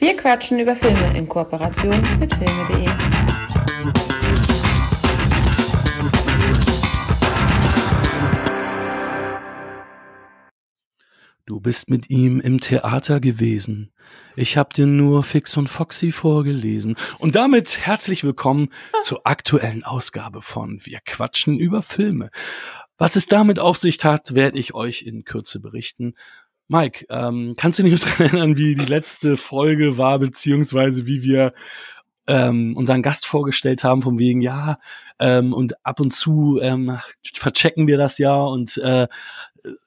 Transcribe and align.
Wir 0.00 0.16
quatschen 0.16 0.58
über 0.58 0.74
Filme 0.74 1.14
in 1.14 1.28
Kooperation 1.28 2.00
mit 2.18 2.32
filme.de. 2.32 2.86
Du 11.44 11.60
bist 11.60 11.90
mit 11.90 12.08
ihm 12.08 12.40
im 12.40 12.60
Theater 12.60 13.20
gewesen. 13.20 13.92
Ich 14.36 14.56
hab 14.56 14.72
dir 14.72 14.86
nur 14.86 15.22
Fix 15.22 15.58
und 15.58 15.68
Foxy 15.68 16.12
vorgelesen. 16.12 16.96
Und 17.18 17.36
damit 17.36 17.80
herzlich 17.84 18.24
willkommen 18.24 18.70
zur 19.02 19.26
aktuellen 19.26 19.84
Ausgabe 19.84 20.40
von 20.40 20.80
Wir 20.82 21.00
quatschen 21.04 21.58
über 21.58 21.82
Filme. 21.82 22.30
Was 22.96 23.16
es 23.16 23.26
damit 23.26 23.58
auf 23.58 23.76
sich 23.76 24.02
hat, 24.02 24.34
werde 24.34 24.58
ich 24.58 24.72
euch 24.72 25.02
in 25.02 25.24
Kürze 25.24 25.60
berichten. 25.60 26.14
Mike, 26.70 27.04
ähm, 27.10 27.54
kannst 27.56 27.80
du 27.80 27.82
dich 27.82 27.92
noch 27.92 27.98
daran 28.18 28.26
erinnern, 28.26 28.56
wie 28.56 28.76
die 28.76 28.86
letzte 28.86 29.36
Folge 29.36 29.98
war, 29.98 30.20
beziehungsweise 30.20 31.04
wie 31.04 31.22
wir 31.22 31.52
ähm, 32.28 32.76
unseren 32.76 33.02
Gast 33.02 33.26
vorgestellt 33.26 33.82
haben, 33.82 34.02
von 34.02 34.20
wegen, 34.20 34.40
ja, 34.40 34.78
ähm, 35.18 35.52
und 35.52 35.84
ab 35.84 35.98
und 35.98 36.12
zu 36.12 36.60
ähm, 36.62 36.96
verchecken 37.34 37.88
wir 37.88 37.98
das 37.98 38.18
ja 38.18 38.36
und 38.36 38.78
äh, 38.78 39.08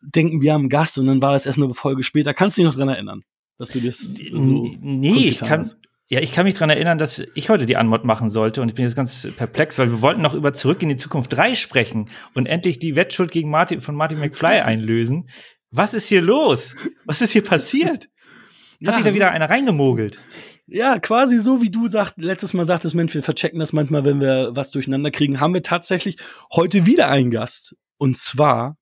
denken, 0.01 0.41
wir 0.41 0.51
haben 0.51 0.63
einen 0.63 0.69
Gast 0.69 0.97
und 0.97 1.05
dann 1.05 1.21
war 1.21 1.31
das 1.31 1.45
erst 1.45 1.57
eine 1.57 1.73
Folge 1.73 2.03
später. 2.03 2.33
Kannst 2.33 2.57
du 2.57 2.61
dich 2.61 2.65
noch 2.65 2.75
daran 2.75 2.93
erinnern, 2.93 3.23
dass 3.57 3.69
du 3.69 3.79
das 3.79 3.99
so 3.99 4.69
Nee, 4.81 5.29
ich 5.29 5.39
kann, 5.39 5.61
hast? 5.61 5.79
Ja, 6.09 6.19
ich 6.19 6.33
kann 6.33 6.43
mich 6.43 6.53
daran 6.53 6.69
erinnern, 6.69 6.97
dass 6.97 7.23
ich 7.33 7.49
heute 7.49 7.65
die 7.65 7.77
Anmod 7.77 8.03
machen 8.03 8.29
sollte 8.29 8.61
und 8.61 8.67
ich 8.67 8.75
bin 8.75 8.83
jetzt 8.83 8.97
ganz 8.97 9.25
perplex, 9.37 9.79
weil 9.79 9.89
wir 9.89 10.01
wollten 10.01 10.21
noch 10.21 10.33
über 10.33 10.53
Zurück 10.53 10.83
in 10.83 10.89
die 10.89 10.97
Zukunft 10.97 11.31
3 11.31 11.55
sprechen 11.55 12.09
und 12.33 12.45
endlich 12.45 12.77
die 12.77 12.97
Wettschuld 12.97 13.31
gegen 13.31 13.49
Martin 13.49 13.79
von 13.79 13.95
Martin 13.95 14.19
McFly 14.19 14.59
einlösen 14.65 15.29
was 15.73 15.93
ist 15.93 16.07
hier 16.07 16.21
los? 16.21 16.75
Was 17.05 17.21
ist 17.21 17.31
hier 17.31 17.43
passiert? 17.43 18.09
Hat 18.85 18.95
ja, 18.95 18.95
sich 18.95 19.05
da 19.05 19.13
wieder 19.13 19.31
einer 19.31 19.49
reingemogelt? 19.49 20.19
Ja, 20.67 20.99
quasi 20.99 21.37
so, 21.37 21.61
wie 21.61 21.69
du 21.69 21.87
sagt, 21.87 22.17
letztes 22.17 22.53
Mal 22.53 22.65
sagtest, 22.65 22.95
Mensch, 22.95 23.13
wir 23.13 23.23
verchecken 23.23 23.59
das 23.59 23.73
manchmal, 23.73 24.05
wenn 24.05 24.21
wir 24.21 24.51
was 24.53 24.71
durcheinander 24.71 25.11
kriegen, 25.11 25.39
haben 25.39 25.53
wir 25.53 25.63
tatsächlich 25.63 26.17
heute 26.53 26.85
wieder 26.85 27.09
einen 27.09 27.31
Gast. 27.31 27.75
Und 27.97 28.17
zwar 28.17 28.77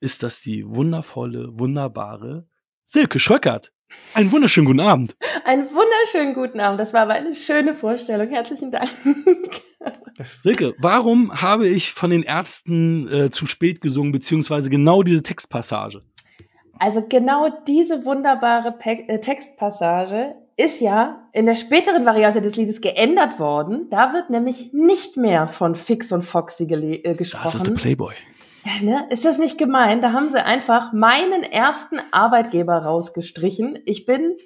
ist 0.00 0.22
das 0.22 0.40
die 0.40 0.64
wundervolle, 0.66 1.48
wunderbare 1.58 2.48
Silke 2.86 3.18
Schröckert. 3.18 3.72
Einen 4.14 4.32
wunderschönen 4.32 4.66
guten 4.66 4.80
Abend. 4.80 5.16
Einen 5.44 5.64
wunderschönen 5.64 6.34
guten 6.34 6.60
Abend. 6.60 6.80
Das 6.80 6.92
war 6.92 7.02
aber 7.02 7.14
eine 7.14 7.34
schöne 7.34 7.74
Vorstellung. 7.74 8.28
Herzlichen 8.28 8.70
Dank. 8.70 8.88
Silke, 10.40 10.74
warum 10.78 11.40
habe 11.40 11.68
ich 11.68 11.92
von 11.92 12.10
den 12.10 12.22
Ärzten 12.22 13.08
äh, 13.08 13.30
zu 13.30 13.46
spät 13.46 13.80
gesungen, 13.80 14.12
beziehungsweise 14.12 14.70
genau 14.70 15.02
diese 15.02 15.22
Textpassage? 15.22 16.02
Also 16.78 17.04
genau 17.08 17.48
diese 17.66 18.04
wunderbare 18.04 18.72
Pe 18.72 19.08
äh, 19.08 19.20
Textpassage 19.20 20.34
ist 20.56 20.80
ja 20.80 21.28
in 21.32 21.46
der 21.46 21.54
späteren 21.54 22.06
Variante 22.06 22.40
des 22.40 22.56
Liedes 22.56 22.80
geändert 22.80 23.38
worden. 23.38 23.88
Da 23.90 24.12
wird 24.12 24.30
nämlich 24.30 24.72
nicht 24.72 25.16
mehr 25.16 25.48
von 25.48 25.74
Fix 25.74 26.12
und 26.12 26.22
Foxy 26.22 26.64
äh, 26.64 27.14
gesprochen. 27.14 27.44
Das 27.44 27.54
ist 27.56 27.66
der 27.66 27.72
Playboy. 27.72 28.14
Ja, 28.64 28.82
ne? 28.82 29.06
Ist 29.10 29.24
das 29.24 29.38
nicht 29.38 29.58
gemein? 29.58 30.00
Da 30.00 30.12
haben 30.12 30.30
sie 30.30 30.42
einfach 30.42 30.92
meinen 30.92 31.42
ersten 31.42 32.00
Arbeitgeber 32.10 32.78
rausgestrichen. 32.78 33.78
Ich 33.84 34.06
bin 34.06 34.36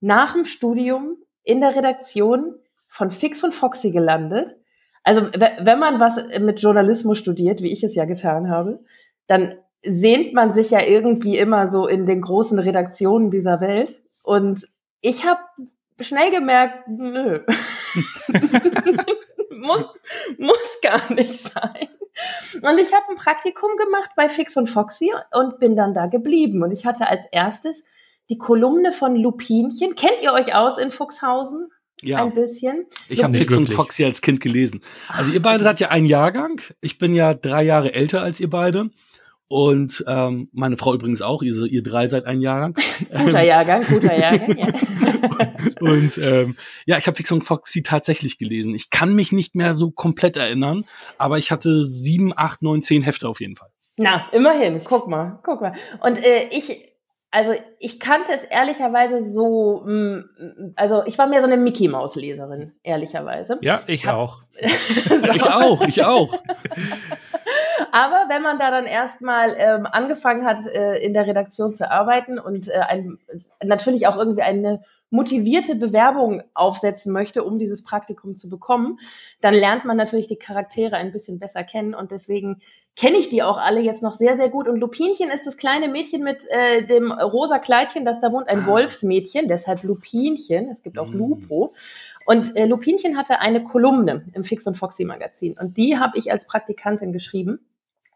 nach 0.00 0.34
dem 0.34 0.44
Studium 0.44 1.16
in 1.42 1.60
der 1.60 1.74
Redaktion 1.74 2.56
von 2.88 3.10
Fix 3.10 3.42
und 3.42 3.54
Foxy 3.54 3.90
gelandet. 3.90 4.56
Also, 5.04 5.22
wenn 5.32 5.78
man 5.78 5.98
was 5.98 6.20
mit 6.38 6.60
Journalismus 6.60 7.18
studiert, 7.18 7.62
wie 7.62 7.72
ich 7.72 7.82
es 7.82 7.94
ja 7.94 8.04
getan 8.04 8.50
habe, 8.50 8.84
dann 9.26 9.56
sehnt 9.84 10.32
man 10.34 10.52
sich 10.52 10.70
ja 10.70 10.82
irgendwie 10.82 11.38
immer 11.38 11.68
so 11.68 11.86
in 11.86 12.06
den 12.06 12.20
großen 12.20 12.58
Redaktionen 12.58 13.30
dieser 13.30 13.60
Welt. 13.60 14.02
Und 14.22 14.68
ich 15.00 15.24
habe 15.26 15.40
schnell 16.00 16.30
gemerkt, 16.30 16.88
nö. 16.88 17.40
muss, 19.50 19.84
muss 20.38 20.78
gar 20.82 21.12
nicht 21.12 21.34
sein. 21.34 21.88
Und 22.62 22.78
ich 22.78 22.92
habe 22.92 23.10
ein 23.10 23.16
Praktikum 23.16 23.76
gemacht 23.76 24.10
bei 24.16 24.28
Fix 24.28 24.56
und 24.56 24.68
Foxy 24.68 25.12
und 25.32 25.58
bin 25.58 25.76
dann 25.76 25.94
da 25.94 26.06
geblieben. 26.06 26.62
Und 26.62 26.70
ich 26.70 26.84
hatte 26.86 27.08
als 27.08 27.26
erstes 27.32 27.84
die 28.30 28.38
Kolumne 28.38 28.92
von 28.92 29.16
Lupinchen. 29.16 29.94
Kennt 29.94 30.22
ihr 30.22 30.32
euch 30.32 30.54
aus 30.54 30.78
in 30.78 30.90
Fuchshausen? 30.90 31.68
Ja. 32.02 32.22
Ein 32.24 32.34
bisschen. 32.34 32.86
Ich 33.08 33.22
habe 33.22 33.36
Fix 33.36 33.56
und 33.56 33.72
Foxy 33.72 34.04
als 34.04 34.22
Kind 34.22 34.40
gelesen. 34.40 34.80
Also 35.08 35.32
ihr 35.32 35.40
beide 35.40 35.62
seid 35.62 35.78
ja 35.78 35.88
ein 35.90 36.04
Jahrgang. 36.04 36.60
Ich 36.80 36.98
bin 36.98 37.14
ja 37.14 37.32
drei 37.32 37.62
Jahre 37.62 37.94
älter 37.94 38.22
als 38.22 38.40
ihr 38.40 38.50
beide. 38.50 38.90
Und 39.52 40.02
ähm, 40.08 40.48
meine 40.54 40.78
Frau 40.78 40.94
übrigens 40.94 41.20
auch, 41.20 41.42
ihr, 41.42 41.54
ihr 41.64 41.82
drei 41.82 42.08
seid 42.08 42.24
ein 42.24 42.40
Jahrgang. 42.40 42.74
Guter 43.10 43.42
Jahrgang, 43.42 43.84
guter 43.86 44.18
Jahrgang, 44.18 44.56
ja. 44.56 44.66
und 45.80 46.16
ähm, 46.16 46.56
ja, 46.86 46.96
ich 46.96 47.06
habe 47.06 47.18
Fix 47.18 47.30
und 47.32 47.42
Foxy 47.42 47.82
tatsächlich 47.82 48.38
gelesen. 48.38 48.74
Ich 48.74 48.88
kann 48.88 49.14
mich 49.14 49.30
nicht 49.30 49.54
mehr 49.54 49.74
so 49.74 49.90
komplett 49.90 50.38
erinnern, 50.38 50.86
aber 51.18 51.36
ich 51.36 51.50
hatte 51.50 51.84
sieben, 51.84 52.32
acht, 52.34 52.62
neun, 52.62 52.80
zehn 52.80 53.02
Hefte 53.02 53.28
auf 53.28 53.40
jeden 53.40 53.56
Fall. 53.56 53.68
Na, 53.98 54.24
immerhin, 54.32 54.80
guck 54.84 55.06
mal, 55.06 55.38
guck 55.42 55.60
mal. 55.60 55.74
Und 56.00 56.24
äh, 56.24 56.48
ich, 56.48 56.88
also 57.30 57.52
ich 57.78 58.00
kannte 58.00 58.32
es 58.32 58.44
ehrlicherweise 58.44 59.20
so, 59.20 59.82
mm, 59.84 60.72
also 60.76 61.02
ich 61.04 61.18
war 61.18 61.26
mehr 61.26 61.42
so 61.42 61.46
eine 61.46 61.58
Mickey 61.58 61.88
Maus 61.88 62.16
Leserin, 62.16 62.72
ehrlicherweise. 62.82 63.58
Ja, 63.60 63.82
ich, 63.86 64.00
ich 64.00 64.06
hab, 64.06 64.16
auch. 64.16 64.44
so. 64.62 65.30
Ich 65.30 65.42
auch, 65.42 65.86
ich 65.86 66.04
auch. 66.04 66.42
Aber 67.90 68.26
wenn 68.28 68.42
man 68.42 68.58
da 68.58 68.70
dann 68.70 68.84
erstmal 68.84 69.54
ähm, 69.56 69.86
angefangen 69.90 70.44
hat, 70.44 70.66
äh, 70.66 70.96
in 70.98 71.14
der 71.14 71.26
Redaktion 71.26 71.74
zu 71.74 71.90
arbeiten 71.90 72.38
und 72.38 72.68
äh, 72.68 72.78
ein, 72.78 73.18
natürlich 73.64 74.06
auch 74.06 74.16
irgendwie 74.16 74.42
eine 74.42 74.82
motivierte 75.12 75.74
Bewerbung 75.74 76.42
aufsetzen 76.54 77.12
möchte, 77.12 77.44
um 77.44 77.58
dieses 77.58 77.82
Praktikum 77.82 78.34
zu 78.34 78.48
bekommen, 78.48 78.98
dann 79.42 79.52
lernt 79.52 79.84
man 79.84 79.98
natürlich 79.98 80.26
die 80.26 80.36
Charaktere 80.36 80.96
ein 80.96 81.12
bisschen 81.12 81.38
besser 81.38 81.64
kennen 81.64 81.94
und 81.94 82.10
deswegen 82.10 82.62
kenne 82.96 83.18
ich 83.18 83.28
die 83.28 83.42
auch 83.42 83.58
alle 83.58 83.80
jetzt 83.80 84.02
noch 84.02 84.14
sehr, 84.14 84.36
sehr 84.38 84.48
gut. 84.48 84.68
Und 84.68 84.80
Lupinchen 84.80 85.30
ist 85.30 85.46
das 85.46 85.58
kleine 85.58 85.88
Mädchen 85.88 86.22
mit 86.22 86.46
äh, 86.48 86.86
dem 86.86 87.12
rosa 87.12 87.58
Kleidchen, 87.58 88.06
das 88.06 88.20
da 88.20 88.32
wohnt, 88.32 88.48
ein 88.48 88.60
ah. 88.60 88.66
Wolfsmädchen, 88.66 89.48
deshalb 89.48 89.82
Lupinchen. 89.82 90.70
Es 90.70 90.82
gibt 90.82 90.98
auch 90.98 91.08
mm. 91.08 91.16
Lupo. 91.16 91.74
Und 92.26 92.56
äh, 92.56 92.64
Lupinchen 92.64 93.16
hatte 93.16 93.40
eine 93.40 93.64
Kolumne 93.64 94.24
im 94.34 94.44
Fix 94.44 94.66
und 94.66 94.76
Foxy 94.76 95.04
Magazin 95.04 95.58
und 95.58 95.76
die 95.76 95.98
habe 95.98 96.16
ich 96.16 96.32
als 96.32 96.46
Praktikantin 96.46 97.12
geschrieben. 97.12 97.60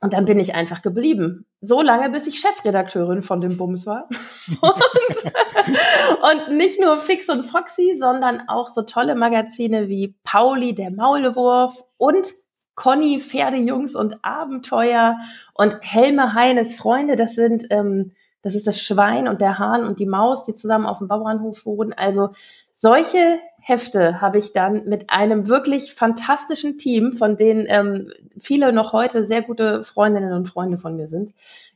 Und 0.00 0.12
dann 0.12 0.26
bin 0.26 0.38
ich 0.38 0.54
einfach 0.54 0.82
geblieben. 0.82 1.46
So 1.60 1.80
lange, 1.80 2.10
bis 2.10 2.26
ich 2.26 2.38
Chefredakteurin 2.38 3.22
von 3.22 3.40
dem 3.40 3.56
Bums 3.56 3.86
war. 3.86 4.08
und, 4.60 6.48
und, 6.48 6.56
nicht 6.56 6.80
nur 6.80 7.00
Fix 7.00 7.28
und 7.28 7.42
Foxy, 7.42 7.94
sondern 7.98 8.42
auch 8.48 8.68
so 8.68 8.82
tolle 8.82 9.14
Magazine 9.14 9.88
wie 9.88 10.14
Pauli, 10.22 10.74
der 10.74 10.90
Maulwurf 10.90 11.82
und 11.96 12.26
Conny, 12.74 13.18
Pferdejungs 13.20 13.96
und 13.96 14.18
Abenteuer 14.22 15.16
und 15.54 15.78
Helme 15.80 16.34
Heines 16.34 16.76
Freunde. 16.76 17.16
Das 17.16 17.34
sind, 17.34 17.66
ähm, 17.70 18.12
das 18.42 18.54
ist 18.54 18.66
das 18.66 18.80
Schwein 18.80 19.28
und 19.28 19.40
der 19.40 19.58
Hahn 19.58 19.84
und 19.84 19.98
die 19.98 20.06
Maus, 20.06 20.44
die 20.44 20.54
zusammen 20.54 20.84
auf 20.84 20.98
dem 20.98 21.08
Bauernhof 21.08 21.64
wohnen. 21.64 21.94
Also 21.94 22.30
solche 22.74 23.40
Hefte 23.68 24.20
habe 24.20 24.38
ich 24.38 24.52
dann 24.52 24.84
mit 24.84 25.10
einem 25.10 25.48
wirklich 25.48 25.92
fantastischen 25.92 26.78
Team, 26.78 27.10
von 27.10 27.36
denen 27.36 27.66
ähm, 27.68 28.12
viele 28.38 28.72
noch 28.72 28.92
heute 28.92 29.26
sehr 29.26 29.42
gute 29.42 29.82
Freundinnen 29.82 30.32
und 30.32 30.48
Freunde 30.48 30.78
von 30.78 30.94
mir 30.94 31.08
sind, 31.08 31.34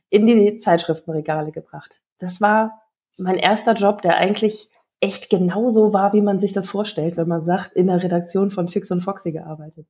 in 0.09 0.25
die 0.25 0.55
Zeitschriftenregale 0.55 1.51
gebracht. 1.51 1.99
Das 2.17 2.39
war 2.39 2.81
mein 3.17 3.35
erster 3.35 3.73
Job, 3.73 4.01
der 4.03 4.15
eigentlich 4.15 4.69
echt 5.01 5.29
genauso 5.29 5.93
war, 5.93 6.13
wie 6.13 6.21
man 6.21 6.39
sich 6.39 6.53
das 6.53 6.65
vorstellt, 6.65 7.17
wenn 7.17 7.27
man 7.27 7.43
sagt, 7.43 7.73
in 7.73 7.87
der 7.87 8.01
Redaktion 8.01 8.51
von 8.51 8.69
Fix 8.69 8.89
und 8.89 9.01
Foxy 9.01 9.33
gearbeitet. 9.33 9.85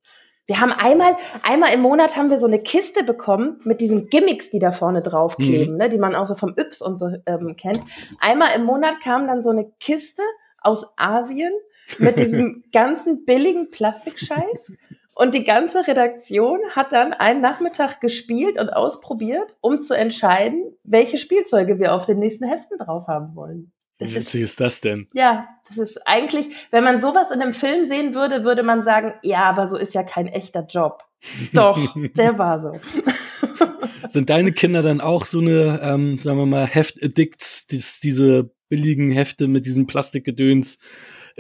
Wir 0.48 0.60
haben 0.60 0.72
einmal, 0.72 1.16
einmal 1.44 1.72
im 1.72 1.82
Monat 1.82 2.18
haben 2.18 2.32
wir 2.32 2.40
so 2.40 2.48
eine 2.48 2.64
Kiste 2.64 3.04
bekommen 3.04 3.60
mit 3.64 3.80
diesen 3.80 4.10
Gimmicks, 4.10 4.50
die 4.50 4.58
da 4.58 4.72
vorne 4.72 5.04
draufkleben, 5.04 5.74
mhm. 5.74 5.78
ne, 5.78 5.90
die 5.90 6.00
man 6.00 6.16
auch 6.16 6.26
so 6.26 6.34
vom 6.34 6.56
Yps 6.58 6.82
und 6.82 6.98
so 6.98 7.12
ähm, 7.28 7.56
kennt. 7.58 7.80
Einmal 8.20 8.56
im 8.56 8.64
Monat 8.64 9.02
kam 9.04 9.28
dann 9.28 9.44
so 9.44 9.52
eine 9.52 9.72
Kiste 9.80 10.24
aus 10.64 10.88
Asien 10.98 11.54
mit 11.98 12.20
diesem 12.20 12.64
ganzen 12.72 13.26
billigen 13.26 13.70
Plastikscheiß. 13.70 14.78
Und 15.14 15.36
die 15.36 15.44
ganze 15.44 15.88
Redaktion 15.88 16.60
hat 16.72 16.94
dann 16.94 17.14
einen 17.14 17.42
Nachmittag 17.42 18.00
gespielt 18.00 18.58
und 18.58 18.70
ausprobiert, 18.70 19.56
um 19.62 19.82
zu 19.82 19.94
entscheiden, 19.94 20.74
welche 20.84 21.18
Spielzeuge 21.18 21.80
wir 21.80 21.94
auf 21.94 22.06
den 22.06 22.20
nächsten 22.20 22.48
Heften 22.48 22.78
drauf 22.78 23.08
haben 23.08 23.36
wollen. 23.36 23.72
Das 24.00 24.14
Wie 24.14 24.18
ist, 24.18 24.34
ist 24.34 24.60
das 24.60 24.82
denn? 24.82 25.08
Ja, 25.14 25.48
das 25.68 25.78
ist 25.78 26.08
eigentlich, 26.08 26.48
wenn 26.72 26.84
man 26.84 27.02
sowas 27.02 27.30
in 27.30 27.40
einem 27.40 27.54
Film 27.54 27.86
sehen 27.86 28.16
würde, 28.16 28.44
würde 28.44 28.64
man 28.64 28.84
sagen, 28.84 29.14
ja, 29.22 29.44
aber 29.44 29.70
so 29.70 29.78
ist 29.78 29.94
ja 29.94 30.02
kein 30.02 30.28
echter 30.28 30.66
Job. 30.66 31.04
Doch, 31.54 31.78
der 31.96 32.40
war 32.40 32.60
so. 32.60 32.80
Sind 34.08 34.32
deine 34.32 34.54
Kinder 34.54 34.82
dann 34.82 35.02
auch 35.02 35.26
so 35.26 35.40
eine, 35.40 35.80
ähm, 35.84 36.18
sagen 36.18 36.40
wir 36.40 36.48
mal, 36.48 36.66
Heft-Addicts, 36.66 37.68
diese 38.02 38.50
billigen 38.70 39.12
Hefte 39.12 39.48
mit 39.48 39.68
diesem 39.68 39.86
Plastikgedöns? 39.86 40.80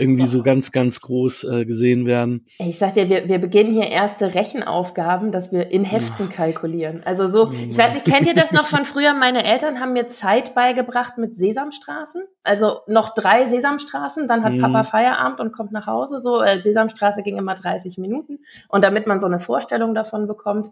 Irgendwie 0.01 0.25
so 0.25 0.41
ganz, 0.43 0.71
ganz 0.71 1.01
groß 1.01 1.43
äh, 1.45 1.65
gesehen 1.65 2.05
werden. 2.05 2.45
Ich 2.59 2.77
sag 2.77 2.93
dir, 2.93 3.09
wir, 3.09 3.27
wir 3.27 3.39
beginnen 3.39 3.71
hier 3.71 3.87
erste 3.87 4.33
Rechenaufgaben, 4.33 5.31
dass 5.31 5.51
wir 5.51 5.69
in 5.71 5.83
Heften 5.83 6.29
kalkulieren. 6.29 7.03
Also 7.03 7.27
so, 7.27 7.51
ich 7.51 7.77
weiß 7.77 7.93
nicht, 7.95 8.05
kennt 8.05 8.27
ihr 8.27 8.33
das 8.33 8.51
noch 8.51 8.65
von 8.65 8.85
früher? 8.85 9.13
Meine 9.13 9.43
Eltern 9.43 9.79
haben 9.79 9.93
mir 9.93 10.07
Zeit 10.09 10.55
beigebracht 10.55 11.17
mit 11.17 11.35
Sesamstraßen. 11.35 12.23
Also 12.43 12.79
noch 12.87 13.13
drei 13.13 13.45
Sesamstraßen, 13.45 14.27
dann 14.27 14.43
hat 14.43 14.53
Mhm. 14.53 14.61
Papa 14.61 14.83
Feierabend 14.83 15.39
und 15.39 15.51
kommt 15.51 15.71
nach 15.71 15.87
Hause. 15.87 16.21
So, 16.21 16.41
äh, 16.41 16.61
Sesamstraße 16.61 17.23
ging 17.23 17.37
immer 17.37 17.55
30 17.55 17.97
Minuten. 17.97 18.39
Und 18.67 18.83
damit 18.83 19.07
man 19.07 19.19
so 19.19 19.27
eine 19.27 19.39
Vorstellung 19.39 19.93
davon 19.93 20.27
bekommt, 20.27 20.71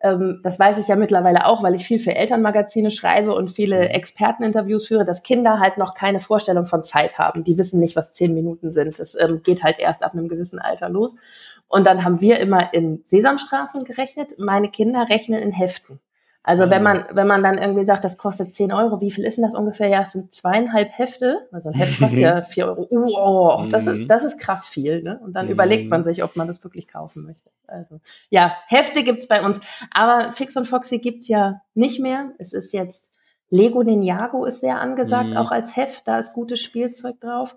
ähm, 0.00 0.40
das 0.44 0.58
weiß 0.58 0.78
ich 0.78 0.88
ja 0.88 0.96
mittlerweile 0.96 1.46
auch, 1.46 1.62
weil 1.62 1.74
ich 1.74 1.84
viel 1.84 1.98
für 1.98 2.14
Elternmagazine 2.14 2.90
schreibe 2.90 3.34
und 3.34 3.50
viele 3.50 3.88
Experteninterviews 3.88 4.86
führe, 4.86 5.04
dass 5.04 5.22
Kinder 5.22 5.58
halt 5.58 5.76
noch 5.76 5.94
keine 5.94 6.20
Vorstellung 6.20 6.66
von 6.66 6.84
Zeit 6.84 7.18
haben. 7.18 7.44
Die 7.44 7.58
wissen 7.58 7.80
nicht, 7.80 7.96
was 7.96 8.12
zehn 8.12 8.34
Minuten 8.34 8.72
sind. 8.72 8.98
Das 8.98 9.16
ähm, 9.20 9.42
geht 9.42 9.64
halt 9.64 9.78
erst 9.78 10.04
ab 10.04 10.12
einem 10.12 10.28
gewissen 10.28 10.58
Alter 10.58 10.88
los. 10.88 11.16
Und 11.66 11.86
dann 11.86 12.04
haben 12.04 12.20
wir 12.20 12.38
immer 12.38 12.72
in 12.72 13.02
Sesamstraßen 13.06 13.84
gerechnet. 13.84 14.38
Meine 14.38 14.70
Kinder 14.70 15.06
rechnen 15.08 15.42
in 15.42 15.52
Heften. 15.52 16.00
Also 16.44 16.70
wenn 16.70 16.82
man, 16.82 17.04
wenn 17.12 17.26
man 17.26 17.42
dann 17.42 17.58
irgendwie 17.58 17.84
sagt, 17.84 18.04
das 18.04 18.16
kostet 18.16 18.54
10 18.54 18.72
Euro, 18.72 19.02
wie 19.02 19.10
viel 19.10 19.24
ist 19.24 19.36
denn 19.36 19.44
das 19.44 19.54
ungefähr? 19.54 19.88
Ja, 19.88 20.00
es 20.02 20.12
sind 20.12 20.32
zweieinhalb 20.32 20.88
Hefte. 20.96 21.46
Also 21.52 21.68
ein 21.68 21.74
Heft 21.74 21.98
kostet 22.00 22.20
ja 22.20 22.40
4 22.40 22.66
Euro. 22.68 22.86
Oh, 22.90 23.66
das, 23.70 23.84
Mhm. 23.86 24.02
ist, 24.02 24.10
das 24.10 24.24
ist 24.24 24.38
krass 24.38 24.66
viel. 24.66 25.02
Ne? 25.02 25.20
Und 25.22 25.34
dann 25.34 25.46
Mhm. 25.46 25.52
überlegt 25.52 25.90
man 25.90 26.04
sich, 26.04 26.22
ob 26.24 26.36
man 26.36 26.46
das 26.46 26.64
wirklich 26.64 26.88
kaufen 26.88 27.24
möchte. 27.24 27.50
Also 27.66 28.00
ja, 28.30 28.54
Hefte 28.66 29.02
gibt's 29.02 29.28
bei 29.28 29.44
uns. 29.44 29.60
Aber 29.92 30.32
Fix 30.32 30.56
und 30.56 30.66
Foxy 30.66 30.98
gibt's 30.98 31.28
ja 31.28 31.60
nicht 31.74 32.00
mehr. 32.00 32.30
Es 32.38 32.52
ist 32.54 32.72
jetzt 32.72 33.12
Lego 33.50 33.82
Ninjago 33.82 34.44
ist 34.46 34.60
sehr 34.60 34.80
angesagt, 34.80 35.30
Mhm. 35.30 35.36
auch 35.36 35.50
als 35.50 35.76
Heft. 35.76 36.06
Da 36.08 36.18
ist 36.18 36.32
gutes 36.34 36.60
Spielzeug 36.60 37.20
drauf. 37.20 37.56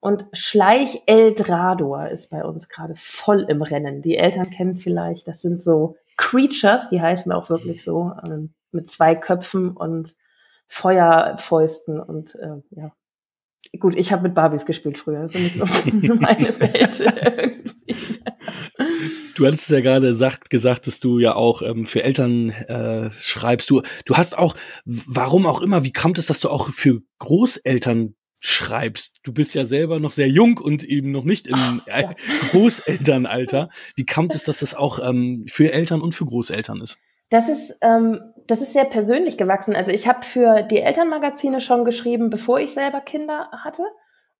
Und 0.00 0.26
Schleich 0.32 1.02
Eldrador 1.06 2.08
ist 2.08 2.30
bei 2.30 2.42
uns 2.42 2.68
gerade 2.68 2.94
voll 2.96 3.44
im 3.48 3.60
Rennen. 3.60 4.00
Die 4.00 4.16
Eltern 4.16 4.48
kennen 4.50 4.70
es 4.70 4.82
vielleicht. 4.82 5.28
Das 5.28 5.42
sind 5.42 5.62
so 5.62 5.96
Creatures, 6.16 6.88
die 6.88 7.00
heißen 7.00 7.30
auch 7.32 7.50
wirklich 7.50 7.84
so, 7.84 8.12
ähm, 8.24 8.54
mit 8.72 8.90
zwei 8.90 9.14
Köpfen 9.14 9.76
und 9.76 10.14
Feuerfäusten 10.68 12.00
und 12.00 12.34
äh, 12.36 12.62
ja. 12.70 12.92
Gut, 13.78 13.94
ich 13.94 14.10
habe 14.10 14.22
mit 14.22 14.34
Barbies 14.34 14.64
gespielt 14.64 14.96
früher. 14.96 15.22
Das 15.22 15.34
ist 15.34 15.40
nicht 15.40 15.56
so 15.56 15.64
meine 16.14 16.58
Welt. 16.58 17.00
Du 19.36 19.46
hattest 19.46 19.70
ja 19.70 19.80
gerade 19.80 20.14
sagt, 20.14 20.50
gesagt, 20.50 20.86
dass 20.86 21.00
du 21.00 21.18
ja 21.18 21.34
auch 21.34 21.62
ähm, 21.62 21.86
für 21.86 22.02
Eltern 22.02 22.50
äh, 22.50 23.10
schreibst. 23.12 23.70
Du, 23.70 23.82
du 24.04 24.16
hast 24.16 24.36
auch, 24.36 24.56
warum 24.84 25.46
auch 25.46 25.60
immer, 25.60 25.84
wie 25.84 25.92
kommt 25.92 26.18
es, 26.18 26.26
dass 26.26 26.40
du 26.40 26.48
auch 26.48 26.70
für 26.70 27.00
Großeltern 27.18 28.14
schreibst? 28.40 29.18
Du 29.22 29.32
bist 29.32 29.54
ja 29.54 29.64
selber 29.64 30.00
noch 30.00 30.12
sehr 30.12 30.28
jung 30.28 30.58
und 30.58 30.82
eben 30.82 31.12
noch 31.12 31.24
nicht 31.24 31.46
im 31.46 31.82
äh, 31.86 32.02
ja. 32.02 32.10
Großelternalter. 32.50 33.68
Wie 33.94 34.06
kommt 34.06 34.34
es, 34.34 34.44
dass 34.44 34.60
das 34.60 34.74
auch 34.74 34.98
ähm, 34.98 35.44
für 35.48 35.72
Eltern 35.72 36.00
und 36.00 36.14
für 36.14 36.26
Großeltern 36.26 36.80
ist? 36.80 36.98
Das 37.28 37.48
ist, 37.48 37.78
ähm, 37.82 38.20
das 38.46 38.60
ist 38.60 38.72
sehr 38.72 38.86
persönlich 38.86 39.38
gewachsen. 39.38 39.76
Also 39.76 39.92
ich 39.92 40.08
habe 40.08 40.24
für 40.24 40.62
die 40.62 40.80
Elternmagazine 40.80 41.60
schon 41.60 41.84
geschrieben, 41.84 42.28
bevor 42.30 42.58
ich 42.58 42.72
selber 42.74 43.00
Kinder 43.00 43.48
hatte 43.52 43.84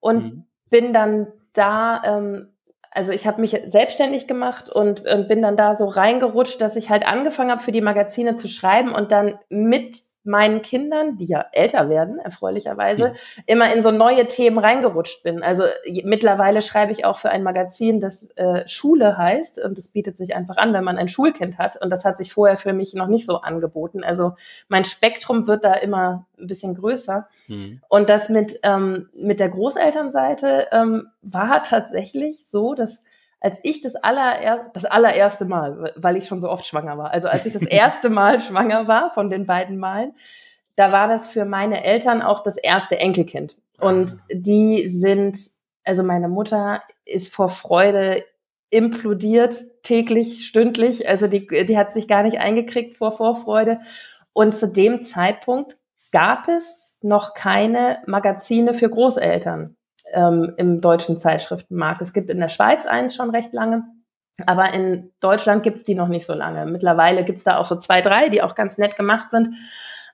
und 0.01 0.25
Mhm. 0.25 0.45
bin 0.71 0.93
dann 0.93 1.29
da, 1.53 2.03
ähm, 2.05 2.49
also 2.91 3.13
ich 3.13 3.27
habe 3.29 3.41
mich 3.41 3.57
selbstständig 3.69 4.27
gemacht 4.27 4.69
und, 4.69 5.07
und 5.07 5.29
bin 5.29 5.43
dann 5.43 5.57
da 5.57 5.77
so 5.77 5.85
reingerutscht, 5.87 6.61
dass 6.61 6.75
ich 6.75 6.91
halt 6.91 7.07
angefangen 7.07 7.53
habe, 7.53 7.63
für 7.63 7.71
die 7.71 7.81
Magazine 7.81 8.35
zu 8.35 8.49
schreiben 8.49 8.93
und 8.93 9.13
dann 9.13 9.39
mit 9.49 9.97
meinen 10.23 10.61
Kindern, 10.63 11.17
die 11.17 11.25
ja 11.25 11.47
älter 11.53 11.89
werden, 11.89 12.19
erfreulicherweise, 12.19 13.15
immer 13.47 13.73
in 13.73 13.83
so 13.83 13.91
neue 13.91 14.29
Themen 14.29 14.59
reingerutscht 14.59 15.23
bin. 15.23 15.43
Also 15.43 15.65
mittlerweile 16.05 16.61
schreibe 16.63 16.93
ich 16.93 17.05
auch 17.05 17.17
für 17.17 17.31
ein 17.31 17.43
Magazin, 17.43 18.01
das 18.01 18.31
äh, 18.37 18.67
Schule 18.69 19.17
heißt 19.17 19.63
und 19.63 19.79
das 19.79 19.89
bietet 19.89 20.19
sich 20.19 20.35
einfach 20.35 20.59
an, 20.59 20.73
wenn 20.75 20.85
man 20.85 20.99
ein 20.99 21.09
Schulkind 21.09 21.59
hat 21.59 21.81
und 21.81 21.91
das 21.91 22.05
hat 22.05 22.19
sich 22.19 22.33
vorher 22.33 22.59
für 22.59 22.73
mich 22.73 22.95
noch 22.95 23.07
nicht 23.07 23.25
so 23.25 23.41
angeboten. 23.41 24.05
Also 24.05 24.35
mein 24.69 24.85
Spektrum 24.85 25.47
wird 25.47 25.65
da 25.65 25.75
immer 25.75 26.27
ein 26.39 26.47
bisschen 26.47 26.75
größer. 26.75 27.27
Mhm. 27.49 27.81
Und 27.89 28.09
das 28.09 28.29
mit, 28.29 28.61
ähm, 28.63 29.09
mit 29.15 29.41
der 29.41 29.49
Großelternseite 29.49 30.69
ähm, 30.73 31.09
war 31.23 31.63
tatsächlich 31.65 32.47
so, 32.47 32.75
dass 32.75 33.05
als 33.41 33.59
ich 33.63 33.81
das, 33.81 33.97
aller, 33.97 34.71
das 34.75 34.85
allererste 34.85 35.47
Mal, 35.47 35.93
weil 35.97 36.17
ich 36.17 36.27
schon 36.27 36.41
so 36.41 36.51
oft 36.51 36.67
schwanger 36.67 36.99
war, 36.99 37.11
also 37.11 37.29
als 37.29 37.47
ich 37.47 37.53
das 37.53 37.63
erste 37.63 38.11
Mal 38.11 38.41
schwanger 38.41 38.87
war 38.87 39.11
von 39.11 39.31
den 39.31 39.47
beiden 39.47 39.79
Malen, 39.79 40.15
da 40.77 40.93
war 40.93 41.09
das 41.09 41.29
für 41.29 41.45
meine 41.45 41.83
Eltern 41.85 42.23
auch 42.23 42.43
das 42.43 42.57
erste 42.57 42.99
Enkelkind. 42.99 43.57
Und 43.79 44.17
die 44.31 44.87
sind, 44.87 45.39
also 45.85 46.03
meine 46.03 46.29
Mutter 46.29 46.83
ist 47.05 47.35
vor 47.35 47.49
Freude 47.49 48.25
implodiert, 48.71 49.57
täglich, 49.83 50.47
stündlich. 50.47 51.09
Also 51.09 51.27
die, 51.27 51.47
die 51.47 51.77
hat 51.77 51.93
sich 51.93 52.07
gar 52.07 52.23
nicht 52.23 52.39
eingekriegt 52.39 52.97
vor 52.97 53.13
Vorfreude. 53.13 53.81
Und 54.33 54.57
zu 54.57 54.69
dem 54.69 55.05
Zeitpunkt 55.05 55.77
gab 56.13 56.49
es 56.49 56.99
noch 57.03 57.35
keine 57.35 57.99
Magazine 58.07 58.75
für 58.75 58.89
Großeltern 58.89 59.77
ähm, 60.13 60.55
im 60.57 60.81
deutschen 60.81 61.17
Zeitschriftenmarkt. 61.17 62.03
Es 62.03 62.13
gibt 62.13 62.31
in 62.31 62.41
der 62.41 62.49
Schweiz 62.49 62.87
eins 62.87 63.15
schon 63.15 63.31
recht 63.31 63.53
lange, 63.53 63.85
aber 64.47 64.73
in 64.75 65.13
Deutschland 65.21 65.63
gibt's 65.63 65.85
die 65.85 65.95
noch 65.95 66.09
nicht 66.09 66.27
so 66.27 66.35
lange. 66.35 66.67
Mittlerweile 66.67 67.25
gibt's 67.25 67.45
da 67.45 67.57
auch 67.57 67.67
so 67.67 67.77
zwei, 67.77 68.01
drei, 68.01 68.29
die 68.29 68.43
auch 68.43 68.55
ganz 68.55 68.79
nett 68.79 68.97
gemacht 68.97 69.31
sind. 69.31 69.49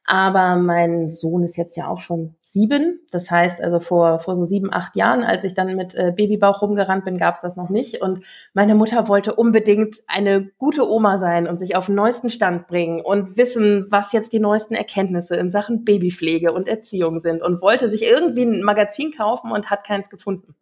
Aber 0.06 0.54
mein 0.54 1.08
Sohn 1.08 1.42
ist 1.42 1.56
jetzt 1.56 1.76
ja 1.76 1.88
auch 1.88 1.98
schon 1.98 2.36
sieben. 2.42 3.00
Das 3.10 3.28
heißt, 3.28 3.60
also 3.60 3.80
vor, 3.80 4.20
vor 4.20 4.36
so 4.36 4.44
sieben, 4.44 4.72
acht 4.72 4.94
Jahren, 4.94 5.24
als 5.24 5.42
ich 5.42 5.54
dann 5.54 5.74
mit 5.74 5.96
äh, 5.96 6.12
Babybauch 6.14 6.62
rumgerannt 6.62 7.04
bin, 7.04 7.18
gab's 7.18 7.40
das 7.40 7.56
noch 7.56 7.70
nicht. 7.70 8.00
Und 8.00 8.20
meine 8.54 8.76
Mutter 8.76 9.08
wollte 9.08 9.34
unbedingt 9.34 9.96
eine 10.06 10.48
gute 10.58 10.88
Oma 10.88 11.18
sein 11.18 11.48
und 11.48 11.58
sich 11.58 11.74
auf 11.74 11.86
den 11.86 11.96
neuesten 11.96 12.30
Stand 12.30 12.68
bringen 12.68 13.00
und 13.00 13.36
wissen, 13.36 13.86
was 13.90 14.12
jetzt 14.12 14.32
die 14.32 14.38
neuesten 14.38 14.74
Erkenntnisse 14.74 15.34
in 15.36 15.50
Sachen 15.50 15.84
Babypflege 15.84 16.52
und 16.52 16.68
Erziehung 16.68 17.20
sind 17.20 17.42
und 17.42 17.60
wollte 17.60 17.88
sich 17.88 18.04
irgendwie 18.04 18.44
ein 18.44 18.62
Magazin 18.62 19.10
kaufen 19.10 19.50
und 19.50 19.70
hat 19.70 19.84
keins 19.84 20.08
gefunden. 20.08 20.54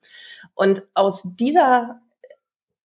Und 0.55 0.85
aus 0.94 1.23
dieser 1.38 2.00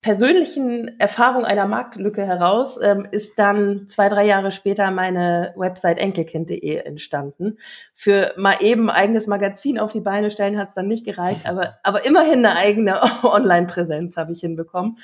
persönlichen 0.02 0.98
Erfahrung 0.98 1.44
einer 1.44 1.68
Marktlücke 1.68 2.26
heraus 2.26 2.80
ähm, 2.82 3.06
ist 3.12 3.38
dann 3.38 3.90
zwei, 3.90 4.08
drei 4.08 4.26
Jahre 4.26 4.52
später 4.52 4.92
meine 4.92 5.54
Website 5.58 5.98
enkelkind.de 5.98 6.78
entstanden. 6.78 7.58
Für 7.94 8.34
mal 8.38 8.56
eben 8.62 8.90
eigenes 8.90 9.28
Magazin 9.28 9.78
auf 9.78 9.92
die 9.92 10.00
Beine 10.00 10.32
stellen 10.32 10.58
hat 10.58 10.70
es 10.70 10.76
dann 10.76 10.88
nicht 10.88 11.04
gereicht, 11.04 11.46
aber, 11.46 11.80
aber 11.84 12.06
immerhin 12.06 12.46
eine 12.46 12.56
eigene 12.56 12.98
Online-Präsenz 13.24 14.16
habe 14.16 14.32
ich 14.32 14.40
hinbekommen. 14.40 14.98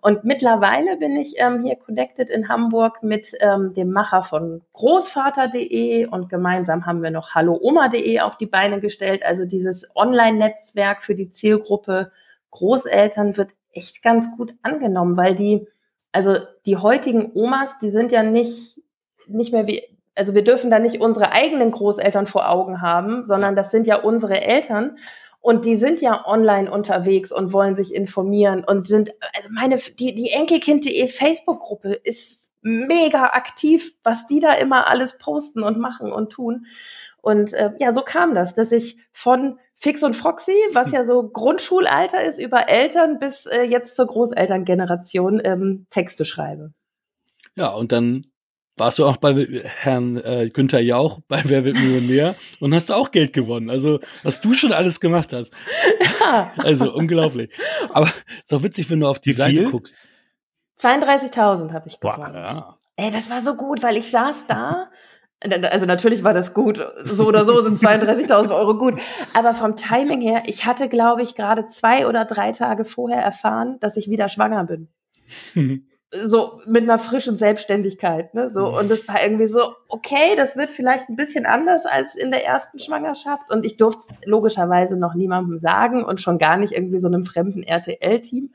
Und 0.00 0.24
mittlerweile 0.24 0.96
bin 0.96 1.16
ich 1.16 1.34
ähm, 1.36 1.62
hier 1.62 1.76
connected 1.76 2.28
in 2.28 2.48
Hamburg 2.48 3.04
mit 3.04 3.32
ähm, 3.38 3.72
dem 3.74 3.92
Macher 3.92 4.22
von 4.22 4.62
Großvater.de 4.72 6.06
und 6.06 6.28
gemeinsam 6.28 6.86
haben 6.86 7.04
wir 7.04 7.12
noch 7.12 7.36
hallooma.de 7.36 8.18
auf 8.18 8.36
die 8.36 8.46
Beine 8.46 8.80
gestellt. 8.80 9.24
Also 9.24 9.44
dieses 9.44 9.94
Online-Netzwerk 9.94 11.04
für 11.04 11.14
die 11.14 11.30
Zielgruppe 11.30 12.10
Großeltern 12.50 13.36
wird 13.36 13.50
echt 13.72 14.02
ganz 14.02 14.30
gut 14.36 14.54
angenommen, 14.62 15.16
weil 15.16 15.34
die, 15.34 15.66
also 16.12 16.36
die 16.66 16.76
heutigen 16.76 17.32
Omas, 17.34 17.78
die 17.78 17.90
sind 17.90 18.12
ja 18.12 18.22
nicht, 18.22 18.80
nicht 19.26 19.52
mehr 19.52 19.66
wie, 19.66 19.82
also 20.14 20.34
wir 20.34 20.44
dürfen 20.44 20.70
da 20.70 20.78
nicht 20.78 21.00
unsere 21.00 21.32
eigenen 21.32 21.70
Großeltern 21.70 22.26
vor 22.26 22.48
Augen 22.48 22.82
haben, 22.82 23.24
sondern 23.24 23.56
das 23.56 23.70
sind 23.70 23.86
ja 23.86 23.96
unsere 23.96 24.40
Eltern. 24.40 24.96
Und 25.42 25.64
die 25.64 25.76
sind 25.76 26.02
ja 26.02 26.26
online 26.26 26.70
unterwegs 26.70 27.32
und 27.32 27.54
wollen 27.54 27.74
sich 27.74 27.94
informieren 27.94 28.62
und 28.62 28.86
sind, 28.86 29.12
also 29.34 29.48
meine, 29.50 29.76
die, 29.98 30.14
die 30.14 30.30
Enkelkind.de 30.30 31.06
Facebook-Gruppe 31.06 31.94
ist 31.94 32.40
mega 32.60 33.24
aktiv, 33.24 33.94
was 34.02 34.26
die 34.26 34.40
da 34.40 34.52
immer 34.52 34.90
alles 34.90 35.16
posten 35.16 35.62
und 35.62 35.78
machen 35.78 36.12
und 36.12 36.30
tun. 36.30 36.66
Und 37.22 37.52
äh, 37.54 37.72
ja, 37.78 37.94
so 37.94 38.02
kam 38.02 38.34
das, 38.34 38.54
dass 38.54 38.70
ich 38.70 38.98
von 39.12 39.58
Fix 39.82 40.02
und 40.02 40.14
Foxy, 40.14 40.54
was 40.72 40.92
ja 40.92 41.04
so 41.04 41.22
Grundschulalter 41.26 42.22
ist, 42.22 42.38
über 42.38 42.68
Eltern 42.68 43.18
bis 43.18 43.46
äh, 43.46 43.62
jetzt 43.62 43.96
zur 43.96 44.06
Großelterngeneration 44.08 45.40
ähm, 45.42 45.86
Texte 45.88 46.26
schreibe. 46.26 46.74
Ja, 47.54 47.70
und 47.70 47.90
dann 47.90 48.26
warst 48.76 48.98
du 48.98 49.06
auch 49.06 49.16
bei 49.16 49.46
Herrn 49.64 50.18
äh, 50.18 50.50
Günther 50.50 50.80
Jauch 50.80 51.20
bei 51.28 51.42
Wer 51.44 51.64
wird 51.64 51.76
Millionär 51.76 52.34
und 52.60 52.74
hast 52.74 52.90
auch 52.90 53.10
Geld 53.10 53.32
gewonnen. 53.32 53.70
Also, 53.70 54.00
was 54.22 54.42
du 54.42 54.52
schon 54.52 54.72
alles 54.72 55.00
gemacht 55.00 55.32
hast. 55.32 55.52
Ja. 56.20 56.52
Also, 56.58 56.92
unglaublich. 56.92 57.50
Aber 57.88 58.12
ist 58.44 58.52
auch 58.52 58.62
witzig, 58.62 58.90
wenn 58.90 59.00
du 59.00 59.08
auf 59.08 59.18
die 59.18 59.30
Wie 59.30 59.34
Seite 59.34 59.56
viel? 59.56 59.70
guckst. 59.70 59.96
32.000 60.78 61.72
habe 61.72 61.88
ich 61.88 61.98
gewonnen. 61.98 62.34
Ja. 62.34 62.78
Ey, 62.96 63.10
das 63.10 63.30
war 63.30 63.40
so 63.40 63.54
gut, 63.56 63.82
weil 63.82 63.96
ich 63.96 64.10
saß 64.10 64.46
da. 64.46 64.90
Also 65.42 65.86
natürlich 65.86 66.22
war 66.22 66.34
das 66.34 66.52
gut. 66.52 66.84
So 67.04 67.26
oder 67.26 67.44
so 67.44 67.62
sind 67.62 67.78
32.000 67.78 68.54
Euro 68.54 68.76
gut. 68.76 69.00
Aber 69.32 69.54
vom 69.54 69.76
Timing 69.76 70.20
her, 70.20 70.42
ich 70.46 70.66
hatte, 70.66 70.88
glaube 70.88 71.22
ich, 71.22 71.34
gerade 71.34 71.66
zwei 71.66 72.06
oder 72.06 72.26
drei 72.26 72.52
Tage 72.52 72.84
vorher 72.84 73.22
erfahren, 73.22 73.78
dass 73.80 73.96
ich 73.96 74.10
wieder 74.10 74.28
schwanger 74.28 74.64
bin. 74.64 74.88
so 76.12 76.60
mit 76.66 76.82
einer 76.82 76.98
frischen 76.98 77.38
Selbstständigkeit, 77.38 78.34
ne? 78.34 78.50
So 78.50 78.76
und 78.76 78.90
das 78.90 79.06
war 79.06 79.22
irgendwie 79.22 79.46
so 79.46 79.74
okay, 79.88 80.34
das 80.36 80.56
wird 80.56 80.72
vielleicht 80.72 81.08
ein 81.08 81.14
bisschen 81.14 81.46
anders 81.46 81.86
als 81.86 82.16
in 82.16 82.32
der 82.32 82.44
ersten 82.44 82.80
Schwangerschaft 82.80 83.50
und 83.50 83.64
ich 83.64 83.76
durfte 83.76 84.02
es 84.08 84.26
logischerweise 84.26 84.96
noch 84.96 85.14
niemandem 85.14 85.60
sagen 85.60 86.04
und 86.04 86.20
schon 86.20 86.38
gar 86.38 86.56
nicht 86.56 86.72
irgendwie 86.72 86.98
so 86.98 87.06
einem 87.06 87.24
fremden 87.24 87.62
RTL-Team. 87.62 88.52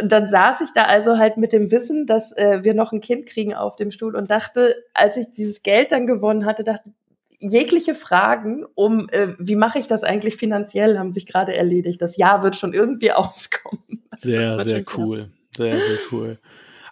Und 0.00 0.12
dann 0.12 0.28
saß 0.28 0.60
ich 0.60 0.70
da 0.74 0.84
also 0.84 1.18
halt 1.18 1.36
mit 1.36 1.52
dem 1.52 1.72
Wissen, 1.72 2.06
dass 2.06 2.36
äh, 2.36 2.60
wir 2.62 2.74
noch 2.74 2.92
ein 2.92 3.00
Kind 3.00 3.26
kriegen 3.26 3.54
auf 3.54 3.76
dem 3.76 3.90
Stuhl 3.90 4.14
und 4.14 4.30
dachte, 4.30 4.76
als 4.94 5.16
ich 5.16 5.32
dieses 5.32 5.62
Geld 5.62 5.90
dann 5.90 6.06
gewonnen 6.06 6.44
hatte, 6.44 6.62
dachte 6.62 6.90
jegliche 7.40 7.94
Fragen 7.94 8.64
um, 8.74 9.08
äh, 9.08 9.28
wie 9.38 9.56
mache 9.56 9.78
ich 9.78 9.86
das 9.86 10.04
eigentlich 10.04 10.36
finanziell, 10.36 10.98
haben 10.98 11.12
sich 11.12 11.26
gerade 11.26 11.54
erledigt. 11.54 12.00
Das 12.02 12.16
Jahr 12.16 12.42
wird 12.42 12.54
schon 12.54 12.74
irgendwie 12.74 13.12
auskommen. 13.12 14.04
Das 14.10 14.22
Sehr, 14.22 14.62
sehr 14.62 14.84
cool. 14.96 15.30
Sehr, 15.56 15.78
sehr 15.78 15.98
cool. 16.12 16.38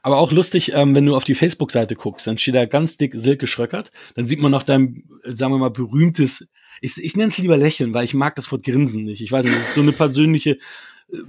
Aber 0.03 0.19
auch 0.19 0.33
lustig, 0.33 0.73
ähm, 0.75 0.95
wenn 0.95 1.07
du 1.07 1.15
auf 1.15 1.25
die 1.25 1.35
Facebook-Seite 1.35 1.95
guckst, 1.95 2.27
dann 2.27 2.39
steht 2.39 2.55
da 2.55 2.65
ganz 2.65 2.97
dick 2.97 3.15
Silke 3.15 3.47
Schröckert. 3.47 3.91
Dann 4.15 4.27
sieht 4.27 4.41
man 4.41 4.51
noch 4.51 4.63
dein, 4.63 5.05
äh, 5.25 5.35
sagen 5.35 5.53
wir 5.53 5.59
mal, 5.59 5.71
berühmtes, 5.71 6.49
ich, 6.81 6.97
ich 6.97 7.17
nenne 7.17 7.29
es 7.29 7.39
lieber 7.39 7.57
Lächeln, 7.57 7.93
weil 7.93 8.05
ich 8.05 8.15
mag 8.15 8.37
das 8.37 8.51
Wort 8.51 8.63
Grinsen 8.65 9.05
nicht. 9.05 9.21
Ich 9.21 9.31
weiß 9.31 9.45
nicht, 9.45 9.57
das 9.57 9.69
ist 9.69 9.75
so 9.75 9.83
eine 9.83 9.93
persönliche 9.93 10.59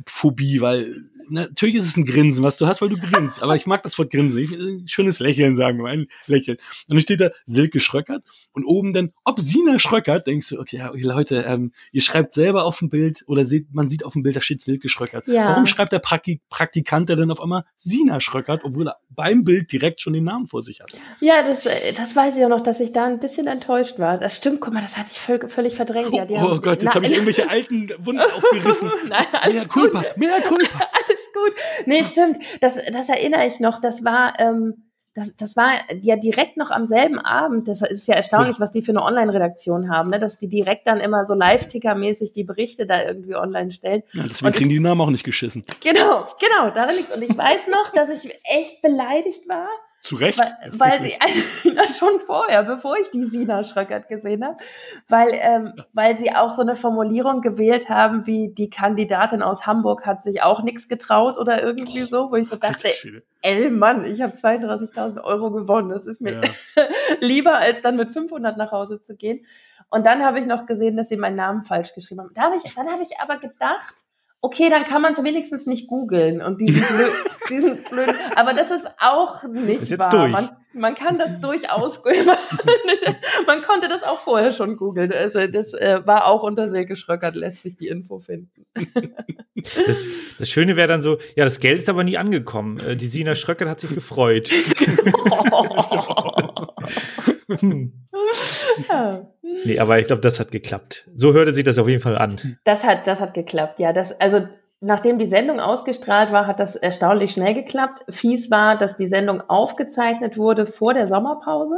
Phobie, 0.06 0.60
weil 0.60 0.94
natürlich 1.30 1.76
ist 1.76 1.86
es 1.86 1.98
ein 1.98 2.06
Grinsen, 2.06 2.44
was 2.44 2.58
du 2.58 2.68
hast, 2.68 2.82
weil 2.82 2.90
du 2.90 2.98
grinst. 2.98 3.42
Aber 3.42 3.56
ich 3.56 3.66
mag 3.66 3.82
das 3.84 3.98
Wort 3.98 4.12
Grinsen. 4.12 4.42
Ich 4.42 4.52
will 4.52 4.82
ein 4.82 4.88
schönes 4.88 5.20
Lächeln 5.20 5.56
sagen, 5.56 5.80
wir, 5.80 5.90
ein 5.90 6.08
Lächeln. 6.28 6.58
Und 6.88 6.96
dann 6.96 7.02
steht 7.02 7.22
da 7.22 7.30
Silke 7.46 7.80
Schröckert 7.80 8.24
und 8.52 8.66
oben 8.66 8.92
dann, 8.94 9.14
ob 9.24 9.40
Sina 9.40 9.80
Schröckert, 9.80 10.28
denkst 10.28 10.50
du, 10.50 10.60
okay, 10.60 10.78
ja, 10.78 10.92
Leute, 10.94 11.46
ähm, 11.48 11.72
ihr 11.92 12.02
schreibt 12.02 12.34
selber 12.34 12.66
auf 12.66 12.80
dem 12.80 12.90
Bild 12.90 13.24
oder 13.28 13.46
seht, 13.46 13.74
man 13.74 13.88
sieht 13.88 14.04
auf 14.04 14.14
dem 14.14 14.24
Bild, 14.24 14.36
da 14.36 14.42
steht 14.42 14.62
Silke 14.62 14.90
Schröckert. 14.90 15.28
Ja. 15.28 15.50
Warum 15.50 15.66
schreibt 15.66 15.94
der 15.94 16.00
Praktik 16.00 16.42
Praktikant 16.50 17.10
da 17.10 17.16
dann 17.16 17.32
auf 17.32 17.42
einmal 17.42 17.64
Sina 17.78 18.20
Schröckert, 18.20 18.62
obwohl 18.64 18.90
er 18.90 18.98
beim 19.10 19.44
Bild 19.44 19.72
direkt 19.72 20.02
schon 20.02 20.14
den 20.14 20.26
Namen 20.26 20.46
vor 20.46 20.62
sich 20.62 20.82
hat? 20.82 20.92
Ja, 21.22 21.42
das, 21.42 21.66
äh, 21.66 21.94
das 21.94 22.16
weiß 22.16 22.36
ich 22.38 22.44
auch 22.44 22.50
noch, 22.50 22.62
dass 22.62 22.82
ich 22.82 22.92
da 22.92 23.06
ein 23.06 23.20
bisschen 23.20 23.48
enttäuscht 23.48 23.98
war. 23.98 24.18
Das 24.18 24.36
stimmt, 24.36 24.60
guck 24.60 24.74
mal, 24.74 24.82
das 24.82 24.98
hatte 24.98 25.10
ich 25.12 25.20
völ 25.20 25.40
völlig 25.48 25.76
verdrängt. 25.76 26.14
Ja, 26.14 26.26
die 26.26 26.34
oh, 26.34 26.60
Gott, 26.60 26.82
jetzt 26.84 26.96
habe 26.96 27.06
ich 27.06 27.14
irgendwelche 27.14 27.50
alten 27.50 27.90
Wunden 28.00 28.22
aufgerissen. 28.36 28.92
Nein, 29.08 29.26
Mea 29.54 29.69
alles 29.70 29.92
culpa, 29.92 30.02
gut. 30.02 30.18
mea 30.18 30.40
culpa. 30.48 30.80
Alles 31.10 31.32
gut. 31.34 31.54
Nee, 31.86 32.04
stimmt. 32.04 32.38
Das, 32.62 32.78
das 32.92 33.10
erinnere 33.10 33.46
ich 33.46 33.60
noch. 33.60 33.80
Das 33.82 34.04
war, 34.06 34.40
ähm, 34.40 34.86
das, 35.16 35.36
das 35.36 35.56
war 35.56 35.72
ja 36.02 36.16
direkt 36.16 36.56
noch 36.58 36.72
am 36.72 36.86
selben 36.86 37.20
Abend. 37.20 37.68
Das 37.68 37.82
ist 37.82 38.08
ja 38.08 38.16
erstaunlich, 38.16 38.60
was 38.60 38.72
die 38.72 38.82
für 38.82 38.92
eine 38.92 39.04
Online-Redaktion 39.04 39.90
haben, 39.90 40.12
ne? 40.12 40.20
dass 40.20 40.38
die 40.38 40.48
direkt 40.48 40.88
dann 40.88 41.00
immer 41.00 41.26
so 41.26 41.34
Live-Ticker-mäßig 41.34 42.32
die 42.34 42.44
Berichte 42.44 42.86
da 42.86 43.04
irgendwie 43.04 43.36
online 43.36 43.72
stellen. 43.72 44.04
Ja, 44.14 44.24
deswegen 44.24 44.46
Und 44.48 44.52
ich- 44.54 44.58
kriegen 44.58 44.70
die 44.70 44.80
Namen 44.80 45.02
auch 45.02 45.10
nicht 45.10 45.24
geschissen. 45.24 45.64
Genau, 45.84 46.28
genau, 46.40 46.70
daran 46.74 46.96
liegt 46.96 47.14
Und 47.16 47.22
ich 47.24 47.36
weiß 47.38 47.68
noch, 47.70 47.92
dass 47.92 48.10
ich 48.10 48.32
echt 48.44 48.82
beleidigt 48.82 49.48
war, 49.50 49.68
Zu 50.02 50.16
Recht. 50.16 50.40
weil, 50.40 50.72
weil 50.80 51.00
Wirklich. 51.02 51.18
sie 51.46 51.72
na, 51.76 51.88
schon 51.90 52.20
vorher, 52.26 52.64
bevor 52.64 52.98
ich 52.98 53.12
die 53.12 53.24
Sina 53.26 53.64
Schröckert 53.64 54.08
gesehen 54.08 54.46
habe, 54.46 54.56
weil, 55.10 55.30
ähm, 55.34 55.74
weil 55.94 56.18
sie 56.18 56.32
auch 56.34 56.54
so 56.54 56.62
eine 56.62 56.76
Formulierung 56.76 57.42
gewählt 57.42 57.90
haben, 57.90 58.26
wie 58.26 58.54
die 58.54 58.70
Kandidatin 58.70 59.42
aus 59.42 59.66
Hamburg 59.68 60.06
hat 60.06 60.24
sich 60.24 60.42
auch 60.42 60.64
nichts 60.64 60.88
getraut 60.88 61.38
oder 61.38 61.62
irgendwie 61.62 62.02
so, 62.04 62.32
wo 62.32 62.36
ich 62.36 62.48
so 62.48 62.56
dachte, 62.56 62.90
ey 63.42 63.70
Mann, 63.70 64.06
ich 64.06 64.22
habe 64.22 64.34
32.000 64.34 65.22
Euro 65.24 65.52
gewonnen, 65.52 65.90
das 65.90 66.08
ist 66.08 66.22
mir 66.22 66.34
Ja. 66.42 66.84
lieber, 67.20 67.58
als 67.58 67.82
dann 67.82 67.98
mit 67.98 68.12
500 68.12 68.56
nach 68.58 68.72
Hause 68.72 69.02
zu 69.02 69.16
gehen. 69.16 69.46
Und 69.90 70.06
dann 70.06 70.24
habe 70.24 70.40
ich 70.40 70.46
noch 70.46 70.66
gesehen, 70.66 70.96
dass 70.98 71.10
sie 71.10 71.18
meinen 71.18 71.36
Namen 71.36 71.64
falsch 71.64 71.94
geschrieben 71.94 72.22
haben. 72.22 72.32
Da 72.36 72.44
hab 72.44 72.56
ich, 72.56 72.74
dann 72.76 72.88
habe 72.88 73.02
ich 73.04 73.20
aber 73.20 73.38
gedacht, 73.38 73.96
okay, 74.42 74.70
dann 74.70 74.86
kann 74.86 75.02
man 75.02 75.14
es 75.14 75.24
wenigstens 75.24 75.66
nicht 75.66 75.88
googeln 75.88 76.42
und 76.42 76.62
diesen, 76.62 76.82
blö 76.82 77.10
diesen 77.50 77.84
blöden, 77.84 78.16
aber 78.36 78.54
das 78.54 78.72
ist 78.72 78.88
auch 79.00 79.44
nicht 79.44 79.92
Ist 79.92 80.00
wahr. 80.00 80.28
Man, 80.28 80.50
man 80.74 80.96
kann 80.96 81.18
das 81.18 81.40
durchaus, 81.42 82.02
man 83.48 83.62
konnte 83.62 83.88
das 83.90 84.04
auch 84.04 84.20
vorher 84.20 84.52
schon 84.52 84.78
googeln. 84.78 85.12
Also 85.12 85.46
das 85.48 85.74
äh, 85.74 86.02
war 86.06 86.26
auch 86.28 86.44
unter 86.44 86.70
Silke 86.70 86.96
Schröckert, 86.96 87.36
lässt 87.36 87.64
sich 87.64 87.76
die 87.76 87.88
Info 87.88 88.20
finden. 88.20 88.66
Das, 89.86 90.08
das 90.38 90.50
Schöne 90.50 90.78
wäre 90.78 90.88
dann 90.88 91.02
so, 91.02 91.18
ja, 91.36 91.44
das 91.44 91.60
Geld 91.60 91.80
ist 91.80 91.90
aber 91.90 92.06
nie 92.06 92.18
angekommen. 92.18 92.80
Äh, 92.80 92.96
Die 92.96 93.08
Sina 93.08 93.36
Schröckert 93.36 93.68
hat 93.68 93.82
sich 93.82 93.94
gefreut. 93.94 94.50
Hm. 97.50 97.94
ja. 98.90 99.28
Nee, 99.66 99.80
aber 99.80 100.00
ich 100.00 100.08
glaube, 100.08 100.22
das 100.22 100.40
hat 100.40 100.52
geklappt. 100.52 101.08
So 101.16 101.34
hörte 101.34 101.52
sich 101.52 101.64
das 101.64 101.78
auf 101.80 101.88
jeden 101.88 102.02
Fall 102.02 102.18
an. 102.18 102.58
Das 102.64 102.84
hat, 102.84 103.08
das 103.08 103.20
hat 103.22 103.34
geklappt, 103.34 103.80
ja. 103.80 103.92
Das, 103.94 104.20
also, 104.20 104.48
nachdem 104.80 105.20
die 105.20 105.26
Sendung 105.28 105.60
ausgestrahlt 105.60 106.32
war, 106.32 106.48
hat 106.48 106.60
das 106.60 106.76
erstaunlich 106.76 107.32
schnell 107.32 107.54
geklappt. 107.54 108.04
Fies 108.10 108.50
war, 108.52 108.78
dass 108.78 108.96
die 108.98 109.08
Sendung 109.08 109.42
aufgezeichnet 109.50 110.38
wurde 110.38 110.66
vor 110.66 110.94
der 110.94 111.08
Sommerpause. 111.08 111.76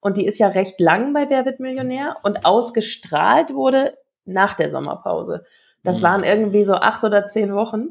Und 0.00 0.18
die 0.18 0.26
ist 0.26 0.38
ja 0.38 0.48
recht 0.48 0.78
lang 0.80 1.14
bei 1.14 1.30
Wer 1.30 1.44
wird 1.46 1.60
Millionär 1.60 2.16
und 2.22 2.44
ausgestrahlt 2.44 3.54
wurde 3.54 3.96
nach 4.26 4.54
der 4.54 4.70
Sommerpause. 4.70 5.44
Das 5.82 5.98
Mhm. 5.98 6.02
waren 6.02 6.24
irgendwie 6.24 6.64
so 6.64 6.74
acht 6.74 7.02
oder 7.04 7.26
zehn 7.28 7.54
Wochen. 7.54 7.88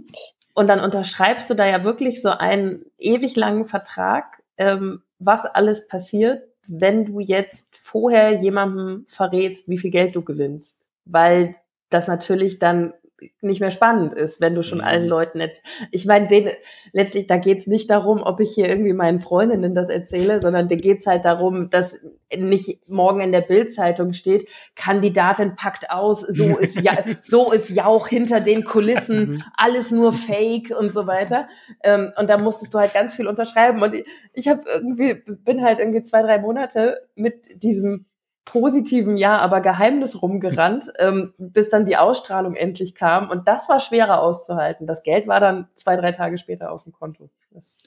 Und 0.54 0.68
dann 0.68 0.80
unterschreibst 0.80 1.50
du 1.50 1.56
da 1.56 1.66
ja 1.66 1.84
wirklich 1.84 2.22
so 2.22 2.30
einen 2.30 2.86
ewig 3.00 3.36
langen 3.36 3.66
Vertrag, 3.66 4.44
ähm, 4.58 5.02
was 5.18 5.46
alles 5.48 5.88
passiert, 5.88 6.44
wenn 6.70 7.06
du 7.06 7.20
jetzt 7.20 7.68
vorher 7.72 8.32
jemandem 8.42 9.06
verrätst, 9.08 9.68
wie 9.70 9.78
viel 9.78 9.92
Geld 9.92 10.16
du 10.16 10.24
gewinnst. 10.24 10.80
Weil 11.06 11.54
das 11.90 12.08
natürlich 12.08 12.60
dann 12.60 12.94
nicht 13.42 13.60
mehr 13.62 13.72
spannend 13.72 14.14
ist, 14.14 14.42
wenn 14.42 14.56
du 14.56 14.64
schon 14.64 14.80
Mhm. 14.80 14.84
allen 14.84 15.08
Leuten 15.08 15.40
jetzt. 15.40 15.62
Ich 15.92 16.06
meine, 16.06 16.28
den, 16.28 16.50
letztlich, 16.92 17.28
da 17.28 17.38
geht's 17.38 17.68
nicht 17.68 17.90
darum, 17.90 18.22
ob 18.24 18.40
ich 18.40 18.54
hier 18.54 18.68
irgendwie 18.68 18.94
meinen 18.94 19.20
Freundinnen 19.20 19.76
das 19.76 19.90
erzähle, 19.90 20.42
sondern 20.42 20.68
da 20.68 20.76
geht's 20.76 21.08
halt 21.08 21.26
darum, 21.26 21.70
dass 21.70 22.00
nicht 22.36 22.88
morgen 22.90 23.22
in 23.22 23.32
der 23.32 23.42
Bildzeitung 23.42 24.14
steht, 24.14 24.50
Kandidatin 24.76 25.56
packt 25.56 25.90
aus, 25.92 26.22
so 26.22 26.58
ist 26.58 26.80
ja, 26.82 26.98
so 27.22 27.52
ist 27.52 27.70
Jauch 27.70 28.08
hinter 28.08 28.42
den 28.42 28.64
Kulissen, 28.64 29.44
alles 29.56 29.92
nur 29.92 30.14
Fake 30.14 30.74
und 30.78 30.92
so 30.94 31.08
weiter. 31.08 31.48
Ähm, 31.84 32.12
und 32.18 32.30
da 32.30 32.38
musstest 32.38 32.74
du 32.74 32.80
halt 32.80 32.94
ganz 32.94 33.16
viel 33.16 33.28
unterschreiben. 33.28 33.82
Und 33.82 33.94
ich, 33.94 34.06
ich 34.34 34.48
habe 34.48 34.62
irgendwie, 34.68 35.14
bin 35.14 35.64
halt 35.64 35.80
irgendwie 35.80 36.04
zwei, 36.04 36.22
drei 36.22 36.40
Monate 36.40 37.08
mit 37.16 37.64
diesem 37.64 38.06
positiven 38.46 39.18
Ja, 39.18 39.38
aber 39.40 39.62
Geheimnis 39.62 40.22
rumgerannt, 40.22 40.92
ähm, 41.00 41.34
bis 41.38 41.70
dann 41.70 41.86
die 41.86 41.98
Ausstrahlung 41.98 42.56
endlich 42.56 42.96
kam. 42.96 43.30
Und 43.30 43.48
das 43.48 43.70
war 43.70 43.80
schwerer 43.80 44.22
auszuhalten. 44.22 44.88
Das 44.88 45.04
Geld 45.04 45.28
war 45.28 45.40
dann 45.40 45.68
zwei, 45.76 45.96
drei 45.96 46.12
Tage 46.12 46.38
später 46.38 46.72
auf 46.72 46.84
dem 46.84 46.92
Konto. 46.94 47.30
Das, 47.52 47.84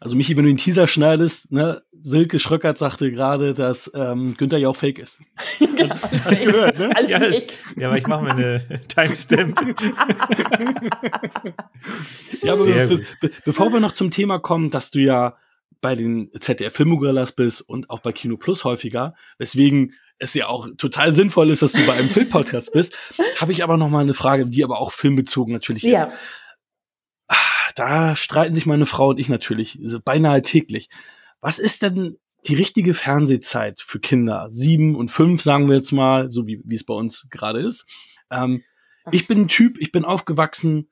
Also 0.00 0.16
Michi, 0.16 0.36
wenn 0.36 0.44
du 0.44 0.50
den 0.50 0.56
Teaser 0.56 0.88
schneidest, 0.88 1.52
ne, 1.52 1.82
Silke 2.04 2.40
Schröckert 2.40 2.78
sagte 2.78 3.12
gerade, 3.12 3.54
dass 3.54 3.88
ähm, 3.94 4.34
Günther 4.36 4.58
ja 4.58 4.68
auch 4.68 4.74
fake 4.76 4.98
ist. 4.98 5.20
genau, 5.60 5.94
alles 6.02 6.24
Hast 6.24 6.38
fake. 6.38 6.44
gehört, 6.46 6.78
ne? 6.78 6.90
Alles 6.96 7.10
Ja, 7.10 7.20
fake. 7.20 7.52
ja, 7.76 7.86
aber 7.88 7.96
ich 7.98 8.06
mache 8.08 8.24
mir 8.24 8.30
eine 8.32 8.80
Timestamp. 8.88 9.60
Ja, 12.42 12.52
aber 12.54 12.64
Sehr 12.64 12.86
be 12.88 12.96
gut. 12.96 13.06
be 13.20 13.30
bevor 13.44 13.72
wir 13.72 13.80
noch 13.80 13.92
zum 13.92 14.10
Thema 14.10 14.38
kommen, 14.40 14.70
dass 14.70 14.90
du 14.90 14.98
ja 15.00 15.36
bei 15.82 15.94
den 15.94 16.30
ZDF 16.40 16.74
Filmgorillas 16.74 17.32
bist 17.32 17.60
und 17.60 17.90
auch 17.90 17.98
bei 18.00 18.12
Kino 18.12 18.38
Plus 18.38 18.64
häufiger, 18.64 19.14
weswegen 19.36 19.92
es 20.18 20.32
ja 20.32 20.46
auch 20.46 20.68
total 20.78 21.12
sinnvoll 21.12 21.50
ist, 21.50 21.60
dass 21.60 21.72
du 21.72 21.84
bei 21.86 21.92
einem 21.92 22.08
Filmpodcast 22.08 22.72
bist, 22.72 22.96
habe 23.36 23.52
ich 23.52 23.62
aber 23.62 23.76
noch 23.76 23.90
mal 23.90 24.00
eine 24.00 24.14
Frage, 24.14 24.46
die 24.46 24.64
aber 24.64 24.80
auch 24.80 24.92
filmbezogen 24.92 25.52
natürlich 25.52 25.82
Ja. 25.82 26.04
ist. 26.04 26.14
Ah, 27.28 27.36
Da 27.74 28.16
streiten 28.16 28.54
sich 28.54 28.64
meine 28.66 28.86
Frau 28.86 29.08
und 29.10 29.20
ich 29.20 29.28
natürlich 29.28 29.78
so 29.82 30.00
beinahe 30.00 30.42
täglich. 30.42 30.88
Was 31.40 31.58
ist 31.58 31.82
denn 31.82 32.16
die 32.46 32.54
richtige 32.54 32.94
Fernsehzeit 32.94 33.80
für 33.80 33.98
Kinder? 34.00 34.46
Sieben 34.50 34.94
und 34.94 35.10
fünf, 35.10 35.42
sagen 35.42 35.68
wir 35.68 35.76
jetzt 35.76 35.92
mal, 35.92 36.30
so 36.30 36.46
wie, 36.46 36.60
wie 36.64 36.74
es 36.76 36.84
bei 36.84 36.94
uns 36.94 37.26
gerade 37.30 37.60
ist. 37.60 37.86
Ähm, 38.30 38.62
ich 39.10 39.26
bin 39.26 39.42
ein 39.42 39.48
Typ, 39.48 39.78
ich 39.80 39.90
bin 39.90 40.04
aufgewachsen, 40.04 40.88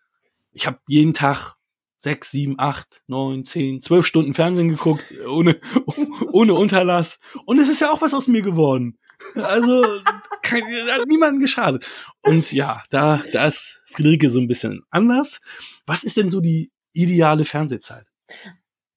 ich 0.53 0.67
habe 0.67 0.81
jeden 0.89 1.15
Tag 1.15 1.55
sechs, 2.01 2.31
sieben, 2.31 2.57
acht, 2.59 3.03
neun, 3.07 3.45
zehn, 3.45 3.81
zwölf 3.81 4.07
Stunden 4.07 4.35
Fernsehen 4.35 4.69
geguckt, 4.69 5.15
ohne, 5.29 5.61
ohne 6.33 6.55
Unterlass. 6.55 7.21
Und 7.45 7.59
es 7.59 7.69
ist 7.69 7.81
ja 7.81 7.93
auch 7.93 8.03
was 8.03 8.15
aus 8.15 8.27
mir 8.27 8.43
geworden. 8.43 8.99
Also, 9.35 10.01
kein, 10.43 10.65
hat 10.89 11.07
niemandem 11.07 11.41
geschadet. 11.41 11.87
Und 12.23 12.53
ja, 12.53 12.83
da, 12.91 13.23
da 13.33 13.47
ist 13.47 13.83
Friederike 13.87 14.31
so 14.31 14.41
ein 14.41 14.49
bisschen 14.49 14.83
anders. 14.91 15.41
Was 15.87 16.05
ist 16.05 16.17
denn 16.17 16.31
so 16.31 16.41
die 16.41 16.73
ideale 16.93 17.45
Fernsehzeit? 17.45 18.07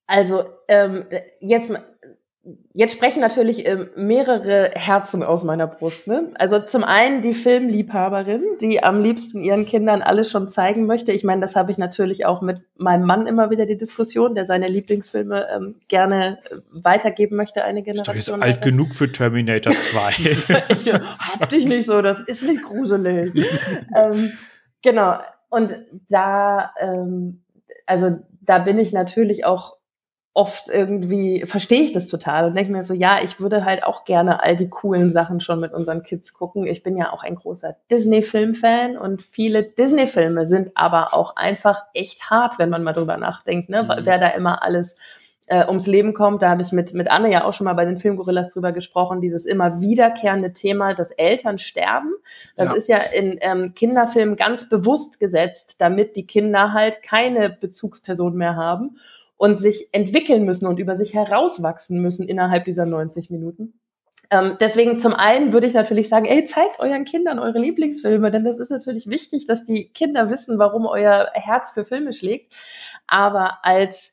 Also 0.07 0.45
ähm, 0.67 1.05
jetzt, 1.41 1.71
jetzt 2.73 2.93
sprechen 2.93 3.21
natürlich 3.21 3.65
ähm, 3.65 3.89
mehrere 3.95 4.71
Herzen 4.73 5.23
aus 5.23 5.45
meiner 5.45 5.65
Brust. 5.65 6.07
Ne? 6.07 6.31
Also 6.35 6.59
zum 6.59 6.83
einen 6.83 7.21
die 7.21 7.33
Filmliebhaberin, 7.33 8.43
die 8.59 8.83
am 8.83 9.01
liebsten 9.01 9.41
ihren 9.41 9.65
Kindern 9.65 10.01
alles 10.01 10.29
schon 10.29 10.49
zeigen 10.49 10.85
möchte. 10.85 11.13
Ich 11.13 11.23
meine, 11.23 11.39
das 11.39 11.55
habe 11.55 11.71
ich 11.71 11.77
natürlich 11.77 12.25
auch 12.25 12.41
mit 12.41 12.61
meinem 12.75 13.05
Mann 13.05 13.27
immer 13.27 13.49
wieder 13.49 13.65
die 13.65 13.77
Diskussion, 13.77 14.35
der 14.35 14.45
seine 14.45 14.67
Lieblingsfilme 14.67 15.47
ähm, 15.55 15.75
gerne 15.87 16.39
äh, 16.49 16.57
weitergeben 16.71 17.37
möchte, 17.37 17.63
eine 17.63 17.79
Ist 17.79 18.07
doch 18.07 18.13
jetzt 18.13 18.25
Generation. 18.25 18.43
alt 18.43 18.61
genug 18.61 18.93
für 18.93 19.09
Terminator 19.09 19.73
2. 19.73 20.63
ich, 20.81 20.93
hab 20.93 21.49
dich 21.49 21.65
nicht 21.65 21.85
so, 21.85 22.01
das 22.01 22.19
ist 22.19 22.43
nicht 22.43 22.63
gruselig. 22.63 23.31
ähm, 23.95 24.33
genau. 24.81 25.17
Und 25.49 25.79
da, 26.09 26.71
ähm, 26.77 27.43
also 27.85 28.19
da 28.41 28.59
bin 28.59 28.77
ich 28.77 28.91
natürlich 28.91 29.45
auch 29.45 29.77
oft 30.35 30.67
irgendwie 30.67 31.45
verstehe 31.45 31.81
ich 31.81 31.91
das 31.91 32.07
total 32.07 32.45
und 32.45 32.55
denke 32.55 32.71
mir 32.71 32.83
so, 32.83 32.93
ja, 32.93 33.21
ich 33.21 33.39
würde 33.39 33.65
halt 33.65 33.83
auch 33.83 34.03
gerne 34.03 34.41
all 34.41 34.55
die 34.55 34.69
coolen 34.69 35.11
Sachen 35.11 35.39
schon 35.39 35.59
mit 35.59 35.73
unseren 35.73 36.01
Kids 36.01 36.33
gucken. 36.33 36.65
Ich 36.65 36.81
bin 36.81 36.97
ja 36.97 37.13
auch 37.13 37.23
ein 37.23 37.35
großer 37.35 37.75
Disney-Film-Fan 37.91 38.97
und 38.97 39.21
viele 39.21 39.61
Disney-Filme 39.61 40.47
sind 40.47 40.71
aber 40.73 41.13
auch 41.13 41.35
einfach 41.35 41.83
echt 41.93 42.31
hart, 42.31 42.57
wenn 42.57 42.69
man 42.69 42.83
mal 42.83 42.93
drüber 42.93 43.17
nachdenkt, 43.17 43.69
ne? 43.69 43.83
Mhm. 43.83 44.05
wer 44.05 44.17
da 44.17 44.29
immer 44.29 44.63
alles 44.63 44.95
äh, 45.47 45.67
ums 45.67 45.85
Leben 45.85 46.15
kommt. 46.15 46.41
Da 46.41 46.49
habe 46.49 46.63
ich 46.63 46.71
mit, 46.71 46.95
mit 46.95 47.11
Anne 47.11 47.29
ja 47.29 47.43
auch 47.43 47.53
schon 47.53 47.65
mal 47.65 47.73
bei 47.73 47.85
den 47.85 47.99
Filmgorillas 47.99 48.51
drüber 48.53 48.71
gesprochen, 48.71 49.21
dieses 49.21 49.45
immer 49.45 49.81
wiederkehrende 49.81 50.51
Thema, 50.51 50.95
dass 50.95 51.11
Eltern 51.11 51.59
sterben. 51.59 52.11
Das 52.55 52.69
ja. 52.69 52.73
ist 52.73 52.89
ja 52.89 52.97
in 52.97 53.37
ähm, 53.41 53.73
Kinderfilmen 53.75 54.35
ganz 54.35 54.67
bewusst 54.67 55.19
gesetzt, 55.19 55.75
damit 55.79 56.15
die 56.15 56.25
Kinder 56.25 56.73
halt 56.73 57.03
keine 57.03 57.51
Bezugsperson 57.51 58.35
mehr 58.35 58.55
haben 58.55 58.97
und 59.43 59.59
sich 59.59 59.89
entwickeln 59.91 60.45
müssen 60.45 60.67
und 60.67 60.79
über 60.79 60.95
sich 60.95 61.13
herauswachsen 61.13 61.99
müssen 61.99 62.25
innerhalb 62.25 62.63
dieser 62.63 62.85
90 62.85 63.29
Minuten. 63.29 63.73
Ähm, 64.31 64.55
deswegen 64.61 64.97
zum 64.97 65.13
einen 65.13 65.51
würde 65.51 65.67
ich 65.67 65.73
natürlich 65.73 66.07
sagen, 66.07 66.23
ey, 66.23 66.45
zeigt 66.45 66.79
euren 66.79 67.03
Kindern 67.03 67.39
eure 67.39 67.59
Lieblingsfilme, 67.59 68.31
denn 68.31 68.45
das 68.45 68.57
ist 68.57 68.71
natürlich 68.71 69.07
wichtig, 69.07 69.45
dass 69.45 69.65
die 69.65 69.89
Kinder 69.89 70.29
wissen, 70.29 70.59
warum 70.59 70.85
euer 70.85 71.29
Herz 71.33 71.71
für 71.71 71.83
Filme 71.83 72.13
schlägt. 72.13 72.55
Aber 73.05 73.65
als 73.65 74.12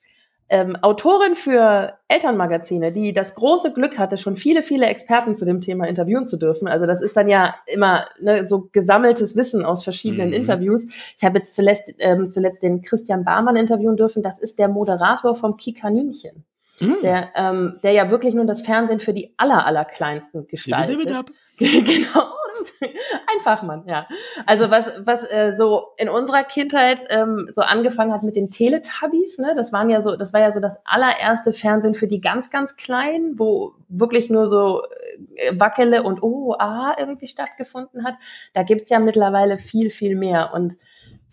ähm, 0.53 0.75
Autorin 0.83 1.37
für 1.37 1.95
Elternmagazine, 2.09 2.91
die 2.91 3.13
das 3.13 3.37
große 3.37 3.73
Glück 3.73 4.01
hatte, 4.01 4.19
schon 4.19 4.35
viele, 4.35 4.63
viele 4.63 4.87
Experten 4.87 5.37
zu 5.37 5.45
dem 5.45 5.61
Thema 5.61 5.87
interviewen 5.87 6.27
zu 6.27 6.37
dürfen. 6.37 6.67
Also 6.67 6.87
das 6.87 7.03
ist 7.03 7.17
dann 7.17 7.29
ja 7.29 7.55
immer 7.67 8.07
ne, 8.19 8.49
so 8.49 8.69
gesammeltes 8.73 9.37
Wissen 9.37 9.65
aus 9.65 9.85
verschiedenen 9.85 10.29
mhm. 10.29 10.35
Interviews. 10.35 10.87
Ich 11.17 11.23
habe 11.23 11.39
jetzt 11.39 11.55
zuletzt, 11.55 11.95
ähm, 11.99 12.33
zuletzt 12.33 12.65
den 12.65 12.83
Christian 12.83 13.25
Barmann 13.25 13.55
interviewen 13.55 13.97
dürfen. 13.97 14.25
Das 14.25 14.41
ist 14.41 14.59
der 14.59 14.67
Moderator 14.67 15.37
vom 15.37 15.57
Kikaninchen. 15.57 16.45
Mhm. 16.81 16.97
Der, 17.01 17.29
ähm, 17.37 17.79
der 17.85 17.93
ja 17.93 18.11
wirklich 18.11 18.35
nur 18.35 18.45
das 18.45 18.63
Fernsehen 18.63 18.99
für 18.99 19.15
die 19.15 19.33
aller, 19.37 19.65
aller 19.65 19.85
Kleinsten 19.85 20.49
gestaltet. 20.49 20.99
genau. 21.59 22.25
Einfach 23.35 23.63
Mann, 23.63 23.85
ja. 23.87 24.07
Also 24.47 24.71
was, 24.71 24.93
was 25.05 25.25
äh, 25.25 25.55
so 25.57 25.89
in 25.97 26.09
unserer 26.09 26.45
Kindheit 26.45 27.01
ähm, 27.09 27.49
so 27.53 27.63
angefangen 27.63 28.13
hat 28.13 28.23
mit 28.23 28.37
den 28.37 28.51
Teletubbies, 28.51 29.39
ne, 29.39 29.55
das 29.57 29.73
waren 29.73 29.91
ja 29.91 30.03
so, 30.03 30.17
das 30.17 30.33
war 30.33 30.41
ja 30.41 30.53
so 30.53 30.61
das 30.61 30.81
allererste 30.85 31.53
Fernsehen 31.53 31.95
für 31.95 32.07
die 32.07 32.21
ganz, 32.21 32.51
ganz 32.51 32.77
Kleinen, 32.77 33.39
wo 33.39 33.75
wirklich 33.89 34.31
nur 34.31 34.47
so 34.47 34.83
äh, 35.37 35.53
Wackele 35.59 36.03
und 36.03 36.23
Oh, 36.23 36.55
Ah 36.59 36.95
irgendwie 36.99 37.29
stattgefunden 37.29 38.05
hat. 38.05 38.15
Da 38.53 38.63
gibt's 38.63 38.91
ja 38.91 38.99
mittlerweile 38.99 39.59
viel, 39.59 39.91
viel 39.91 40.17
mehr. 40.17 40.53
Und 40.55 40.77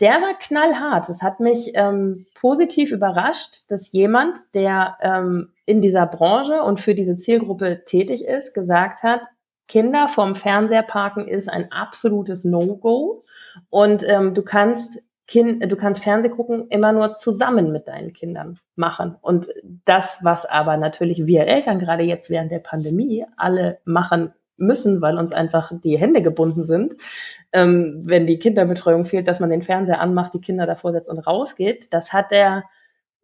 der 0.00 0.22
war 0.22 0.38
knallhart. 0.38 1.08
Das 1.08 1.22
hat 1.22 1.40
mich 1.40 1.72
ähm, 1.74 2.26
positiv 2.34 2.92
überrascht, 2.92 3.64
dass 3.68 3.92
jemand, 3.92 4.38
der 4.54 4.96
ähm, 5.00 5.50
in 5.66 5.80
dieser 5.80 6.06
Branche 6.06 6.62
und 6.62 6.80
für 6.80 6.94
diese 6.94 7.16
Zielgruppe 7.16 7.82
tätig 7.84 8.24
ist, 8.24 8.54
gesagt 8.54 9.02
hat, 9.02 9.22
Kinder 9.68 10.08
vom 10.08 10.34
Fernseher 10.34 10.82
parken 10.82 11.28
ist 11.28 11.48
ein 11.48 11.70
absolutes 11.70 12.44
No-Go. 12.44 13.24
Und 13.70 14.02
ähm, 14.06 14.34
du 14.34 14.42
kannst 14.42 15.02
kind, 15.28 15.70
du 15.70 15.76
kannst 15.76 16.02
Fernseh 16.02 16.30
gucken 16.30 16.66
immer 16.70 16.92
nur 16.92 17.14
zusammen 17.14 17.70
mit 17.70 17.86
deinen 17.86 18.12
Kindern 18.12 18.58
machen. 18.74 19.14
Und 19.20 19.48
das, 19.84 20.20
was 20.22 20.46
aber 20.46 20.76
natürlich 20.76 21.26
wir 21.26 21.46
Eltern 21.46 21.78
gerade 21.78 22.02
jetzt 22.02 22.30
während 22.30 22.50
der 22.50 22.60
Pandemie 22.60 23.26
alle 23.36 23.78
machen 23.84 24.32
müssen, 24.56 25.00
weil 25.00 25.18
uns 25.18 25.32
einfach 25.32 25.70
die 25.84 25.98
Hände 25.98 26.22
gebunden 26.22 26.66
sind, 26.66 26.94
ähm, 27.52 28.00
wenn 28.04 28.26
die 28.26 28.38
Kinderbetreuung 28.38 29.04
fehlt, 29.04 29.28
dass 29.28 29.38
man 29.38 29.50
den 29.50 29.62
Fernseher 29.62 30.00
anmacht, 30.00 30.34
die 30.34 30.40
Kinder 30.40 30.66
davor 30.66 30.92
setzt 30.92 31.10
und 31.10 31.18
rausgeht, 31.18 31.92
das 31.92 32.12
hat 32.12 32.32
der, 32.32 32.64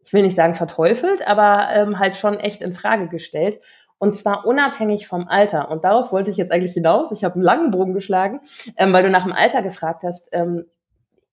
ich 0.05 0.13
will 0.13 0.21
nicht 0.21 0.35
sagen 0.35 0.55
verteufelt, 0.55 1.27
aber 1.27 1.67
ähm, 1.71 1.99
halt 1.99 2.15
schon 2.15 2.39
echt 2.39 2.61
in 2.61 2.73
Frage 2.73 3.07
gestellt. 3.09 3.59
Und 3.97 4.13
zwar 4.13 4.45
unabhängig 4.45 5.07
vom 5.07 5.27
Alter. 5.27 5.69
Und 5.71 5.83
darauf 5.83 6.11
wollte 6.11 6.29
ich 6.29 6.37
jetzt 6.37 6.51
eigentlich 6.51 6.73
hinaus. 6.73 7.11
Ich 7.11 7.23
habe 7.23 7.35
einen 7.35 7.43
langen 7.43 7.71
Bogen 7.71 7.93
geschlagen, 7.93 8.41
ähm, 8.77 8.91
weil 8.93 9.03
du 9.03 9.09
nach 9.09 9.23
dem 9.23 9.33
Alter 9.33 9.61
gefragt 9.61 10.03
hast. 10.03 10.29
Ähm, 10.31 10.65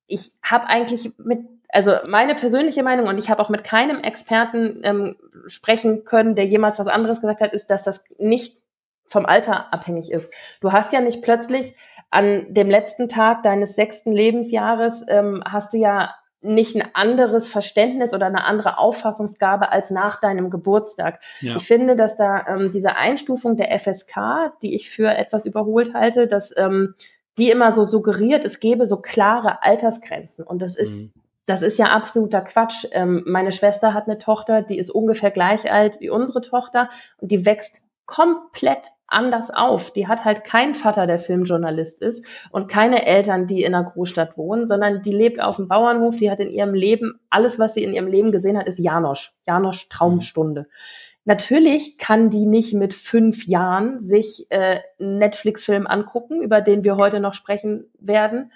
ich 0.06 0.32
habe 0.42 0.66
eigentlich 0.66 1.12
mit, 1.18 1.40
also 1.68 1.94
meine 2.06 2.34
persönliche 2.34 2.82
Meinung, 2.82 3.06
und 3.08 3.18
ich 3.18 3.30
habe 3.30 3.42
auch 3.42 3.48
mit 3.48 3.64
keinem 3.64 4.00
Experten 4.00 4.80
ähm, 4.84 5.16
sprechen 5.46 6.04
können, 6.04 6.34
der 6.34 6.46
jemals 6.46 6.78
was 6.78 6.86
anderes 6.86 7.20
gesagt 7.20 7.40
hat, 7.40 7.52
ist, 7.52 7.68
dass 7.70 7.82
das 7.82 8.04
nicht 8.18 8.62
vom 9.06 9.26
Alter 9.26 9.72
abhängig 9.72 10.10
ist. 10.10 10.32
Du 10.60 10.72
hast 10.72 10.92
ja 10.92 11.00
nicht 11.00 11.22
plötzlich 11.22 11.74
an 12.10 12.46
dem 12.52 12.68
letzten 12.70 13.08
Tag 13.08 13.42
deines 13.42 13.76
sechsten 13.76 14.12
Lebensjahres, 14.12 15.04
ähm, 15.08 15.42
hast 15.46 15.72
du 15.72 15.78
ja 15.78 16.14
nicht 16.42 16.76
ein 16.76 16.88
anderes 16.94 17.48
Verständnis 17.48 18.14
oder 18.14 18.26
eine 18.26 18.44
andere 18.44 18.78
Auffassungsgabe 18.78 19.70
als 19.70 19.90
nach 19.90 20.20
deinem 20.20 20.50
Geburtstag. 20.50 21.20
Ja. 21.40 21.56
Ich 21.56 21.64
finde, 21.64 21.96
dass 21.96 22.16
da 22.16 22.46
ähm, 22.46 22.70
diese 22.72 22.96
Einstufung 22.96 23.56
der 23.56 23.78
FSK, 23.78 24.52
die 24.62 24.74
ich 24.74 24.90
für 24.90 25.08
etwas 25.08 25.46
überholt 25.46 25.94
halte, 25.94 26.26
dass 26.26 26.54
ähm, 26.56 26.94
die 27.38 27.50
immer 27.50 27.72
so 27.72 27.84
suggeriert, 27.84 28.44
es 28.44 28.60
gäbe 28.60 28.86
so 28.86 28.98
klare 28.98 29.62
Altersgrenzen. 29.62 30.44
Und 30.44 30.60
das 30.60 30.76
ist, 30.76 31.02
mhm. 31.02 31.12
das 31.46 31.62
ist 31.62 31.78
ja 31.78 31.86
absoluter 31.86 32.40
Quatsch. 32.42 32.86
Ähm, 32.90 33.22
meine 33.26 33.52
Schwester 33.52 33.94
hat 33.94 34.06
eine 34.06 34.18
Tochter, 34.18 34.62
die 34.62 34.78
ist 34.78 34.90
ungefähr 34.90 35.30
gleich 35.30 35.70
alt 35.70 36.00
wie 36.00 36.10
unsere 36.10 36.42
Tochter 36.42 36.88
und 37.18 37.30
die 37.30 37.46
wächst 37.46 37.80
komplett 38.06 38.88
anders 39.12 39.50
auf. 39.50 39.92
Die 39.92 40.08
hat 40.08 40.24
halt 40.24 40.44
keinen 40.44 40.74
Vater, 40.74 41.06
der 41.06 41.18
Filmjournalist 41.18 42.00
ist 42.02 42.24
und 42.50 42.68
keine 42.68 43.06
Eltern, 43.06 43.46
die 43.46 43.62
in 43.62 43.74
einer 43.74 43.88
Großstadt 43.88 44.36
wohnen, 44.36 44.66
sondern 44.68 45.02
die 45.02 45.12
lebt 45.12 45.40
auf 45.40 45.56
dem 45.56 45.68
Bauernhof, 45.68 46.16
die 46.16 46.30
hat 46.30 46.40
in 46.40 46.50
ihrem 46.50 46.74
Leben, 46.74 47.20
alles, 47.30 47.58
was 47.58 47.74
sie 47.74 47.84
in 47.84 47.92
ihrem 47.92 48.08
Leben 48.08 48.32
gesehen 48.32 48.58
hat, 48.58 48.66
ist 48.66 48.78
Janosch. 48.78 49.32
Janosch 49.46 49.88
Traumstunde. 49.88 50.66
Natürlich 51.24 51.98
kann 51.98 52.30
die 52.30 52.46
nicht 52.46 52.74
mit 52.74 52.94
fünf 52.94 53.46
Jahren 53.46 54.00
sich 54.00 54.46
äh, 54.50 54.80
Netflix-Film 54.98 55.86
angucken, 55.86 56.42
über 56.42 56.60
den 56.60 56.82
wir 56.82 56.96
heute 56.96 57.20
noch 57.20 57.34
sprechen 57.34 57.84
werden 58.00 58.50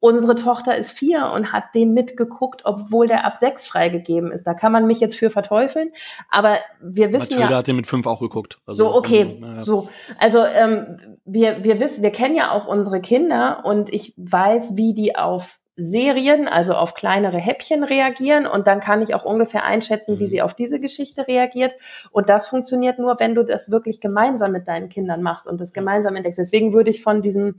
Unsere 0.00 0.34
Tochter 0.34 0.76
ist 0.76 0.92
vier 0.92 1.30
und 1.34 1.52
hat 1.52 1.74
den 1.74 1.92
mitgeguckt, 1.92 2.62
obwohl 2.64 3.06
der 3.06 3.24
ab 3.24 3.36
sechs 3.38 3.66
freigegeben 3.66 4.32
ist. 4.32 4.46
Da 4.46 4.54
kann 4.54 4.72
man 4.72 4.86
mich 4.86 4.98
jetzt 4.98 5.16
für 5.16 5.28
verteufeln, 5.30 5.92
aber 6.30 6.56
wir 6.80 7.12
wissen 7.12 7.34
Mathilde 7.34 7.52
ja. 7.52 7.58
hat 7.58 7.66
den 7.66 7.76
mit 7.76 7.86
fünf 7.86 8.06
auch 8.06 8.20
geguckt. 8.20 8.58
Also, 8.66 8.84
so 8.84 8.94
okay, 8.96 9.20
ähm, 9.20 9.42
ja. 9.42 9.58
so 9.58 9.88
also 10.18 10.42
ähm, 10.42 11.18
wir 11.24 11.64
wir 11.64 11.80
wissen, 11.80 12.02
wir 12.02 12.12
kennen 12.12 12.34
ja 12.34 12.50
auch 12.50 12.66
unsere 12.66 13.00
Kinder 13.00 13.62
und 13.64 13.92
ich 13.92 14.14
weiß, 14.16 14.76
wie 14.76 14.94
die 14.94 15.16
auf 15.16 15.60
Serien, 15.76 16.46
also 16.46 16.74
auf 16.74 16.94
kleinere 16.94 17.38
Häppchen 17.38 17.84
reagieren 17.84 18.46
und 18.46 18.66
dann 18.66 18.80
kann 18.80 19.00
ich 19.00 19.14
auch 19.14 19.24
ungefähr 19.24 19.64
einschätzen, 19.64 20.18
wie 20.18 20.24
mhm. 20.24 20.30
sie 20.30 20.42
auf 20.42 20.54
diese 20.54 20.78
Geschichte 20.78 21.26
reagiert. 21.26 21.72
Und 22.10 22.28
das 22.28 22.48
funktioniert 22.48 22.98
nur, 22.98 23.18
wenn 23.18 23.34
du 23.34 23.44
das 23.44 23.70
wirklich 23.70 24.00
gemeinsam 24.00 24.52
mit 24.52 24.68
deinen 24.68 24.90
Kindern 24.90 25.22
machst 25.22 25.46
und 25.46 25.60
das 25.60 25.72
gemeinsam 25.72 26.16
entdeckst. 26.16 26.38
Deswegen 26.38 26.74
würde 26.74 26.90
ich 26.90 27.02
von 27.02 27.22
diesem 27.22 27.56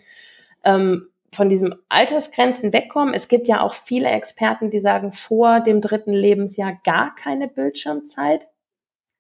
ähm, 0.64 1.08
von 1.34 1.50
diesem 1.50 1.76
Altersgrenzen 1.90 2.74
wegkommen. 2.74 3.14
Es 3.14 3.28
gibt 3.28 3.48
ja 3.48 3.62
auch 3.62 3.74
viele 3.74 4.10
Experten, 4.10 4.70
die 4.70 4.80
sagen, 4.80 5.12
vor 5.12 5.62
dem 5.62 5.80
dritten 5.80 6.14
Lebensjahr 6.14 6.78
gar 6.84 7.16
keine 7.16 7.48
Bildschirmzeit. 7.48 8.48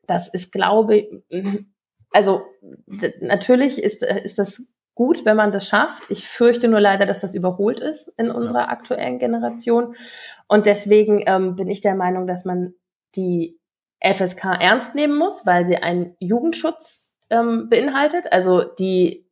Das 0.07 0.27
ist, 0.27 0.51
glaube 0.51 0.97
ich, 0.97 1.09
also 2.11 2.43
natürlich 3.21 3.81
ist, 3.81 4.03
ist 4.03 4.39
das 4.39 4.67
gut, 4.95 5.23
wenn 5.25 5.37
man 5.37 5.51
das 5.51 5.67
schafft. 5.67 6.03
Ich 6.09 6.27
fürchte 6.27 6.67
nur 6.67 6.81
leider, 6.81 7.05
dass 7.05 7.19
das 7.19 7.33
überholt 7.33 7.79
ist 7.79 8.13
in 8.17 8.29
unserer 8.29 8.69
aktuellen 8.69 9.19
Generation. 9.19 9.95
Und 10.47 10.65
deswegen 10.65 11.23
ähm, 11.25 11.55
bin 11.55 11.67
ich 11.67 11.81
der 11.81 11.95
Meinung, 11.95 12.27
dass 12.27 12.43
man 12.43 12.73
die 13.15 13.57
FSK 14.01 14.57
ernst 14.59 14.95
nehmen 14.95 15.17
muss, 15.17 15.45
weil 15.45 15.65
sie 15.65 15.77
einen 15.77 16.15
Jugendschutz 16.19 17.15
ähm, 17.29 17.69
beinhaltet. 17.69 18.31
Also 18.31 18.63
die, 18.63 19.27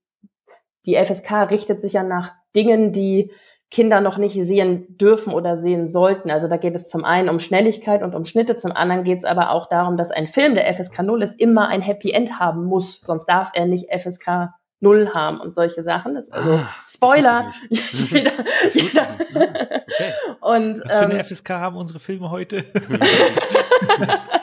die 0.85 0.95
FSK 0.95 1.51
richtet 1.51 1.81
sich 1.81 1.93
ja 1.93 2.03
nach 2.03 2.38
Dingen, 2.55 2.91
die 2.91 3.31
Kinder 3.71 4.01
noch 4.01 4.17
nicht 4.17 4.33
sehen 4.33 4.97
dürfen 4.97 5.31
oder 5.31 5.57
sehen 5.57 5.87
sollten. 5.87 6.31
Also 6.31 6.47
da 6.47 6.57
geht 6.57 6.73
es 6.73 6.87
zum 6.87 7.05
einen 7.05 7.29
um 7.29 7.39
Schnelligkeit 7.39 8.01
und 8.01 8.15
um 8.15 8.25
Schnitte, 8.25 8.57
zum 8.57 8.71
anderen 8.71 9.03
geht 9.03 9.19
es 9.19 9.25
aber 9.25 9.51
auch 9.51 9.69
darum, 9.69 9.95
dass 9.95 10.09
ein 10.09 10.25
Film, 10.25 10.55
der 10.55 10.73
FSK 10.73 11.03
0 11.03 11.21
ist, 11.21 11.39
immer 11.39 11.67
ein 11.67 11.81
Happy 11.81 12.11
End 12.11 12.39
haben 12.39 12.65
muss, 12.65 12.99
sonst 13.01 13.27
darf 13.27 13.51
er 13.53 13.67
nicht 13.67 13.85
FSK 13.91 14.49
0 14.81 15.11
haben 15.13 15.39
und 15.39 15.53
solche 15.53 15.83
Sachen. 15.83 16.15
Das 16.15 16.25
ist 16.25 16.33
also 16.33 16.53
ah, 16.53 16.69
Spoiler. 16.87 17.51
Das 17.69 18.09
jeder, 18.09 18.31
jeder. 18.73 19.07
Okay. 19.35 20.13
Und, 20.41 20.81
Was 20.85 20.97
für 20.97 21.05
eine 21.05 21.19
ähm, 21.19 21.23
FSK 21.23 21.49
haben 21.49 21.75
unsere 21.75 21.99
Filme 21.99 22.31
heute? 22.31 22.65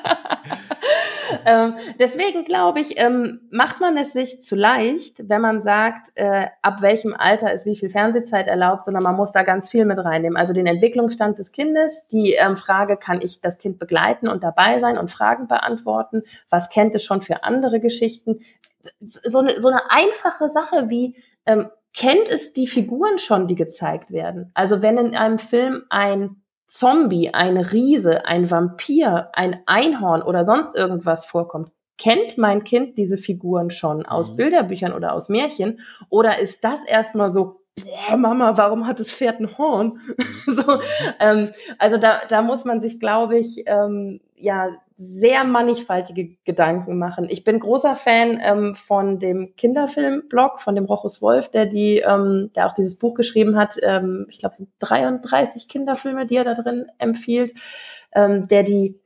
ähm, 1.47 1.75
deswegen 2.01 2.45
glaube 2.45 2.81
ich, 2.81 3.01
ähm, 3.01 3.49
macht 3.51 3.81
man 3.81 3.97
es 3.97 4.13
sich 4.13 4.43
zu 4.43 4.57
leicht, 4.57 5.29
wenn 5.29 5.41
man 5.41 5.63
sagt, 5.63 6.11
äh, 6.17 6.49
ab 6.61 6.83
welchem 6.83 7.15
Alter 7.17 7.53
ist 7.53 7.67
wie 7.67 7.77
viel 7.77 7.89
Fernsehzeit 7.89 8.49
erlaubt, 8.49 8.85
sondern 8.85 9.05
man 9.05 9.15
muss 9.15 9.31
da 9.31 9.45
ganz 9.45 9.71
viel 9.71 9.85
mit 9.85 9.99
reinnehmen. 9.99 10.37
Also 10.37 10.53
den 10.53 10.67
Entwicklungsstand 10.67 11.39
des 11.39 11.53
Kindes, 11.53 12.09
die 12.09 12.33
ähm, 12.33 12.57
Frage, 12.57 12.97
kann 12.97 13.21
ich 13.23 13.41
das 13.41 13.59
Kind 13.59 13.79
begleiten 13.79 14.29
und 14.29 14.43
dabei 14.43 14.81
sein 14.81 14.99
und 14.99 15.11
Fragen 15.11 15.47
beantworten? 15.47 16.25
Was 16.51 16.69
kennt 16.69 16.95
es 16.97 17.05
schon 17.05 17.23
für 17.23 17.45
andere 17.45 17.79
Geschichten? 17.79 18.41
So 19.01 19.39
eine, 19.39 19.61
so 19.61 19.69
eine 19.69 19.89
einfache 19.91 20.49
Sache 20.49 20.91
wie, 20.91 21.17
kennt 21.97 22.29
es 22.29 22.53
die 22.53 22.67
Figuren 22.67 23.19
schon, 23.19 23.49
die 23.49 23.55
gezeigt 23.55 24.11
werden? 24.11 24.51
Also 24.55 24.83
wenn 24.83 24.99
in 24.99 25.17
einem 25.17 25.39
Film 25.39 25.85
ein 25.89 26.43
Zombie, 26.67 27.33
ein 27.33 27.57
Riese, 27.57 28.27
ein 28.27 28.51
Vampir, 28.51 29.31
ein 29.33 29.63
Einhorn 29.67 30.23
oder 30.23 30.45
sonst 30.45 30.77
irgendwas 30.77 31.25
vorkommt, 31.25 31.71
kennt 31.99 32.39
mein 32.39 32.65
Kind 32.65 32.99
diese 32.99 33.17
Figuren 33.17 33.71
schon 33.71 34.05
aus 34.05 34.33
mhm. 34.33 34.37
Bilderbüchern 34.37 34.93
oder 34.93 35.13
aus 35.13 35.29
Märchen? 35.29 35.81
Oder 36.09 36.39
ist 36.39 36.65
das 36.65 36.85
erstmal 36.85 37.33
so, 37.33 37.61
boah, 37.83 38.17
Mama, 38.17 38.57
warum 38.57 38.87
hat 38.87 39.01
das 39.01 39.11
Pferd 39.11 39.41
ein 39.41 39.59
Horn? 39.59 39.99
Mhm. 40.47 40.55
so, 40.55 40.81
ähm, 41.19 41.51
also 41.79 41.97
da, 41.97 42.21
da 42.29 42.41
muss 42.41 42.65
man 42.65 42.81
sich, 42.81 43.01
glaube 43.01 43.39
ich, 43.39 43.65
ähm, 43.67 44.21
ja, 44.37 44.71
sehr 44.97 45.45
mannigfaltige 45.45 46.37
Gedanken 46.45 46.99
machen. 46.99 47.27
Ich 47.29 47.45
bin 47.45 47.61
großer 47.61 47.97
Fan 47.97 48.41
ähm, 48.43 48.75
von 48.75 49.19
dem 49.19 49.55
Kinderfilmblog, 49.57 50.61
von 50.61 50.75
dem 50.75 50.87
Rochus 50.87 51.21
Wolf, 51.21 51.51
der 51.51 51.67
die, 51.67 51.99
ähm, 51.99 52.51
der 52.57 52.67
auch 52.67 52.73
dieses 52.73 52.97
Buch 52.97 53.15
geschrieben 53.15 53.57
hat. 53.57 53.77
Ähm, 53.83 54.27
ich 54.31 54.39
glaube, 54.39 54.57
33 54.79 55.69
Kinderfilme, 55.69 56.27
die 56.27 56.37
er 56.37 56.45
da 56.45 56.55
drin 56.55 56.87
empfiehlt, 56.99 57.53
ähm, 58.15 58.49
der 58.49 58.63
die 58.63 58.99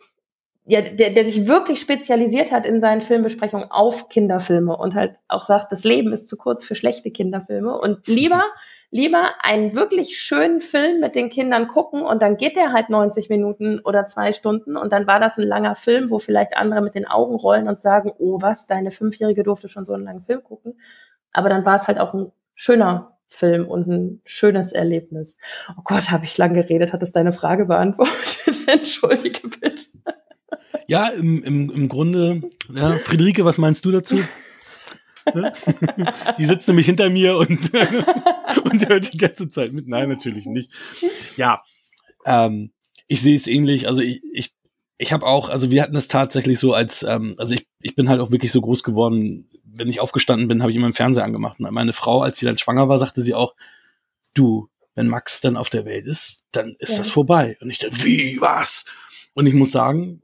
ja, 0.67 0.83
der, 0.83 1.11
der 1.11 1.25
sich 1.25 1.49
wirklich 1.49 1.81
spezialisiert 1.81 2.53
hat 2.53 2.65
in 2.65 2.79
seinen 2.79 3.01
Filmbesprechungen 3.01 3.73
auf 3.73 4.09
Kinderfilme 4.09 4.77
und 4.77 4.95
halt 4.95 5.17
auch 5.27 5.45
sagt, 5.45 5.73
das 5.73 5.83
Leben 5.83 6.13
ist 6.13 6.29
zu 6.29 6.37
kurz 6.37 6.65
für 6.65 6.77
schlechte 6.77 7.11
Kinderfilme 7.11 7.77
und 7.77 8.07
lieber, 8.07 8.45
lieber 8.91 9.25
einen 9.43 9.75
wirklich 9.75 10.19
schönen 10.19 10.61
Film 10.61 11.01
mit 11.01 11.15
den 11.15 11.31
Kindern 11.31 11.69
gucken 11.69 12.03
und 12.03 12.23
dann 12.23 12.37
geht 12.37 12.57
der 12.57 12.73
halt 12.73 12.91
90 12.91 13.29
Minuten 13.29 13.81
oder 13.85 14.07
zwei 14.07 14.33
Stunden 14.33 14.77
und 14.77 14.93
dann 14.93 15.07
war 15.07 15.21
das 15.21 15.39
ein 15.39 15.47
langer 15.47 15.77
Film, 15.77 16.11
wo 16.11 16.19
vielleicht 16.19 16.57
andere 16.57 16.83
mit 16.83 16.95
den 16.95 17.07
Augen 17.07 17.37
rollen 17.37 17.69
und 17.69 17.81
sagen, 17.81 18.13
oh 18.19 18.39
was, 18.41 18.67
deine 18.67 18.91
Fünfjährige 18.91 19.45
durfte 19.45 19.69
schon 19.69 19.87
so 19.87 19.93
einen 19.93 20.05
langen 20.05 20.23
Film 20.23 20.43
gucken. 20.43 20.81
Aber 21.33 21.49
dann 21.49 21.65
war 21.65 21.77
es 21.77 21.87
halt 21.87 22.01
auch 22.01 22.15
ein 22.15 22.33
schöner 22.55 23.17
Film 23.29 23.69
und 23.69 23.87
ein 23.87 24.21
schönes 24.25 24.73
Erlebnis. 24.73 25.37
Oh 25.79 25.83
Gott, 25.85 26.11
habe 26.11 26.25
ich 26.25 26.37
lang 26.37 26.53
geredet. 26.53 26.93
Hat 26.93 27.03
es 27.03 27.13
deine 27.13 27.33
Frage 27.33 27.67
beantwortet? 27.67 28.41
Entschuldige 28.67 29.49
bitte. 29.49 29.83
Ja, 30.89 31.07
im, 31.09 31.45
im, 31.45 31.71
im 31.71 31.89
Grunde, 31.89 32.41
ja, 32.75 32.91
Friederike, 32.95 33.45
was 33.45 33.59
meinst 33.59 33.85
du 33.85 33.93
dazu? 33.93 34.19
die 36.39 36.45
sitzt 36.45 36.69
nämlich 36.69 36.87
hinter 36.87 37.11
mir 37.11 37.37
und, 37.37 37.73
und 38.65 38.89
hört 38.89 39.13
die 39.13 39.19
ganze 39.19 39.49
Zeit 39.49 39.73
mit. 39.73 39.89
Nein, 39.89 40.09
natürlich 40.09 40.47
nicht. 40.47 40.73
Ja, 41.37 41.63
ähm, 42.25 42.73
ich 43.07 43.23
sehe 43.23 43.35
es 43.35 43.47
ähnlich. 43.47 43.89
Also 43.89 44.03
ich, 44.03 44.21
ich, 44.33 44.55
ich 44.99 45.13
habe 45.13 45.27
auch, 45.27 45.49
also 45.49 45.71
wir 45.71 45.83
hatten 45.83 45.95
das 45.95 46.09
tatsächlich 46.09 46.59
so 46.59 46.75
als, 46.75 47.03
ähm, 47.03 47.35
also 47.39 47.55
ich, 47.55 47.67
ich 47.81 47.95
bin 47.95 48.09
halt 48.09 48.21
auch 48.21 48.31
wirklich 48.31 48.53
so 48.53 48.61
groß 48.61 48.83
geworden. 48.83 49.49
Wenn 49.65 49.89
ich 49.89 50.01
aufgestanden 50.01 50.49
bin, 50.49 50.63
habe 50.63 50.71
ich 50.71 50.77
immer 50.77 50.87
einen 50.87 50.95
Fernseher 50.95 51.25
angemacht. 51.25 51.59
Und 51.61 51.73
meine 51.73 51.93
Frau, 51.93 52.23
als 52.23 52.39
sie 52.39 52.47
dann 52.47 52.59
schwanger 52.59 52.89
war, 52.89 52.99
sagte 52.99 53.23
sie 53.23 53.35
auch, 53.35 53.55
du, 54.35 54.69
wenn 54.95 55.09
Max 55.09 55.41
dann 55.41 55.57
auf 55.57 55.71
der 55.71 55.85
Welt 55.85 56.07
ist, 56.07 56.45
dann 56.53 56.77
ist 56.79 56.93
ja. 56.93 56.99
das 56.99 57.11
vorbei. 57.11 57.57
Und 57.61 57.71
ich 57.71 57.79
dachte, 57.79 58.05
wie, 58.05 58.37
was? 58.41 58.85
Und 59.35 59.47
ich 59.47 59.55
muss 59.55 59.71
sagen, 59.71 60.23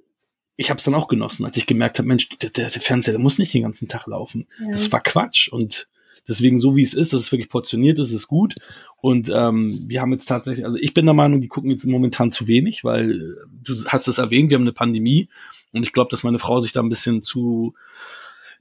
ich 0.57 0.71
habe 0.71 0.79
es 0.79 0.85
dann 0.85 0.95
auch 0.95 1.09
genossen, 1.09 1.45
als 1.45 1.57
ich 1.57 1.67
gemerkt 1.67 1.99
habe, 1.99 2.09
Mensch, 2.09 2.29
der, 2.31 2.51
der, 2.51 2.71
Fernseher 2.71 3.13
der 3.13 3.21
muss 3.21 3.39
nicht 3.39 3.53
den 3.53 3.63
ganzen 3.63 3.89
Tag 3.89 4.07
laufen. 4.07 4.47
Ja. 4.61 4.71
Das 4.71 4.91
war 4.91 5.03
Quatsch. 5.03 5.49
Und 5.49 5.89
deswegen, 6.27 6.59
so 6.59 6.77
wie 6.77 6.83
es 6.83 6.95
ist, 6.95 7.13
dass 7.13 7.21
es 7.21 7.33
wirklich 7.33 7.51
portioniert 7.51 7.99
ist, 7.99 8.11
ist 8.11 8.27
gut. 8.27 8.55
Und 9.01 9.29
ähm, 9.29 9.85
wir 9.87 10.01
haben 10.01 10.13
jetzt 10.13 10.27
tatsächlich, 10.27 10.65
also 10.65 10.79
ich 10.79 10.95
bin 10.95 11.05
der 11.05 11.15
Meinung, 11.15 11.41
die 11.41 11.49
gucken 11.49 11.71
jetzt 11.71 11.85
momentan 11.85 12.31
zu 12.31 12.49
wenig, 12.49 12.85
weil 12.85 13.11
äh, 13.11 13.47
du 13.63 13.75
hast 13.87 14.09
es 14.09 14.19
erwähnt, 14.19 14.51
wir 14.51 14.57
haben 14.57 14.63
eine 14.63 14.73
Pandemie. 14.73 15.29
Und 15.73 15.83
ich 15.83 15.93
glaube, 15.93 16.11
dass 16.11 16.23
meine 16.23 16.39
Frau 16.39 16.61
sich 16.61 16.73
da 16.73 16.81
ein 16.81 16.89
bisschen 16.89 17.23
zu, 17.23 17.75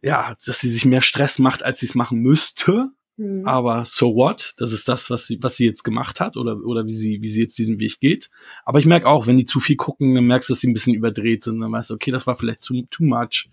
ja, 0.01 0.36
dass 0.45 0.60
sie 0.60 0.69
sich 0.69 0.84
mehr 0.84 1.01
Stress 1.01 1.39
macht, 1.39 1.63
als 1.63 1.79
sie 1.79 1.86
es 1.86 1.95
machen 1.95 2.19
müsste. 2.19 2.89
Mhm. 3.17 3.45
Aber 3.45 3.86
so 3.86 4.15
what? 4.15 4.54
Das 4.58 4.71
ist 4.71 4.88
das, 4.88 5.10
was 5.10 5.28
sie, 5.28 5.41
was 5.41 5.56
sie 5.56 5.65
jetzt 5.65 5.84
gemacht 5.84 6.19
hat 6.19 6.38
oder, 6.38 6.58
oder 6.65 6.86
wie 6.86 6.93
sie, 6.93 7.21
wie 7.21 7.30
sie 7.30 7.41
jetzt 7.41 7.58
diesen 7.58 7.80
Weg 7.80 7.99
geht. 7.99 8.30
Aber 8.65 8.80
ich 8.80 8.86
merke 8.86 9.08
auch, 9.08 9.28
wenn 9.28 9.38
die 9.38 9.45
zu 9.45 9.60
viel 9.60 9.78
gucken, 9.78 10.15
dann 10.15 10.25
merkst 10.25 10.49
du, 10.49 10.54
dass 10.54 10.62
sie 10.62 10.69
ein 10.69 10.73
bisschen 10.73 10.93
überdreht 10.93 11.43
sind. 11.43 11.60
Dann 11.60 11.71
weißt 11.71 11.89
du, 11.89 11.93
okay, 11.93 12.12
das 12.12 12.28
war 12.28 12.36
vielleicht 12.36 12.62
too, 12.62 12.84
too 12.91 13.04
much. 13.04 13.49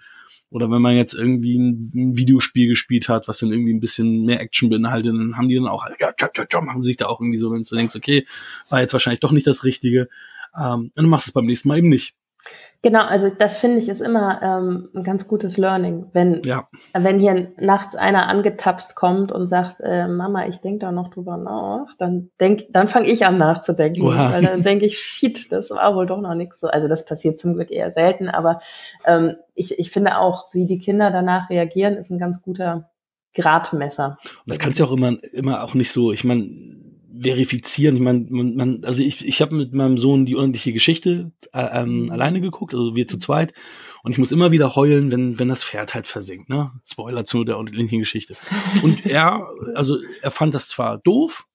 Oder 0.50 0.70
wenn 0.70 0.82
man 0.82 0.96
jetzt 0.96 1.14
irgendwie 1.14 1.58
ein, 1.58 1.92
ein, 1.94 2.16
Videospiel 2.16 2.68
gespielt 2.68 3.08
hat, 3.08 3.26
was 3.26 3.38
dann 3.38 3.52
irgendwie 3.52 3.72
ein 3.72 3.80
bisschen 3.80 4.26
mehr 4.26 4.40
Action 4.40 4.68
beinhaltet, 4.68 5.14
dann 5.14 5.36
haben 5.36 5.48
die 5.48 5.54
dann 5.54 5.66
auch, 5.66 5.86
ja, 5.98 6.12
tja, 6.12 6.28
tja, 6.28 6.44
tja, 6.44 6.60
machen 6.60 6.82
sich 6.82 6.98
da 6.98 7.06
auch 7.06 7.20
irgendwie 7.20 7.38
so, 7.38 7.50
wenn 7.50 7.62
du 7.62 7.76
denkst, 7.76 7.96
okay, 7.96 8.26
war 8.68 8.80
jetzt 8.80 8.92
wahrscheinlich 8.92 9.20
doch 9.20 9.32
nicht 9.32 9.46
das 9.46 9.64
Richtige. 9.64 10.10
Ähm, 10.54 10.74
und 10.74 10.92
dann 10.94 11.08
machst 11.08 11.26
du 11.26 11.30
es 11.30 11.32
beim 11.32 11.46
nächsten 11.46 11.68
Mal 11.68 11.78
eben 11.78 11.88
nicht. 11.88 12.14
Genau, 12.84 13.04
also 13.04 13.30
das 13.30 13.58
finde 13.58 13.78
ich 13.78 13.88
ist 13.88 14.00
immer 14.00 14.42
ähm, 14.42 14.88
ein 14.92 15.04
ganz 15.04 15.28
gutes 15.28 15.56
Learning, 15.56 16.06
wenn 16.12 16.42
ja. 16.44 16.68
wenn 16.92 17.20
hier 17.20 17.52
nachts 17.56 17.94
einer 17.94 18.26
angetapst 18.26 18.96
kommt 18.96 19.30
und 19.30 19.46
sagt, 19.46 19.80
äh, 19.80 20.08
Mama, 20.08 20.48
ich 20.48 20.60
denke 20.60 20.80
da 20.80 20.90
noch 20.90 21.10
drüber 21.10 21.36
nach, 21.36 21.94
dann 21.98 22.30
denk, 22.40 22.64
dann 22.70 22.88
fange 22.88 23.06
ich 23.06 23.24
an 23.24 23.38
nachzudenken, 23.38 24.02
Oha. 24.02 24.32
weil 24.32 24.42
dann 24.42 24.62
denke 24.64 24.86
ich, 24.86 24.98
shit, 24.98 25.52
das 25.52 25.70
war 25.70 25.94
wohl 25.94 26.06
doch 26.06 26.20
noch 26.20 26.34
nichts 26.34 26.58
so. 26.58 26.66
Also 26.66 26.88
das 26.88 27.04
passiert 27.04 27.38
zum 27.38 27.54
Glück 27.54 27.70
eher 27.70 27.92
selten, 27.92 28.28
aber 28.28 28.60
ähm, 29.06 29.36
ich, 29.54 29.78
ich 29.78 29.92
finde 29.92 30.18
auch, 30.18 30.52
wie 30.52 30.66
die 30.66 30.80
Kinder 30.80 31.12
danach 31.12 31.50
reagieren, 31.50 31.94
ist 31.94 32.10
ein 32.10 32.18
ganz 32.18 32.42
guter 32.42 32.90
Gradmesser. 33.34 34.18
Und 34.24 34.28
das 34.46 34.58
kannst 34.58 34.80
du 34.80 34.84
auch 34.84 34.92
immer 34.92 35.22
immer 35.32 35.62
auch 35.62 35.74
nicht 35.74 35.92
so. 35.92 36.10
Ich 36.10 36.24
meine 36.24 36.82
verifizieren. 37.18 37.96
Ich 37.96 38.02
meine, 38.02 38.26
man, 38.30 38.54
man, 38.54 38.84
also 38.84 39.02
ich, 39.02 39.26
ich 39.26 39.40
habe 39.42 39.54
mit 39.54 39.74
meinem 39.74 39.98
Sohn 39.98 40.26
die 40.26 40.36
ordentliche 40.36 40.72
Geschichte 40.72 41.32
äh, 41.52 41.82
ähm, 41.82 42.04
mhm. 42.04 42.10
alleine 42.10 42.40
geguckt, 42.40 42.74
also 42.74 42.94
wir 42.96 43.06
zu 43.06 43.18
zweit. 43.18 43.52
Und 44.02 44.12
ich 44.12 44.18
muss 44.18 44.32
immer 44.32 44.50
wieder 44.50 44.74
heulen, 44.74 45.12
wenn, 45.12 45.38
wenn 45.38 45.48
das 45.48 45.64
Pferd 45.64 45.94
halt 45.94 46.06
versinkt, 46.06 46.48
ne? 46.48 46.72
Spoiler 46.84 47.24
zu 47.24 47.44
der 47.44 47.56
ordentlichen 47.56 48.00
Geschichte. 48.00 48.34
Und 48.82 49.06
er, 49.06 49.48
also 49.74 49.98
er 50.22 50.30
fand 50.30 50.54
das 50.54 50.68
zwar 50.68 50.98
doof, 50.98 51.46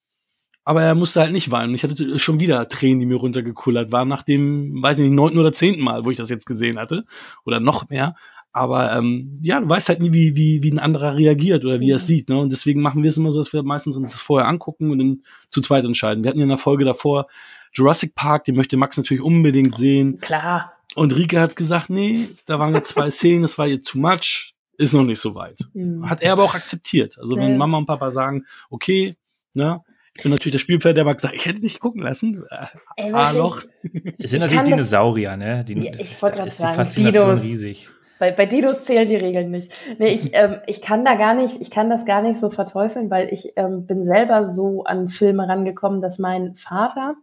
aber 0.64 0.84
er 0.84 0.96
musste 0.96 1.22
halt 1.22 1.32
nicht 1.32 1.50
weinen. 1.50 1.76
Ich 1.76 1.84
hatte 1.84 2.20
schon 2.20 2.42
wieder 2.42 2.68
Tränen, 2.68 3.00
die 3.00 3.06
mir 3.06 3.16
runtergekullert 3.16 3.94
waren, 3.94 4.10
nach 4.10 4.24
dem, 4.24 4.82
weiß 4.82 5.00
ich 5.00 5.06
nicht, 5.06 5.14
neunten 5.14 5.40
oder 5.40 5.54
zehnten 5.54 5.82
Mal, 5.82 6.04
wo 6.04 6.12
ich 6.12 6.18
das 6.18 6.30
jetzt 6.30 6.46
gesehen 6.46 6.78
hatte. 6.78 7.06
Oder 7.46 7.62
noch 7.62 7.88
mehr. 7.88 8.16
Aber 8.58 8.92
ähm, 8.98 9.32
ja, 9.44 9.60
du 9.60 9.70
weißt 9.70 9.90
halt 9.90 10.00
nie, 10.00 10.14
wie, 10.14 10.36
wie, 10.36 10.64
wie 10.64 10.72
ein 10.72 10.80
anderer 10.80 11.16
reagiert 11.16 11.64
oder 11.64 11.80
wie 11.80 11.92
er 11.92 11.98
es 11.98 12.08
sieht. 12.08 12.28
Ne? 12.28 12.40
Und 12.40 12.52
deswegen 12.52 12.82
machen 12.82 13.04
wir 13.04 13.10
es 13.10 13.18
immer 13.18 13.32
so, 13.32 13.40
dass 13.40 13.54
wir 13.54 13.62
meistens 13.62 13.96
uns 13.96 14.14
das 14.14 14.20
vorher 14.20 14.48
angucken 14.48 14.90
und 14.90 14.98
dann 14.98 15.22
zu 15.50 15.62
zweit 15.62 15.86
entscheiden. 15.86 16.24
Wir 16.24 16.30
hatten 16.30 16.40
ja 16.40 16.44
in 16.44 16.50
der 16.50 16.58
Folge 16.58 16.84
davor 16.84 17.28
Jurassic 17.72 18.16
Park, 18.16 18.46
den 18.46 18.56
möchte 18.56 18.76
Max 18.76 18.98
natürlich 18.98 19.22
unbedingt 19.22 19.76
sehen. 19.76 20.20
Klar. 20.22 20.74
Und 20.96 21.16
Rike 21.16 21.40
hat 21.40 21.56
gesagt, 21.56 21.92
nee, 21.92 22.30
da 22.48 22.58
waren 22.58 22.74
jetzt 22.74 22.90
zwei 22.90 23.10
Szenen, 23.12 23.44
das 23.44 23.60
war 23.60 23.68
ihr 23.68 23.84
too 23.84 24.00
much, 24.00 24.56
ist 24.80 24.94
noch 24.94 25.04
nicht 25.04 25.20
so 25.20 25.36
weit. 25.36 25.60
Mhm. 25.74 26.10
Hat 26.10 26.24
er 26.24 26.32
aber 26.32 26.44
auch 26.44 26.56
akzeptiert. 26.56 27.20
Also 27.20 27.38
wenn 27.38 27.58
Mama 27.58 27.78
und 27.78 27.86
Papa 27.86 28.10
sagen, 28.10 28.46
okay, 28.72 29.18
ne, 29.54 29.82
ich 30.16 30.24
bin 30.24 30.32
natürlich 30.32 30.54
der 30.54 30.60
Spielpferd, 30.60 30.98
der 30.98 31.04
aber 31.04 31.14
gesagt, 31.14 31.36
ich 31.36 31.46
hätte 31.46 31.60
nicht 31.60 31.80
gucken 31.80 32.02
lassen. 32.02 32.44
Ey, 32.96 33.14
A-Loch. 33.14 33.62
Es 34.18 34.32
sind 34.32 34.40
natürlich 34.40 34.64
Dinosaurier, 34.64 35.38
ne? 35.38 35.64
Die, 35.64 35.76
ja, 35.76 35.92
ich 36.00 36.20
wollte 36.24 36.38
gerade 36.38 36.50
sagen, 36.50 36.90
Dinos. 36.96 37.44
riesig. 37.44 37.90
Bei, 38.20 38.32
bei 38.32 38.46
Dinos 38.46 38.84
zählen 38.84 39.08
die 39.08 39.16
Regeln 39.16 39.52
nicht. 39.52 39.72
Nee, 40.00 40.10
ich, 40.10 40.32
ähm, 40.34 40.60
ich 40.66 40.82
kann 40.82 41.06
da 41.06 41.16
gar 41.16 41.34
nicht, 41.34 41.62
ich 41.62 41.72
kann 41.72 41.90
das 41.90 42.06
gar 42.06 42.22
nicht 42.22 42.40
so 42.40 42.50
verteufeln, 42.50 43.10
weil 43.10 43.32
ich 43.32 43.54
ähm, 43.58 43.86
bin 43.86 44.04
selber 44.04 44.50
so 44.50 44.84
an 44.84 45.08
Filme 45.08 45.48
rangekommen, 45.48 46.02
dass 46.02 46.20
mein 46.20 46.56
Vater, 46.56 47.16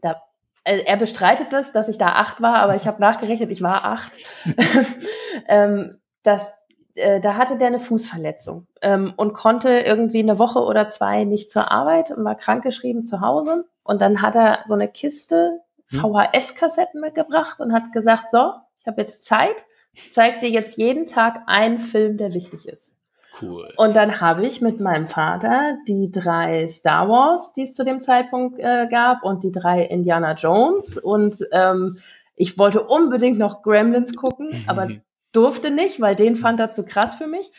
da, 0.00 0.22
äh, 0.64 0.84
er 0.84 0.96
bestreitet 0.96 1.52
das, 1.52 1.72
dass 1.72 1.88
ich 1.88 1.98
da 1.98 2.08
acht 2.08 2.40
war, 2.40 2.56
aber 2.56 2.76
ich 2.76 2.86
habe 2.86 3.00
nachgerechnet, 3.00 3.50
ich 3.50 3.62
war 3.62 3.84
acht. 3.84 4.12
ähm, 5.48 5.98
dass 6.22 6.54
äh, 6.94 7.20
da 7.20 7.36
hatte 7.36 7.56
der 7.56 7.68
eine 7.68 7.80
Fußverletzung 7.80 8.66
ähm, 8.82 9.14
und 9.16 9.34
konnte 9.34 9.70
irgendwie 9.70 10.20
eine 10.20 10.38
Woche 10.38 10.60
oder 10.60 10.88
zwei 10.88 11.24
nicht 11.24 11.50
zur 11.50 11.70
Arbeit 11.70 12.10
und 12.10 12.24
war 12.24 12.34
krankgeschrieben 12.34 13.04
zu 13.04 13.20
Hause. 13.20 13.64
Und 13.82 14.00
dann 14.00 14.22
hat 14.22 14.34
er 14.34 14.60
so 14.66 14.74
eine 14.74 14.88
Kiste 14.88 15.60
hm. 15.88 16.00
VHS-Kassetten 16.00 17.00
mitgebracht 17.00 17.60
und 17.60 17.72
hat 17.72 17.92
gesagt, 17.92 18.30
so, 18.30 18.52
ich 18.78 18.86
habe 18.86 19.00
jetzt 19.00 19.24
Zeit, 19.24 19.64
ich 19.94 20.12
zeige 20.12 20.40
dir 20.40 20.50
jetzt 20.50 20.78
jeden 20.78 21.06
Tag 21.06 21.42
einen 21.46 21.80
Film, 21.80 22.16
der 22.16 22.34
wichtig 22.34 22.68
ist. 22.68 22.92
Cool. 23.40 23.72
Und 23.76 23.96
dann 23.96 24.20
habe 24.20 24.46
ich 24.46 24.60
mit 24.60 24.78
meinem 24.78 25.06
Vater 25.06 25.78
die 25.88 26.10
drei 26.10 26.68
Star 26.68 27.08
Wars, 27.08 27.52
die 27.54 27.62
es 27.62 27.74
zu 27.74 27.84
dem 27.84 28.00
Zeitpunkt 28.00 28.58
äh, 28.58 28.86
gab, 28.90 29.22
und 29.22 29.42
die 29.42 29.52
drei 29.52 29.84
Indiana 29.84 30.34
Jones. 30.34 30.98
Und 30.98 31.46
ähm, 31.50 31.98
ich 32.36 32.58
wollte 32.58 32.82
unbedingt 32.82 33.38
noch 33.38 33.62
Gremlins 33.62 34.14
gucken, 34.14 34.48
mhm. 34.48 34.64
aber 34.66 34.88
durfte 35.32 35.70
nicht, 35.70 36.00
weil 36.00 36.14
den 36.14 36.36
fand 36.36 36.60
er 36.60 36.70
zu 36.70 36.84
krass 36.84 37.14
für 37.14 37.26
mich. 37.26 37.50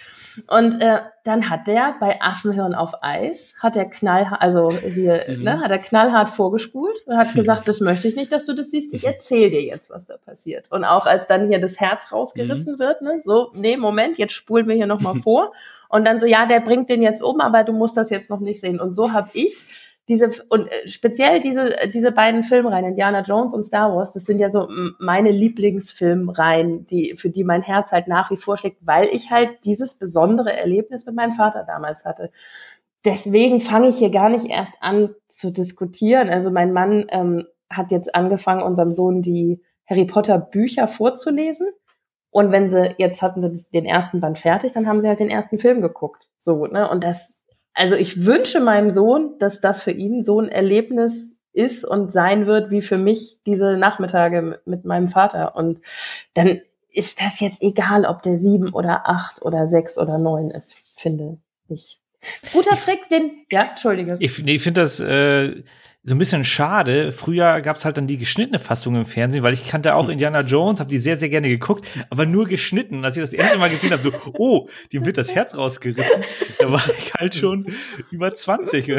Und 0.47 0.81
äh, 0.81 0.99
dann 1.23 1.49
hat 1.49 1.67
der 1.67 1.95
bei 1.99 2.21
Affenhirn 2.21 2.75
auf 2.75 3.03
Eis, 3.03 3.55
hat 3.59 3.75
er 3.75 3.85
knallhart, 3.85 4.41
also 4.41 4.71
hier, 4.71 5.23
mhm. 5.27 5.43
ne, 5.43 5.59
hat 5.59 5.71
er 5.71 5.79
knallhart 5.79 6.29
vorgespult 6.29 6.95
und 7.05 7.17
hat 7.17 7.33
gesagt, 7.33 7.67
das 7.67 7.79
möchte 7.79 8.07
ich 8.07 8.15
nicht, 8.15 8.31
dass 8.31 8.45
du 8.45 8.53
das 8.53 8.71
siehst, 8.71 8.93
ich 8.93 9.05
erzähle 9.05 9.51
dir 9.51 9.61
jetzt, 9.61 9.89
was 9.89 10.05
da 10.05 10.17
passiert. 10.17 10.71
Und 10.71 10.83
auch 10.85 11.05
als 11.05 11.27
dann 11.27 11.47
hier 11.47 11.59
das 11.59 11.79
Herz 11.79 12.11
rausgerissen 12.11 12.75
mhm. 12.75 12.79
wird, 12.79 13.01
ne, 13.01 13.21
so, 13.21 13.51
nee, 13.53 13.77
Moment, 13.77 14.17
jetzt 14.17 14.33
spulen 14.33 14.67
wir 14.67 14.75
hier 14.75 14.87
nochmal 14.87 15.15
vor. 15.23 15.53
Und 15.89 16.05
dann 16.05 16.19
so, 16.19 16.25
ja, 16.25 16.45
der 16.45 16.59
bringt 16.59 16.89
den 16.89 17.01
jetzt 17.01 17.21
um, 17.21 17.39
aber 17.39 17.63
du 17.63 17.73
musst 17.73 17.97
das 17.97 18.09
jetzt 18.09 18.29
noch 18.29 18.39
nicht 18.39 18.61
sehen. 18.61 18.79
Und 18.79 18.93
so 18.93 19.11
habe 19.11 19.29
ich 19.33 19.63
diese 20.09 20.31
und 20.49 20.67
äh, 20.67 20.87
speziell 20.87 21.39
diese 21.39 21.75
diese 21.93 22.11
beiden 22.11 22.43
Filmreihen 22.43 22.85
Indiana 22.85 23.21
Jones 23.21 23.53
und 23.53 23.63
Star 23.63 23.95
Wars, 23.95 24.13
das 24.13 24.25
sind 24.25 24.39
ja 24.39 24.51
so 24.51 24.67
meine 24.99 25.31
Lieblingsfilmreihen, 25.31 26.85
die 26.87 27.15
für 27.15 27.29
die 27.29 27.43
mein 27.43 27.61
Herz 27.61 27.91
halt 27.91 28.07
nach 28.07 28.29
wie 28.31 28.37
vor 28.37 28.57
schlägt, 28.57 28.85
weil 28.85 29.05
ich 29.05 29.31
halt 29.31 29.65
dieses 29.65 29.95
besondere 29.95 30.53
Erlebnis 30.53 31.05
mit 31.05 31.15
meinem 31.15 31.31
Vater 31.31 31.63
damals 31.65 32.05
hatte. 32.05 32.31
Deswegen 33.05 33.59
fange 33.59 33.89
ich 33.89 33.97
hier 33.97 34.11
gar 34.11 34.29
nicht 34.29 34.45
erst 34.45 34.73
an 34.79 35.13
zu 35.27 35.51
diskutieren. 35.51 36.29
Also 36.29 36.51
mein 36.51 36.71
Mann 36.71 37.05
ähm, 37.09 37.45
hat 37.69 37.91
jetzt 37.91 38.15
angefangen, 38.15 38.63
unserem 38.63 38.93
Sohn 38.93 39.21
die 39.21 39.61
Harry 39.85 40.05
Potter 40.05 40.39
Bücher 40.39 40.87
vorzulesen. 40.87 41.67
Und 42.29 42.51
wenn 42.51 42.69
sie, 42.69 42.95
jetzt 42.97 43.21
hatten 43.21 43.41
sie 43.41 43.65
den 43.73 43.85
ersten 43.85 44.21
Band 44.21 44.39
fertig, 44.39 44.71
dann 44.73 44.87
haben 44.87 45.01
sie 45.01 45.07
halt 45.07 45.19
den 45.19 45.29
ersten 45.29 45.59
Film 45.59 45.81
geguckt. 45.81 46.29
So, 46.39 46.65
ne? 46.65 46.89
Und 46.89 47.03
das, 47.03 47.39
also 47.73 47.95
ich 47.95 48.25
wünsche 48.25 48.59
meinem 48.59 48.91
Sohn, 48.91 49.37
dass 49.39 49.61
das 49.61 49.81
für 49.81 49.91
ihn 49.91 50.23
so 50.23 50.39
ein 50.39 50.49
Erlebnis 50.49 51.35
ist 51.53 51.85
und 51.85 52.11
sein 52.11 52.45
wird, 52.47 52.71
wie 52.71 52.81
für 52.81 52.97
mich 52.97 53.37
diese 53.45 53.77
Nachmittage 53.77 54.61
mit 54.65 54.85
meinem 54.85 55.07
Vater. 55.07 55.55
Und 55.55 55.79
dann 56.33 56.61
ist 56.91 57.21
das 57.21 57.39
jetzt 57.39 57.61
egal, 57.61 58.05
ob 58.05 58.21
der 58.23 58.37
sieben 58.37 58.73
oder 58.73 59.07
acht 59.09 59.41
oder 59.41 59.67
sechs 59.67 59.97
oder 59.97 60.17
neun 60.17 60.51
ist, 60.51 60.83
finde 60.95 61.37
ich. 61.67 61.99
Guter 62.51 62.77
Trick, 62.77 63.09
den, 63.09 63.45
ja, 63.51 63.63
Entschuldige. 63.71 64.17
Ich, 64.19 64.41
nee, 64.43 64.55
ich 64.55 64.63
finde 64.63 64.81
das 64.81 64.99
äh, 64.99 65.63
so 66.05 66.15
ein 66.15 66.17
bisschen 66.17 66.43
schade. 66.43 67.13
Früher 67.13 67.61
gab 67.61 67.77
es 67.77 67.85
halt 67.85 67.95
dann 67.95 68.07
die 68.07 68.17
geschnittene 68.17 68.59
Fassung 68.59 68.95
im 68.95 69.05
Fernsehen, 69.05 69.41
weil 69.41 69.53
ich 69.53 69.65
kannte 69.65 69.95
auch 69.95 70.09
Indiana 70.09 70.41
Jones, 70.41 70.81
habe 70.81 70.89
die 70.89 70.99
sehr, 70.99 71.15
sehr 71.15 71.29
gerne 71.29 71.47
geguckt, 71.47 71.87
aber 72.09 72.25
nur 72.25 72.45
geschnitten. 72.45 72.97
Und 72.97 73.05
als 73.05 73.15
ich 73.15 73.23
das 73.23 73.31
erste 73.31 73.57
Mal 73.57 73.69
gesehen 73.69 73.91
habe, 73.91 74.03
so, 74.03 74.11
oh, 74.37 74.67
dem 74.91 75.05
wird 75.05 75.17
das 75.17 75.33
Herz 75.33 75.55
rausgerissen, 75.55 76.21
da 76.59 76.71
war 76.71 76.83
ich 76.97 77.13
halt 77.13 77.35
schon 77.35 77.67
über 78.11 78.33
20. 78.33 78.91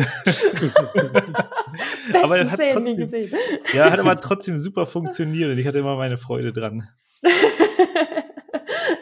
aber 2.22 2.38
er 2.38 2.50
hat 2.50 2.60
trotzdem, 2.72 3.30
ja, 3.74 3.90
hat 3.90 4.00
aber 4.00 4.18
trotzdem 4.20 4.56
super 4.56 4.86
funktioniert 4.86 5.50
und 5.50 5.58
ich 5.58 5.66
hatte 5.66 5.80
immer 5.80 5.96
meine 5.96 6.16
Freude 6.16 6.54
dran. 6.54 6.88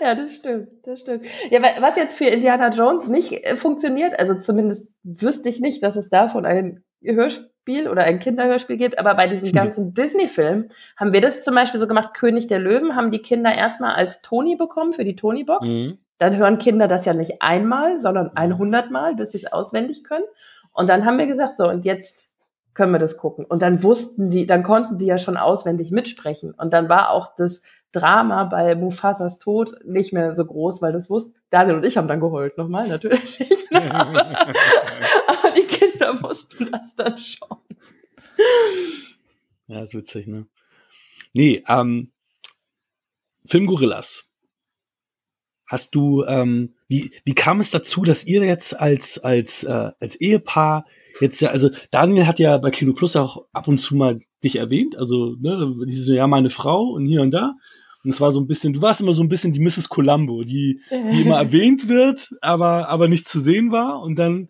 Ja, 0.00 0.14
das 0.14 0.36
stimmt, 0.36 0.68
das 0.84 1.00
stimmt. 1.00 1.26
Ja, 1.50 1.60
was 1.80 1.96
jetzt 1.96 2.16
für 2.16 2.26
Indiana 2.26 2.70
Jones 2.70 3.08
nicht 3.08 3.32
äh, 3.32 3.56
funktioniert, 3.56 4.18
also 4.18 4.34
zumindest 4.34 4.92
wüsste 5.02 5.48
ich 5.48 5.60
nicht, 5.60 5.82
dass 5.82 5.96
es 5.96 6.10
davon 6.10 6.44
ein 6.44 6.82
Hörspiel 7.02 7.88
oder 7.88 8.04
ein 8.04 8.18
Kinderhörspiel 8.18 8.76
gibt, 8.76 8.98
aber 8.98 9.14
bei 9.14 9.26
diesen 9.26 9.52
ganzen 9.52 9.94
Disney-Filmen 9.94 10.70
haben 10.96 11.12
wir 11.12 11.20
das 11.20 11.42
zum 11.44 11.54
Beispiel 11.54 11.80
so 11.80 11.86
gemacht, 11.86 12.14
König 12.14 12.46
der 12.46 12.58
Löwen 12.58 12.96
haben 12.96 13.10
die 13.10 13.20
Kinder 13.22 13.54
erstmal 13.54 13.94
als 13.94 14.22
Toni 14.22 14.56
bekommen 14.56 14.92
für 14.92 15.04
die 15.04 15.16
Toni-Box. 15.16 15.66
Mhm. 15.66 15.98
Dann 16.18 16.36
hören 16.36 16.58
Kinder 16.58 16.86
das 16.86 17.04
ja 17.04 17.14
nicht 17.14 17.42
einmal, 17.42 17.98
sondern 18.00 18.30
100 18.36 18.90
Mal, 18.90 19.16
bis 19.16 19.32
sie 19.32 19.38
es 19.38 19.52
auswendig 19.52 20.04
können. 20.04 20.24
Und 20.72 20.88
dann 20.88 21.04
haben 21.04 21.18
wir 21.18 21.26
gesagt, 21.26 21.56
so, 21.56 21.68
und 21.68 21.84
jetzt 21.84 22.32
können 22.74 22.92
wir 22.92 22.98
das 22.98 23.16
gucken. 23.16 23.44
Und 23.44 23.62
dann 23.62 23.82
wussten 23.82 24.30
die, 24.30 24.46
dann 24.46 24.62
konnten 24.62 24.98
die 24.98 25.06
ja 25.06 25.18
schon 25.18 25.36
auswendig 25.36 25.90
mitsprechen. 25.90 26.52
Und 26.52 26.72
dann 26.72 26.88
war 26.88 27.10
auch 27.10 27.34
das 27.36 27.62
Drama 27.92 28.44
bei 28.44 28.74
Mufasas 28.74 29.38
Tod 29.38 29.74
nicht 29.84 30.12
mehr 30.12 30.34
so 30.34 30.44
groß, 30.44 30.82
weil 30.82 30.92
das 30.92 31.10
wussten, 31.10 31.38
Daniel 31.50 31.76
und 31.76 31.84
ich 31.84 31.96
haben 31.96 32.08
dann 32.08 32.20
geheult, 32.20 32.58
nochmal 32.58 32.88
natürlich. 32.88 33.40
Aber 33.72 35.50
die 35.56 35.66
Kinder 35.66 36.22
wussten 36.22 36.70
das 36.70 36.96
dann 36.96 37.18
schon. 37.18 37.58
Ja, 39.66 39.82
ist 39.82 39.94
witzig, 39.94 40.26
ne? 40.26 40.46
Nee, 41.32 41.62
ähm, 41.68 42.12
Film 43.44 43.66
Gorillas. 43.66 44.28
Hast 45.66 45.94
du, 45.94 46.24
ähm, 46.24 46.74
wie, 46.88 47.14
wie 47.24 47.34
kam 47.34 47.60
es 47.60 47.70
dazu, 47.70 48.02
dass 48.02 48.24
ihr 48.24 48.44
jetzt 48.44 48.78
als, 48.78 49.18
als, 49.18 49.64
äh, 49.64 49.92
als 50.00 50.16
Ehepaar 50.16 50.84
jetzt 51.20 51.40
ja, 51.40 51.50
also 51.50 51.70
Daniel 51.90 52.26
hat 52.26 52.38
ja 52.38 52.56
bei 52.58 52.70
Kino 52.70 52.92
Plus 52.92 53.16
auch 53.16 53.46
ab 53.52 53.68
und 53.68 53.78
zu 53.78 53.94
mal 53.96 54.20
dich 54.44 54.56
erwähnt, 54.56 54.96
also 54.96 55.36
ne, 55.38 55.74
dieses 55.86 56.08
ja 56.08 56.26
meine 56.26 56.50
Frau 56.50 56.90
und 56.90 57.06
hier 57.06 57.22
und 57.22 57.30
da. 57.30 57.54
Und 58.04 58.10
es 58.10 58.20
war 58.20 58.32
so 58.32 58.40
ein 58.40 58.46
bisschen, 58.46 58.72
du 58.72 58.82
warst 58.82 59.00
immer 59.00 59.12
so 59.12 59.22
ein 59.22 59.28
bisschen 59.28 59.52
die 59.52 59.60
Mrs. 59.60 59.88
Columbo, 59.88 60.42
die, 60.42 60.80
die 60.90 61.22
immer 61.22 61.36
erwähnt 61.38 61.88
wird, 61.88 62.30
aber, 62.40 62.88
aber 62.88 63.08
nicht 63.08 63.28
zu 63.28 63.40
sehen 63.40 63.70
war. 63.70 64.02
Und 64.02 64.18
dann, 64.18 64.48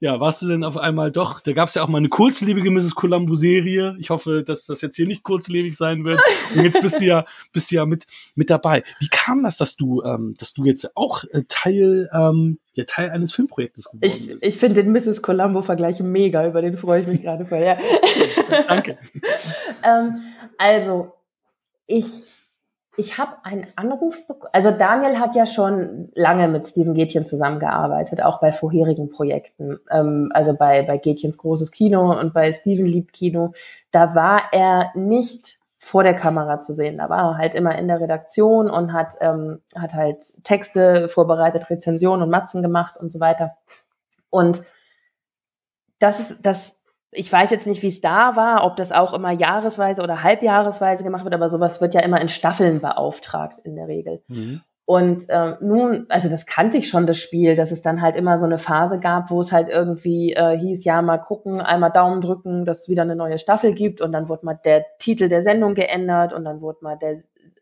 ja, 0.00 0.20
warst 0.20 0.42
du 0.42 0.48
denn 0.48 0.64
auf 0.64 0.76
einmal 0.76 1.10
doch, 1.10 1.40
da 1.40 1.52
gab 1.52 1.68
es 1.68 1.74
ja 1.74 1.82
auch 1.82 1.88
mal 1.88 1.98
eine 1.98 2.10
kurzlebige 2.10 2.70
Mrs. 2.70 2.94
Columbo-Serie. 2.94 3.96
Ich 3.98 4.10
hoffe, 4.10 4.42
dass 4.44 4.66
das 4.66 4.82
jetzt 4.82 4.96
hier 4.96 5.06
nicht 5.06 5.22
kurzlebig 5.22 5.76
sein 5.76 6.04
wird. 6.04 6.20
Und 6.54 6.64
jetzt 6.64 6.80
bist 6.82 7.00
du 7.00 7.06
ja, 7.06 7.24
bist 7.52 7.70
du 7.70 7.76
ja 7.76 7.86
mit, 7.86 8.06
mit 8.34 8.50
dabei. 8.50 8.82
Wie 8.98 9.08
kam 9.08 9.42
das, 9.42 9.56
dass 9.56 9.76
du, 9.76 10.02
ähm, 10.02 10.36
dass 10.38 10.52
du 10.52 10.64
jetzt 10.64 10.94
auch 10.94 11.24
äh, 11.32 11.42
Teil, 11.48 12.10
ähm, 12.12 12.58
ja, 12.74 12.84
Teil 12.84 13.10
eines 13.10 13.32
Filmprojektes 13.32 13.90
geworden 13.90 14.04
ich, 14.04 14.26
bist? 14.26 14.44
Ich 14.44 14.56
finde 14.56 14.82
den 14.82 14.92
Mrs. 14.92 15.22
Columbo-Vergleich 15.22 16.00
mega, 16.00 16.46
über 16.46 16.60
den 16.60 16.76
freue 16.76 17.02
ich 17.02 17.06
mich 17.06 17.22
gerade 17.22 17.46
voll. 17.46 17.60
Ja. 17.60 17.78
Danke. 18.68 18.98
ähm, 19.82 20.22
also, 20.58 21.12
ich 21.86 22.39
ich 23.00 23.16
habe 23.16 23.32
einen 23.44 23.66
Anruf 23.76 24.26
bekommen. 24.26 24.50
Also 24.52 24.70
Daniel 24.70 25.18
hat 25.18 25.34
ja 25.34 25.46
schon 25.46 26.10
lange 26.14 26.48
mit 26.48 26.68
Steven 26.68 26.92
Gätchen 26.92 27.24
zusammengearbeitet, 27.24 28.22
auch 28.22 28.40
bei 28.40 28.52
vorherigen 28.52 29.08
Projekten. 29.08 29.80
Ähm, 29.90 30.30
also 30.34 30.54
bei, 30.54 30.82
bei 30.82 30.98
Gätchens 30.98 31.38
großes 31.38 31.70
Kino 31.70 32.18
und 32.18 32.34
bei 32.34 32.52
Steven 32.52 32.84
liebt 32.84 33.14
Kino. 33.14 33.54
Da 33.90 34.14
war 34.14 34.42
er 34.52 34.90
nicht 34.94 35.58
vor 35.78 36.02
der 36.02 36.14
Kamera 36.14 36.60
zu 36.60 36.74
sehen. 36.74 36.98
Da 36.98 37.08
war 37.08 37.32
er 37.32 37.38
halt 37.38 37.54
immer 37.54 37.76
in 37.78 37.88
der 37.88 38.00
Redaktion 38.00 38.68
und 38.68 38.92
hat, 38.92 39.14
ähm, 39.22 39.62
hat 39.74 39.94
halt 39.94 40.34
Texte 40.44 41.08
vorbereitet, 41.08 41.70
Rezensionen 41.70 42.22
und 42.22 42.30
Matzen 42.30 42.60
gemacht 42.60 42.98
und 42.98 43.10
so 43.10 43.18
weiter. 43.18 43.56
Und 44.28 44.60
das 45.98 46.20
ist, 46.20 46.44
das 46.44 46.79
ich 47.12 47.32
weiß 47.32 47.50
jetzt 47.50 47.66
nicht, 47.66 47.82
wie 47.82 47.88
es 47.88 48.00
da 48.00 48.36
war, 48.36 48.64
ob 48.64 48.76
das 48.76 48.92
auch 48.92 49.14
immer 49.14 49.32
jahresweise 49.32 50.02
oder 50.02 50.22
halbjahresweise 50.22 51.02
gemacht 51.02 51.24
wird, 51.24 51.34
aber 51.34 51.50
sowas 51.50 51.80
wird 51.80 51.94
ja 51.94 52.00
immer 52.00 52.20
in 52.20 52.28
Staffeln 52.28 52.80
beauftragt 52.80 53.58
in 53.64 53.76
der 53.76 53.88
Regel. 53.88 54.22
Mhm. 54.28 54.60
Und 54.84 55.26
ähm, 55.28 55.56
nun, 55.60 56.06
also 56.08 56.28
das 56.28 56.46
kannte 56.46 56.76
ich 56.76 56.88
schon, 56.88 57.06
das 57.06 57.18
Spiel, 57.18 57.54
dass 57.54 57.70
es 57.70 57.80
dann 57.80 58.02
halt 58.02 58.16
immer 58.16 58.38
so 58.38 58.46
eine 58.46 58.58
Phase 58.58 58.98
gab, 58.98 59.30
wo 59.30 59.40
es 59.40 59.52
halt 59.52 59.68
irgendwie 59.68 60.32
äh, 60.32 60.58
hieß, 60.58 60.84
ja, 60.84 61.00
mal 61.00 61.18
gucken, 61.18 61.60
einmal 61.60 61.92
Daumen 61.92 62.20
drücken, 62.20 62.64
dass 62.64 62.80
es 62.80 62.88
wieder 62.88 63.02
eine 63.02 63.14
neue 63.14 63.38
Staffel 63.38 63.72
gibt 63.72 64.00
und 64.00 64.10
dann 64.10 64.28
wurde 64.28 64.44
mal 64.44 64.58
der 64.64 64.84
Titel 64.98 65.28
der 65.28 65.42
Sendung 65.42 65.74
geändert 65.74 66.32
und 66.32 66.44
dann 66.44 66.60
wurde 66.60 66.78
mal 66.82 66.98
der 66.98 67.18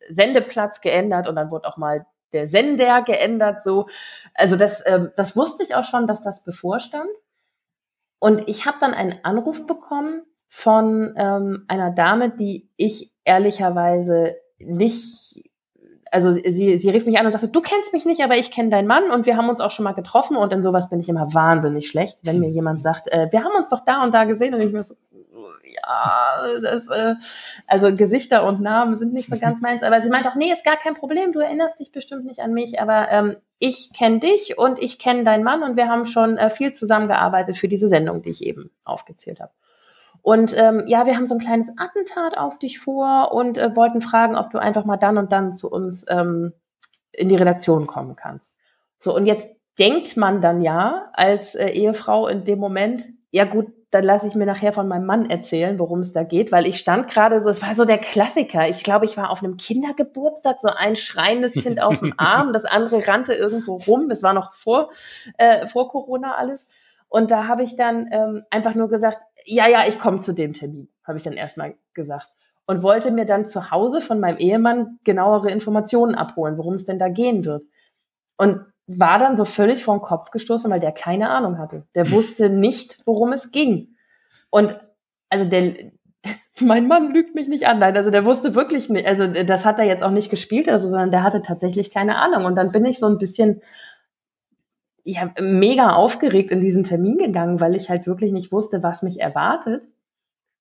Sendeplatz 0.08 0.80
geändert 0.80 1.28
und 1.28 1.36
dann 1.36 1.50
wurde 1.50 1.68
auch 1.68 1.76
mal 1.76 2.06
der 2.32 2.46
Sender 2.46 3.02
geändert, 3.02 3.62
so. 3.62 3.88
Also 4.34 4.56
das, 4.56 4.82
ähm, 4.86 5.10
das 5.16 5.36
wusste 5.36 5.62
ich 5.62 5.74
auch 5.74 5.84
schon, 5.84 6.06
dass 6.06 6.22
das 6.22 6.44
bevorstand. 6.44 7.10
Und 8.18 8.48
ich 8.48 8.66
habe 8.66 8.78
dann 8.80 8.94
einen 8.94 9.14
Anruf 9.22 9.66
bekommen 9.66 10.22
von 10.48 11.14
ähm, 11.16 11.64
einer 11.68 11.90
Dame, 11.90 12.30
die 12.30 12.70
ich 12.76 13.12
ehrlicherweise 13.24 14.36
nicht, 14.58 15.44
also 16.10 16.32
sie, 16.32 16.78
sie 16.78 16.90
rief 16.90 17.06
mich 17.06 17.18
an 17.18 17.26
und 17.26 17.32
sagte, 17.32 17.48
du 17.48 17.60
kennst 17.60 17.92
mich 17.92 18.06
nicht, 18.06 18.22
aber 18.22 18.36
ich 18.36 18.50
kenne 18.50 18.70
deinen 18.70 18.88
Mann 18.88 19.10
und 19.10 19.26
wir 19.26 19.36
haben 19.36 19.48
uns 19.48 19.60
auch 19.60 19.70
schon 19.70 19.84
mal 19.84 19.92
getroffen 19.92 20.36
und 20.36 20.52
in 20.52 20.62
sowas 20.62 20.88
bin 20.88 21.00
ich 21.00 21.08
immer 21.08 21.32
wahnsinnig 21.34 21.88
schlecht, 21.88 22.18
wenn 22.22 22.40
mir 22.40 22.48
jemand 22.48 22.82
sagt, 22.82 23.08
äh, 23.08 23.28
wir 23.30 23.44
haben 23.44 23.54
uns 23.56 23.68
doch 23.68 23.84
da 23.84 24.02
und 24.02 24.14
da 24.14 24.24
gesehen 24.24 24.54
und 24.54 24.62
ich 24.62 24.72
mir 24.72 24.84
so, 24.84 24.94
ja, 25.64 26.60
das, 26.60 26.88
äh, 26.88 27.14
also 27.66 27.94
Gesichter 27.94 28.44
und 28.44 28.60
Namen 28.60 28.96
sind 28.96 29.12
nicht 29.12 29.28
so 29.28 29.38
ganz 29.40 29.60
meins, 29.60 29.82
aber 29.82 30.02
sie 30.02 30.10
meint 30.10 30.26
auch, 30.26 30.34
nee, 30.34 30.52
ist 30.52 30.64
gar 30.64 30.76
kein 30.76 30.94
Problem, 30.94 31.32
du 31.32 31.40
erinnerst 31.40 31.80
dich 31.80 31.92
bestimmt 31.92 32.24
nicht 32.24 32.40
an 32.40 32.52
mich, 32.52 32.80
aber 32.80 33.10
ähm, 33.10 33.36
ich 33.58 33.92
kenne 33.92 34.20
dich 34.20 34.58
und 34.58 34.78
ich 34.78 34.98
kenne 34.98 35.24
deinen 35.24 35.44
Mann 35.44 35.62
und 35.62 35.76
wir 35.76 35.88
haben 35.88 36.06
schon 36.06 36.36
äh, 36.36 36.50
viel 36.50 36.72
zusammengearbeitet 36.72 37.56
für 37.56 37.68
diese 37.68 37.88
Sendung, 37.88 38.22
die 38.22 38.30
ich 38.30 38.44
eben 38.44 38.70
aufgezählt 38.84 39.40
habe. 39.40 39.52
Und 40.22 40.56
ähm, 40.56 40.84
ja, 40.86 41.06
wir 41.06 41.16
haben 41.16 41.26
so 41.26 41.34
ein 41.34 41.40
kleines 41.40 41.72
Attentat 41.78 42.36
auf 42.36 42.58
dich 42.58 42.78
vor 42.78 43.32
und 43.32 43.56
äh, 43.56 43.74
wollten 43.74 44.00
fragen, 44.00 44.36
ob 44.36 44.50
du 44.50 44.58
einfach 44.58 44.84
mal 44.84 44.96
dann 44.96 45.16
und 45.16 45.32
dann 45.32 45.54
zu 45.54 45.70
uns 45.70 46.04
ähm, 46.08 46.52
in 47.12 47.28
die 47.28 47.36
Redaktion 47.36 47.86
kommen 47.86 48.16
kannst. 48.16 48.54
So, 48.98 49.14
und 49.14 49.26
jetzt 49.26 49.48
denkt 49.78 50.16
man 50.16 50.40
dann 50.40 50.60
ja 50.60 51.08
als 51.12 51.54
äh, 51.54 51.68
Ehefrau 51.68 52.26
in 52.26 52.44
dem 52.44 52.58
Moment, 52.58 53.04
ja 53.30 53.44
gut, 53.44 53.72
dann 53.90 54.04
lasse 54.04 54.26
ich 54.26 54.34
mir 54.34 54.44
nachher 54.44 54.72
von 54.72 54.86
meinem 54.86 55.06
Mann 55.06 55.30
erzählen, 55.30 55.78
worum 55.78 56.00
es 56.00 56.12
da 56.12 56.22
geht, 56.22 56.52
weil 56.52 56.66
ich 56.66 56.78
stand 56.78 57.08
gerade 57.08 57.42
so, 57.42 57.48
es 57.48 57.62
war 57.62 57.74
so 57.74 57.86
der 57.86 57.98
Klassiker. 57.98 58.68
Ich 58.68 58.82
glaube, 58.82 59.06
ich 59.06 59.16
war 59.16 59.30
auf 59.30 59.42
einem 59.42 59.56
Kindergeburtstag, 59.56 60.60
so 60.60 60.68
ein 60.68 60.94
schreiendes 60.94 61.54
Kind 61.54 61.80
auf 61.82 62.00
dem 62.00 62.12
Arm, 62.18 62.52
das 62.52 62.66
andere 62.66 63.06
rannte 63.08 63.32
irgendwo 63.32 63.76
rum. 63.76 64.08
Das 64.10 64.22
war 64.22 64.34
noch 64.34 64.52
vor, 64.52 64.90
äh, 65.38 65.66
vor 65.66 65.88
Corona 65.88 66.34
alles. 66.34 66.66
Und 67.08 67.30
da 67.30 67.46
habe 67.48 67.62
ich 67.62 67.76
dann 67.76 68.08
ähm, 68.12 68.44
einfach 68.50 68.74
nur 68.74 68.88
gesagt, 68.88 69.18
ja, 69.44 69.66
ja, 69.66 69.86
ich 69.88 69.98
komme 69.98 70.20
zu 70.20 70.34
dem 70.34 70.52
Termin, 70.52 70.88
habe 71.04 71.16
ich 71.16 71.24
dann 71.24 71.32
erstmal 71.32 71.74
gesagt. 71.94 72.28
Und 72.66 72.82
wollte 72.82 73.10
mir 73.10 73.24
dann 73.24 73.46
zu 73.46 73.70
Hause 73.70 74.02
von 74.02 74.20
meinem 74.20 74.36
Ehemann 74.36 74.98
genauere 75.02 75.50
Informationen 75.50 76.14
abholen, 76.14 76.58
worum 76.58 76.74
es 76.74 76.84
denn 76.84 76.98
da 76.98 77.08
gehen 77.08 77.46
wird. 77.46 77.62
Und 78.36 78.66
war 78.88 79.18
dann 79.18 79.36
so 79.36 79.44
völlig 79.44 79.84
den 79.84 80.00
Kopf 80.00 80.30
gestoßen, 80.30 80.70
weil 80.70 80.80
der 80.80 80.92
keine 80.92 81.28
Ahnung 81.28 81.58
hatte. 81.58 81.86
Der 81.94 82.06
hm. 82.06 82.12
wusste 82.12 82.48
nicht, 82.48 82.98
worum 83.04 83.32
es 83.32 83.52
ging. 83.52 83.94
Und 84.50 84.80
also 85.28 85.44
der, 85.44 85.74
mein 86.60 86.88
Mann 86.88 87.12
lügt 87.12 87.34
mich 87.34 87.48
nicht 87.48 87.66
an. 87.66 87.78
Nein, 87.78 87.96
also 87.96 88.10
der 88.10 88.24
wusste 88.24 88.54
wirklich 88.54 88.88
nicht, 88.88 89.06
also 89.06 89.26
das 89.26 89.66
hat 89.66 89.78
er 89.78 89.84
jetzt 89.84 90.02
auch 90.02 90.10
nicht 90.10 90.30
gespielt, 90.30 90.68
also, 90.70 90.88
sondern 90.88 91.10
der 91.10 91.22
hatte 91.22 91.42
tatsächlich 91.42 91.92
keine 91.92 92.16
Ahnung. 92.16 92.46
Und 92.46 92.56
dann 92.56 92.72
bin 92.72 92.86
ich 92.86 92.98
so 92.98 93.06
ein 93.06 93.18
bisschen, 93.18 93.60
ja, 95.04 95.30
mega 95.38 95.90
aufgeregt 95.90 96.50
in 96.50 96.60
diesen 96.62 96.84
Termin 96.84 97.18
gegangen, 97.18 97.60
weil 97.60 97.76
ich 97.76 97.90
halt 97.90 98.06
wirklich 98.06 98.32
nicht 98.32 98.52
wusste, 98.52 98.82
was 98.82 99.02
mich 99.02 99.20
erwartet. 99.20 99.86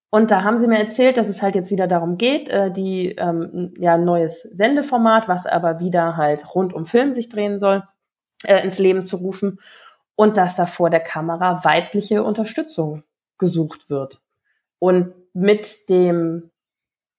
Und 0.10 0.32
da 0.32 0.44
haben 0.44 0.60
sie 0.60 0.68
mir 0.68 0.80
erzählt, 0.80 1.18
dass 1.18 1.30
es 1.30 1.42
halt 1.42 1.56
jetzt 1.56 1.72
wieder 1.72 1.88
darum 1.88 2.18
geht, 2.18 2.50
äh, 2.50 2.72
die 2.72 3.16
ähm, 3.18 3.74
ja 3.78 3.98
neues 3.98 4.42
Sendeformat, 4.42 5.30
was 5.30 5.46
aber 5.46 5.80
wieder 5.80 6.18
halt 6.18 6.56
rund 6.56 6.74
um 6.74 6.86
Film 6.86 7.14
sich 7.14 7.30
drehen 7.30 7.60
soll 7.60 7.84
äh, 8.44 8.64
ins 8.64 8.80
Leben 8.80 9.04
zu 9.04 9.18
rufen 9.18 9.60
und 10.16 10.38
dass 10.38 10.56
da 10.56 10.66
vor 10.66 10.90
der 10.90 11.00
Kamera 11.00 11.64
weibliche 11.64 12.24
Unterstützung 12.24 13.04
gesucht 13.38 13.90
wird. 13.90 14.20
Und 14.80 15.14
mit 15.34 15.90
dem 15.90 16.50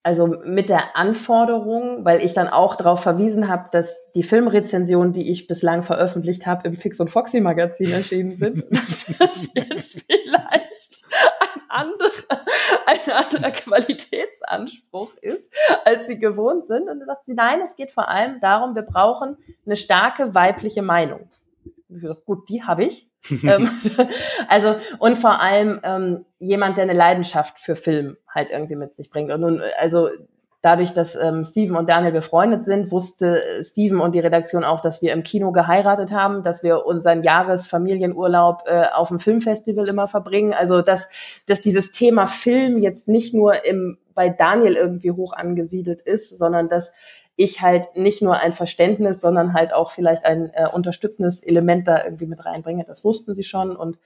also 0.09 0.27
mit 0.27 0.71
der 0.71 0.97
Anforderung, 0.97 2.03
weil 2.03 2.23
ich 2.23 2.33
dann 2.33 2.49
auch 2.49 2.77
darauf 2.77 3.03
verwiesen 3.03 3.47
habe, 3.47 3.69
dass 3.73 4.11
die 4.13 4.23
Filmrezensionen, 4.23 5.13
die 5.13 5.31
ich 5.31 5.47
bislang 5.47 5.83
veröffentlicht 5.83 6.47
habe, 6.47 6.67
im 6.67 6.77
Fix 6.77 6.99
und 6.99 7.11
Foxy 7.11 7.43
Magazin 7.43 7.93
erschienen 7.93 8.35
sind, 8.35 8.65
dass 8.71 9.05
das 9.19 9.49
jetzt 9.53 10.07
vielleicht 10.07 11.05
ein 11.53 11.61
anderer, 11.69 12.41
ein 12.87 13.13
anderer 13.13 13.51
Qualitätsanspruch 13.51 15.13
ist, 15.21 15.53
als 15.85 16.07
sie 16.07 16.19
gewohnt 16.19 16.69
sind. 16.69 16.89
Und 16.89 17.01
dann 17.01 17.07
sagt 17.07 17.27
sie, 17.27 17.35
nein, 17.35 17.61
es 17.63 17.77
geht 17.77 17.93
vor 17.93 18.09
allem 18.09 18.41
darum, 18.41 18.75
wir 18.75 18.85
brauchen 18.85 19.37
eine 19.67 19.77
starke 19.77 20.35
weibliche 20.35 20.81
Meinung. 20.81 21.29
Gut, 22.25 22.49
die 22.49 22.63
habe 22.63 22.85
ich. 22.85 23.09
Ähm, 23.31 23.69
also, 24.49 24.77
und 25.01 25.19
vor 25.19 25.41
allem 25.41 25.81
ähm, 25.83 26.25
jemand, 26.39 26.77
der 26.77 26.85
eine 26.85 26.93
Leidenschaft 26.93 27.59
für 27.59 27.77
Film 27.77 28.17
halt 28.33 28.51
irgendwie 28.51 28.77
mit 28.77 28.95
sich 28.95 29.11
bringt. 29.11 29.31
Und 29.33 29.41
nun, 29.41 29.61
also 29.79 30.09
dadurch, 30.63 30.93
dass 30.93 31.15
ähm, 31.15 31.45
Steven 31.45 31.77
und 31.77 31.89
Daniel 31.89 32.13
befreundet 32.13 32.65
sind, 32.65 32.91
wusste 32.91 33.43
Steven 33.63 34.01
und 34.01 34.15
die 34.15 34.21
Redaktion 34.21 34.65
auch, 34.65 34.81
dass 34.81 35.03
wir 35.03 35.13
im 35.13 35.23
Kino 35.23 35.53
geheiratet 35.53 36.11
haben, 36.13 36.43
dass 36.43 36.63
wir 36.63 36.87
unseren 36.87 37.23
Jahresfamilienurlaub 37.23 38.63
äh, 38.67 38.87
auf 38.95 39.09
dem 39.09 39.21
Filmfestival 39.21 39.89
immer 39.89 40.09
verbringen. 40.09 40.55
Also 40.55 40.83
dass, 40.83 41.09
dass 41.47 41.61
dieses 41.61 41.93
Thema 41.93 42.27
Film 42.27 42.79
jetzt 42.79 43.09
nicht 43.09 43.35
nur 43.35 43.65
im, 43.65 43.99
bei 44.15 44.29
Daniel 44.29 44.75
irgendwie 44.75 45.13
hoch 45.13 45.33
angesiedelt 45.33 46.01
ist, 46.01 46.39
sondern 46.39 46.69
dass 46.69 46.93
ich 47.39 47.63
halt 47.63 47.95
nicht 47.95 48.21
nur 48.21 48.37
ein 48.37 48.53
Verständnis, 48.53 49.21
sondern 49.21 49.53
halt 49.55 49.73
auch 49.73 49.93
vielleicht 49.93 50.25
ein 50.25 50.51
äh, 50.55 50.67
unterstützendes 50.71 51.45
Element 51.45 51.87
da 51.87 52.05
irgendwie 52.05 52.27
mit 52.27 52.45
reinbringe. 52.45 52.85
Das 52.85 53.05
wussten 53.05 53.33
sie 53.33 53.45
schon 53.45 53.77
und 53.77 53.97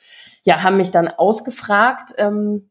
ja, 0.43 0.63
haben 0.63 0.77
mich 0.77 0.91
dann 0.91 1.09
ausgefragt, 1.09 2.13
ähm, 2.19 2.69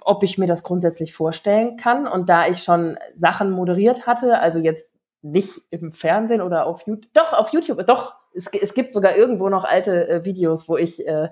ob 0.00 0.22
ich 0.22 0.38
mir 0.38 0.46
das 0.46 0.62
grundsätzlich 0.62 1.12
vorstellen 1.14 1.76
kann. 1.76 2.06
Und 2.06 2.28
da 2.28 2.46
ich 2.46 2.62
schon 2.62 2.96
Sachen 3.16 3.50
moderiert 3.50 4.06
hatte, 4.06 4.38
also 4.38 4.60
jetzt 4.60 4.88
nicht 5.20 5.62
im 5.70 5.90
Fernsehen 5.90 6.40
oder 6.40 6.66
auf 6.66 6.86
YouTube, 6.86 7.12
doch 7.12 7.32
auf 7.32 7.52
YouTube, 7.52 7.84
doch, 7.86 8.14
es, 8.34 8.46
es 8.46 8.72
gibt 8.72 8.92
sogar 8.92 9.16
irgendwo 9.16 9.48
noch 9.48 9.64
alte 9.64 10.08
äh, 10.08 10.24
Videos, 10.24 10.68
wo 10.68 10.76
ich 10.76 11.04
äh, 11.08 11.30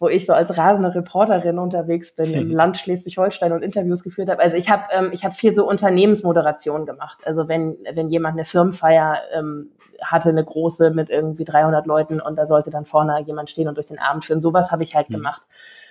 wo 0.00 0.08
ich 0.08 0.26
so 0.26 0.32
als 0.32 0.58
rasende 0.58 0.94
Reporterin 0.94 1.58
unterwegs 1.58 2.14
bin 2.16 2.34
im 2.34 2.50
Land 2.54 2.76
Schleswig-Holstein 2.76 3.52
und 3.52 3.62
Interviews 3.62 4.02
geführt 4.02 4.28
habe. 4.28 4.42
Also 4.42 4.56
ich 4.56 4.70
habe 4.70 4.84
ähm, 4.90 5.10
ich 5.12 5.24
habe 5.24 5.34
viel 5.34 5.54
so 5.54 5.68
Unternehmensmoderation 5.68 6.84
gemacht. 6.84 7.22
Also 7.24 7.48
wenn 7.48 7.78
wenn 7.92 8.08
jemand 8.08 8.34
eine 8.34 8.44
Firmenfeier 8.44 9.18
ähm, 9.32 9.70
hatte, 10.02 10.30
eine 10.30 10.44
große 10.44 10.90
mit 10.90 11.10
irgendwie 11.10 11.44
300 11.44 11.86
Leuten 11.86 12.20
und 12.20 12.36
da 12.36 12.46
sollte 12.46 12.70
dann 12.70 12.84
vorne 12.84 13.20
jemand 13.24 13.50
stehen 13.50 13.68
und 13.68 13.76
durch 13.76 13.86
den 13.86 13.98
Abend 13.98 14.24
führen, 14.24 14.42
sowas 14.42 14.72
habe 14.72 14.82
ich 14.82 14.96
halt 14.96 15.10
mhm. 15.10 15.14
gemacht. 15.14 15.42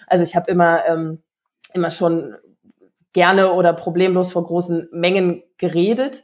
Also 0.08 0.24
ich 0.24 0.36
habe 0.36 0.52
immer 0.52 0.86
ähm, 0.86 1.20
immer 1.74 1.90
schon 1.90 2.36
gerne 3.14 3.54
oder 3.54 3.74
problemlos 3.74 4.34
vor 4.34 4.46
großen 4.46 4.90
Mengen 4.92 5.44
geredet 5.58 6.24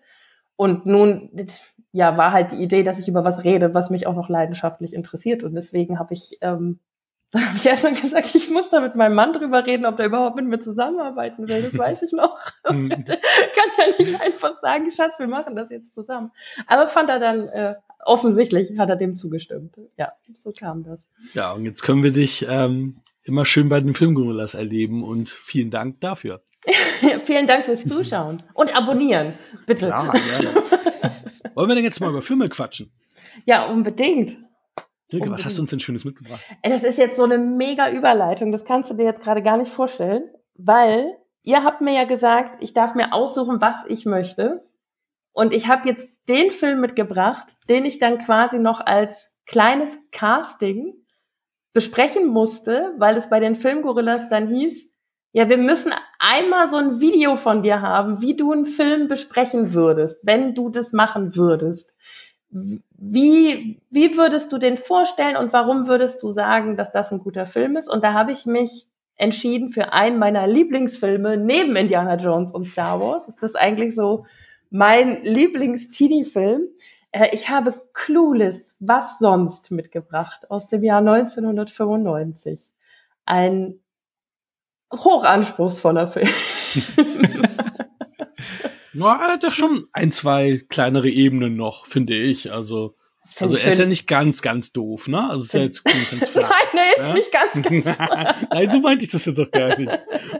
und 0.58 0.86
nun 0.86 1.48
ja 1.94 2.18
war 2.18 2.34
halt 2.34 2.52
die 2.52 2.62
Idee, 2.62 2.84
dass 2.84 3.00
ich 3.00 3.08
über 3.08 3.24
was 3.24 3.46
rede, 3.46 3.74
was 3.74 3.89
mich 3.89 4.06
auch 4.06 4.15
noch 4.15 4.28
leidenschaftlich 4.28 4.94
interessiert 4.94 5.44
und 5.44 5.56
deswegen 5.56 5.98
habe 5.98 6.13
ich 6.13 6.38
ähm, 6.42 6.80
dann 7.32 7.46
habe 7.46 7.58
ich 7.58 7.65
erstmal 7.65 7.94
gesagt, 7.94 8.34
ich 8.34 8.50
muss 8.50 8.70
da 8.70 8.80
mit 8.80 8.96
meinem 8.96 9.13
Mann 9.13 9.34
drüber 9.34 9.65
reden, 9.65 9.86
ob 9.86 9.98
der 9.98 10.08
überhaupt 10.08 10.36
mit 10.36 10.46
mir 10.46 10.60
zusammenarbeiten 10.60 11.48
will. 11.48 11.62
Das 11.62 11.78
weiß 11.78 12.04
ich 12.04 12.12
noch. 12.12 12.39
Mhm. 12.70 12.89
kann 12.89 13.70
ja 13.78 13.94
nicht 13.98 14.22
einfach 14.22 14.58
sagen, 14.58 14.89
Schatz, 14.92 15.20
wir 15.20 15.28
machen 15.28 15.56
das 15.56 15.70
jetzt 15.70 15.94
zusammen. 15.94 16.32
Aber 16.68 16.88
fand 16.88 17.10
er 17.10 17.20
dann 17.20 17.48
äh, 17.50 17.76
offensichtlich, 18.06 18.78
hat 18.78 18.89
er 18.89 18.96
dem 18.96 19.15
zugestimmt. 19.15 19.76
Ja, 19.98 20.13
so 20.39 20.52
kam 20.52 20.84
das. 20.84 21.04
Ja, 21.34 21.52
und 21.52 21.65
jetzt 21.65 21.82
können 21.82 22.04
wir 22.04 22.12
dich 22.12 22.46
ähm, 22.50 23.02
immer 23.24 23.46
schön 23.46 23.70
bei 23.70 23.80
den 23.80 23.94
Filmgorillas 23.94 24.54
erleben 24.54 25.04
und 25.04 25.30
vielen 25.30 25.72
Dank 25.72 26.00
dafür. 26.02 26.42
vielen 27.26 27.48
Dank 27.48 27.65
fürs 27.65 27.86
Zuschauen 27.86 28.38
und 28.54 28.76
abonnieren, 28.76 29.34
bitte. 29.65 29.88
Klar, 29.88 30.13
gerne. 30.13 30.70
Wollen 31.56 31.70
wir 31.70 31.76
denn 31.76 31.86
jetzt 31.86 32.00
mal 32.00 32.10
über 32.10 32.22
Filme 32.22 32.50
quatschen? 32.50 32.92
Ja, 33.46 33.68
unbedingt. 33.68 34.38
Silke, 35.10 35.32
was 35.32 35.43
hast 35.43 35.58
du 35.58 35.62
uns 35.62 35.72
denn 35.72 35.80
Schönes 35.80 36.06
mitgebracht? 36.06 36.39
Das 36.62 36.84
ist 36.84 37.00
jetzt 37.00 37.17
so 37.17 37.24
eine 37.24 37.39
mega 37.39 37.89
Überleitung. 37.89 38.52
Das 38.52 38.63
kannst 38.63 38.91
du 38.91 38.93
dir 38.93 39.06
jetzt 39.06 39.22
gerade 39.22 39.41
gar 39.41 39.58
nicht 39.58 39.72
vorstellen, 39.72 40.24
weil 40.56 41.17
ihr 41.41 41.63
habt 41.63 41.82
mir 41.82 41.93
ja 41.93 42.04
gesagt, 42.04 42.62
ich 42.62 42.74
darf 42.74 42.93
mir 42.93 43.12
aussuchen, 43.12 43.60
was 43.60 43.86
ich 43.88 44.06
möchte. 44.06 44.63
Und 45.32 45.52
ich 45.52 45.67
habe 45.67 45.88
jetzt 45.89 46.10
den 46.28 46.52
Film 46.52 46.80
mitgebracht, 46.80 47.48
den 47.69 47.86
ich 47.86 47.98
dann 47.98 48.19
quasi 48.19 48.60
noch 48.60 48.82
als 48.86 49.32
kleines 49.48 49.98
Casting 50.12 50.93
besprechen 51.74 52.28
musste, 52.28 52.93
weil 52.98 53.17
es 53.17 53.30
bei 53.30 53.39
den 53.39 53.56
Filmgorillas 53.56 54.30
dann 54.30 54.48
hieß, 54.48 54.89
ja, 55.32 55.48
wir 55.50 55.58
müssen 55.58 55.93
einmal 56.17 56.69
so 56.69 56.78
ein 56.78 57.00
Video 57.00 57.36
von 57.36 57.63
dir 57.63 57.82
haben, 57.82 58.22
wie 58.22 58.36
du 58.36 58.52
einen 58.52 58.65
Film 58.65 59.08
besprechen 59.08 59.74
würdest, 59.74 60.26
wenn 60.26 60.56
du 60.56 60.69
das 60.69 60.91
machen 60.91 61.36
würdest. 61.36 61.93
Wie, 62.51 63.79
wie 63.89 64.17
würdest 64.17 64.51
du 64.51 64.57
den 64.57 64.77
vorstellen 64.77 65.38
und 65.38 65.53
warum 65.53 65.88
würdest 65.88 66.23
du 66.23 66.31
sagen, 66.31 66.77
dass 66.77 66.91
das 66.91 67.12
ein 67.12 67.19
guter 67.19 67.45
Film 67.45 67.77
ist? 67.77 67.89
Und 67.89 68.03
da 68.03 68.13
habe 68.13 68.31
ich 68.31 68.45
mich 68.45 68.88
entschieden 69.15 69.69
für 69.69 69.93
einen 69.93 70.17
meiner 70.17 70.47
Lieblingsfilme 70.47 71.38
neben 71.38 71.75
Indiana 71.75 72.15
Jones 72.15 72.51
und 72.51 72.65
Star 72.65 72.99
Wars. 72.99 73.27
Ist 73.27 73.43
das 73.43 73.55
eigentlich 73.55 73.93
so 73.93 74.25
mein 74.71 75.23
Lieblings-Teenie-Film? 75.23 76.67
Äh, 77.12 77.29
ich 77.33 77.49
habe 77.49 77.73
Clueless, 77.93 78.75
was 78.79 79.19
sonst 79.19 79.71
mitgebracht 79.71 80.49
aus 80.49 80.67
dem 80.69 80.83
Jahr 80.83 80.99
1995. 80.99 82.71
Ein 83.25 83.79
hochanspruchsvoller 84.91 86.07
Film. 86.07 86.29
Ja, 88.93 89.15
er 89.15 89.34
hat 89.34 89.43
ja 89.43 89.52
schon 89.52 89.88
ein, 89.93 90.12
zwei 90.12 90.63
kleinere 90.69 91.10
Ebenen 91.10 91.56
noch, 91.56 91.86
finde 91.86 92.15
ich. 92.15 92.52
Also, 92.52 92.95
also 93.39 93.58
er 93.58 93.71
ist 93.71 93.80
ja 93.80 93.86
nicht 93.86 94.08
ganz, 94.08 94.41
ganz 94.41 94.71
doof, 94.71 95.08
ne? 95.08 95.30
Also 95.30 95.43
ist 95.43 95.54
ja 95.54 95.62
jetzt 95.62 95.84
ganz, 95.84 96.12
ganz 96.12 96.30
flach. 96.30 96.52
Nein, 96.73 96.84
er 96.88 97.02
ist 97.02 97.08
ja? 97.08 97.13
nicht 97.13 97.32
ganz, 97.32 97.86
ganz 97.86 97.99
Nein, 98.52 98.71
so 98.71 98.80
meinte 98.80 99.06
ich 99.06 99.12
das 99.12 99.25
jetzt 99.25 99.39
auch 99.39 99.52
gar 99.52 99.78
nicht. 99.78 99.91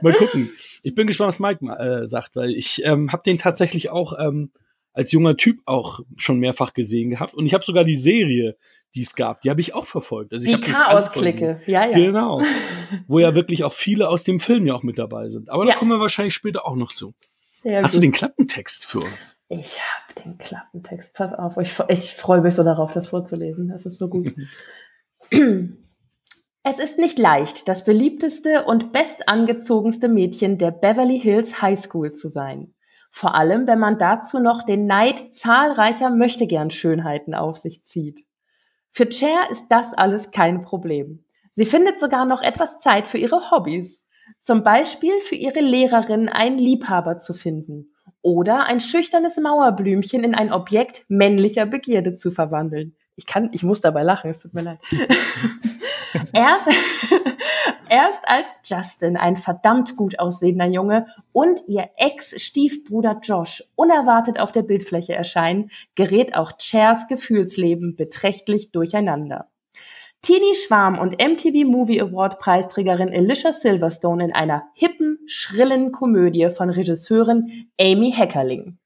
Mal 0.02 0.12
gucken. 0.14 0.50
Ich 0.82 0.94
bin 0.94 1.06
gespannt, 1.06 1.28
was 1.28 1.38
Mike 1.38 1.64
äh, 1.66 2.08
sagt, 2.08 2.36
weil 2.36 2.50
ich 2.50 2.84
ähm, 2.84 3.12
habe 3.12 3.22
den 3.24 3.38
tatsächlich 3.38 3.90
auch 3.90 4.18
ähm, 4.18 4.50
als 4.92 5.12
junger 5.12 5.36
Typ 5.36 5.60
auch 5.66 6.00
schon 6.16 6.38
mehrfach 6.38 6.72
gesehen 6.72 7.10
gehabt. 7.10 7.34
Und 7.34 7.46
ich 7.46 7.54
habe 7.54 7.64
sogar 7.64 7.84
die 7.84 7.96
Serie, 7.96 8.56
die 8.94 9.02
es 9.02 9.14
gab, 9.14 9.40
die 9.42 9.50
habe 9.50 9.60
ich 9.60 9.74
auch 9.74 9.84
verfolgt. 9.84 10.32
Also 10.32 10.48
ich 10.48 10.56
die 10.56 10.72
Chaos-Clique, 10.72 11.60
ja, 11.66 11.86
ja. 11.86 11.92
Genau. 11.92 12.42
Wo 13.06 13.20
ja 13.20 13.34
wirklich 13.34 13.62
auch 13.62 13.72
viele 13.72 14.08
aus 14.08 14.24
dem 14.24 14.40
Film 14.40 14.66
ja 14.66 14.74
auch 14.74 14.82
mit 14.82 14.98
dabei 14.98 15.28
sind. 15.28 15.48
Aber 15.48 15.64
ja. 15.64 15.72
da 15.72 15.78
kommen 15.78 15.92
wir 15.92 16.00
wahrscheinlich 16.00 16.34
später 16.34 16.66
auch 16.66 16.74
noch 16.74 16.92
zu. 16.92 17.14
Sehr 17.62 17.82
Hast 17.82 17.92
gut. 17.92 17.98
du 17.98 18.00
den 18.00 18.12
Klappentext 18.12 18.86
für 18.86 19.00
uns? 19.00 19.36
Ich 19.48 19.78
habe 19.78 20.24
den 20.24 20.38
Klappentext. 20.38 21.12
Pass 21.12 21.34
auf, 21.34 21.58
ich, 21.58 21.78
ich 21.88 22.14
freue 22.14 22.40
mich 22.40 22.54
so 22.54 22.62
darauf, 22.62 22.92
das 22.92 23.08
vorzulesen. 23.08 23.68
Das 23.68 23.84
ist 23.84 23.98
so 23.98 24.08
gut. 24.08 24.34
Es 26.62 26.78
ist 26.78 26.98
nicht 26.98 27.18
leicht, 27.18 27.68
das 27.68 27.84
beliebteste 27.84 28.66
und 28.66 28.92
bestangezogenste 28.92 30.08
Mädchen 30.08 30.58
der 30.58 30.70
Beverly 30.70 31.18
Hills 31.18 31.62
High 31.62 31.80
School 31.80 32.12
zu 32.12 32.28
sein. 32.28 32.74
Vor 33.10 33.34
allem, 33.34 33.66
wenn 33.66 33.78
man 33.78 33.96
dazu 33.96 34.40
noch 34.40 34.62
den 34.62 34.84
Neid 34.84 35.34
zahlreicher 35.34 36.10
Möchtegern-Schönheiten 36.10 37.34
auf 37.34 37.60
sich 37.60 37.84
zieht. 37.84 38.26
Für 38.90 39.10
Cher 39.10 39.50
ist 39.50 39.68
das 39.68 39.94
alles 39.94 40.32
kein 40.32 40.60
Problem. 40.60 41.24
Sie 41.52 41.64
findet 41.64 41.98
sogar 41.98 42.26
noch 42.26 42.42
etwas 42.42 42.78
Zeit 42.78 43.08
für 43.08 43.18
ihre 43.18 43.50
Hobbys. 43.50 44.04
Zum 44.40 44.62
Beispiel 44.62 45.20
für 45.20 45.34
ihre 45.34 45.60
Lehrerin 45.60 46.28
einen 46.28 46.58
Liebhaber 46.58 47.18
zu 47.18 47.34
finden 47.34 47.92
oder 48.22 48.66
ein 48.66 48.80
schüchternes 48.80 49.38
Mauerblümchen 49.38 50.24
in 50.24 50.34
ein 50.34 50.52
Objekt 50.52 51.04
männlicher 51.08 51.66
Begierde 51.66 52.14
zu 52.14 52.30
verwandeln. 52.30 52.96
Ich 53.16 53.26
kann, 53.26 53.50
ich 53.52 53.62
muss 53.62 53.80
dabei 53.80 54.02
lachen, 54.02 54.30
es 54.30 54.40
tut 54.40 54.54
mir 54.54 54.62
leid. 54.62 54.78
erst, 56.32 56.68
erst 57.88 58.26
als 58.26 58.56
Justin, 58.64 59.16
ein 59.16 59.36
verdammt 59.36 59.96
gut 59.96 60.18
aussehender 60.18 60.66
Junge, 60.66 61.06
und 61.32 61.60
ihr 61.66 61.90
Ex-Stiefbruder 61.96 63.20
Josh 63.22 63.62
unerwartet 63.76 64.40
auf 64.40 64.52
der 64.52 64.62
Bildfläche 64.62 65.14
erscheinen, 65.14 65.70
gerät 65.94 66.34
auch 66.34 66.52
Chers 66.58 67.08
Gefühlsleben 67.08 67.96
beträchtlich 67.96 68.72
durcheinander. 68.72 69.48
Teenie 70.22 70.54
Schwarm 70.54 70.98
und 70.98 71.12
MTV 71.12 71.66
Movie 71.66 72.00
Award 72.00 72.38
Preisträgerin 72.38 73.08
Alicia 73.08 73.52
Silverstone 73.52 74.24
in 74.24 74.32
einer 74.32 74.64
hippen, 74.74 75.18
schrillen 75.26 75.92
Komödie 75.92 76.50
von 76.50 76.68
Regisseurin 76.68 77.68
Amy 77.80 78.12
Heckerling. 78.12 78.78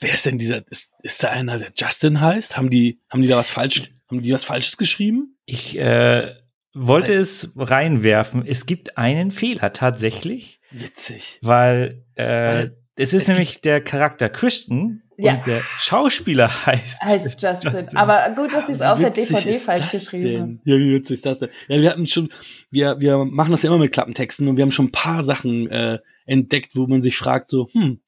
Wer 0.00 0.14
ist 0.14 0.26
denn 0.26 0.38
dieser? 0.38 0.62
Ist, 0.70 0.92
ist 1.02 1.22
da 1.22 1.28
einer, 1.28 1.58
der 1.58 1.72
Justin 1.74 2.20
heißt? 2.20 2.56
Haben 2.56 2.70
die, 2.70 3.00
haben 3.10 3.22
die 3.22 3.28
da 3.28 3.36
was 3.36 3.50
falsch, 3.50 3.90
haben 4.08 4.22
die 4.22 4.32
was 4.32 4.44
Falsches 4.44 4.76
geschrieben? 4.76 5.36
Ich 5.46 5.78
äh, 5.78 6.34
wollte 6.74 7.12
Nein. 7.12 7.20
es 7.20 7.52
reinwerfen. 7.56 8.44
Es 8.46 8.66
gibt 8.66 8.98
einen 8.98 9.30
Fehler 9.30 9.72
tatsächlich. 9.72 10.60
Witzig. 10.70 11.38
Weil, 11.42 12.04
äh, 12.14 12.24
weil 12.24 12.76
es 12.96 13.14
ist 13.14 13.22
es 13.22 13.28
nämlich 13.28 13.60
der 13.60 13.82
Charakter 13.82 14.28
Christian, 14.28 15.02
Ja. 15.18 15.36
Und 15.36 15.46
der 15.46 15.62
Schauspieler 15.78 16.48
heißt. 16.66 17.00
Heißt 17.02 17.24
Justin. 17.42 17.72
Justin. 17.72 17.96
Aber 17.96 18.34
gut, 18.34 18.52
dass 18.52 18.66
sie 18.66 18.72
es 18.72 18.80
auf 18.82 18.98
der 18.98 19.10
DVD 19.10 19.54
falsch 19.54 19.90
geschrieben 19.90 20.40
haben. 20.40 20.60
Ja, 20.64 20.76
wie 20.76 20.92
witzig 20.94 21.14
ist 21.14 21.26
das 21.26 21.38
denn? 21.38 21.48
Ja, 21.68 21.80
wir 21.80 21.90
hatten 21.90 22.06
schon, 22.06 22.28
wir, 22.70 23.00
wir 23.00 23.24
machen 23.24 23.50
das 23.52 23.62
ja 23.62 23.70
immer 23.70 23.78
mit 23.78 23.92
Klappentexten 23.92 24.46
und 24.48 24.56
wir 24.56 24.62
haben 24.62 24.70
schon 24.72 24.86
ein 24.86 24.92
paar 24.92 25.24
Sachen 25.24 25.68
äh, 25.70 25.98
entdeckt, 26.26 26.76
wo 26.76 26.86
man 26.86 27.00
sich 27.00 27.16
fragt, 27.16 27.48
so, 27.50 27.68
hm, 27.72 28.00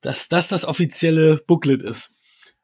dass 0.00 0.28
das 0.28 0.48
das 0.48 0.64
offizielle 0.64 1.42
Booklet 1.46 1.82
ist. 1.82 2.12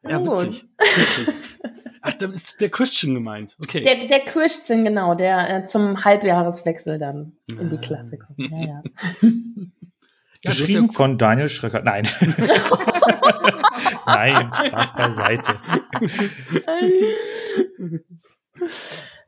Ja, 0.03 0.23
witzig. 0.25 0.65
witzig. 0.79 1.33
Ach, 2.03 2.13
da 2.13 2.25
ist 2.31 2.59
der 2.59 2.69
Christian 2.69 3.13
gemeint. 3.13 3.55
Okay. 3.63 3.81
Der, 3.81 4.07
der 4.07 4.21
Christian, 4.21 4.83
genau, 4.83 5.13
der 5.13 5.57
äh, 5.57 5.65
zum 5.65 6.03
Halbjahreswechsel 6.03 6.97
dann 6.97 7.33
in 7.59 7.69
die 7.69 7.75
Ah. 7.77 7.79
Klasse 7.79 8.17
kommt. 8.17 8.39
Ja, 8.39 8.59
ja. 8.65 8.83
Ja, 10.43 10.49
das 10.49 10.55
ist 10.55 10.67
Geschrieben 10.67 10.87
ja- 10.87 10.93
von 10.93 11.17
Daniel 11.17 11.49
Schröcker. 11.49 11.81
Nein. 11.83 12.07
Nein, 14.05 14.51
Spaß 14.53 14.93
beiseite. 14.95 15.59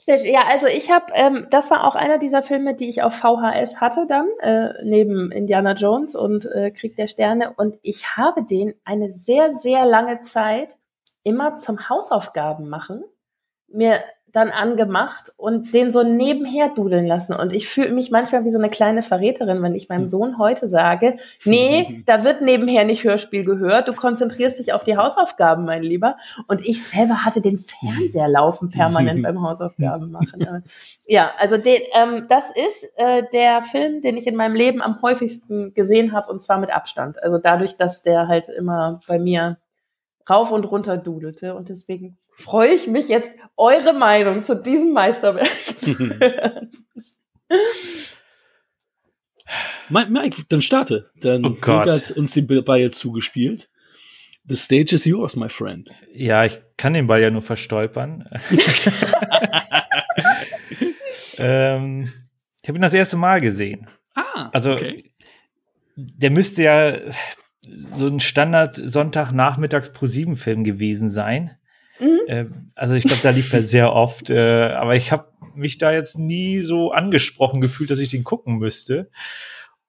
Ja, 0.05 0.41
also 0.49 0.67
ich 0.67 0.91
habe, 0.91 1.05
ähm, 1.13 1.47
das 1.49 1.71
war 1.71 1.85
auch 1.85 1.95
einer 1.95 2.17
dieser 2.17 2.43
Filme, 2.43 2.75
die 2.75 2.89
ich 2.89 3.03
auf 3.03 3.15
VHS 3.15 3.79
hatte 3.79 4.05
dann, 4.07 4.27
äh, 4.41 4.73
neben 4.83 5.31
Indiana 5.31 5.73
Jones 5.73 6.13
und 6.15 6.45
äh, 6.45 6.71
Krieg 6.71 6.97
der 6.97 7.07
Sterne. 7.07 7.53
Und 7.55 7.77
ich 7.83 8.17
habe 8.17 8.43
den 8.43 8.73
eine 8.83 9.11
sehr, 9.13 9.53
sehr 9.53 9.85
lange 9.85 10.21
Zeit 10.21 10.75
immer 11.23 11.57
zum 11.57 11.87
Hausaufgaben 11.87 12.67
machen, 12.67 13.03
mir 13.67 14.01
dann 14.33 14.49
angemacht 14.49 15.31
und 15.37 15.75
den 15.75 15.91
so 15.91 16.01
nebenher 16.01 16.69
dudeln 16.69 17.05
lassen. 17.05 17.33
Und 17.33 17.53
ich 17.53 17.67
fühle 17.67 17.91
mich 17.91 18.09
manchmal 18.09 18.43
wie 18.45 18.51
so 18.51 18.57
eine 18.57 18.71
kleine 18.71 19.03
Verräterin, 19.03 19.61
wenn 19.61 19.75
ich 19.75 19.89
meinem 19.89 20.07
Sohn 20.07 20.39
heute 20.39 20.67
sage, 20.67 21.17
nee, 21.45 22.01
da 22.07 22.23
wird 22.23 22.41
nebenher 22.41 22.83
nicht 22.83 23.03
Hörspiel 23.03 23.45
gehört, 23.45 23.87
du 23.87 23.93
konzentrierst 23.93 24.57
dich 24.57 24.73
auf 24.73 24.83
die 24.83 24.97
Hausaufgaben, 24.97 25.65
mein 25.65 25.83
Lieber. 25.83 26.17
Und 26.47 26.65
ich 26.65 26.83
selber 26.83 27.23
hatte 27.23 27.41
den 27.41 27.59
Fernseher 27.59 28.27
laufen 28.27 28.71
permanent 28.71 29.21
beim 29.23 29.39
Hausaufgaben 29.41 30.11
machen. 30.11 30.63
Ja, 31.05 31.31
also 31.37 31.57
den, 31.57 31.81
ähm, 31.93 32.25
das 32.27 32.49
ist 32.49 32.91
äh, 32.95 33.23
der 33.31 33.61
Film, 33.61 34.01
den 34.01 34.17
ich 34.17 34.25
in 34.25 34.35
meinem 34.35 34.55
Leben 34.55 34.81
am 34.81 34.99
häufigsten 35.03 35.75
gesehen 35.75 36.11
habe 36.11 36.31
und 36.31 36.41
zwar 36.41 36.57
mit 36.57 36.73
Abstand. 36.73 37.21
Also 37.21 37.37
dadurch, 37.37 37.77
dass 37.77 38.01
der 38.01 38.27
halt 38.27 38.49
immer 38.49 38.99
bei 39.07 39.19
mir 39.19 39.57
rauf 40.29 40.51
und 40.51 40.65
runter 40.65 40.97
dudelte 40.97 41.55
und 41.55 41.69
deswegen 41.69 42.17
freue 42.35 42.73
ich 42.73 42.87
mich 42.87 43.07
jetzt, 43.09 43.31
eure 43.57 43.93
Meinung 43.93 44.43
zu 44.43 44.61
diesem 44.61 44.93
Meisterwerk 44.93 45.47
zu 45.77 45.97
hören. 45.97 46.71
Mike, 49.89 50.43
dann 50.49 50.61
starte. 50.61 51.11
Dann 51.19 51.45
Oh 51.45 51.55
Gott. 51.59 51.87
Hat 51.87 52.11
uns 52.11 52.33
den 52.33 52.47
Ball 52.47 52.79
jetzt 52.79 52.99
zugespielt. 52.99 53.69
The 54.45 54.55
stage 54.55 54.93
is 54.95 55.05
yours, 55.05 55.35
my 55.35 55.47
friend. 55.49 55.89
Ja, 56.13 56.43
ich 56.43 56.59
kann 56.75 56.93
den 56.93 57.07
Ball 57.07 57.21
ja 57.21 57.29
nur 57.29 57.41
verstolpern. 57.41 58.27
ähm, 61.37 62.11
ich 62.61 62.67
habe 62.67 62.77
ihn 62.77 62.81
das 62.81 62.93
erste 62.93 63.15
Mal 63.15 63.39
gesehen. 63.39 63.85
Ah, 64.15 64.49
Also, 64.51 64.77
der 65.95 66.31
müsste 66.31 66.63
ja 66.63 66.93
so 67.93 68.07
ein 68.07 68.19
Standard 68.19 68.75
Sonntagnachmittags 68.75 69.93
pro 69.93 70.07
7 70.07 70.35
Film 70.35 70.63
gewesen 70.63 71.09
sein. 71.09 71.51
Mhm. 71.99 72.19
Äh, 72.27 72.45
also 72.75 72.95
ich 72.95 73.03
glaube, 73.03 73.21
da 73.23 73.29
lief 73.29 73.53
er 73.53 73.63
sehr 73.63 73.93
oft, 73.93 74.29
äh, 74.29 74.71
aber 74.71 74.95
ich 74.95 75.11
habe 75.11 75.27
mich 75.55 75.77
da 75.77 75.91
jetzt 75.91 76.17
nie 76.17 76.59
so 76.59 76.91
angesprochen 76.91 77.61
gefühlt, 77.61 77.89
dass 77.91 77.99
ich 77.99 78.09
den 78.09 78.23
gucken 78.23 78.57
müsste. 78.57 79.09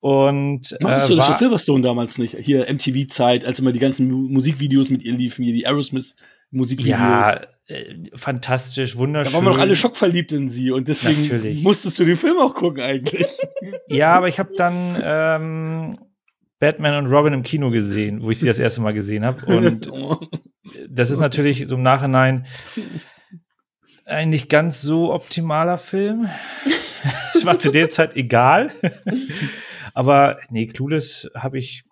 Und 0.00 0.76
Machst 0.82 1.06
äh, 1.08 1.12
du 1.12 1.16
das 1.16 1.38
Silverstone 1.38 1.82
damals 1.82 2.18
nicht? 2.18 2.36
Hier 2.38 2.70
MTV-Zeit, 2.70 3.46
als 3.46 3.58
immer 3.58 3.72
die 3.72 3.78
ganzen 3.78 4.10
Mu 4.10 4.28
Musikvideos 4.28 4.90
mit 4.90 5.02
ihr 5.02 5.14
liefen, 5.14 5.42
hier 5.44 5.54
die 5.54 5.66
Aerosmith-Musikvideos. 5.66 6.98
ja, 6.98 7.40
äh, 7.68 7.94
fantastisch, 8.12 8.92
da 8.92 8.98
wunderschön. 8.98 9.32
waren 9.32 9.44
wir 9.44 9.52
doch 9.52 9.58
alle 9.58 9.74
schockverliebt 9.74 10.32
in 10.32 10.50
sie 10.50 10.70
und 10.70 10.88
deswegen 10.88 11.22
Natürlich. 11.22 11.62
musstest 11.62 11.98
du 11.98 12.04
den 12.04 12.16
Film 12.16 12.36
auch 12.38 12.54
gucken 12.54 12.82
eigentlich. 12.82 13.26
Ja, 13.88 14.14
aber 14.14 14.28
ich 14.28 14.38
habe 14.38 14.50
dann 14.56 14.96
ähm, 15.02 15.98
Batman 16.64 16.94
und 17.04 17.12
Robin 17.12 17.34
im 17.34 17.42
Kino 17.42 17.68
gesehen, 17.68 18.22
wo 18.22 18.30
ich 18.30 18.38
sie 18.38 18.46
das 18.46 18.58
erste 18.58 18.80
Mal 18.80 18.94
gesehen 18.94 19.22
habe. 19.22 19.44
Und 19.54 19.90
das 20.88 21.10
ist 21.10 21.20
natürlich 21.20 21.66
so 21.68 21.76
im 21.76 21.82
Nachhinein 21.82 22.46
ein 24.06 24.30
nicht 24.30 24.48
ganz 24.48 24.80
so 24.80 25.12
optimaler 25.12 25.76
Film. 25.76 26.28
Es 27.34 27.44
war 27.44 27.58
zu 27.58 27.70
der 27.70 27.90
Zeit 27.90 28.16
egal. 28.16 28.70
Aber 29.92 30.38
nee, 30.48 30.66
Clueless 30.66 31.28
habe 31.34 31.58
ich 31.58 31.84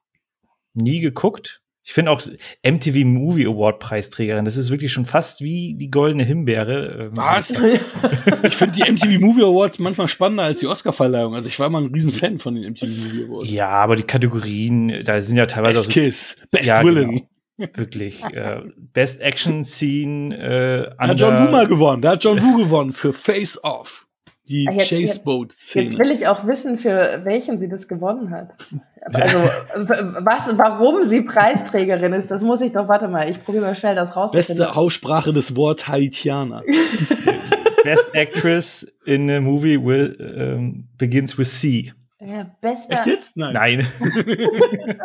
nie 0.72 1.00
geguckt. 1.00 1.61
Ich 1.85 1.93
finde 1.93 2.12
auch 2.12 2.22
MTV 2.64 3.05
Movie 3.05 3.47
Award 3.47 3.80
Preisträgerin, 3.80 4.45
das 4.45 4.57
ist 4.57 4.70
wirklich 4.70 4.93
schon 4.93 5.05
fast 5.05 5.43
wie 5.43 5.74
die 5.74 5.91
goldene 5.91 6.22
Himbeere. 6.22 7.07
Ähm, 7.07 7.16
Was? 7.16 7.51
ich 8.45 8.55
finde 8.55 8.78
die 8.78 8.91
MTV 8.93 9.20
Movie 9.20 9.43
Awards 9.43 9.80
manchmal 9.80 10.07
spannender 10.07 10.45
als 10.45 10.61
die 10.61 10.68
Oscar-Verleihung. 10.68 11.35
Also 11.35 11.49
ich 11.49 11.59
war 11.59 11.70
mal 11.70 11.83
ein 11.83 11.93
riesen 11.93 12.12
Fan 12.12 12.39
von 12.39 12.55
den 12.55 12.70
MTV 12.72 12.87
Movie 12.87 13.24
Awards. 13.24 13.51
Ja, 13.51 13.68
aber 13.68 13.97
die 13.97 14.05
Kategorien, 14.05 15.03
da 15.05 15.20
sind 15.20 15.37
ja 15.37 15.47
teilweise 15.47 15.80
auch 15.80 15.87
Best 15.87 15.93
so 15.95 16.01
Kiss, 16.01 16.37
Best 16.53 16.66
Ja, 16.66 16.85
Villain. 16.85 17.22
wirklich 17.59 18.22
äh, 18.33 18.61
Best 18.93 19.20
Action 19.20 19.64
Scene. 19.64 20.37
Äh, 20.37 20.95
Da 20.99 21.09
hat 21.09 21.20
John 21.20 21.35
Woo 21.35 21.51
mal 21.51 21.66
gewonnen. 21.66 22.01
Da 22.01 22.12
hat 22.12 22.22
John 22.24 22.41
Woo 22.41 22.59
gewonnen 22.59 22.93
für 22.93 23.12
Face 23.12 23.62
Off. 23.64 24.07
Die 24.49 24.66
Ah, 24.68 24.72
jetzt- 24.72 24.88
Chase 24.88 25.01
Jetzt 25.03 25.24
Boat-Szene. 25.24 25.99
will 25.99 26.11
ich 26.11 26.26
auch 26.26 26.47
wissen, 26.47 26.76
für 26.78 27.20
welchen 27.24 27.59
sie 27.59 27.68
das 27.68 27.88
gewonnen 27.88 28.30
hat. 28.30 28.51
Also, 29.05 29.36
w- 29.36 30.14
was, 30.20 30.57
warum 30.57 31.03
sie 31.03 31.22
Preisträgerin 31.22 32.12
ist, 32.12 32.30
das 32.30 32.40
muss 32.43 32.61
ich 32.61 32.70
doch, 32.70 32.86
warte 32.86 33.09
mal, 33.09 33.28
ich 33.28 33.43
probiere 33.45 33.64
mal 33.64 33.74
schnell 33.74 33.97
das 33.97 34.14
rauszufinden. 34.16 34.59
Beste 34.59 34.76
Aussprache 34.76 35.32
des 35.32 35.57
Wort 35.57 35.88
Haitianer. 35.88 36.62
Best 37.82 38.14
Actress 38.14 38.86
in 39.05 39.28
a 39.28 39.40
Movie 39.40 39.84
will, 39.84 40.16
ähm, 40.20 40.88
begins 40.99 41.36
with 41.36 41.53
C. 41.61 41.93
Ja, 42.20 42.55
bester. 42.61 42.95
Echt 42.95 43.07
jetzt? 43.07 43.36
Nein. 43.36 43.53
Nein. 43.55 43.88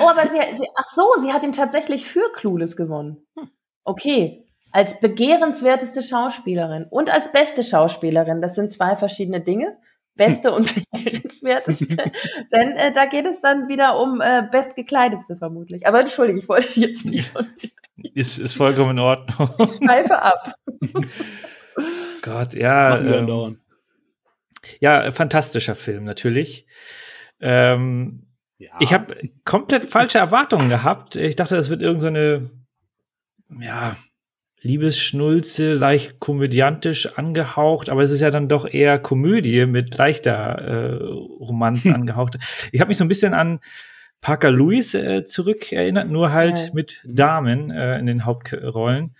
Oh, 0.00 0.08
aber 0.08 0.22
sie, 0.22 0.38
sie, 0.56 0.66
ach 0.76 0.88
so, 0.88 1.02
sie 1.20 1.32
hat 1.32 1.42
ihn 1.42 1.52
tatsächlich 1.52 2.06
für 2.06 2.32
Clueless 2.34 2.76
gewonnen. 2.76 3.18
Okay. 3.84 4.45
Als 4.72 5.00
begehrenswerteste 5.00 6.02
Schauspielerin 6.02 6.84
und 6.90 7.10
als 7.10 7.32
beste 7.32 7.64
Schauspielerin. 7.64 8.42
Das 8.42 8.54
sind 8.54 8.72
zwei 8.72 8.96
verschiedene 8.96 9.40
Dinge. 9.40 9.76
Beste 10.16 10.52
und 10.52 10.72
begehrenswerteste. 10.92 11.96
Denn 12.52 12.72
äh, 12.72 12.92
da 12.92 13.06
geht 13.06 13.26
es 13.26 13.40
dann 13.40 13.68
wieder 13.68 13.98
um 13.98 14.20
äh, 14.20 14.42
bestgekleidetste 14.50 15.36
vermutlich. 15.36 15.86
Aber 15.86 16.00
entschuldige, 16.00 16.38
ich 16.38 16.48
wollte 16.48 16.80
jetzt 16.80 17.04
nicht 17.04 17.32
schon 17.32 17.46
Ist, 18.14 18.38
ist 18.38 18.54
vollkommen 18.54 18.92
in 18.92 18.98
Ordnung. 18.98 19.50
Schweife 19.68 20.20
ab. 20.22 20.54
Gott, 22.22 22.54
ja. 22.54 22.98
Ähm, 22.98 23.60
ja, 24.80 25.10
fantastischer 25.10 25.74
Film, 25.74 26.04
natürlich. 26.04 26.66
Ähm, 27.40 28.26
Ich 28.80 28.92
habe 28.92 29.14
komplett 29.44 29.84
falsche 29.84 30.18
Erwartungen 30.18 30.68
gehabt. 30.68 31.16
Ich 31.16 31.36
dachte, 31.36 31.56
das 31.56 31.68
wird 31.68 31.82
irgendeine, 31.82 32.50
so 33.48 33.60
ja, 33.60 33.96
Liebesschnulze, 34.66 35.72
leicht 35.74 36.18
komödiantisch 36.20 37.16
angehaucht, 37.16 37.88
aber 37.88 38.02
es 38.02 38.10
ist 38.10 38.20
ja 38.20 38.30
dann 38.30 38.48
doch 38.48 38.66
eher 38.68 38.98
Komödie 38.98 39.66
mit 39.66 39.96
leichter 39.96 40.34
äh, 40.58 40.94
Romanz 41.40 41.86
angehaucht. 41.86 42.36
Ich 42.72 42.80
habe 42.80 42.88
mich 42.88 42.98
so 42.98 43.04
ein 43.04 43.08
bisschen 43.08 43.34
an 43.34 43.60
Parker 44.20 44.50
Lewis 44.50 44.94
äh, 44.94 45.24
zurückerinnert, 45.24 46.08
nur 46.10 46.32
halt 46.32 46.58
Ja. 46.58 46.68
mit 46.72 47.02
Damen 47.06 47.70
äh, 47.70 47.98
in 47.98 48.06
den 48.06 48.24
Hauptrollen. 48.24 49.14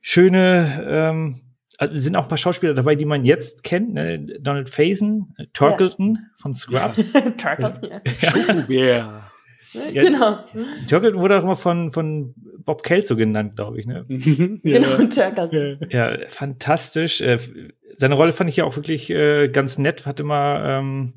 Schöne, 0.00 0.84
ähm, 0.86 1.40
also 1.78 1.94
es 1.94 2.04
sind 2.04 2.16
auch 2.16 2.24
ein 2.24 2.28
paar 2.28 2.38
Schauspieler 2.38 2.74
dabei, 2.74 2.94
die 2.96 3.04
man 3.04 3.24
jetzt 3.24 3.62
kennt. 3.62 3.94
Ne? 3.94 4.18
Donald 4.40 4.68
Faison, 4.68 5.34
äh, 5.38 5.46
Turkleton 5.52 6.18
von 6.34 6.52
Scrubs. 6.54 7.12
Turtle. 7.38 8.02
Ja. 8.68 9.22
Ja. 9.90 10.02
Genau. 10.02 10.38
Turkleton 10.88 11.20
wurde 11.20 11.38
auch 11.38 11.42
immer 11.44 11.56
von, 11.56 11.90
von 11.90 12.34
Bob 12.64 12.82
Kelso 12.82 13.16
genannt, 13.16 13.56
glaube 13.56 13.80
ich. 13.80 13.86
Ne? 13.86 14.04
ja. 14.62 14.78
Genau, 14.78 15.06
Turtle. 15.06 15.78
Ja, 15.90 16.16
fantastisch. 16.28 17.20
Äh, 17.20 17.38
seine 17.96 18.14
Rolle 18.14 18.32
fand 18.32 18.50
ich 18.50 18.56
ja 18.56 18.64
auch 18.64 18.76
wirklich 18.76 19.10
äh, 19.10 19.48
ganz 19.48 19.78
nett. 19.78 20.06
Hat 20.06 20.20
immer, 20.20 20.62
ähm, 20.64 21.14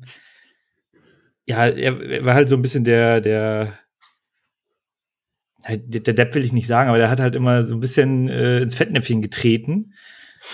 ja, 1.46 1.66
er, 1.66 2.00
er 2.00 2.24
war 2.24 2.34
halt 2.34 2.48
so 2.48 2.56
ein 2.56 2.62
bisschen 2.62 2.84
der, 2.84 3.20
der, 3.20 3.72
halt, 5.64 5.82
der 5.94 6.00
der 6.02 6.14
Depp 6.14 6.34
will 6.34 6.44
ich 6.44 6.52
nicht 6.52 6.66
sagen, 6.66 6.88
aber 6.88 6.98
der 6.98 7.10
hat 7.10 7.20
halt 7.20 7.34
immer 7.34 7.64
so 7.64 7.74
ein 7.74 7.80
bisschen 7.80 8.28
äh, 8.28 8.62
ins 8.62 8.74
Fettnäpfchen 8.74 9.22
getreten 9.22 9.92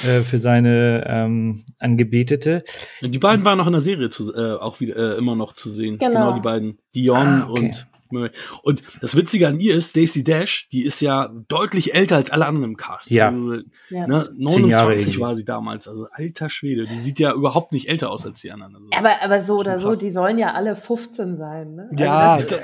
äh, 0.05 0.21
für 0.21 0.39
seine 0.39 1.05
ähm, 1.07 1.65
Angebetete. 1.79 2.63
Die 3.01 3.19
beiden 3.19 3.45
waren 3.45 3.59
noch 3.59 3.67
in 3.67 3.73
der 3.73 3.83
Serie 3.83 4.11
zu, 4.11 4.35
äh, 4.35 4.55
auch 4.59 4.81
wieder 4.81 4.97
äh, 4.97 5.19
immer 5.19 5.37
noch 5.37 5.53
zu 5.53 5.71
sehen. 5.71 5.99
Genau. 5.99 6.35
die 6.35 6.41
beiden. 6.41 6.79
Dion 6.95 7.17
Ah, 7.17 7.49
okay. 7.51 7.65
und 7.65 7.87
McMurray. 8.13 8.31
Und 8.63 8.83
das 9.01 9.17
Witzige 9.17 9.49
an 9.49 9.59
ihr 9.61 9.75
ist, 9.77 9.91
Stacey 9.91 10.23
Dash, 10.23 10.69
die 10.73 10.85
ist 10.85 11.01
ja 11.01 11.31
deutlich 11.49 11.95
älter 11.95 12.17
als 12.17 12.31
alle 12.31 12.47
anderen 12.47 12.71
im 12.71 12.77
Cast. 12.77 13.11
Ja. 13.11 13.29
Also, 13.29 13.63
Ja. 13.91 14.07
ne, 14.07 14.19
Zehn 14.21 14.69
Jahre 14.69 14.89
29 14.91 15.07
irgendwie. 15.09 15.21
war 15.21 15.35
sie 15.35 15.45
damals. 15.45 15.89
Also 15.89 16.07
alter 16.13 16.49
Schwede. 16.51 16.85
Die 16.87 16.95
sieht 16.97 17.19
ja 17.19 17.33
überhaupt 17.33 17.73
nicht 17.73 17.89
älter 17.89 18.11
aus 18.11 18.25
als 18.27 18.41
die 18.41 18.51
anderen. 18.53 18.77
Also, 18.77 18.89
Aber, 18.97 19.23
aber 19.23 19.41
so 19.41 19.59
oder 19.59 19.79
so, 19.79 19.93
die 19.95 20.11
sollen 20.11 20.39
ja 20.39 20.53
alle 20.53 20.77
15 20.77 21.37
sein. 21.37 21.75
Ne? 21.75 21.89
Also 21.91 22.05
ja, 22.05 22.39
das, 22.41 22.61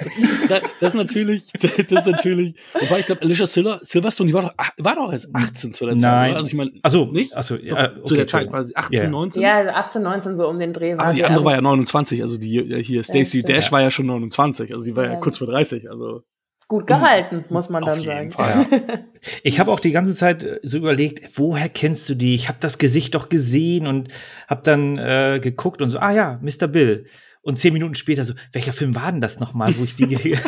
das, 0.48 0.62
das 0.80 0.94
natürlich, 0.94 1.52
das 1.88 2.06
natürlich. 2.06 2.54
Wobei 2.74 3.00
ich 3.00 3.06
glaube, 3.06 3.22
Alicia 3.22 3.46
Sil 3.48 3.66
Silverstone, 3.82 4.28
die 4.28 4.34
war 4.34 4.42
doch, 4.42 4.54
ach, 4.56 4.70
war 4.78 4.94
doch 4.96 5.12
erst 5.12 5.34
18 5.34 5.72
zu 5.72 5.86
der 5.86 5.96
Zeit. 5.96 6.10
Nein. 6.10 6.30
Oder? 6.30 6.36
Also 6.38 6.48
ich 6.48 6.54
meine, 6.54 6.72
Achso, 6.82 7.06
nicht? 7.06 7.36
Achso, 7.36 7.56
Doch, 7.56 7.62
ja, 7.64 7.92
zu 8.04 8.14
der 8.14 8.22
okay, 8.24 8.26
Zeit 8.26 8.52
war 8.52 8.64
sie 8.64 8.76
18, 8.76 8.98
Ja. 9.02 9.08
19. 9.08 9.42
ja, 9.42 9.54
also 9.54 9.70
18, 9.70 10.02
19 10.02 10.36
so 10.36 10.48
um 10.48 10.58
den 10.58 10.72
Dreh 10.72 10.96
war 10.96 11.04
aber 11.06 11.12
die 11.12 11.18
sie, 11.20 11.24
andere 11.24 11.44
war 11.44 11.54
ja 11.54 11.60
29, 11.60 12.22
also 12.22 12.38
die 12.38 12.56
äh, 12.58 12.82
hier 12.82 13.02
Stacey 13.04 13.40
stimmt. 13.40 13.48
Dash 13.48 13.72
war 13.72 13.80
ja 13.82 13.90
schon 13.90 14.06
29, 14.06 14.72
also 14.72 14.84
die 14.84 14.96
war 14.96 15.04
ja, 15.04 15.12
Ja. 15.14 15.16
kurz 15.20 15.37
vor 15.38 15.48
30, 15.48 15.90
also 15.90 16.22
gut 16.68 16.86
gehalten, 16.86 17.44
muss 17.48 17.70
man 17.70 17.82
auf 17.82 17.90
dann 17.90 18.00
jeden 18.02 18.30
sagen. 18.30 18.66
Fall. 18.66 19.04
Ich 19.42 19.58
habe 19.58 19.72
auch 19.72 19.80
die 19.80 19.90
ganze 19.90 20.14
Zeit 20.14 20.44
äh, 20.44 20.60
so 20.62 20.78
überlegt, 20.78 21.38
woher 21.38 21.68
kennst 21.68 22.08
du 22.08 22.14
die? 22.14 22.34
Ich 22.34 22.48
habe 22.48 22.58
das 22.60 22.78
Gesicht 22.78 23.14
doch 23.14 23.28
gesehen 23.28 23.86
und 23.86 24.08
habe 24.46 24.60
dann 24.62 24.96
äh, 24.96 25.40
geguckt 25.42 25.82
und 25.82 25.88
so, 25.88 25.98
ah 25.98 26.12
ja, 26.12 26.38
Mr. 26.40 26.68
Bill. 26.68 27.06
Und 27.40 27.58
zehn 27.58 27.72
Minuten 27.72 27.94
später 27.94 28.24
so, 28.24 28.34
welcher 28.52 28.72
Film 28.72 28.94
war 28.94 29.10
denn 29.10 29.20
das 29.20 29.40
nochmal, 29.40 29.74
wo 29.78 29.84
ich 29.84 29.94
die 29.94 30.06
da 30.34 30.38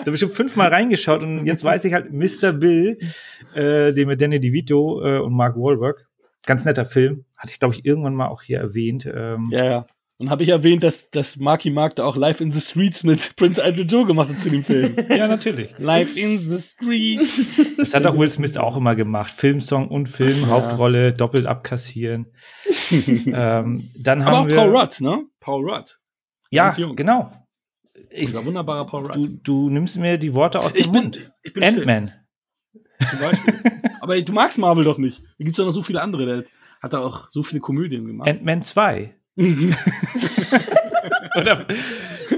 habe 0.00 0.14
ich 0.14 0.20
schon 0.20 0.30
fünfmal 0.30 0.68
reingeschaut 0.68 1.22
und 1.22 1.46
jetzt 1.46 1.64
weiß 1.64 1.84
ich 1.86 1.94
halt 1.94 2.12
Mr. 2.12 2.52
Bill, 2.52 2.98
äh, 3.54 3.92
den 3.92 4.08
mit 4.08 4.20
Danny 4.20 4.38
DeVito 4.38 5.02
äh, 5.02 5.18
und 5.18 5.32
Mark 5.32 5.56
Wahlberg. 5.56 6.06
Ganz 6.46 6.64
netter 6.64 6.84
Film. 6.84 7.24
Hatte 7.38 7.52
ich, 7.52 7.58
glaube 7.58 7.74
ich, 7.74 7.86
irgendwann 7.86 8.14
mal 8.14 8.28
auch 8.28 8.42
hier 8.42 8.58
erwähnt. 8.58 9.10
Ähm, 9.12 9.46
Ja, 9.50 9.64
ja. 9.64 9.86
Und 10.16 10.30
habe 10.30 10.44
ich 10.44 10.50
erwähnt, 10.50 10.84
dass, 10.84 11.10
dass 11.10 11.36
Marky 11.38 11.70
Mark 11.70 11.96
da 11.96 12.04
auch 12.04 12.16
Live 12.16 12.40
in 12.40 12.52
the 12.52 12.60
Streets 12.60 13.02
mit 13.02 13.34
Prince 13.36 13.60
Idol 13.64 13.84
Joe 13.84 14.06
gemacht 14.06 14.28
hat 14.28 14.40
zu 14.40 14.48
dem 14.48 14.62
Film. 14.62 14.94
ja, 15.08 15.26
natürlich. 15.26 15.74
Live 15.78 16.16
in 16.16 16.38
the 16.38 16.60
Streets. 16.60 17.50
Das 17.76 17.94
hat 17.94 18.06
auch 18.06 18.16
Will 18.16 18.30
Smith 18.30 18.56
auch 18.56 18.76
immer 18.76 18.94
gemacht. 18.94 19.34
Filmsong 19.34 19.88
und 19.88 20.08
Film, 20.08 20.46
Hauptrolle, 20.46 21.12
doppelt 21.12 21.46
abkassieren. 21.46 22.26
ähm, 22.90 23.90
dann 23.98 24.22
Aber 24.22 24.30
auch 24.30 24.36
haben 24.42 24.48
wir, 24.48 24.56
Paul 24.56 24.76
Rudd, 24.76 25.00
ne? 25.00 25.24
Paul 25.40 25.68
Rudd. 25.68 25.98
Ja, 26.50 26.70
genau. 26.70 27.32
Ich, 28.10 28.26
Dieser 28.26 28.46
wunderbare 28.46 28.86
Paul 28.86 29.06
Rudd. 29.06 29.16
du, 29.16 29.26
du 29.42 29.70
nimmst 29.70 29.98
mir 29.98 30.16
die 30.16 30.32
Worte 30.34 30.60
aus 30.60 30.74
dem 30.74 30.80
ich 30.80 30.92
bin, 30.92 31.02
Mund. 31.02 31.32
ich 31.42 31.52
bin 31.52 31.64
Ant-Man. 31.64 32.12
zum 33.10 33.18
Beispiel. 33.18 33.54
Aber 34.00 34.20
du 34.20 34.32
magst 34.32 34.58
Marvel 34.58 34.84
doch 34.84 34.98
nicht. 34.98 35.22
Da 35.38 35.44
gibt's 35.44 35.56
doch 35.56 35.64
noch 35.64 35.72
so 35.72 35.82
viele 35.82 36.00
andere. 36.00 36.24
Der 36.24 36.44
hat 36.80 36.92
da 36.92 37.00
auch 37.00 37.28
so 37.30 37.42
viele 37.42 37.60
Komödien 37.60 38.06
gemacht. 38.06 38.28
Ant-Man 38.28 38.62
2. 38.62 39.16
Oder, 41.36 41.66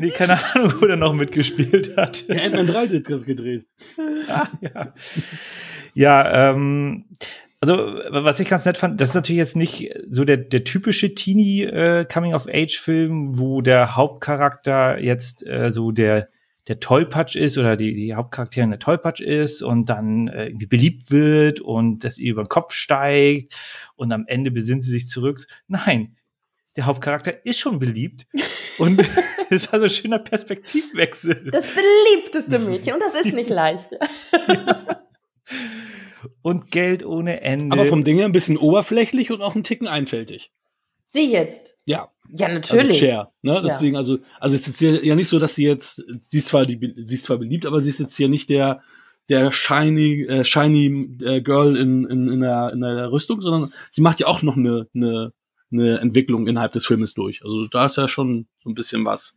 nee, 0.00 0.10
keine 0.10 0.38
Ahnung, 0.54 0.72
wo 0.80 0.86
der 0.86 0.96
noch 0.96 1.12
mitgespielt 1.12 1.96
hat. 1.96 2.28
Der 2.28 2.42
Ant-Man 2.44 2.66
3 2.66 2.90
wird 2.90 3.06
gerade 3.06 3.24
gedreht. 3.24 3.66
Ah, 4.28 4.48
ja, 4.60 4.94
ja 5.94 6.50
ähm, 6.50 7.04
also 7.60 7.76
was 8.10 8.40
ich 8.40 8.48
ganz 8.48 8.64
nett 8.64 8.78
fand, 8.78 9.00
das 9.00 9.10
ist 9.10 9.14
natürlich 9.14 9.38
jetzt 9.38 9.56
nicht 9.56 9.92
so 10.10 10.24
der, 10.24 10.38
der 10.38 10.64
typische 10.64 11.14
Teenie 11.14 11.64
äh, 11.64 12.04
Coming-of-Age-Film, 12.04 13.38
wo 13.38 13.60
der 13.60 13.96
Hauptcharakter 13.96 14.98
jetzt 14.98 15.46
äh, 15.46 15.70
so 15.70 15.92
der 15.92 16.28
der 16.68 16.80
Tollpatsch 16.80 17.36
ist 17.36 17.58
oder 17.58 17.76
die, 17.76 17.92
die 17.92 18.14
Hauptcharakterin 18.14 18.70
der 18.70 18.80
Tollpatsch 18.80 19.20
ist 19.20 19.62
und 19.62 19.88
dann 19.88 20.28
äh, 20.28 20.46
irgendwie 20.46 20.66
beliebt 20.66 21.10
wird 21.10 21.60
und 21.60 22.02
das 22.02 22.18
ihr 22.18 22.32
über 22.32 22.42
den 22.42 22.48
Kopf 22.48 22.72
steigt 22.72 23.54
und 23.94 24.12
am 24.12 24.24
Ende 24.26 24.50
besinnt 24.50 24.82
sie 24.82 24.90
sich 24.90 25.06
zurück. 25.06 25.38
Nein, 25.68 26.16
der 26.76 26.86
Hauptcharakter 26.86 27.44
ist 27.44 27.58
schon 27.58 27.78
beliebt 27.78 28.26
und 28.78 29.02
ist 29.50 29.72
also 29.72 29.86
ein 29.86 29.90
schöner 29.90 30.18
Perspektivwechsel. 30.18 31.50
Das 31.50 31.66
beliebteste 31.66 32.58
Mädchen 32.58 32.94
und 32.94 33.00
das 33.00 33.14
ist 33.14 33.34
nicht 33.34 33.50
leicht. 33.50 33.90
und 36.42 36.70
Geld 36.70 37.04
ohne 37.04 37.40
Ende. 37.40 37.74
Aber 37.74 37.86
vom 37.86 38.04
Ding 38.04 38.16
her 38.16 38.26
ein 38.26 38.32
bisschen 38.32 38.58
oberflächlich 38.58 39.30
und 39.30 39.42
auch 39.42 39.54
ein 39.54 39.64
Ticken 39.64 39.88
einfältig. 39.88 40.52
Sie 41.06 41.30
jetzt. 41.30 41.78
Ja, 41.84 42.10
Ja, 42.30 42.46
also 42.46 42.58
natürlich. 42.58 42.98
Cher. 42.98 43.32
Ne? 43.42 43.60
Deswegen, 43.64 43.96
also, 43.96 44.18
also 44.40 44.56
es 44.56 44.66
ist 44.66 44.80
jetzt 44.80 45.04
ja 45.04 45.14
nicht 45.14 45.28
so, 45.28 45.38
dass 45.38 45.54
sie 45.54 45.64
jetzt, 45.64 46.02
sie 46.22 46.38
ist 46.38 46.48
zwar, 46.48 46.66
die, 46.66 46.94
sie 47.04 47.14
ist 47.14 47.24
zwar 47.24 47.38
beliebt, 47.38 47.66
aber 47.66 47.80
sie 47.80 47.90
ist 47.90 48.00
jetzt 48.00 48.16
hier 48.16 48.28
nicht 48.28 48.48
der, 48.48 48.82
der 49.28 49.52
shiny, 49.52 50.22
äh, 50.22 50.44
shiny 50.44 51.18
äh, 51.22 51.40
Girl 51.40 51.76
in, 51.76 52.04
in, 52.04 52.28
in, 52.28 52.40
der, 52.40 52.72
in 52.72 52.80
der 52.80 53.10
Rüstung, 53.10 53.40
sondern 53.40 53.72
sie 53.90 54.02
macht 54.02 54.20
ja 54.20 54.26
auch 54.26 54.42
noch 54.42 54.56
eine, 54.56 54.88
eine, 54.94 55.32
eine 55.72 55.98
Entwicklung 55.98 56.46
innerhalb 56.46 56.72
des 56.72 56.86
Filmes 56.86 57.14
durch. 57.14 57.42
Also 57.42 57.66
da 57.66 57.86
ist 57.86 57.96
ja 57.96 58.08
schon 58.08 58.46
so 58.62 58.70
ein 58.70 58.74
bisschen 58.74 59.04
was, 59.04 59.36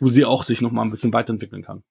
wo 0.00 0.08
sie 0.08 0.24
auch 0.24 0.44
sich 0.44 0.60
noch 0.60 0.70
mal 0.70 0.82
ein 0.82 0.90
bisschen 0.90 1.12
weiterentwickeln 1.12 1.62
kann. 1.62 1.82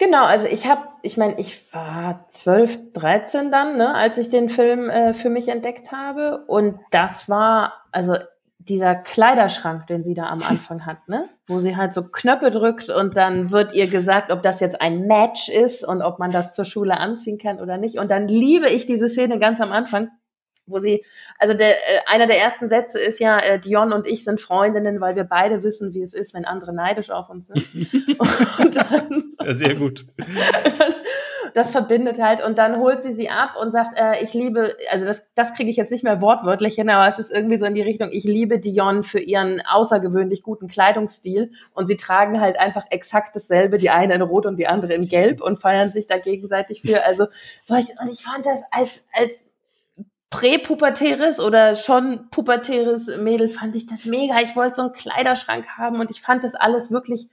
Genau, 0.00 0.24
also 0.24 0.46
ich 0.46 0.66
habe, 0.66 0.88
ich 1.02 1.18
meine, 1.18 1.38
ich 1.38 1.74
war 1.74 2.26
12, 2.30 2.94
13 2.94 3.50
dann, 3.50 3.76
ne, 3.76 3.94
als 3.94 4.16
ich 4.16 4.30
den 4.30 4.48
Film 4.48 4.88
äh, 4.88 5.12
für 5.12 5.28
mich 5.28 5.48
entdeckt 5.48 5.92
habe. 5.92 6.44
Und 6.46 6.80
das 6.90 7.28
war, 7.28 7.74
also 7.92 8.16
dieser 8.58 8.94
Kleiderschrank, 8.94 9.86
den 9.88 10.02
sie 10.02 10.14
da 10.14 10.28
am 10.28 10.42
Anfang 10.48 10.86
hat, 10.86 11.06
ne? 11.06 11.28
Wo 11.46 11.58
sie 11.58 11.76
halt 11.76 11.92
so 11.92 12.10
Knöpfe 12.10 12.50
drückt 12.50 12.88
und 12.88 13.14
dann 13.14 13.50
wird 13.50 13.74
ihr 13.74 13.88
gesagt, 13.88 14.30
ob 14.30 14.42
das 14.42 14.60
jetzt 14.60 14.80
ein 14.80 15.06
Match 15.06 15.50
ist 15.50 15.86
und 15.86 16.00
ob 16.00 16.18
man 16.18 16.30
das 16.30 16.54
zur 16.54 16.64
Schule 16.64 16.96
anziehen 16.98 17.36
kann 17.36 17.60
oder 17.60 17.76
nicht. 17.76 17.98
Und 17.98 18.10
dann 18.10 18.26
liebe 18.26 18.70
ich 18.70 18.86
diese 18.86 19.08
Szene 19.08 19.38
ganz 19.38 19.60
am 19.60 19.70
Anfang, 19.70 20.08
wo 20.70 20.78
sie, 20.78 21.04
also 21.38 21.54
der, 21.54 21.76
äh, 21.76 22.00
einer 22.06 22.26
der 22.26 22.38
ersten 22.38 22.68
Sätze 22.68 22.98
ist 22.98 23.20
ja, 23.20 23.38
äh, 23.38 23.58
Dion 23.58 23.92
und 23.92 24.06
ich 24.06 24.24
sind 24.24 24.40
Freundinnen, 24.40 25.00
weil 25.00 25.16
wir 25.16 25.24
beide 25.24 25.62
wissen, 25.62 25.94
wie 25.94 26.02
es 26.02 26.14
ist, 26.14 26.34
wenn 26.34 26.44
andere 26.44 26.74
neidisch 26.74 27.10
auf 27.10 27.28
uns 27.30 27.48
sind. 27.48 27.66
und 28.18 28.76
dann 28.76 29.34
Ja, 29.44 29.54
sehr 29.54 29.74
gut. 29.74 30.06
das 31.54 31.70
verbindet 31.70 32.20
halt 32.20 32.44
und 32.44 32.58
dann 32.58 32.78
holt 32.78 33.02
sie 33.02 33.12
sie 33.12 33.28
ab 33.28 33.54
und 33.60 33.72
sagt, 33.72 33.96
äh, 33.96 34.22
ich 34.22 34.34
liebe, 34.34 34.76
also 34.90 35.06
das, 35.06 35.30
das 35.34 35.54
kriege 35.54 35.70
ich 35.70 35.76
jetzt 35.76 35.90
nicht 35.90 36.04
mehr 36.04 36.20
wortwörtlich 36.20 36.74
hin, 36.74 36.90
aber 36.90 37.08
es 37.08 37.18
ist 37.18 37.32
irgendwie 37.32 37.58
so 37.58 37.66
in 37.66 37.74
die 37.74 37.82
Richtung, 37.82 38.10
ich 38.12 38.24
liebe 38.24 38.58
Dion 38.58 39.04
für 39.04 39.20
ihren 39.20 39.62
außergewöhnlich 39.68 40.42
guten 40.42 40.68
Kleidungsstil 40.68 41.52
und 41.74 41.86
sie 41.86 41.96
tragen 41.96 42.40
halt 42.40 42.58
einfach 42.58 42.86
exakt 42.90 43.34
dasselbe, 43.34 43.78
die 43.78 43.90
eine 43.90 44.14
in 44.14 44.22
Rot 44.22 44.46
und 44.46 44.58
die 44.58 44.66
andere 44.66 44.94
in 44.94 45.08
Gelb 45.08 45.42
und 45.42 45.56
feiern 45.56 45.90
sich 45.90 46.06
da 46.06 46.18
gegenseitig 46.18 46.82
für. 46.82 47.04
Also 47.04 47.26
solch, 47.62 47.86
und 48.00 48.10
ich 48.10 48.22
fand 48.22 48.46
das 48.46 48.62
als, 48.70 49.04
als 49.12 49.49
präpubertäres 50.30 51.40
oder 51.40 51.74
schon 51.74 52.30
pubertäres 52.30 53.08
Mädel 53.18 53.48
fand 53.48 53.74
ich 53.74 53.86
das 53.86 54.06
mega. 54.06 54.40
Ich 54.40 54.54
wollte 54.54 54.76
so 54.76 54.82
einen 54.82 54.92
Kleiderschrank 54.92 55.66
haben 55.76 56.00
und 56.00 56.10
ich 56.10 56.20
fand 56.20 56.44
das 56.44 56.54
alles 56.54 56.90
wirklich 56.90 57.28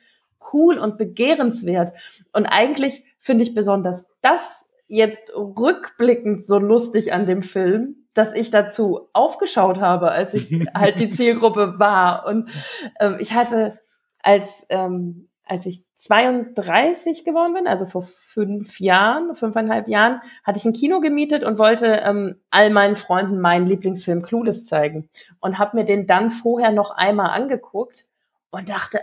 cool 0.52 0.78
und 0.78 0.98
begehrenswert. 0.98 1.92
Und 2.34 2.48
eigentlich 2.48 3.04
finde 3.20 3.44
ich 3.44 3.54
besonders 3.54 4.08
das 4.22 4.70
jetzt 4.88 5.30
rückblickend 5.36 6.46
so 6.46 6.58
lustig 6.58 7.14
an 7.14 7.26
dem 7.26 7.44
Film, 7.44 8.08
dass 8.14 8.34
ich 8.34 8.50
dazu 8.50 9.10
aufgeschaut 9.14 9.80
habe, 9.80 10.12
als 10.12 10.34
ich 10.34 10.52
halt 10.74 11.00
die 11.00 11.10
Zielgruppe 11.10 11.78
war. 11.78 12.26
Und 12.26 12.50
ähm, 13.00 13.18
ich 13.20 13.34
hatte 13.34 13.80
als 14.24 14.66
ähm, 14.70 15.27
als 15.48 15.66
ich 15.66 15.84
32 15.96 17.26
geworden 17.26 17.54
bin, 17.54 17.68
also 17.68 17.86
vor 17.86 18.04
fünf 18.04 18.80
Jahren, 18.80 19.36
fünfeinhalb 19.36 19.88
Jahren, 19.88 20.22
hatte 20.44 20.60
ich 20.60 20.66
ein 20.66 20.74
Kino 20.74 21.00
gemietet 21.00 21.44
und 21.44 21.58
wollte 21.58 21.88
ähm, 22.04 22.36
all 22.50 22.70
meinen 22.70 22.96
Freunden 22.96 23.40
meinen 23.40 23.68
Lieblingsfilm 23.68 24.22
Clueless 24.22 24.64
zeigen 24.64 25.10
und 25.40 25.58
habe 25.58 25.78
mir 25.78 25.86
den 25.86 26.08
dann 26.08 26.30
vorher 26.30 26.72
noch 26.72 26.92
einmal 26.92 27.32
angeguckt 27.32 28.06
und 28.52 28.70
dachte, 28.70 29.02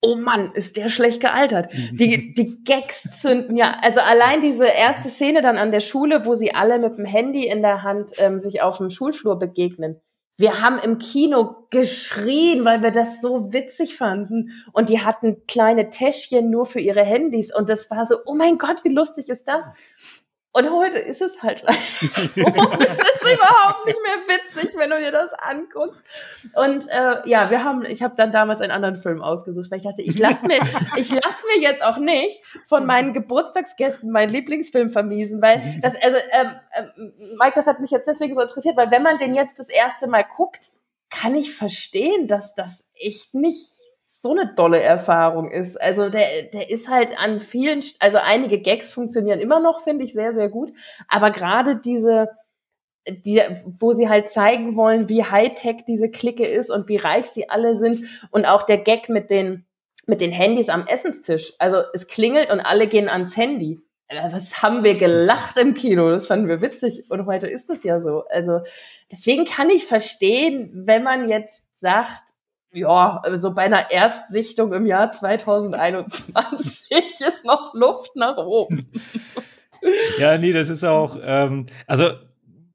oh 0.00 0.16
Mann, 0.16 0.52
ist 0.52 0.76
der 0.76 0.88
schlecht 0.88 1.20
gealtert. 1.20 1.72
Die, 1.72 2.32
die 2.32 2.62
Gags 2.62 3.02
zünden 3.20 3.56
ja, 3.56 3.76
also 3.82 4.00
allein 4.00 4.40
diese 4.40 4.66
erste 4.66 5.08
Szene 5.08 5.42
dann 5.42 5.58
an 5.58 5.72
der 5.72 5.80
Schule, 5.80 6.24
wo 6.24 6.36
sie 6.36 6.54
alle 6.54 6.78
mit 6.78 6.96
dem 6.98 7.04
Handy 7.04 7.46
in 7.46 7.62
der 7.62 7.82
Hand 7.82 8.12
ähm, 8.18 8.40
sich 8.40 8.62
auf 8.62 8.78
dem 8.78 8.90
Schulflur 8.90 9.38
begegnen. 9.38 10.00
Wir 10.40 10.62
haben 10.62 10.78
im 10.78 10.98
Kino 10.98 11.66
geschrien, 11.70 12.64
weil 12.64 12.80
wir 12.80 12.92
das 12.92 13.20
so 13.20 13.52
witzig 13.52 13.96
fanden. 13.96 14.52
Und 14.72 14.88
die 14.88 15.04
hatten 15.04 15.44
kleine 15.48 15.90
Täschchen 15.90 16.48
nur 16.48 16.64
für 16.64 16.78
ihre 16.78 17.02
Handys. 17.02 17.52
Und 17.52 17.68
das 17.68 17.90
war 17.90 18.06
so, 18.06 18.18
oh 18.24 18.34
mein 18.34 18.56
Gott, 18.56 18.84
wie 18.84 18.94
lustig 18.94 19.28
ist 19.28 19.48
das? 19.48 19.68
Und 20.58 20.72
heute 20.72 20.98
ist 20.98 21.22
es 21.22 21.40
halt 21.40 21.62
leider 21.62 21.78
so. 22.00 22.08
es 22.10 22.98
ist 22.98 23.32
überhaupt 23.32 23.86
nicht 23.86 23.98
mehr 24.02 24.36
witzig, 24.36 24.76
wenn 24.76 24.90
du 24.90 24.98
dir 24.98 25.12
das 25.12 25.32
anguckst. 25.34 26.02
Und 26.52 26.88
äh, 26.88 27.28
ja, 27.28 27.48
wir 27.50 27.62
haben, 27.62 27.84
ich 27.84 28.02
habe 28.02 28.16
dann 28.16 28.32
damals 28.32 28.60
einen 28.60 28.72
anderen 28.72 28.96
Film 28.96 29.22
ausgesucht, 29.22 29.70
weil 29.70 29.78
ich 29.78 29.84
dachte, 29.84 30.02
ich 30.02 30.18
lasse 30.18 30.48
mir, 30.48 30.58
ich 30.96 31.12
lass 31.12 31.44
mir 31.46 31.62
jetzt 31.62 31.84
auch 31.84 31.98
nicht 31.98 32.42
von 32.66 32.86
meinen 32.86 33.14
Geburtstagsgästen 33.14 34.10
meinen 34.10 34.30
Lieblingsfilm 34.30 34.90
vermiesen, 34.90 35.40
weil 35.40 35.62
das, 35.80 35.94
also 36.02 36.16
ähm, 36.32 36.50
ähm, 36.74 37.12
Mike, 37.38 37.52
das 37.54 37.68
hat 37.68 37.78
mich 37.78 37.92
jetzt 37.92 38.08
deswegen 38.08 38.34
so 38.34 38.40
interessiert, 38.40 38.76
weil 38.76 38.90
wenn 38.90 39.04
man 39.04 39.16
den 39.18 39.36
jetzt 39.36 39.60
das 39.60 39.68
erste 39.68 40.08
Mal 40.08 40.24
guckt, 40.36 40.72
kann 41.08 41.36
ich 41.36 41.54
verstehen, 41.54 42.26
dass 42.26 42.56
das 42.56 42.84
echt 42.94 43.32
nicht 43.32 43.87
so 44.20 44.32
eine 44.32 44.54
dolle 44.54 44.80
Erfahrung 44.80 45.50
ist. 45.50 45.80
Also 45.80 46.08
der, 46.08 46.44
der 46.52 46.70
ist 46.70 46.88
halt 46.88 47.18
an 47.18 47.40
vielen, 47.40 47.82
also 47.98 48.18
einige 48.18 48.60
Gags 48.60 48.92
funktionieren 48.92 49.40
immer 49.40 49.60
noch, 49.60 49.80
finde 49.80 50.04
ich 50.04 50.12
sehr, 50.12 50.34
sehr 50.34 50.48
gut. 50.48 50.72
Aber 51.08 51.30
gerade 51.30 51.76
diese, 51.76 52.28
die, 53.08 53.42
wo 53.64 53.92
sie 53.92 54.08
halt 54.08 54.30
zeigen 54.30 54.76
wollen, 54.76 55.08
wie 55.08 55.24
Hightech 55.24 55.84
diese 55.86 56.10
Clique 56.10 56.46
ist 56.46 56.70
und 56.70 56.88
wie 56.88 56.96
reich 56.96 57.26
sie 57.26 57.48
alle 57.48 57.76
sind 57.76 58.06
und 58.30 58.44
auch 58.44 58.64
der 58.64 58.78
Gag 58.78 59.08
mit 59.08 59.30
den 59.30 59.64
mit 60.08 60.22
den 60.22 60.32
Handys 60.32 60.70
am 60.70 60.86
Essenstisch. 60.86 61.52
Also 61.58 61.82
es 61.92 62.08
klingelt 62.08 62.50
und 62.50 62.60
alle 62.60 62.88
gehen 62.88 63.10
ans 63.10 63.36
Handy. 63.36 63.78
Äh, 64.08 64.32
was 64.32 64.62
haben 64.62 64.82
wir 64.82 64.94
gelacht 64.94 65.58
im 65.58 65.74
Kino? 65.74 66.10
Das 66.10 66.26
fanden 66.26 66.48
wir 66.48 66.62
witzig. 66.62 67.04
Und 67.10 67.26
heute 67.26 67.46
ist 67.46 67.68
es 67.68 67.84
ja 67.84 68.00
so. 68.00 68.24
Also 68.30 68.60
deswegen 69.12 69.44
kann 69.44 69.68
ich 69.68 69.84
verstehen, 69.84 70.70
wenn 70.72 71.02
man 71.02 71.28
jetzt 71.28 71.62
sagt, 71.74 72.22
ja, 72.78 73.20
also 73.22 73.52
bei 73.52 73.62
einer 73.62 73.90
Erstsichtung 73.90 74.72
im 74.72 74.86
Jahr 74.86 75.10
2021 75.10 76.90
ist 77.26 77.44
noch 77.46 77.74
Luft 77.74 78.16
nach 78.16 78.36
oben. 78.36 78.90
Ja, 80.18 80.36
nee, 80.38 80.52
das 80.52 80.70
ist 80.70 80.82
auch, 80.82 81.16
ähm, 81.22 81.66
also 81.86 82.10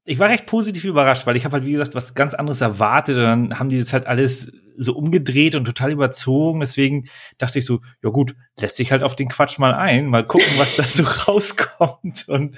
ich 0.06 0.18
war 0.18 0.28
recht 0.28 0.46
positiv 0.46 0.84
überrascht, 0.84 1.26
weil 1.26 1.36
ich 1.36 1.44
habe 1.44 1.54
halt, 1.54 1.64
wie 1.64 1.72
gesagt, 1.72 1.94
was 1.94 2.14
ganz 2.14 2.34
anderes 2.34 2.60
erwartet. 2.60 3.16
Und 3.16 3.24
dann 3.24 3.58
haben 3.58 3.68
die 3.68 3.78
das 3.78 3.92
halt 3.92 4.06
alles 4.06 4.52
so 4.76 4.94
umgedreht 4.94 5.54
und 5.54 5.64
total 5.64 5.92
überzogen. 5.92 6.60
Deswegen 6.60 7.08
dachte 7.38 7.58
ich 7.58 7.66
so, 7.66 7.80
ja 8.02 8.10
gut, 8.10 8.34
lässt 8.58 8.76
sich 8.76 8.92
halt 8.92 9.02
auf 9.02 9.16
den 9.16 9.28
Quatsch 9.28 9.58
mal 9.58 9.72
ein, 9.72 10.06
mal 10.06 10.26
gucken, 10.26 10.52
was 10.56 10.76
da 10.76 10.82
so 10.82 11.04
rauskommt. 11.26 12.28
Und 12.28 12.56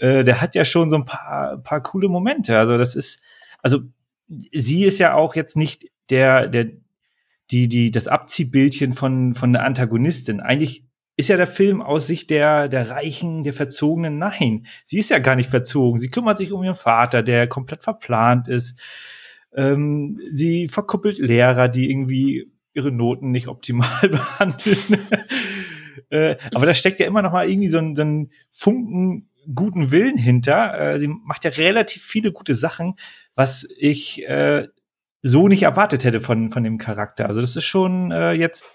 äh, 0.00 0.24
der 0.24 0.40
hat 0.40 0.54
ja 0.54 0.64
schon 0.64 0.90
so 0.90 0.96
ein 0.96 1.04
paar, 1.04 1.58
paar 1.58 1.82
coole 1.82 2.08
Momente. 2.08 2.58
Also 2.58 2.76
das 2.76 2.96
ist, 2.96 3.20
also 3.62 3.80
sie 4.28 4.84
ist 4.84 4.98
ja 4.98 5.14
auch 5.14 5.36
jetzt 5.36 5.56
nicht 5.56 5.86
der, 6.10 6.48
der, 6.48 6.70
die, 7.50 7.68
die, 7.68 7.90
das 7.90 8.08
Abziehbildchen 8.08 8.92
von, 8.92 9.34
von 9.34 9.52
der 9.52 9.64
Antagonistin. 9.64 10.40
Eigentlich 10.40 10.84
ist 11.16 11.28
ja 11.28 11.36
der 11.36 11.46
Film 11.46 11.82
aus 11.82 12.06
Sicht 12.06 12.30
der, 12.30 12.68
der 12.68 12.90
Reichen, 12.90 13.42
der 13.42 13.52
Verzogenen. 13.52 14.18
Nein, 14.18 14.66
sie 14.84 14.98
ist 14.98 15.10
ja 15.10 15.18
gar 15.18 15.34
nicht 15.34 15.50
verzogen. 15.50 15.98
Sie 15.98 16.10
kümmert 16.10 16.38
sich 16.38 16.52
um 16.52 16.62
ihren 16.62 16.74
Vater, 16.74 17.22
der 17.22 17.48
komplett 17.48 17.82
verplant 17.82 18.46
ist. 18.46 18.80
Ähm, 19.54 20.20
sie 20.32 20.68
verkuppelt 20.68 21.18
Lehrer, 21.18 21.68
die 21.68 21.90
irgendwie 21.90 22.52
ihre 22.72 22.92
Noten 22.92 23.32
nicht 23.32 23.48
optimal 23.48 24.00
behandeln. 24.08 24.78
äh, 26.10 26.36
aber 26.54 26.66
da 26.66 26.74
steckt 26.74 27.00
ja 27.00 27.06
immer 27.06 27.22
noch 27.22 27.32
mal 27.32 27.48
irgendwie 27.48 27.68
so 27.68 27.78
ein, 27.78 27.96
so 27.96 28.02
ein 28.02 28.30
Funken 28.50 29.28
guten 29.54 29.90
Willen 29.90 30.16
hinter. 30.16 30.78
Äh, 30.78 31.00
sie 31.00 31.08
macht 31.08 31.44
ja 31.44 31.50
relativ 31.50 32.02
viele 32.02 32.32
gute 32.32 32.54
Sachen, 32.54 32.94
was 33.34 33.66
ich 33.76 34.28
äh, 34.28 34.68
so 35.22 35.48
nicht 35.48 35.62
erwartet 35.62 36.04
hätte 36.04 36.20
von, 36.20 36.48
von 36.48 36.64
dem 36.64 36.78
Charakter. 36.78 37.26
Also 37.26 37.40
das 37.40 37.56
ist 37.56 37.64
schon 37.64 38.12
äh, 38.12 38.32
jetzt 38.32 38.72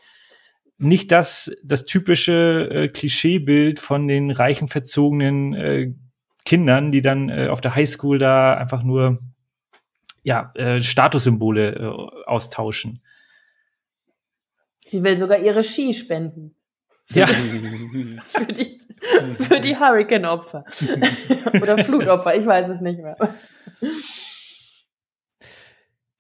nicht 0.78 1.12
das, 1.12 1.52
das 1.64 1.86
typische 1.86 2.70
äh, 2.72 2.88
Klischeebild 2.88 3.80
von 3.80 4.08
den 4.08 4.32
reichen, 4.32 4.68
verzogenen 4.68 5.54
äh, 5.54 5.94
Kindern, 6.46 6.92
die 6.92 7.02
dann 7.02 7.30
äh, 7.30 7.48
auf 7.48 7.62
der 7.62 7.76
Highschool 7.76 8.20
da 8.20 8.56
einfach 8.56 8.84
nur 8.84 9.20
ja, 10.24 10.52
äh, 10.56 10.82
Statussymbole 10.82 11.76
äh, 11.76 12.28
austauschen. 12.28 13.02
Sie 14.82 15.04
will 15.04 15.18
sogar 15.18 15.40
ihre 15.40 15.64
Ski 15.64 15.94
spenden. 15.94 16.56
Ja. 17.10 17.28
für 17.28 18.46
die, 18.46 18.82
für 19.34 19.60
die 19.60 19.78
Hurricane-Opfer. 19.78 20.66
Oder 21.62 21.84
Flutopfer, 21.84 22.36
ich 22.36 22.46
weiß 22.46 22.70
es 22.70 22.82
nicht 22.82 23.00
mehr. 23.00 23.18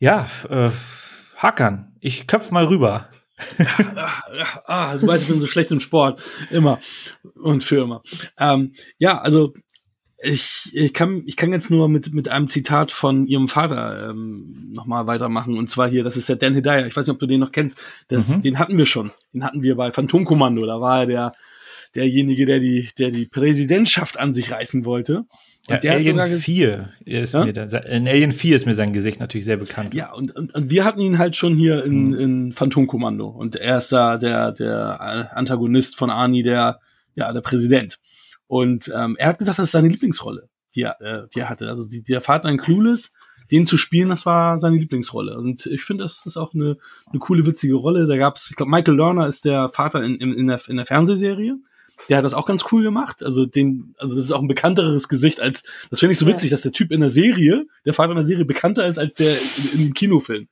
Ja, 0.03 0.29
äh, 0.49 0.69
Hackern, 1.37 1.95
ich 2.01 2.27
köpf 2.27 2.51
mal 2.51 2.65
rüber 2.65 3.07
ah, 4.67 4.97
du 4.97 5.07
weißt, 5.07 5.23
ich 5.23 5.29
bin 5.29 5.39
so 5.39 5.47
schlecht 5.47 5.71
im 5.71 5.79
Sport. 5.79 6.21
Immer. 6.51 6.79
Und 7.41 7.63
für 7.63 7.83
immer. 7.83 8.03
Ähm, 8.37 8.73
ja, 8.97 9.21
also 9.21 9.53
ich, 10.21 10.69
ich, 10.73 10.93
kann, 10.93 11.23
ich 11.25 11.37
kann 11.37 11.53
jetzt 11.53 11.69
nur 11.69 11.87
mit, 11.87 12.13
mit 12.13 12.27
einem 12.27 12.49
Zitat 12.49 12.91
von 12.91 13.25
ihrem 13.27 13.47
Vater 13.47 14.09
ähm, 14.09 14.71
nochmal 14.73 15.07
weitermachen. 15.07 15.57
Und 15.57 15.67
zwar 15.67 15.89
hier, 15.89 16.03
das 16.03 16.17
ist 16.17 16.27
der 16.27 16.35
Dan 16.35 16.53
Hedaya. 16.53 16.85
Ich 16.85 16.95
weiß 16.97 17.07
nicht, 17.07 17.13
ob 17.13 17.19
du 17.19 17.25
den 17.25 17.39
noch 17.39 17.53
kennst. 17.53 17.79
Das, 18.09 18.37
mhm. 18.37 18.41
Den 18.41 18.59
hatten 18.59 18.77
wir 18.77 18.85
schon. 18.85 19.09
Den 19.33 19.45
hatten 19.45 19.63
wir 19.63 19.75
bei 19.77 19.91
Phantomkommando. 19.91 20.65
Da 20.65 20.81
war 20.81 21.01
er 21.01 21.05
der, 21.05 21.33
derjenige, 21.95 22.45
der 22.45 22.59
die, 22.59 22.89
der 22.97 23.09
die 23.09 23.25
Präsidentschaft 23.25 24.19
an 24.19 24.33
sich 24.33 24.51
reißen 24.51 24.83
wollte. 24.83 25.25
Ja, 25.69 25.77
Alien 25.77 26.19
4 26.19 26.89
ist 27.05 27.33
ja? 27.33 27.45
mir 27.45 27.53
da, 27.53 27.63
in 27.63 28.05
Alien 28.05 28.33
4 28.33 28.55
ist 28.57 28.65
mir 28.65 28.73
sein 28.73 28.91
Gesicht 28.91 29.21
natürlich 29.21 29.45
sehr 29.45 29.55
bekannt. 29.55 29.93
Ja, 29.93 30.11
und, 30.11 30.35
und, 30.35 30.53
und 30.53 30.69
wir 30.69 30.83
hatten 30.83 30.99
ihn 30.99 31.17
halt 31.17 31.37
schon 31.37 31.55
hier 31.55 31.85
in, 31.85 32.11
hm. 32.11 32.19
in 32.19 32.51
Phantomkommando. 32.51 33.27
Und 33.27 33.55
er 33.55 33.77
ist 33.77 33.91
da 33.91 34.17
der, 34.17 34.51
der 34.51 35.37
Antagonist 35.37 35.95
von 35.95 36.09
Arnie, 36.09 36.43
der, 36.43 36.79
ja, 37.15 37.31
der 37.31 37.39
Präsident. 37.39 37.99
Und 38.47 38.91
ähm, 38.93 39.15
er 39.17 39.29
hat 39.29 39.39
gesagt, 39.39 39.57
das 39.57 39.67
ist 39.67 39.71
seine 39.71 39.87
Lieblingsrolle, 39.87 40.49
die 40.75 40.81
er, 40.81 41.01
äh, 41.01 41.27
die 41.33 41.39
er 41.39 41.49
hatte. 41.49 41.69
Also 41.69 41.87
die, 41.87 42.03
der 42.03 42.19
Vater 42.19 42.49
in 42.49 42.57
Clueless, 42.57 43.13
den 43.49 43.65
zu 43.65 43.77
spielen, 43.77 44.09
das 44.09 44.25
war 44.25 44.57
seine 44.57 44.75
Lieblingsrolle. 44.75 45.37
Und 45.37 45.65
ich 45.65 45.83
finde, 45.83 46.03
das 46.03 46.25
ist 46.25 46.35
auch 46.35 46.53
eine, 46.53 46.77
eine 47.09 47.19
coole, 47.19 47.45
witzige 47.45 47.75
Rolle. 47.75 48.05
Da 48.05 48.17
gab's, 48.17 48.49
ich 48.49 48.57
glaube, 48.57 48.69
Michael 48.69 48.97
Lerner 48.97 49.27
ist 49.27 49.45
der 49.45 49.69
Vater 49.69 50.03
in, 50.03 50.15
in, 50.15 50.33
in, 50.33 50.47
der, 50.47 50.59
in 50.67 50.75
der 50.75 50.85
Fernsehserie 50.85 51.55
der 52.09 52.17
hat 52.17 52.25
das 52.25 52.33
auch 52.33 52.45
ganz 52.45 52.65
cool 52.71 52.83
gemacht. 52.83 53.23
Also 53.23 53.45
den, 53.45 53.95
also 53.97 54.15
das 54.15 54.25
ist 54.25 54.31
auch 54.31 54.41
ein 54.41 54.47
bekannteres 54.47 55.07
Gesicht 55.07 55.39
als, 55.39 55.63
das 55.89 55.99
finde 55.99 56.13
ich 56.13 56.19
so 56.19 56.27
witzig, 56.27 56.49
ja. 56.49 56.55
dass 56.55 56.61
der 56.61 56.71
Typ 56.71 56.91
in 56.91 57.01
der 57.01 57.09
Serie, 57.09 57.65
der 57.85 57.93
Vater 57.93 58.11
in 58.11 58.17
der 58.17 58.25
Serie 58.25 58.45
bekannter 58.45 58.87
ist 58.87 58.97
als 58.97 59.15
der 59.15 59.35
dem 59.73 59.93
Kinofilm. 59.93 60.47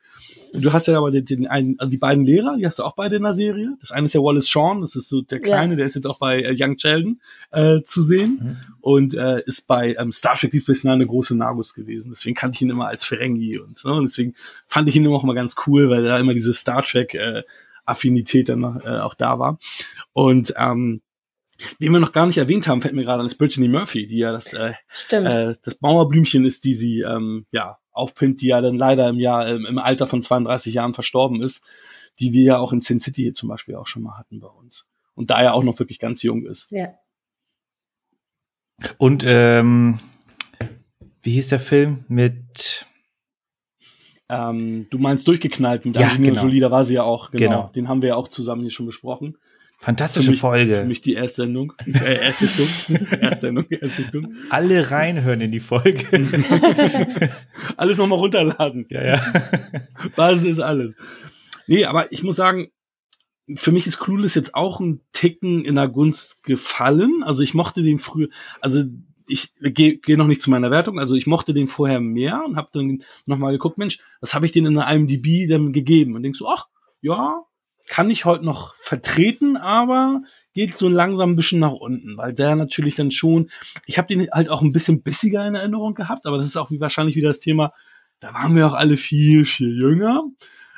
Und 0.54 0.66
du 0.66 0.74
hast 0.74 0.88
ja 0.88 0.98
aber 0.98 1.12
den, 1.12 1.24
den 1.26 1.48
einen, 1.48 1.80
also 1.80 1.90
die 1.90 1.98
beiden 1.98 2.26
Lehrer, 2.26 2.58
die 2.58 2.66
hast 2.66 2.80
du 2.80 2.84
auch 2.84 2.96
beide 2.96 3.16
in 3.16 3.24
der 3.24 3.34
Serie. 3.34 3.76
Das 3.80 3.92
eine 3.92 4.06
ist 4.06 4.14
ja 4.14 4.22
Wallace 4.22 4.50
Shawn, 4.50 4.82
das 4.82 4.96
ist 4.96 5.08
so 5.08 5.22
der 5.22 5.40
Kleine, 5.40 5.74
ja. 5.74 5.78
der 5.78 5.86
ist 5.86 5.96
jetzt 5.96 6.08
auch 6.08 6.20
bei 6.20 6.42
äh, 6.42 6.56
Young 6.58 6.78
Sheldon 6.78 7.22
äh, 7.52 7.82
zu 7.84 8.02
sehen 8.02 8.40
mhm. 8.42 8.58
und 8.82 9.14
äh, 9.14 9.42
ist 9.46 9.68
bei 9.68 9.96
ähm, 9.98 10.12
Star 10.12 10.36
Trek 10.36 10.52
Deep 10.52 10.64
Space 10.64 10.84
Nine 10.84 10.96
eine 10.96 11.08
große 11.08 11.36
Nagus 11.36 11.74
gewesen. 11.74 12.12
Deswegen 12.12 12.36
kannte 12.36 12.58
ich 12.58 12.62
ihn 12.62 12.70
immer 12.70 12.88
als 12.88 13.06
Ferengi 13.06 13.60
und 13.60 13.78
so. 13.78 13.94
Und 13.94 14.04
deswegen 14.04 14.34
fand 14.66 14.90
ich 14.90 14.96
ihn 14.96 15.06
immer 15.06 15.16
auch 15.16 15.24
mal 15.24 15.36
ganz 15.36 15.56
cool, 15.68 15.90
weil 15.90 16.04
da 16.04 16.20
immer 16.20 16.34
diese 16.34 16.54
Star 16.54 16.84
Trek 16.84 17.14
äh, 17.14 17.44
Affinität 17.86 18.50
dann 18.50 18.82
äh, 18.84 19.00
auch 19.00 19.16
da 19.16 19.40
war. 19.40 19.58
Und 20.14 20.54
ähm, 20.58 21.02
Wen 21.80 21.92
wir 21.92 22.00
noch 22.00 22.12
gar 22.12 22.26
nicht 22.26 22.38
erwähnt 22.38 22.68
haben, 22.68 22.82
fällt 22.82 22.94
mir 22.94 23.04
gerade 23.04 23.20
an, 23.20 23.26
ist 23.26 23.38
Brittany 23.38 23.68
Murphy, 23.68 24.08
die 24.08 24.18
ja 24.18 24.32
das, 24.32 24.54
äh, 24.54 24.74
äh, 25.12 25.56
das 25.64 25.82
Mauerblümchen 25.82 26.46
ist, 26.46 26.64
die 26.64 26.74
sie 26.74 27.02
ähm, 27.02 27.46
ja 27.52 27.78
aufpimmt, 27.92 28.42
die 28.42 28.48
ja 28.48 28.62
dann 28.62 28.78
leider 28.78 29.10
im 29.10 29.20
Jahr 29.20 29.48
ähm, 29.48 29.66
im 29.66 29.78
Alter 29.78 30.08
von 30.08 30.22
32 30.22 30.74
Jahren 30.74 30.94
verstorben 30.94 31.42
ist, 31.42 31.64
die 32.20 32.34
wir 32.34 32.44
ja 32.44 32.58
auch 32.58 32.74
in 32.74 32.82
Sin 32.82 33.00
City 33.00 33.24
hier 33.24 33.34
zum 33.34 33.50
Beispiel 33.50 33.76
auch 33.76 33.88
schon 33.88 34.04
mal 34.04 34.18
hatten 34.18 34.40
bei 34.40 34.48
uns. 34.48 34.86
Und 35.14 35.30
da 35.30 35.44
ja 35.44 35.54
auch 35.54 35.64
noch 35.64 35.78
wirklich 35.80 36.00
ganz 36.00 36.24
jung 36.24 36.46
ist. 36.46 36.72
Ja. 36.72 36.94
Und 38.98 39.24
ähm, 39.28 40.00
wie 41.22 41.32
hieß 41.32 41.50
der 41.50 41.60
Film 41.60 42.06
mit 42.08 42.88
ähm, 44.32 44.88
du 44.90 44.98
meinst 44.98 45.28
durchgeknallt 45.28 45.86
mit 45.86 45.98
ja, 45.98 46.08
Angelina 46.08 46.30
genau. 46.30 46.42
Jolie, 46.44 46.62
da 46.62 46.72
war 46.72 46.86
sie 46.86 46.96
ja 46.96 47.04
auch, 47.04 47.32
genau. 47.32 47.48
genau. 47.48 47.72
Den 47.76 47.90
haben 47.90 48.02
wir 48.02 48.10
ja 48.10 48.16
auch 48.16 48.30
zusammen 48.30 48.62
hier 48.62 48.72
schon 48.72 48.86
besprochen. 48.86 49.38
Fantastische 49.82 50.26
für 50.26 50.32
mich, 50.32 50.40
Folge. 50.40 50.76
Für 50.76 50.86
mich 50.86 51.02
die 51.02 51.16
erste 51.16 51.42
Sendung. 51.42 51.74
Äh, 51.88 52.22
erste 52.22 52.48
Stunde. 52.48 53.18
erste 53.20 53.48
Sendung, 53.48 53.66
erste 53.68 54.06
Stunde. 54.06 54.30
Alle 54.52 54.92
reinhören 54.92 55.42
in 55.42 55.52
die 55.52 55.60
Folge. 55.60 56.06
alles 57.78 57.98
nochmal 57.98 58.20
runterladen. 58.20 58.86
Ja, 58.92 59.04
ja. 59.04 59.34
Was 60.16 60.44
ist 60.44 60.60
alles? 60.60 60.96
Nee, 61.66 61.86
aber 61.86 62.12
ich 62.12 62.22
muss 62.22 62.36
sagen, 62.36 62.70
für 63.56 63.72
mich 63.72 63.88
ist 63.88 63.98
Clueless 63.98 64.36
jetzt 64.36 64.54
auch 64.54 64.80
ein 64.80 65.02
Ticken 65.14 65.66
in 65.66 65.78
der 65.78 65.88
Gunst 65.88 66.44
gefallen. 66.44 67.24
Also 67.24 67.42
ich 67.42 67.56
mochte 67.56 67.82
den 67.82 67.98
früher, 67.98 68.30
also 68.60 68.84
ich 69.28 69.52
gehe 69.62 69.98
geh 69.98 70.16
noch 70.16 70.28
nicht 70.28 70.44
zu 70.44 70.52
meiner 70.52 70.70
Wertung, 70.70 71.00
also 71.00 71.16
ich 71.16 71.26
mochte 71.26 71.54
den 71.56 71.66
vorher 71.66 72.00
mehr 72.00 72.44
und 72.46 72.56
habe 72.56 72.70
dann 72.72 73.02
nochmal 73.26 73.54
geguckt, 73.54 73.80
Mensch, 73.80 73.98
was 74.20 74.36
habe 74.36 74.46
ich 74.46 74.52
denn 74.52 74.68
in 74.68 74.76
der 74.76 74.88
IMDb 74.90 75.50
dann 75.50 75.74
gegeben? 75.74 76.16
Und 76.16 76.22
denkst 76.22 76.38
so, 76.38 76.48
ach, 76.48 76.68
ja, 77.02 77.42
kann 77.88 78.10
ich 78.10 78.26
heute 78.26 78.46
noch 78.46 78.76
vertreten, 78.76 79.58
aber 79.58 80.22
geht 80.54 80.78
so 80.78 80.90
langsam 80.90 81.32
ein 81.32 81.36
bisschen 81.36 81.60
nach 81.60 81.72
unten, 81.72 82.18
weil 82.18 82.34
der 82.34 82.56
natürlich 82.56 82.96
dann 82.96 83.12
schon, 83.12 83.50
ich 83.86 83.98
habe 83.98 84.08
den 84.08 84.30
halt 84.32 84.50
auch 84.50 84.62
ein 84.62 84.74
bisschen 84.74 85.02
bissiger 85.02 85.48
in 85.48 85.56
Erinnerung 85.56 85.94
gehabt, 85.94 86.26
aber 86.26 86.38
das 86.38 86.48
ist 86.48 86.58
auch 86.58 86.72
wie 86.72 86.82
wahrscheinlich 86.82 87.16
wieder 87.16 87.30
das 87.30 87.40
Thema, 87.40 87.74
da 88.20 88.34
waren 88.34 88.56
wir 88.56 88.68
auch 88.68 88.74
alle 88.74 88.98
viel, 88.98 89.46
viel 89.46 89.78
jünger. 89.78 90.24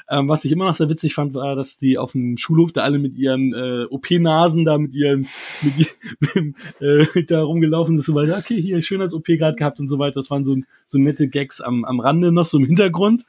Ähm, 0.10 0.28
was 0.28 0.44
ich 0.44 0.52
immer 0.52 0.66
noch 0.66 0.76
sehr 0.76 0.90
witzig 0.90 1.14
fand, 1.14 1.34
war, 1.34 1.56
dass 1.56 1.78
die 1.78 1.98
auf 1.98 2.12
dem 2.12 2.38
Schulhof 2.38 2.74
da 2.74 2.82
alle 2.82 3.00
mit 3.00 3.16
ihren 3.16 3.54
äh, 3.54 3.86
OP-Nasen 3.90 4.66
da 4.66 4.78
mit 4.78 4.94
ihren 4.94 5.28
mit, 5.62 5.98
mit, 6.36 6.56
äh, 6.82 7.24
da 7.24 7.42
rumgelaufen 7.42 7.96
sind 7.96 8.06
so 8.06 8.14
weiter. 8.14 8.38
Okay, 8.38 8.62
hier 8.62 8.82
schön 8.82 9.02
als 9.02 9.14
OP 9.14 9.26
gerade 9.26 9.56
gehabt 9.56 9.80
und 9.80 9.88
so 9.88 10.00
weiter. 10.00 10.16
Das 10.16 10.30
waren 10.30 10.46
so, 10.46 10.58
so 10.88 11.00
nette 11.00 11.30
Gags 11.30 11.62
am, 11.62 11.86
am 11.86 12.00
Rande 12.00 12.32
noch 12.32 12.46
so 12.46 12.58
im 12.58 12.66
Hintergrund. 12.66 13.24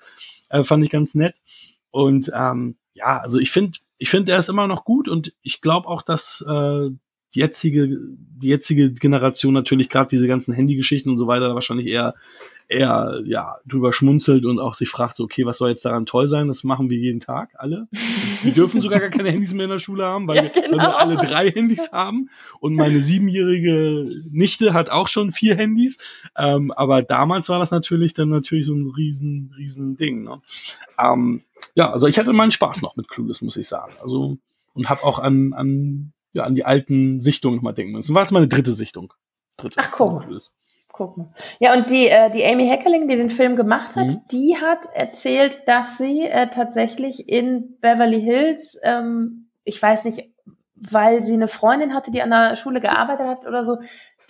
Äh, 0.48 0.64
fand 0.64 0.84
ich 0.84 0.90
ganz 0.90 1.14
nett. 1.14 1.36
Und 1.90 2.30
ähm, 2.34 2.76
ja, 2.94 3.18
also 3.18 3.38
ich 3.38 3.50
finde, 3.50 3.78
ich 3.98 4.08
finde, 4.08 4.32
er 4.32 4.38
ist 4.38 4.48
immer 4.48 4.66
noch 4.66 4.84
gut 4.84 5.08
und 5.08 5.34
ich 5.42 5.60
glaube 5.60 5.88
auch, 5.88 6.02
dass 6.02 6.44
äh, 6.48 6.90
die 7.34 7.40
jetzige, 7.40 7.88
die 7.88 8.48
jetzige 8.48 8.92
Generation 8.92 9.54
natürlich 9.54 9.88
gerade 9.88 10.08
diese 10.08 10.28
ganzen 10.28 10.54
Handygeschichten 10.54 11.10
und 11.10 11.18
so 11.18 11.26
weiter 11.26 11.54
wahrscheinlich 11.54 11.86
eher 11.86 12.14
eher 12.68 13.20
ja 13.26 13.56
drüber 13.66 13.92
schmunzelt 13.92 14.44
und 14.44 14.58
auch 14.58 14.74
sich 14.74 14.88
fragt, 14.88 15.16
so, 15.16 15.24
okay, 15.24 15.44
was 15.44 15.58
soll 15.58 15.68
jetzt 15.68 15.84
daran 15.84 16.06
toll 16.06 16.28
sein? 16.28 16.48
Das 16.48 16.64
machen 16.64 16.88
wir 16.88 16.98
jeden 16.98 17.20
Tag 17.20 17.50
alle. 17.56 17.88
Wir 18.42 18.52
dürfen 18.52 18.80
sogar 18.80 19.00
gar 19.00 19.10
keine 19.10 19.30
Handys 19.30 19.52
mehr 19.52 19.64
in 19.64 19.70
der 19.70 19.78
Schule 19.78 20.04
haben, 20.04 20.26
weil, 20.26 20.36
Ja, 20.36 20.42
wir, 20.44 20.54
weil 20.54 20.70
genau. 20.70 20.82
wir 20.82 20.98
alle 20.98 21.16
drei 21.16 21.50
Handys 21.50 21.92
haben. 21.92 22.30
Und 22.60 22.74
meine 22.74 23.00
siebenjährige 23.00 24.08
Nichte 24.30 24.72
hat 24.72 24.90
auch 24.90 25.08
schon 25.08 25.30
vier 25.30 25.56
Handys. 25.56 25.98
Ähm, 26.36 26.70
aber 26.72 27.02
damals 27.02 27.48
war 27.50 27.58
das 27.58 27.70
natürlich 27.70 28.14
dann 28.14 28.30
natürlich 28.30 28.66
so 28.66 28.74
ein 28.74 28.88
riesen, 28.96 29.52
riesen 29.58 29.96
Ding. 29.96 30.22
Ne? 30.22 30.40
Ähm, 30.98 31.42
ja, 31.74 31.92
also 31.92 32.06
ich 32.06 32.18
hatte 32.18 32.32
meinen 32.32 32.50
Spaß 32.50 32.80
noch 32.80 32.96
mit 32.96 33.08
Clueless, 33.08 33.42
muss 33.42 33.56
ich 33.56 33.68
sagen. 33.68 33.92
Also 34.02 34.38
und 34.74 34.88
habe 34.88 35.04
auch 35.04 35.18
an, 35.18 35.52
an, 35.52 36.12
ja, 36.34 36.42
an 36.44 36.54
die 36.54 36.64
alten 36.66 37.20
Sichtungen 37.20 37.56
nochmal 37.56 37.72
denken 37.74 37.92
müssen. 37.92 38.14
War 38.14 38.22
jetzt 38.22 38.32
meine 38.32 38.48
dritte 38.48 38.72
Sichtung. 38.72 39.14
Dritte. 39.56 39.76
Ach, 39.80 39.90
guck 39.90 40.12
mal. 40.12 40.38
Guck 40.92 41.16
mal. 41.16 41.32
Ja, 41.58 41.74
und 41.74 41.90
die, 41.90 42.06
äh, 42.06 42.30
die 42.30 42.44
Amy 42.44 42.68
Heckerling, 42.68 43.08
die 43.08 43.16
den 43.16 43.30
Film 43.30 43.56
gemacht 43.56 43.96
hat, 43.96 44.06
Mhm. 44.06 44.20
die 44.30 44.56
hat 44.60 44.86
erzählt, 44.94 45.62
dass 45.66 45.98
sie 45.98 46.22
äh, 46.22 46.48
tatsächlich 46.50 47.28
in 47.28 47.78
Beverly 47.80 48.20
Hills, 48.20 48.78
ähm, 48.82 49.48
ich 49.64 49.80
weiß 49.80 50.04
nicht, 50.04 50.30
weil 50.76 51.22
sie 51.22 51.32
eine 51.32 51.48
Freundin 51.48 51.94
hatte, 51.94 52.10
die 52.10 52.20
an 52.22 52.30
der 52.30 52.56
Schule 52.56 52.80
gearbeitet 52.80 53.26
hat 53.26 53.46
oder 53.46 53.64
so, 53.64 53.78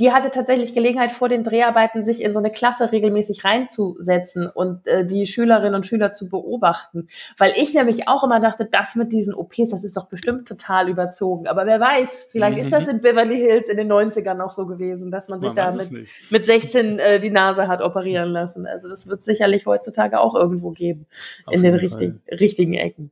die 0.00 0.12
hatte 0.12 0.30
tatsächlich 0.30 0.74
Gelegenheit 0.74 1.12
vor 1.12 1.28
den 1.28 1.44
Dreharbeiten, 1.44 2.04
sich 2.04 2.22
in 2.22 2.32
so 2.32 2.38
eine 2.38 2.50
Klasse 2.50 2.92
regelmäßig 2.92 3.44
reinzusetzen 3.44 4.48
und 4.48 4.86
äh, 4.86 5.06
die 5.06 5.26
Schülerinnen 5.26 5.74
und 5.74 5.86
Schüler 5.86 6.12
zu 6.12 6.28
beobachten. 6.28 7.08
Weil 7.38 7.52
ich 7.56 7.74
nämlich 7.74 8.08
auch 8.08 8.24
immer 8.24 8.40
dachte, 8.40 8.64
das 8.70 8.94
mit 8.94 9.12
diesen 9.12 9.34
OPs, 9.34 9.70
das 9.70 9.84
ist 9.84 9.96
doch 9.96 10.06
bestimmt 10.06 10.48
total 10.48 10.88
überzogen. 10.88 11.46
Aber 11.46 11.66
wer 11.66 11.80
weiß, 11.80 12.28
vielleicht 12.30 12.56
Mhm. 12.56 12.62
ist 12.62 12.72
das 12.72 12.88
in 12.88 13.00
Beverly 13.00 13.36
Hills 13.38 13.68
in 13.68 13.76
den 13.76 13.88
90ern 13.92 14.34
noch 14.34 14.52
so 14.52 14.66
gewesen, 14.66 15.10
dass 15.10 15.28
man 15.28 15.40
sich 15.40 15.54
Man 15.54 15.56
da 15.56 15.72
mit, 15.74 16.06
mit 16.30 16.46
16 16.46 16.98
äh, 16.98 17.20
die 17.20 17.30
Nase 17.30 17.68
hat 17.68 17.82
operieren 17.82 18.30
lassen. 18.30 18.66
Also 18.66 18.88
das 18.88 19.06
wird 19.06 19.24
sicherlich 19.24 19.66
heutzutage 19.66 20.20
auch 20.20 20.34
irgendwo 20.34 20.70
geben 20.70 21.06
Auf 21.46 21.54
in 21.54 21.62
den 21.62 21.74
richtigen, 21.74 22.22
richtigen 22.30 22.74
Ecken. 22.74 23.10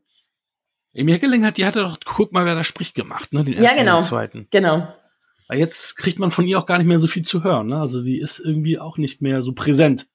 Amy 0.96 1.12
Heckerling 1.12 1.46
hat, 1.46 1.56
die 1.56 1.64
hatte 1.64 1.80
doch, 1.80 1.98
guck 2.04 2.32
mal, 2.32 2.44
wer 2.44 2.54
da 2.54 2.64
spricht, 2.64 2.94
gemacht, 2.94 3.32
ne? 3.32 3.44
Den 3.44 3.54
Ja, 3.54 3.62
ersten 3.62 3.78
genau. 3.78 3.96
und 3.96 4.02
den 4.04 4.08
zweiten. 4.08 4.46
Genau. 4.50 4.86
Weil 5.52 5.58
jetzt 5.58 5.98
kriegt 5.98 6.18
man 6.18 6.30
von 6.30 6.46
ihr 6.46 6.58
auch 6.58 6.64
gar 6.64 6.78
nicht 6.78 6.86
mehr 6.86 6.98
so 6.98 7.06
viel 7.06 7.24
zu 7.24 7.44
hören, 7.44 7.66
ne? 7.66 7.78
Also 7.78 8.02
die 8.02 8.18
ist 8.18 8.38
irgendwie 8.38 8.78
auch 8.78 8.96
nicht 8.96 9.20
mehr 9.20 9.42
so 9.42 9.52
präsent 9.52 10.08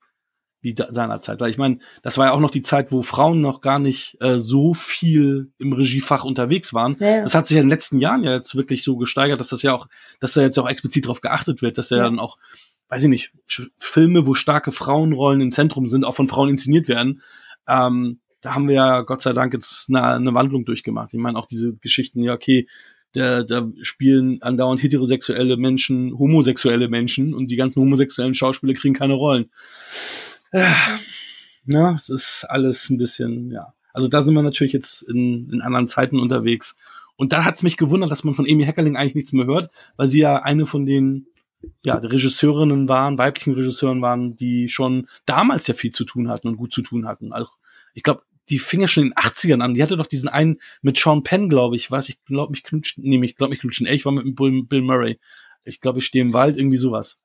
wie 0.61 0.73
da, 0.73 0.91
seinerzeit. 0.91 1.39
Weil 1.39 1.51
ich 1.51 1.59
meine, 1.59 1.77
das 2.01 2.17
war 2.17 2.25
ja 2.25 2.31
auch 2.31 2.39
noch 2.39 2.49
die 2.49 2.63
Zeit, 2.63 2.91
wo 2.91 3.03
Frauen 3.03 3.39
noch 3.39 3.61
gar 3.61 3.77
nicht 3.77 4.17
äh, 4.19 4.39
so 4.39 4.73
viel 4.73 5.51
im 5.59 5.73
Regiefach 5.73 6.23
unterwegs 6.23 6.73
waren. 6.73 6.95
Ja, 6.99 7.17
ja. 7.17 7.21
Das 7.21 7.35
hat 7.35 7.45
sich 7.45 7.53
ja 7.53 7.61
in 7.61 7.67
den 7.67 7.69
letzten 7.69 7.99
Jahren 7.99 8.23
ja 8.23 8.33
jetzt 8.33 8.55
wirklich 8.55 8.81
so 8.81 8.97
gesteigert, 8.97 9.39
dass 9.39 9.49
das 9.49 9.61
ja 9.61 9.75
auch, 9.75 9.85
dass 10.19 10.33
da 10.33 10.41
jetzt 10.41 10.57
auch 10.57 10.67
explizit 10.67 11.05
darauf 11.05 11.21
geachtet 11.21 11.61
wird, 11.61 11.77
dass 11.77 11.91
ja, 11.91 11.97
Ja. 11.97 12.03
dann 12.05 12.17
auch, 12.17 12.39
weiß 12.89 13.03
ich 13.03 13.09
nicht, 13.09 13.31
Filme, 13.77 14.25
wo 14.25 14.33
starke 14.33 14.71
Frauenrollen 14.71 15.41
im 15.41 15.51
Zentrum 15.51 15.88
sind, 15.88 16.03
auch 16.03 16.15
von 16.15 16.27
Frauen 16.27 16.49
inszeniert 16.49 16.88
werden. 16.88 17.21
Ähm, 17.67 18.21
da 18.41 18.55
haben 18.55 18.67
wir 18.67 18.73
ja 18.75 19.01
Gott 19.01 19.21
sei 19.21 19.33
Dank 19.33 19.53
jetzt 19.53 19.88
eine, 19.89 20.01
eine 20.03 20.33
Wandlung 20.33 20.65
durchgemacht. 20.65 21.13
Ich 21.13 21.19
meine 21.19 21.38
auch 21.38 21.45
diese 21.45 21.75
Geschichten, 21.75 22.23
ja 22.23 22.33
okay, 22.33 22.67
da, 23.18 23.43
da 23.43 23.68
spielen 23.82 24.41
andauernd 24.41 24.82
heterosexuelle 24.82 25.57
Menschen, 25.57 26.18
homosexuelle 26.18 26.88
Menschen 26.88 27.34
und 27.34 27.49
die 27.49 27.55
ganzen 27.55 27.82
homosexuellen 27.82 28.34
Schauspieler 28.34 28.74
kriegen 28.74 28.93
keine 28.93 29.13
Rollen. 29.13 29.49
Ja, 30.53 30.76
na, 31.65 31.93
es 31.95 32.09
ist 32.09 32.45
alles 32.47 32.89
ein 32.89 32.97
bisschen, 32.97 33.51
ja. 33.51 33.74
Also 33.91 34.07
da 34.07 34.22
sind 34.22 34.36
wir 34.36 34.43
natürlich 34.43 34.74
jetzt 34.74 35.01
in, 35.01 35.49
in 35.51 35.61
anderen 35.61 35.88
Zeiten 35.88 36.20
unterwegs. 36.20 36.78
Und 37.15 37.34
da 37.34 37.43
hat's 37.43 37.63
mich 37.63 37.78
gewundert, 37.78 38.11
dass 38.11 38.24
man 38.24 38.36
von 38.36 38.45
Amy 38.47 38.63
Heckerling 38.63 38.95
eigentlich 38.95 39.15
nichts 39.15 39.34
mehr 39.34 39.47
hört, 39.47 39.72
weil 39.95 40.07
sie 40.07 40.20
ja 40.20 40.43
eine 40.43 40.68
von 40.68 40.86
den 40.86 41.26
ja, 41.84 41.95
Regisseurinnen 41.95 42.88
waren, 42.88 43.18
weiblichen 43.18 43.55
Regisseuren 43.55 44.03
waren, 44.03 44.38
die 44.38 44.70
schon 44.70 45.07
damals 45.26 45.65
ja 45.65 45.74
viel 45.74 45.91
zu 45.91 46.05
tun 46.05 46.30
hatten 46.30 46.47
und 46.47 46.57
gut 46.57 46.72
zu 46.72 46.84
tun 46.84 47.07
hatten. 47.07 47.34
Also 47.34 47.49
ich 47.95 48.03
glaube, 48.03 48.22
die 48.49 48.59
fing 48.59 48.81
ja 48.81 48.87
schon 48.87 49.03
in 49.03 49.09
den 49.09 49.15
80ern 49.17 49.61
an. 49.61 49.73
Die 49.73 49.81
hatte 49.83 49.97
doch 49.97 50.07
diesen 50.07 50.29
einen 50.29 50.57
mit 50.81 50.97
Sean 50.97 51.23
Penn, 51.23 51.49
glaube 51.49 51.75
ich, 51.75 51.91
was 51.91 52.09
ich 52.09 52.23
glaube 52.25 52.51
mich 52.51 52.63
knutschen, 52.63 53.03
nee, 53.03 53.19
ich 53.23 53.35
glaube 53.35 53.51
mich 53.51 53.59
knutschen. 53.59 53.85
Ey, 53.85 53.95
ich 53.95 54.05
war 54.05 54.11
mit 54.11 54.35
Bill, 54.35 54.63
Bill 54.63 54.81
Murray. 54.81 55.19
Ich 55.63 55.81
glaube, 55.81 55.99
ich 55.99 56.05
stehe 56.05 56.23
im 56.23 56.33
Wald, 56.33 56.57
irgendwie 56.57 56.77
sowas. 56.77 57.19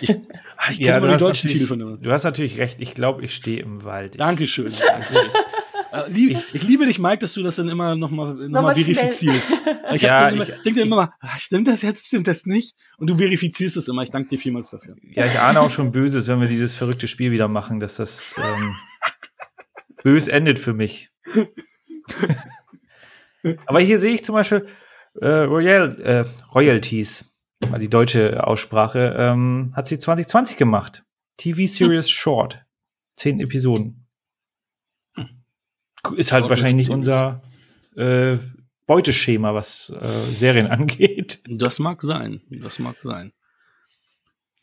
Ich, 0.00 0.10
ah, 0.56 0.70
ich 0.70 0.80
kenne 0.80 1.00
du, 1.00 1.06
nur 1.08 1.16
die 1.16 1.24
deutschen 1.24 1.50
Titel 1.50 1.66
von 1.66 1.78
dem. 1.78 2.00
du 2.00 2.12
hast 2.12 2.22
natürlich 2.24 2.58
recht. 2.58 2.80
Ich 2.80 2.94
glaube, 2.94 3.24
ich 3.24 3.34
stehe 3.34 3.60
im 3.60 3.84
Wald. 3.84 4.20
Dankeschön. 4.20 4.72
Äh, 5.92 6.10
lieb, 6.10 6.36
ich 6.52 6.62
liebe 6.62 6.86
dich, 6.86 6.98
Mike, 6.98 7.18
dass 7.18 7.34
du 7.34 7.42
das 7.42 7.56
dann 7.56 7.68
immer 7.68 7.96
nochmal 7.96 8.34
noch 8.34 8.62
mal 8.62 8.74
verifizierst. 8.74 9.52
Ich 9.92 10.02
Ja, 10.02 10.28
immer, 10.30 10.42
ich- 10.42 10.62
denk 10.64 10.76
dir 10.76 10.82
immer 10.82 10.96
mal, 10.96 11.12
ah, 11.20 11.38
stimmt 11.38 11.68
das 11.68 11.82
jetzt, 11.82 12.08
stimmt 12.08 12.26
das 12.26 12.44
nicht? 12.44 12.74
Und 12.98 13.08
du 13.08 13.16
verifizierst 13.16 13.76
es 13.76 13.86
immer. 13.86 14.02
Ich 14.02 14.10
danke 14.10 14.28
dir 14.30 14.38
vielmals 14.38 14.70
dafür. 14.70 14.96
Ja, 15.12 15.26
ich 15.26 15.38
ahne 15.38 15.60
auch 15.60 15.70
schon 15.70 15.92
Böses, 15.92 16.26
wenn 16.26 16.40
wir 16.40 16.48
dieses 16.48 16.74
verrückte 16.74 17.06
Spiel 17.06 17.30
wieder 17.30 17.46
machen, 17.46 17.78
dass 17.78 17.96
das 17.96 18.36
ähm, 18.36 18.74
bös 20.02 20.28
endet 20.28 20.58
für 20.58 20.72
mich. 20.72 21.10
Aber 23.66 23.80
hier 23.80 23.98
sehe 23.98 24.14
ich 24.14 24.24
zum 24.24 24.34
Beispiel 24.34 24.66
äh, 25.20 25.26
Royal, 25.26 26.00
äh, 26.00 26.24
Royalties, 26.54 27.30
mal 27.70 27.78
die 27.78 27.88
deutsche 27.88 28.46
Aussprache, 28.46 29.14
ähm, 29.18 29.72
hat 29.74 29.88
sie 29.88 29.98
2020 29.98 30.56
gemacht. 30.56 31.04
TV 31.36 31.66
Series 31.66 32.08
Short. 32.08 32.64
Zehn 33.16 33.40
Episoden. 33.40 34.06
Ist 36.16 36.32
halt 36.32 36.42
Short 36.42 36.50
wahrscheinlich 36.50 36.88
nicht 36.88 36.90
unser 36.90 37.42
äh, 37.96 38.36
Beuteschema, 38.86 39.54
was 39.54 39.90
äh, 39.90 40.32
Serien 40.32 40.66
angeht. 40.70 41.42
Das 41.46 41.78
mag 41.78 42.02
sein. 42.02 42.42
Das 42.50 42.78
mag 42.78 42.96
sein. 43.02 43.32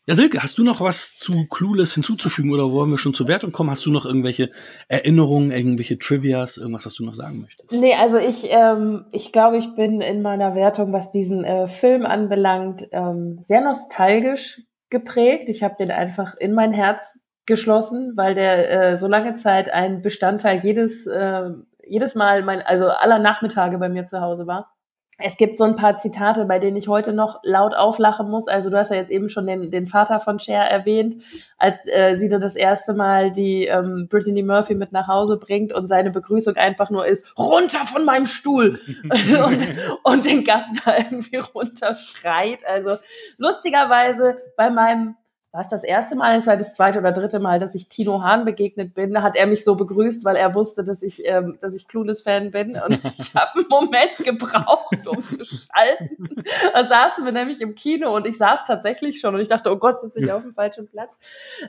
Ja, 0.05 0.15
Silke, 0.15 0.43
hast 0.43 0.57
du 0.57 0.65
noch 0.65 0.81
was 0.81 1.15
zu 1.15 1.47
Clueless 1.47 1.93
hinzuzufügen 1.93 2.51
oder 2.51 2.69
wollen 2.73 2.89
wir 2.89 2.97
schon 2.97 3.13
zur 3.13 3.29
Wertung 3.29 3.53
kommen? 3.53 3.69
Hast 3.69 3.85
du 3.85 3.89
noch 3.89 4.05
irgendwelche 4.05 4.49
Erinnerungen, 4.89 5.51
irgendwelche 5.51 5.97
Trivias, 5.97 6.57
irgendwas, 6.57 6.85
was 6.85 6.95
du 6.95 7.05
noch 7.05 7.13
sagen 7.13 7.39
möchtest? 7.39 7.71
Nee, 7.71 7.93
also 7.95 8.17
ich, 8.17 8.47
ähm, 8.49 9.05
ich 9.13 9.31
glaube, 9.31 9.57
ich 9.57 9.73
bin 9.75 10.01
in 10.01 10.21
meiner 10.21 10.55
Wertung, 10.55 10.91
was 10.91 11.09
diesen 11.11 11.45
äh, 11.45 11.69
Film 11.69 12.05
anbelangt, 12.05 12.85
ähm, 12.91 13.39
sehr 13.45 13.61
nostalgisch 13.61 14.61
geprägt. 14.89 15.47
Ich 15.47 15.63
habe 15.63 15.75
den 15.79 15.89
einfach 15.89 16.35
in 16.35 16.51
mein 16.51 16.73
Herz 16.73 17.17
geschlossen, 17.45 18.11
weil 18.17 18.35
der 18.35 18.71
äh, 18.71 18.97
so 18.99 19.07
lange 19.07 19.35
Zeit 19.35 19.69
ein 19.69 20.01
Bestandteil 20.01 20.57
jedes, 20.57 21.07
äh, 21.07 21.49
jedes 21.87 22.13
Mal, 22.15 22.43
mein, 22.43 22.61
also 22.61 22.89
aller 22.89 23.19
Nachmittage 23.19 23.77
bei 23.77 23.87
mir 23.87 24.05
zu 24.05 24.19
Hause 24.19 24.47
war. 24.47 24.72
Es 25.19 25.37
gibt 25.37 25.57
so 25.57 25.63
ein 25.63 25.75
paar 25.75 25.97
Zitate, 25.97 26.45
bei 26.45 26.57
denen 26.57 26.75
ich 26.75 26.87
heute 26.87 27.13
noch 27.13 27.39
laut 27.43 27.75
auflachen 27.75 28.29
muss. 28.29 28.47
Also 28.47 28.69
du 28.69 28.77
hast 28.77 28.89
ja 28.89 28.97
jetzt 28.97 29.11
eben 29.11 29.29
schon 29.29 29.45
den, 29.45 29.69
den 29.69 29.85
Vater 29.85 30.19
von 30.19 30.39
Cher 30.39 30.63
erwähnt, 30.63 31.23
als 31.57 31.85
äh, 31.87 32.17
sie 32.17 32.29
da 32.29 32.39
das 32.39 32.55
erste 32.55 32.93
Mal 32.93 33.31
die 33.31 33.65
ähm, 33.65 34.07
Brittany 34.09 34.41
Murphy 34.41 34.73
mit 34.73 34.91
nach 34.91 35.07
Hause 35.07 35.37
bringt 35.37 35.71
und 35.71 35.87
seine 35.87 36.09
Begrüßung 36.09 36.55
einfach 36.55 36.89
nur 36.89 37.05
ist, 37.05 37.25
runter 37.37 37.85
von 37.85 38.05
meinem 38.05 38.25
Stuhl! 38.25 38.79
und, 39.45 39.67
und 40.03 40.25
den 40.25 40.43
Gast 40.43 40.81
da 40.85 40.97
irgendwie 40.97 41.37
runterschreit. 41.37 42.65
Also 42.65 42.97
lustigerweise 43.37 44.37
bei 44.57 44.69
meinem 44.69 45.15
war 45.53 45.61
es 45.61 45.69
das 45.69 45.83
erste 45.83 46.15
Mal, 46.15 46.35
es 46.35 46.47
war 46.47 46.57
das 46.57 46.73
zweite 46.73 46.97
oder 46.97 47.11
dritte 47.11 47.39
Mal, 47.39 47.59
dass 47.59 47.75
ich 47.75 47.87
Tino 47.87 48.23
Hahn 48.23 48.43
begegnet 48.43 48.95
bin. 48.95 49.13
Da 49.13 49.21
hat 49.21 49.35
er 49.35 49.45
mich 49.45 49.63
so 49.63 49.75
begrüßt, 49.75 50.25
weil 50.25 50.35
er 50.35 50.55
wusste, 50.55 50.83
dass 50.83 51.03
ich, 51.03 51.21
ähm, 51.27 51.59
dass 51.61 51.75
ich 51.75 51.87
Clueless-Fan 51.87 52.49
bin. 52.49 52.75
Und 52.75 52.99
ich 53.19 53.35
habe 53.35 53.59
einen 53.59 53.67
Moment 53.69 54.17
gebraucht, 54.17 55.07
um 55.07 55.27
zu 55.29 55.45
schalten. 55.45 56.43
Da 56.73 56.87
saßen 56.87 57.23
wir 57.23 57.31
nämlich 57.31 57.61
im 57.61 57.75
Kino 57.75 58.15
und 58.15 58.25
ich 58.25 58.35
saß 58.39 58.65
tatsächlich 58.65 59.19
schon 59.19 59.35
und 59.35 59.41
ich 59.41 59.47
dachte, 59.47 59.71
oh 59.71 59.75
Gott, 59.75 60.01
sitze 60.01 60.21
ich 60.21 60.31
auf 60.31 60.41
dem 60.41 60.55
falschen 60.55 60.87
Platz. 60.87 61.13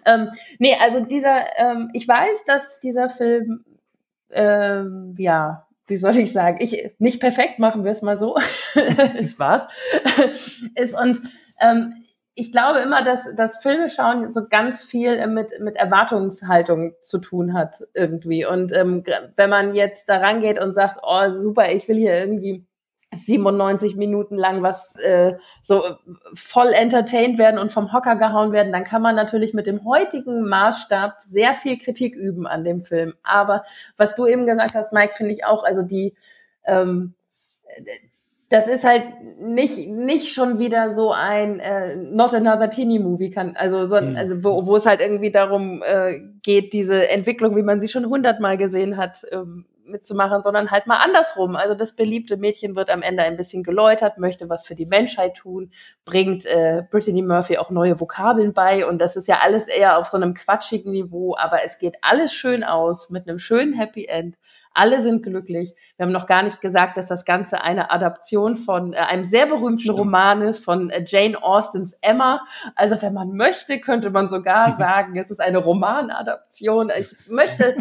Ähm, 0.06 0.30
nee, 0.58 0.74
also 0.80 1.04
dieser, 1.04 1.42
ähm, 1.58 1.90
ich 1.92 2.08
weiß, 2.08 2.46
dass 2.46 2.80
dieser 2.80 3.10
Film, 3.10 3.66
ähm, 4.30 5.14
ja, 5.18 5.66
wie 5.86 5.98
soll 5.98 6.16
ich 6.16 6.32
sagen, 6.32 6.56
ich 6.60 6.94
nicht 6.98 7.20
perfekt 7.20 7.58
machen 7.58 7.84
wir 7.84 7.90
es 7.92 8.00
mal 8.00 8.18
so, 8.18 8.34
es 9.18 9.38
war's, 9.38 9.68
ist 10.74 10.98
und 10.98 11.20
ähm, 11.60 12.03
ich 12.36 12.50
glaube 12.50 12.80
immer, 12.80 13.02
dass 13.04 13.28
das 13.36 13.58
Filme 13.58 13.88
schauen 13.88 14.32
so 14.32 14.42
ganz 14.48 14.84
viel 14.84 15.24
mit, 15.28 15.60
mit 15.60 15.76
Erwartungshaltung 15.76 16.94
zu 17.00 17.18
tun 17.18 17.54
hat 17.54 17.84
irgendwie. 17.94 18.44
Und 18.44 18.72
ähm, 18.72 19.04
wenn 19.36 19.50
man 19.50 19.74
jetzt 19.74 20.08
da 20.08 20.16
rangeht 20.16 20.60
und 20.60 20.74
sagt, 20.74 20.98
oh 21.02 21.36
super, 21.36 21.70
ich 21.70 21.88
will 21.88 21.96
hier 21.96 22.14
irgendwie 22.14 22.66
97 23.14 23.94
Minuten 23.94 24.34
lang 24.34 24.62
was 24.62 24.96
äh, 24.96 25.34
so 25.62 25.82
voll 26.34 26.72
entertained 26.72 27.38
werden 27.38 27.60
und 27.60 27.72
vom 27.72 27.92
Hocker 27.92 28.16
gehauen 28.16 28.50
werden, 28.50 28.72
dann 28.72 28.82
kann 28.82 29.02
man 29.02 29.14
natürlich 29.14 29.54
mit 29.54 29.68
dem 29.68 29.84
heutigen 29.84 30.48
Maßstab 30.48 31.18
sehr 31.22 31.54
viel 31.54 31.78
Kritik 31.78 32.16
üben 32.16 32.48
an 32.48 32.64
dem 32.64 32.80
Film. 32.80 33.14
Aber 33.22 33.62
was 33.96 34.16
du 34.16 34.26
eben 34.26 34.46
gesagt 34.46 34.74
hast, 34.74 34.92
Mike, 34.92 35.14
finde 35.14 35.32
ich 35.32 35.44
auch, 35.44 35.62
also 35.62 35.82
die 35.82 36.14
ähm, 36.64 37.14
das 38.50 38.68
ist 38.68 38.84
halt 38.84 39.04
nicht, 39.40 39.88
nicht 39.88 40.32
schon 40.32 40.58
wieder 40.58 40.94
so 40.94 41.12
ein 41.12 41.58
äh, 41.60 41.96
Not 41.96 42.34
Another 42.34 42.70
Teeny 42.70 42.98
Movie 42.98 43.30
kann, 43.30 43.56
also, 43.56 43.86
so, 43.86 44.00
Mhm. 44.00 44.16
also 44.16 44.44
wo, 44.44 44.66
wo 44.66 44.76
es 44.76 44.86
halt 44.86 45.00
irgendwie 45.00 45.30
darum 45.30 45.82
äh, 45.82 46.20
geht, 46.42 46.72
diese 46.72 47.08
Entwicklung, 47.08 47.56
wie 47.56 47.62
man 47.62 47.80
sie 47.80 47.88
schon 47.88 48.06
hundertmal 48.06 48.56
gesehen 48.56 48.96
hat, 48.96 49.22
ähm, 49.32 49.64
mitzumachen, 49.86 50.42
sondern 50.42 50.70
halt 50.70 50.86
mal 50.86 50.96
andersrum. 50.98 51.56
Also 51.56 51.74
das 51.74 51.94
beliebte 51.94 52.36
Mädchen 52.36 52.74
wird 52.74 52.90
am 52.90 53.02
Ende 53.02 53.22
ein 53.22 53.36
bisschen 53.36 53.62
geläutert, 53.62 54.18
möchte 54.18 54.48
was 54.48 54.64
für 54.64 54.74
die 54.74 54.86
Menschheit 54.86 55.34
tun, 55.34 55.70
bringt 56.04 56.46
äh, 56.46 56.84
Brittany 56.90 57.22
Murphy 57.22 57.58
auch 57.58 57.70
neue 57.70 58.00
Vokabeln 58.00 58.54
bei 58.54 58.86
und 58.86 58.98
das 58.98 59.16
ist 59.16 59.28
ja 59.28 59.40
alles 59.42 59.68
eher 59.68 59.98
auf 59.98 60.06
so 60.06 60.16
einem 60.16 60.32
quatschigen 60.34 60.90
Niveau, 60.92 61.36
aber 61.36 61.64
es 61.64 61.78
geht 61.78 61.96
alles 62.00 62.32
schön 62.32 62.64
aus 62.64 63.10
mit 63.10 63.28
einem 63.28 63.38
schönen 63.38 63.74
Happy 63.74 64.06
End. 64.06 64.36
Alle 64.74 65.02
sind 65.02 65.22
glücklich. 65.22 65.72
Wir 65.96 66.04
haben 66.04 66.12
noch 66.12 66.26
gar 66.26 66.42
nicht 66.42 66.60
gesagt, 66.60 66.96
dass 66.96 67.06
das 67.06 67.24
Ganze 67.24 67.62
eine 67.62 67.92
Adaption 67.92 68.56
von 68.56 68.92
äh, 68.92 68.96
einem 68.96 69.22
sehr 69.22 69.46
berühmten 69.46 69.80
Stimmt. 69.80 69.98
Roman 70.00 70.42
ist, 70.42 70.64
von 70.64 70.90
äh, 70.90 71.04
Jane 71.06 71.40
Austens 71.40 71.96
Emma. 72.02 72.40
Also 72.74 73.00
wenn 73.00 73.14
man 73.14 73.32
möchte, 73.32 73.78
könnte 73.78 74.10
man 74.10 74.28
sogar 74.28 74.76
sagen, 74.76 75.16
es 75.16 75.30
ist 75.30 75.40
eine 75.40 75.58
Romanadaption. 75.58 76.90
Ich 76.98 77.14
möchte, 77.28 77.76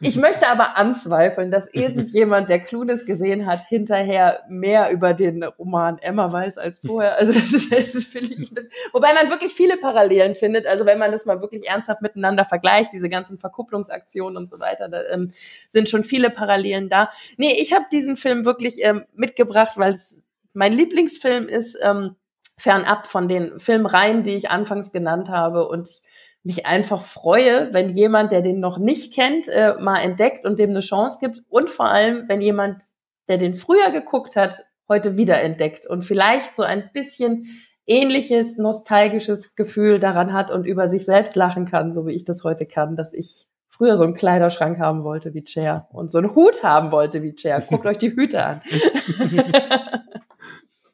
ich 0.00 0.16
möchte 0.16 0.48
aber 0.48 0.76
anzweifeln, 0.76 1.50
dass 1.50 1.72
irgendjemand, 1.72 2.50
der 2.50 2.60
Clueless 2.60 3.06
gesehen 3.06 3.46
hat, 3.46 3.62
hinterher 3.62 4.42
mehr 4.48 4.90
über 4.90 5.14
den 5.14 5.42
Roman 5.42 5.98
Emma 5.98 6.30
weiß 6.30 6.58
als 6.58 6.80
vorher. 6.80 7.16
Also 7.16 7.32
das 7.32 7.52
ist, 7.52 7.72
das 7.72 7.94
ist 7.94 8.12
finde 8.12 8.32
ich, 8.32 8.52
das, 8.52 8.68
wobei 8.92 9.14
man 9.14 9.30
wirklich 9.30 9.52
viele 9.54 9.78
Parallelen 9.78 10.34
findet. 10.34 10.66
Also 10.66 10.84
wenn 10.84 10.98
man 10.98 11.10
das 11.10 11.24
mal 11.24 11.40
wirklich 11.40 11.68
ernsthaft 11.68 12.02
miteinander 12.02 12.44
vergleicht, 12.44 12.92
diese 12.92 13.08
ganzen 13.08 13.38
Verkupplungsaktionen 13.38 14.36
und 14.36 14.50
so 14.50 14.58
weiter, 14.58 14.88
da 14.88 15.02
ähm, 15.10 15.30
sind 15.68 15.88
schon 15.88 16.04
viele 16.04 16.17
viele 16.18 16.30
Parallelen 16.30 16.88
da. 16.88 17.10
Nee, 17.36 17.54
ich 17.60 17.72
habe 17.72 17.84
diesen 17.92 18.16
Film 18.16 18.44
wirklich 18.44 18.78
ähm, 18.80 19.04
mitgebracht, 19.14 19.76
weil 19.76 19.92
es 19.92 20.20
mein 20.52 20.72
Lieblingsfilm 20.72 21.48
ist, 21.48 21.78
ähm, 21.80 22.16
fernab 22.56 23.06
von 23.06 23.28
den 23.28 23.60
Filmreihen, 23.60 24.24
die 24.24 24.34
ich 24.34 24.50
anfangs 24.50 24.90
genannt 24.90 25.28
habe. 25.28 25.68
Und 25.68 25.88
ich 25.88 26.02
mich 26.42 26.66
einfach 26.66 27.00
freue, 27.00 27.72
wenn 27.72 27.88
jemand, 27.88 28.32
der 28.32 28.42
den 28.42 28.58
noch 28.58 28.78
nicht 28.78 29.14
kennt, 29.14 29.46
äh, 29.46 29.74
mal 29.78 30.00
entdeckt 30.00 30.44
und 30.44 30.58
dem 30.58 30.70
eine 30.70 30.80
Chance 30.80 31.18
gibt. 31.20 31.42
Und 31.48 31.70
vor 31.70 31.86
allem, 31.86 32.28
wenn 32.28 32.40
jemand, 32.40 32.82
der 33.28 33.38
den 33.38 33.54
früher 33.54 33.92
geguckt 33.92 34.34
hat, 34.34 34.64
heute 34.88 35.16
wieder 35.16 35.40
entdeckt 35.40 35.86
und 35.86 36.02
vielleicht 36.02 36.56
so 36.56 36.64
ein 36.64 36.90
bisschen 36.92 37.46
ähnliches 37.86 38.56
nostalgisches 38.56 39.54
Gefühl 39.54 40.00
daran 40.00 40.32
hat 40.32 40.50
und 40.50 40.64
über 40.64 40.88
sich 40.88 41.04
selbst 41.04 41.36
lachen 41.36 41.64
kann, 41.64 41.92
so 41.92 42.06
wie 42.06 42.12
ich 42.12 42.24
das 42.24 42.42
heute 42.42 42.66
kann, 42.66 42.96
dass 42.96 43.12
ich 43.12 43.46
früher 43.78 43.96
so 43.96 44.04
einen 44.04 44.14
Kleiderschrank 44.14 44.78
haben 44.78 45.04
wollte 45.04 45.32
wie 45.32 45.44
Cher 45.46 45.88
und 45.92 46.10
so 46.10 46.18
einen 46.18 46.34
Hut 46.34 46.62
haben 46.62 46.90
wollte 46.90 47.22
wie 47.22 47.34
Cher. 47.38 47.60
Guckt 47.60 47.86
euch 47.86 47.98
die 47.98 48.14
Hüte 48.14 48.44
an. 48.44 48.60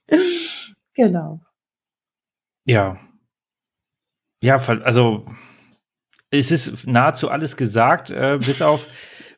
genau. 0.95 1.41
Ja. 2.67 2.99
Ja, 4.43 4.57
also 4.57 5.25
es 6.31 6.51
ist 6.51 6.87
nahezu 6.87 7.31
alles 7.31 7.57
gesagt, 7.57 8.11
äh, 8.11 8.39
bis 8.39 8.61
auf 8.61 8.87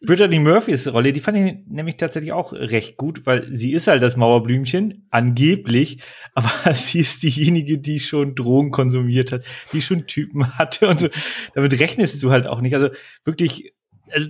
Brittany 0.02 0.38
Murphys 0.38 0.92
Rolle, 0.92 1.12
die 1.12 1.20
fand 1.20 1.38
ich 1.38 1.56
nämlich 1.66 1.96
tatsächlich 1.96 2.32
auch 2.32 2.52
recht 2.52 2.96
gut, 2.96 3.26
weil 3.26 3.46
sie 3.48 3.72
ist 3.72 3.88
halt 3.88 4.02
das 4.02 4.16
Mauerblümchen, 4.16 5.06
angeblich, 5.10 6.02
aber 6.34 6.74
sie 6.74 7.00
ist 7.00 7.22
diejenige, 7.22 7.78
die 7.78 7.98
schon 7.98 8.34
Drogen 8.34 8.70
konsumiert 8.70 9.32
hat, 9.32 9.44
die 9.72 9.82
schon 9.82 10.06
Typen 10.06 10.58
hatte 10.58 10.88
und 10.88 11.00
so. 11.00 11.08
Damit 11.54 11.78
rechnest 11.78 12.22
du 12.22 12.30
halt 12.30 12.46
auch 12.46 12.60
nicht. 12.60 12.74
Also 12.74 12.88
wirklich, 13.24 13.74
also, 14.10 14.28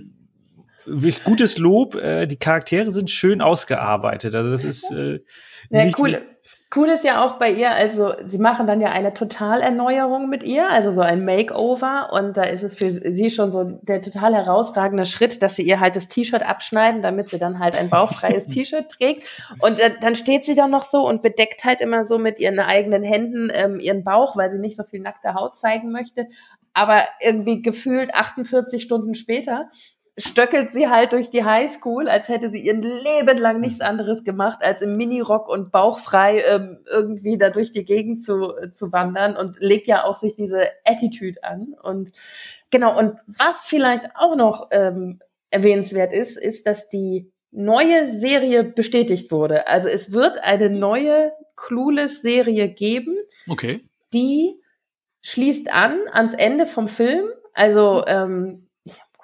wirklich 0.85 1.23
gutes 1.23 1.57
Lob. 1.57 1.95
Äh, 1.95 2.27
die 2.27 2.37
Charaktere 2.37 2.91
sind 2.91 3.09
schön 3.09 3.41
ausgearbeitet. 3.41 4.35
Also 4.35 4.51
das 4.51 4.63
ist 4.63 4.91
äh, 4.91 5.19
ja, 5.69 5.91
cool. 5.97 6.21
Cool 6.75 6.89
ist 6.89 7.05
ja 7.05 7.23
auch 7.23 7.39
bei 7.39 7.49
ihr, 7.49 7.71
also 7.71 8.13
sie 8.25 8.39
machen 8.39 8.67
dann 8.67 8.81
ja 8.81 8.89
eine 8.89 9.13
Totalerneuerung 9.13 10.27
mit 10.27 10.43
ihr, 10.43 10.69
also 10.69 10.91
so 10.91 10.99
ein 10.99 11.23
Makeover. 11.23 12.09
Und 12.11 12.35
da 12.35 12.43
ist 12.43 12.61
es 12.61 12.75
für 12.75 12.89
sie 12.89 13.29
schon 13.31 13.51
so 13.51 13.63
der 13.63 14.01
total 14.01 14.35
herausragende 14.35 15.05
Schritt, 15.05 15.41
dass 15.41 15.55
sie 15.55 15.63
ihr 15.63 15.79
halt 15.79 15.95
das 15.95 16.09
T-Shirt 16.09 16.43
abschneiden, 16.43 17.01
damit 17.01 17.29
sie 17.29 17.39
dann 17.39 17.59
halt 17.59 17.77
ein 17.77 17.89
bauchfreies 17.89 18.47
T-Shirt 18.49 18.89
trägt. 18.89 19.29
Und 19.59 19.79
äh, 19.79 19.93
dann 20.01 20.17
steht 20.17 20.43
sie 20.43 20.55
dann 20.55 20.71
noch 20.71 20.83
so 20.83 21.07
und 21.07 21.21
bedeckt 21.21 21.63
halt 21.63 21.79
immer 21.79 22.03
so 22.03 22.17
mit 22.17 22.37
ihren 22.39 22.59
eigenen 22.59 23.03
Händen 23.03 23.49
ähm, 23.53 23.79
ihren 23.79 24.03
Bauch, 24.03 24.35
weil 24.35 24.51
sie 24.51 24.59
nicht 24.59 24.75
so 24.75 24.83
viel 24.83 24.99
nackte 24.99 25.35
Haut 25.35 25.57
zeigen 25.57 25.91
möchte, 25.91 26.27
aber 26.73 27.03
irgendwie 27.21 27.61
gefühlt 27.61 28.13
48 28.13 28.83
Stunden 28.83 29.15
später 29.15 29.71
stöckelt 30.17 30.71
sie 30.71 30.89
halt 30.89 31.13
durch 31.13 31.29
die 31.29 31.43
Highschool, 31.43 32.09
als 32.09 32.27
hätte 32.27 32.49
sie 32.49 32.59
ihren 32.59 32.81
Leben 32.81 33.37
lang 33.37 33.59
nichts 33.59 33.81
anderes 33.81 34.23
gemacht, 34.23 34.59
als 34.61 34.81
im 34.81 34.97
Minirock 34.97 35.47
und 35.47 35.71
bauchfrei 35.71 36.41
ähm, 36.41 36.79
irgendwie 36.89 37.37
da 37.37 37.51
durch 37.51 37.71
die 37.71 37.85
Gegend 37.85 38.23
zu, 38.23 38.53
zu 38.73 38.91
wandern 38.91 39.37
und 39.37 39.59
legt 39.59 39.87
ja 39.87 40.03
auch 40.03 40.17
sich 40.17 40.35
diese 40.35 40.63
Attitude 40.83 41.43
an. 41.43 41.75
Und 41.83 42.11
genau, 42.71 42.97
und 42.97 43.19
was 43.27 43.67
vielleicht 43.67 44.05
auch 44.15 44.35
noch 44.35 44.69
ähm, 44.71 45.19
erwähnenswert 45.51 46.11
ist, 46.11 46.37
ist, 46.37 46.65
dass 46.65 46.89
die 46.89 47.31
neue 47.51 48.07
Serie 48.07 48.63
bestätigt 48.63 49.31
wurde. 49.31 49.67
Also 49.67 49.87
es 49.87 50.11
wird 50.11 50.39
eine 50.39 50.69
neue 50.69 51.31
Clueless-Serie 51.55 52.69
geben, 52.69 53.15
okay. 53.47 53.83
die 54.13 54.55
schließt 55.21 55.71
an 55.71 55.99
ans 56.11 56.33
Ende 56.33 56.65
vom 56.65 56.87
Film. 56.87 57.27
Also 57.53 58.03
ähm, 58.05 58.66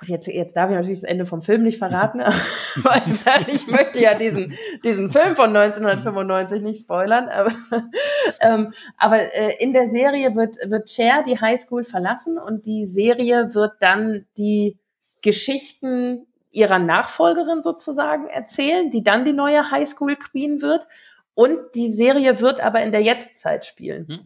gut, 0.04 0.10
jetzt, 0.10 0.28
jetzt 0.28 0.56
darf 0.58 0.70
ich 0.70 0.76
natürlich 0.76 1.01
das 1.01 1.10
Ende 1.10 1.26
vom 1.26 1.41
Film 1.41 1.64
nicht 1.64 1.78
verraten, 1.78 2.20
weil 2.84 3.45
ich 3.47 3.68
möchte 3.68 3.99
ja 4.01 4.16
diesen, 4.16 4.54
diesen 4.84 5.10
Film 5.10 5.36
von 5.36 5.56
1995 5.56 6.62
nicht 6.62 6.82
spoilern. 6.82 7.30
Aber, 7.30 7.51
ähm, 8.41 8.74
aber 8.97 9.34
äh, 9.34 9.56
in 9.60 9.74
der 9.74 9.89
Serie 9.89 10.36
wird, 10.36 10.58
wird 10.66 10.91
Cher 10.91 11.24
die 11.26 11.39
Highschool 11.39 11.84
verlassen 11.84 12.38
und 12.38 12.66
die 12.66 12.86
Serie 12.86 13.54
wird 13.56 13.74
dann 13.80 14.26
die 14.38 14.78
Geschichten 15.22 16.28
ihrer 16.51 16.80
Nachfolgerin 16.80 17.62
sozusagen 17.62 18.28
erzählen, 18.28 18.91
die 18.91 19.04
dann 19.04 19.26
die 19.26 19.34
neue 19.34 19.72
Highschool 19.72 20.16
Queen 20.18 20.62
wird. 20.62 20.88
Und 21.34 21.58
die 21.74 21.91
Serie 21.91 22.41
wird 22.41 22.60
aber 22.60 22.84
in 22.84 22.91
der 22.91 23.01
Jetztzeit 23.01 23.66
spielen. 23.66 24.08
Hm. 24.08 24.20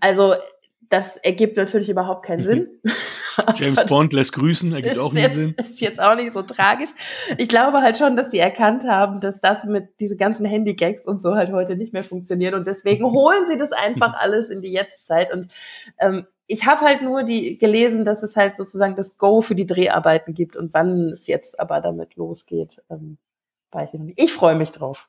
Also 0.00 0.34
das 0.88 1.16
ergibt 1.16 1.56
natürlich 1.56 1.88
überhaupt 1.88 2.24
keinen 2.24 2.44
Sinn. 2.44 2.68
James 3.56 3.84
Bond 3.86 4.12
lässt 4.12 4.32
grüßen, 4.32 4.72
ergibt 4.72 4.98
auch 4.98 5.12
nicht 5.12 5.32
Sinn. 5.32 5.54
Ist 5.68 5.80
jetzt 5.80 6.00
auch 6.00 6.16
nicht 6.16 6.32
so 6.32 6.42
tragisch. 6.42 6.90
Ich 7.38 7.48
glaube 7.48 7.80
halt 7.80 7.98
schon, 7.98 8.16
dass 8.16 8.30
sie 8.30 8.38
erkannt 8.38 8.84
haben, 8.84 9.20
dass 9.20 9.40
das 9.40 9.64
mit 9.64 10.00
diese 10.00 10.16
ganzen 10.16 10.46
Handy-Gags 10.46 11.06
und 11.06 11.20
so 11.20 11.34
halt 11.34 11.52
heute 11.52 11.76
nicht 11.76 11.92
mehr 11.92 12.04
funktioniert 12.04 12.54
und 12.54 12.66
deswegen 12.66 13.04
holen 13.12 13.46
sie 13.46 13.58
das 13.58 13.72
einfach 13.72 14.14
alles 14.14 14.48
in 14.48 14.62
die 14.62 14.72
Jetztzeit 14.72 15.32
und 15.32 15.48
ähm, 15.98 16.26
ich 16.46 16.66
habe 16.66 16.82
halt 16.82 17.02
nur 17.02 17.22
die 17.22 17.56
gelesen, 17.56 18.04
dass 18.04 18.22
es 18.22 18.36
halt 18.36 18.56
sozusagen 18.56 18.96
das 18.96 19.16
Go 19.16 19.40
für 19.40 19.54
die 19.54 19.66
Dreharbeiten 19.66 20.34
gibt 20.34 20.56
und 20.56 20.74
wann 20.74 21.10
es 21.10 21.26
jetzt 21.26 21.58
aber 21.58 21.80
damit 21.80 22.16
losgeht, 22.16 22.82
ähm, 22.90 23.16
weiß 23.70 23.94
ich 23.94 24.00
noch 24.00 24.06
nicht. 24.06 24.20
Ich 24.20 24.32
freue 24.32 24.56
mich 24.56 24.72
drauf. 24.72 25.08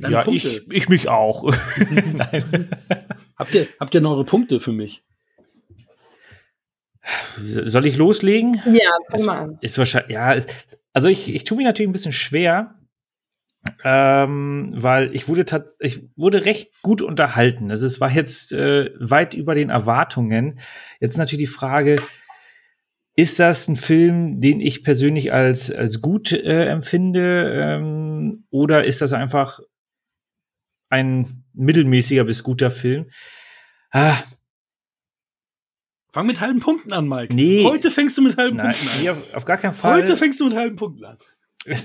Deine 0.00 0.14
ja, 0.14 0.22
Punkte. 0.22 0.48
Ich, 0.48 0.62
ich 0.70 0.88
mich 0.88 1.08
auch. 1.08 1.44
habt, 3.36 3.54
ihr, 3.54 3.66
habt 3.80 3.94
ihr 3.94 4.00
noch 4.00 4.12
eure 4.12 4.24
Punkte 4.24 4.60
für 4.60 4.72
mich? 4.72 5.02
Soll 7.38 7.86
ich 7.86 7.96
loslegen? 7.96 8.60
Ja, 8.66 8.90
fang 9.10 9.24
mal 9.24 9.38
an. 9.38 9.58
Ist 9.60 9.78
wahrscheinlich, 9.78 10.10
ja, 10.10 10.36
also 10.92 11.08
ich, 11.08 11.34
ich 11.34 11.44
tue 11.44 11.58
mir 11.58 11.64
natürlich 11.64 11.88
ein 11.88 11.92
bisschen 11.92 12.12
schwer, 12.12 12.74
ähm, 13.84 14.70
weil 14.72 15.14
ich 15.14 15.28
wurde 15.28 15.44
ich 15.80 16.02
wurde 16.16 16.44
recht 16.44 16.70
gut 16.82 17.02
unterhalten. 17.02 17.70
Also 17.70 17.86
es 17.86 18.00
war 18.00 18.10
jetzt 18.10 18.52
äh, 18.52 18.90
weit 18.98 19.34
über 19.34 19.54
den 19.54 19.70
Erwartungen. 19.70 20.58
Jetzt 21.00 21.16
natürlich 21.18 21.48
die 21.48 21.52
Frage, 21.52 22.02
ist 23.16 23.40
das 23.40 23.66
ein 23.66 23.76
Film, 23.76 24.40
den 24.40 24.60
ich 24.60 24.84
persönlich 24.84 25.32
als, 25.32 25.70
als 25.70 26.02
gut 26.02 26.32
äh, 26.32 26.66
empfinde? 26.66 27.50
Ähm, 27.54 28.44
oder 28.50 28.84
ist 28.84 29.00
das 29.00 29.14
einfach 29.14 29.60
ein 30.90 31.44
mittelmäßiger 31.54 32.24
bis 32.24 32.42
guter 32.42 32.70
Film? 32.70 33.10
Ah. 33.90 34.18
Fang 36.12 36.26
mit 36.26 36.40
halben 36.40 36.60
Punkten 36.60 36.92
an, 36.92 37.08
Mike. 37.08 37.34
Nee. 37.34 37.64
Heute 37.64 37.90
fängst 37.90 38.18
du 38.18 38.22
mit 38.22 38.36
halben 38.36 38.58
Nein, 38.58 38.70
Punkten 38.70 38.88
an. 38.88 39.02
Nee, 39.02 39.10
auf, 39.10 39.34
auf, 39.34 39.44
gar 39.46 39.56
keinen 39.56 39.72
Fall. 39.72 40.02
Heute 40.02 40.16
fängst 40.18 40.38
du 40.40 40.44
mit 40.44 40.54
halben 40.54 40.76
Punkten 40.76 41.04
an. 41.06 41.18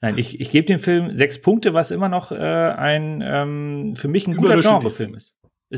Nein, 0.00 0.18
ich, 0.18 0.40
ich 0.40 0.50
gebe 0.50 0.66
dem 0.66 0.78
Film 0.78 1.16
sechs 1.16 1.40
Punkte, 1.40 1.74
was 1.74 1.90
immer 1.90 2.08
noch 2.08 2.30
äh, 2.30 2.36
ein 2.36 3.22
ähm, 3.24 3.96
für 3.96 4.08
mich 4.08 4.26
ein 4.26 4.36
guter 4.36 4.58
Genrefilm 4.58 5.14
ist. 5.14 5.34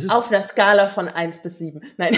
Auf 0.08 0.30
einer 0.30 0.42
Skala 0.42 0.86
von 0.88 1.06
1 1.06 1.42
bis 1.42 1.58
7. 1.58 1.80
Nein. 1.98 2.16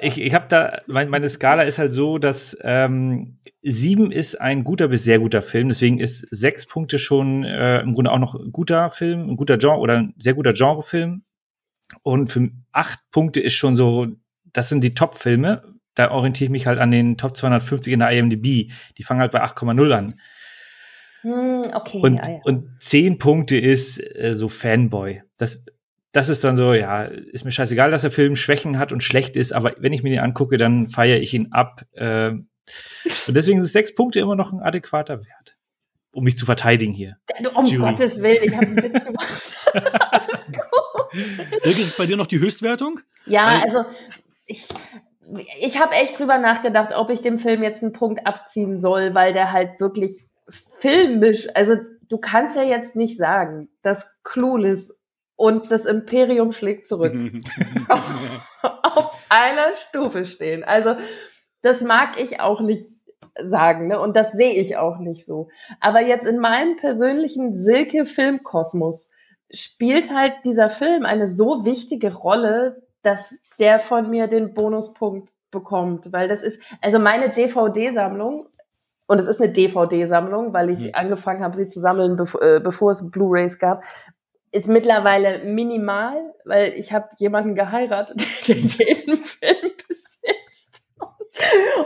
ich 0.00 0.20
ich 0.20 0.34
habe 0.34 0.46
da, 0.48 0.78
mein, 0.86 1.10
meine 1.10 1.28
Skala 1.28 1.62
ist 1.64 1.78
halt 1.78 1.92
so, 1.92 2.16
dass 2.16 2.56
ähm, 2.62 3.38
7 3.62 4.10
ist 4.10 4.40
ein 4.40 4.64
guter 4.64 4.88
bis 4.88 5.04
sehr 5.04 5.18
guter 5.18 5.42
Film. 5.42 5.68
Deswegen 5.68 6.00
ist 6.00 6.26
6 6.30 6.66
Punkte 6.66 6.98
schon 6.98 7.44
äh, 7.44 7.80
im 7.80 7.92
Grunde 7.92 8.10
auch 8.10 8.18
noch 8.18 8.34
ein 8.34 8.52
guter 8.52 8.88
Film, 8.88 9.28
ein 9.28 9.36
guter 9.36 9.58
Genre 9.58 9.78
oder 9.78 9.98
ein 9.98 10.14
sehr 10.16 10.32
guter 10.32 10.54
Genrefilm. 10.54 11.24
Und 12.02 12.30
für 12.30 12.48
8 12.72 12.98
Punkte 13.10 13.40
ist 13.40 13.54
schon 13.54 13.74
so, 13.74 14.06
das 14.52 14.70
sind 14.70 14.82
die 14.82 14.94
Top-Filme. 14.94 15.62
Da 15.94 16.10
orientiere 16.10 16.46
ich 16.46 16.50
mich 16.50 16.66
halt 16.66 16.78
an 16.78 16.90
den 16.90 17.18
Top 17.18 17.36
250 17.36 17.92
in 17.92 17.98
der 18.00 18.10
IMDb. 18.10 18.72
Die 18.96 19.02
fangen 19.02 19.20
halt 19.20 19.32
bei 19.32 19.44
8,0 19.44 19.92
an. 19.92 20.14
Hm, 21.24 21.62
okay. 21.72 22.00
Und, 22.02 22.16
ja, 22.16 22.32
ja. 22.34 22.40
und 22.44 22.68
zehn 22.80 23.18
Punkte 23.18 23.56
ist 23.56 23.98
äh, 23.98 24.34
so 24.34 24.48
Fanboy. 24.48 25.22
Das, 25.38 25.64
das 26.12 26.28
ist 26.28 26.44
dann 26.44 26.54
so, 26.54 26.74
ja, 26.74 27.04
ist 27.04 27.46
mir 27.46 27.50
scheißegal, 27.50 27.90
dass 27.90 28.02
der 28.02 28.10
Film 28.10 28.36
Schwächen 28.36 28.78
hat 28.78 28.92
und 28.92 29.02
schlecht 29.02 29.34
ist, 29.36 29.52
aber 29.54 29.74
wenn 29.78 29.94
ich 29.94 30.02
mir 30.02 30.10
den 30.10 30.20
angucke, 30.20 30.58
dann 30.58 30.86
feiere 30.86 31.20
ich 31.20 31.32
ihn 31.32 31.52
ab. 31.52 31.86
Äh, 31.92 32.28
und 32.30 32.46
deswegen 33.28 33.60
sind 33.60 33.72
sechs 33.72 33.94
Punkte 33.94 34.20
immer 34.20 34.36
noch 34.36 34.52
ein 34.52 34.60
adäquater 34.60 35.24
Wert, 35.24 35.56
um 36.12 36.24
mich 36.24 36.36
zu 36.36 36.44
verteidigen 36.44 36.92
hier. 36.92 37.16
Um 37.54 37.64
Jury. 37.64 37.90
Gottes 37.90 38.22
Willen, 38.22 38.44
ich 38.44 38.54
habe 38.54 38.66
einen 38.66 38.82
Witz 38.82 38.92
gemacht. 39.04 39.54
Alles 40.10 40.46
gut. 40.46 41.62
Silke, 41.62 41.80
ist 41.80 41.96
bei 41.96 42.04
dir 42.04 42.18
noch 42.18 42.26
die 42.26 42.38
Höchstwertung? 42.38 43.00
Ja, 43.24 43.46
Weil 43.46 43.62
also 43.62 43.84
ich, 44.44 44.68
ich 45.58 45.80
habe 45.80 45.94
echt 45.94 46.18
drüber 46.18 46.36
nachgedacht, 46.36 46.92
ob 46.94 47.08
ich 47.08 47.22
dem 47.22 47.38
Film 47.38 47.62
jetzt 47.62 47.82
einen 47.82 47.92
Punkt 47.92 48.26
abziehen 48.26 48.78
soll, 48.78 49.14
weil 49.14 49.32
der 49.32 49.52
halt 49.52 49.80
wirklich 49.80 50.26
filmisch, 50.48 51.48
also 51.54 51.76
du 52.08 52.18
kannst 52.18 52.56
ja 52.56 52.62
jetzt 52.62 52.96
nicht 52.96 53.18
sagen, 53.18 53.68
dass 53.82 54.10
Clueless 54.22 54.96
und 55.36 55.72
das 55.72 55.84
Imperium 55.84 56.52
schlägt 56.52 56.86
zurück 56.86 57.14
auf, 57.88 58.70
auf, 58.82 59.18
einer 59.28 59.74
Stufe 59.74 60.26
stehen. 60.26 60.62
Also 60.62 60.96
das 61.62 61.82
mag 61.82 62.20
ich 62.20 62.40
auch 62.40 62.60
nicht 62.60 62.84
sagen, 63.42 63.88
ne? 63.88 63.98
Und 63.98 64.16
das 64.16 64.32
sehe 64.32 64.60
ich 64.60 64.76
auch 64.76 64.98
nicht 64.98 65.26
so. 65.26 65.48
Aber 65.80 66.00
jetzt 66.00 66.26
in 66.26 66.38
meinem 66.38 66.76
persönlichen 66.76 67.56
Silke-Filmkosmos 67.56 69.10
spielt 69.50 70.14
halt 70.14 70.34
dieser 70.44 70.70
Film 70.70 71.04
eine 71.04 71.28
so 71.28 71.64
wichtige 71.64 72.14
Rolle, 72.14 72.82
dass 73.02 73.38
der 73.58 73.78
von 73.78 74.10
mir 74.10 74.28
den 74.28 74.54
Bonuspunkt 74.54 75.30
bekommt, 75.50 76.12
weil 76.12 76.28
das 76.28 76.42
ist, 76.42 76.60
also 76.80 76.98
meine 76.98 77.28
DVD-Sammlung, 77.28 78.44
und 79.06 79.18
es 79.18 79.26
ist 79.26 79.40
eine 79.40 79.52
DVD-Sammlung, 79.52 80.52
weil 80.52 80.70
ich 80.70 80.84
mhm. 80.84 80.90
angefangen 80.94 81.42
habe, 81.42 81.56
sie 81.56 81.68
zu 81.68 81.80
sammeln, 81.80 82.16
bevor, 82.16 82.42
äh, 82.42 82.60
bevor 82.60 82.92
es 82.92 83.10
Blu-rays 83.10 83.58
gab, 83.58 83.82
ist 84.50 84.68
mittlerweile 84.68 85.44
minimal, 85.44 86.32
weil 86.44 86.74
ich 86.74 86.92
habe 86.92 87.08
jemanden 87.18 87.54
geheiratet, 87.54 88.24
der 88.48 88.56
jeden 88.56 89.16
Film 89.16 89.72
besitzt. 89.86 90.82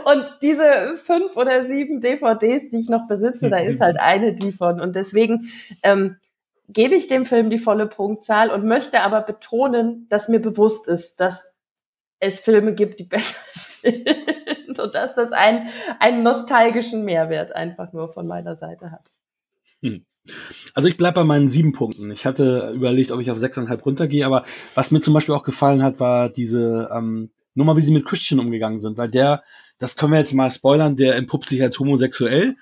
Und 0.05 0.37
diese 0.43 0.95
fünf 0.95 1.35
oder 1.35 1.65
sieben 1.65 1.99
DVDs, 1.99 2.69
die 2.69 2.77
ich 2.77 2.89
noch 2.89 3.07
besitze, 3.07 3.49
da 3.49 3.57
ist 3.57 3.81
halt 3.81 3.97
eine 3.99 4.33
die 4.33 4.51
von. 4.51 4.79
Und 4.79 4.95
deswegen 4.95 5.49
ähm, 5.83 6.17
gebe 6.67 6.95
ich 6.95 7.07
dem 7.07 7.25
Film 7.25 7.49
die 7.49 7.57
volle 7.57 7.87
Punktzahl 7.87 8.51
und 8.51 8.65
möchte 8.65 9.01
aber 9.01 9.21
betonen, 9.21 10.07
dass 10.09 10.29
mir 10.29 10.39
bewusst 10.39 10.87
ist, 10.87 11.19
dass 11.19 11.53
es 12.19 12.39
Filme 12.39 12.73
gibt, 12.73 12.99
die 12.99 13.03
besser 13.05 13.35
sind 13.81 14.07
und 14.79 14.95
dass 14.95 15.15
das 15.15 15.31
einen, 15.31 15.69
einen 15.99 16.23
nostalgischen 16.23 17.05
Mehrwert 17.05 17.55
einfach 17.55 17.93
nur 17.93 18.09
von 18.09 18.27
meiner 18.27 18.55
Seite 18.55 18.91
hat. 18.91 19.09
Hm. 19.81 20.05
Also 20.73 20.89
ich 20.89 20.97
bleibe 20.97 21.21
bei 21.21 21.23
meinen 21.23 21.47
sieben 21.47 21.71
Punkten. 21.71 22.11
Ich 22.11 22.25
hatte 22.25 22.71
überlegt, 22.75 23.11
ob 23.11 23.19
ich 23.19 23.31
auf 23.31 23.37
sechseinhalb 23.37 23.85
runtergehe, 23.85 24.25
aber 24.25 24.43
was 24.75 24.91
mir 24.91 25.01
zum 25.01 25.13
Beispiel 25.13 25.35
auch 25.35 25.43
gefallen 25.43 25.81
hat, 25.81 25.99
war 25.99 26.29
diese 26.29 26.89
ähm, 26.93 27.31
Nummer, 27.55 27.75
wie 27.77 27.81
sie 27.81 27.93
mit 27.93 28.05
Christian 28.05 28.39
umgegangen 28.39 28.79
sind, 28.79 28.97
weil 28.97 29.09
der, 29.09 29.43
das 29.79 29.95
können 29.95 30.11
wir 30.13 30.19
jetzt 30.19 30.33
mal 30.33 30.51
spoilern, 30.51 30.95
der 30.95 31.15
entpuppt 31.15 31.49
sich 31.49 31.61
als 31.61 31.79
homosexuell 31.79 32.55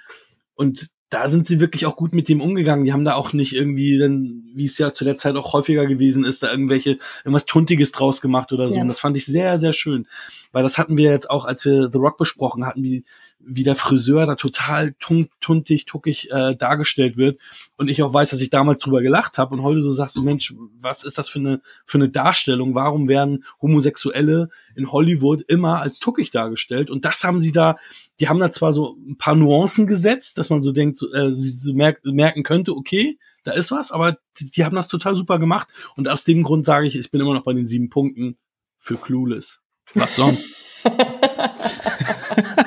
und 0.55 0.87
da 1.09 1.29
sind 1.29 1.47
sie 1.47 1.59
wirklich 1.59 1.85
auch 1.85 1.95
gut 1.95 2.13
mit 2.13 2.27
dem 2.27 2.41
umgegangen. 2.41 2.83
Die 2.83 2.91
haben 2.91 3.05
da 3.05 3.15
auch 3.15 3.31
nicht 3.31 3.53
irgendwie, 3.53 3.97
dann, 3.97 4.43
wie 4.53 4.65
es 4.65 4.77
ja 4.77 4.91
zu 4.91 5.05
der 5.05 5.15
Zeit 5.15 5.35
auch 5.35 5.53
häufiger 5.53 5.85
gewesen 5.85 6.25
ist, 6.25 6.43
da 6.43 6.51
irgendwelche, 6.51 6.97
irgendwas 7.23 7.45
Tuntiges 7.45 7.91
draus 7.93 8.19
gemacht 8.21 8.51
oder 8.51 8.69
so. 8.69 8.75
Ja. 8.75 8.81
Und 8.81 8.89
das 8.89 8.99
fand 8.99 9.15
ich 9.15 9.25
sehr, 9.25 9.57
sehr 9.57 9.71
schön. 9.71 10.05
Weil 10.51 10.63
das 10.63 10.77
hatten 10.77 10.97
wir 10.97 11.09
jetzt 11.09 11.29
auch, 11.29 11.45
als 11.45 11.63
wir 11.63 11.89
The 11.91 11.99
Rock 11.99 12.17
besprochen 12.17 12.65
hatten, 12.65 12.83
wie, 12.83 13.05
wie 13.47 13.63
der 13.63 13.75
Friseur 13.75 14.25
da 14.25 14.35
total 14.35 14.93
tunt, 14.99 15.29
tuntig, 15.39 15.85
tuckig 15.85 16.29
äh, 16.31 16.55
dargestellt 16.55 17.17
wird. 17.17 17.39
Und 17.77 17.89
ich 17.89 18.03
auch 18.03 18.13
weiß, 18.13 18.29
dass 18.31 18.41
ich 18.41 18.49
damals 18.49 18.79
drüber 18.79 19.01
gelacht 19.01 19.37
habe 19.37 19.55
und 19.55 19.63
heute 19.63 19.81
so 19.81 19.89
sagst 19.89 20.17
du, 20.17 20.23
Mensch, 20.23 20.53
was 20.79 21.03
ist 21.03 21.17
das 21.17 21.29
für 21.29 21.39
eine, 21.39 21.61
für 21.85 21.97
eine 21.97 22.09
Darstellung? 22.09 22.75
Warum 22.75 23.07
werden 23.07 23.45
Homosexuelle 23.61 24.49
in 24.75 24.91
Hollywood 24.91 25.41
immer 25.43 25.81
als 25.81 25.99
tuckig 25.99 26.31
dargestellt? 26.31 26.89
Und 26.89 27.05
das 27.05 27.23
haben 27.23 27.39
sie 27.39 27.51
da, 27.51 27.77
die 28.19 28.27
haben 28.27 28.39
da 28.39 28.51
zwar 28.51 28.73
so 28.73 28.97
ein 29.07 29.17
paar 29.17 29.35
Nuancen 29.35 29.87
gesetzt, 29.87 30.37
dass 30.37 30.49
man 30.49 30.61
so 30.61 30.71
denkt, 30.71 31.01
äh, 31.13 31.31
sie 31.31 31.49
so 31.51 31.73
merk, 31.73 32.03
merken 32.03 32.43
könnte, 32.43 32.75
okay, 32.75 33.17
da 33.43 33.53
ist 33.53 33.71
was, 33.71 33.91
aber 33.91 34.17
die, 34.39 34.51
die 34.51 34.65
haben 34.65 34.75
das 34.75 34.89
total 34.89 35.15
super 35.15 35.39
gemacht. 35.39 35.69
Und 35.95 36.09
aus 36.09 36.25
dem 36.25 36.43
Grund 36.43 36.65
sage 36.65 36.85
ich, 36.85 36.97
ich 36.97 37.09
bin 37.11 37.21
immer 37.21 37.33
noch 37.33 37.43
bei 37.43 37.53
den 37.53 37.65
sieben 37.65 37.89
Punkten 37.89 38.37
für 38.77 38.95
Clueless. 38.95 39.61
Was 39.93 40.17
sonst? 40.17 40.83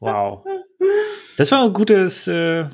Wow. 0.00 0.44
Das 1.36 1.50
war 1.52 1.64
ein 1.64 1.72
gutes, 1.72 2.26
äh, 2.28 2.66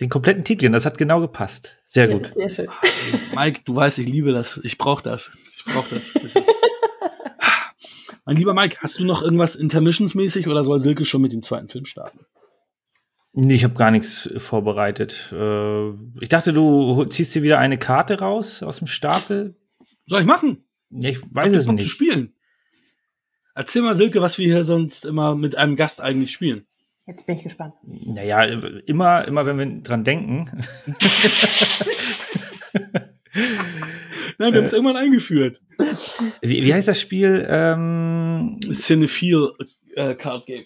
den 0.00 0.08
kompletten 0.08 0.44
Titel, 0.44 0.70
das 0.70 0.86
hat 0.86 0.98
genau 0.98 1.20
gepasst. 1.20 1.76
Sehr 1.84 2.08
gut. 2.08 2.28
Ja, 2.28 2.48
sehr 2.48 2.50
schön. 2.50 2.68
Mike, 3.34 3.62
du 3.64 3.76
weißt, 3.76 3.98
ich 3.98 4.08
liebe 4.08 4.32
das. 4.32 4.60
Ich 4.62 4.78
brauche 4.78 5.02
das. 5.02 5.32
Ich 5.56 5.64
brauche 5.64 5.94
das. 5.94 6.12
das 6.14 6.36
ist, 6.36 6.70
mein 8.24 8.36
lieber 8.36 8.54
Mike, 8.54 8.78
hast 8.80 8.98
du 8.98 9.04
noch 9.04 9.22
irgendwas 9.22 9.56
Intermissionsmäßig 9.56 10.48
oder 10.48 10.64
soll 10.64 10.80
Silke 10.80 11.04
schon 11.04 11.22
mit 11.22 11.32
dem 11.32 11.42
zweiten 11.42 11.68
Film 11.68 11.84
starten? 11.84 12.20
Nee, 13.32 13.54
ich 13.54 13.64
habe 13.64 13.74
gar 13.74 13.90
nichts 13.90 14.28
vorbereitet. 14.38 15.32
Äh, 15.32 15.90
ich 16.20 16.28
dachte, 16.28 16.52
du 16.52 17.04
ziehst 17.04 17.34
dir 17.34 17.42
wieder 17.42 17.58
eine 17.58 17.78
Karte 17.78 18.18
raus 18.18 18.62
aus 18.62 18.78
dem 18.78 18.88
Stapel. 18.88 19.54
Soll 20.06 20.20
ich 20.20 20.26
machen? 20.26 20.64
Ja, 20.90 21.10
ich 21.10 21.20
weiß 21.30 21.52
es 21.52 21.66
nicht. 21.68 21.84
Zu 21.84 21.90
spielen. 21.90 22.34
Erzähl 23.54 23.82
mal, 23.82 23.96
Silke, 23.96 24.22
was 24.22 24.38
wir 24.38 24.46
hier 24.46 24.64
sonst 24.64 25.04
immer 25.04 25.34
mit 25.34 25.56
einem 25.56 25.76
Gast 25.76 26.00
eigentlich 26.00 26.32
spielen. 26.32 26.66
Jetzt 27.06 27.26
bin 27.26 27.36
ich 27.36 27.42
gespannt. 27.42 27.74
Naja, 27.82 28.44
immer, 28.44 29.26
immer 29.26 29.46
wenn 29.46 29.58
wir 29.58 29.82
dran 29.82 30.04
denken. 30.04 30.48
Nein, 34.38 34.52
wir 34.52 34.60
haben 34.60 34.66
es 34.66 34.72
irgendwann 34.72 34.96
eingeführt. 34.96 35.60
Wie, 36.40 36.64
wie 36.64 36.72
heißt 36.72 36.88
das 36.88 37.00
Spiel? 37.00 37.46
Ähm, 37.48 38.58
Cinephile 38.72 39.52
äh, 39.96 40.14
Card 40.14 40.46
Game. 40.46 40.64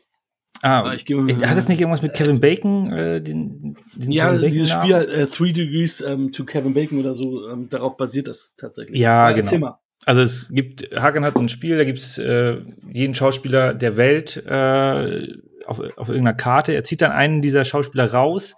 Ah, 0.62 0.93
ich 0.95 1.05
gebe, 1.05 1.30
äh, 1.30 1.47
hat 1.47 1.57
das 1.57 1.68
nicht 1.68 1.80
irgendwas 1.80 2.01
mit 2.01 2.14
Kevin 2.14 2.41
Bacon? 2.41 2.91
Äh, 2.93 3.20
den, 3.20 3.76
ja, 3.99 4.28
Kevin 4.28 4.41
Bacon 4.41 4.51
dieses 4.51 4.70
Spiel, 4.70 4.95
äh, 4.95 5.26
Three 5.26 5.53
Degrees 5.53 6.01
ähm, 6.01 6.32
to 6.32 6.45
Kevin 6.45 6.72
Bacon 6.72 6.99
oder 6.99 7.14
so, 7.14 7.51
ähm, 7.51 7.68
darauf 7.68 7.97
basiert 7.97 8.28
das 8.28 8.55
tatsächlich. 8.57 8.99
Ja, 8.99 9.32
genau. 9.32 9.59
Mal. 9.59 9.78
Also 10.07 10.21
es 10.21 10.49
gibt, 10.51 10.95
Hagen 10.95 11.25
hat 11.25 11.37
ein 11.37 11.49
Spiel, 11.49 11.77
da 11.77 11.85
gibt 11.85 11.99
es 11.99 12.19
äh, 12.19 12.59
jeden 12.93 13.15
Schauspieler 13.15 13.75
der 13.75 13.97
Welt 13.97 14.37
äh, 14.47 15.35
auf, 15.67 15.81
auf 15.97 16.09
irgendeiner 16.09 16.35
Karte. 16.35 16.73
Er 16.73 16.85
zieht 16.85 17.01
dann 17.01 17.13
einen 17.13 17.41
dieser 17.41 17.65
Schauspieler 17.65 18.13
raus 18.13 18.55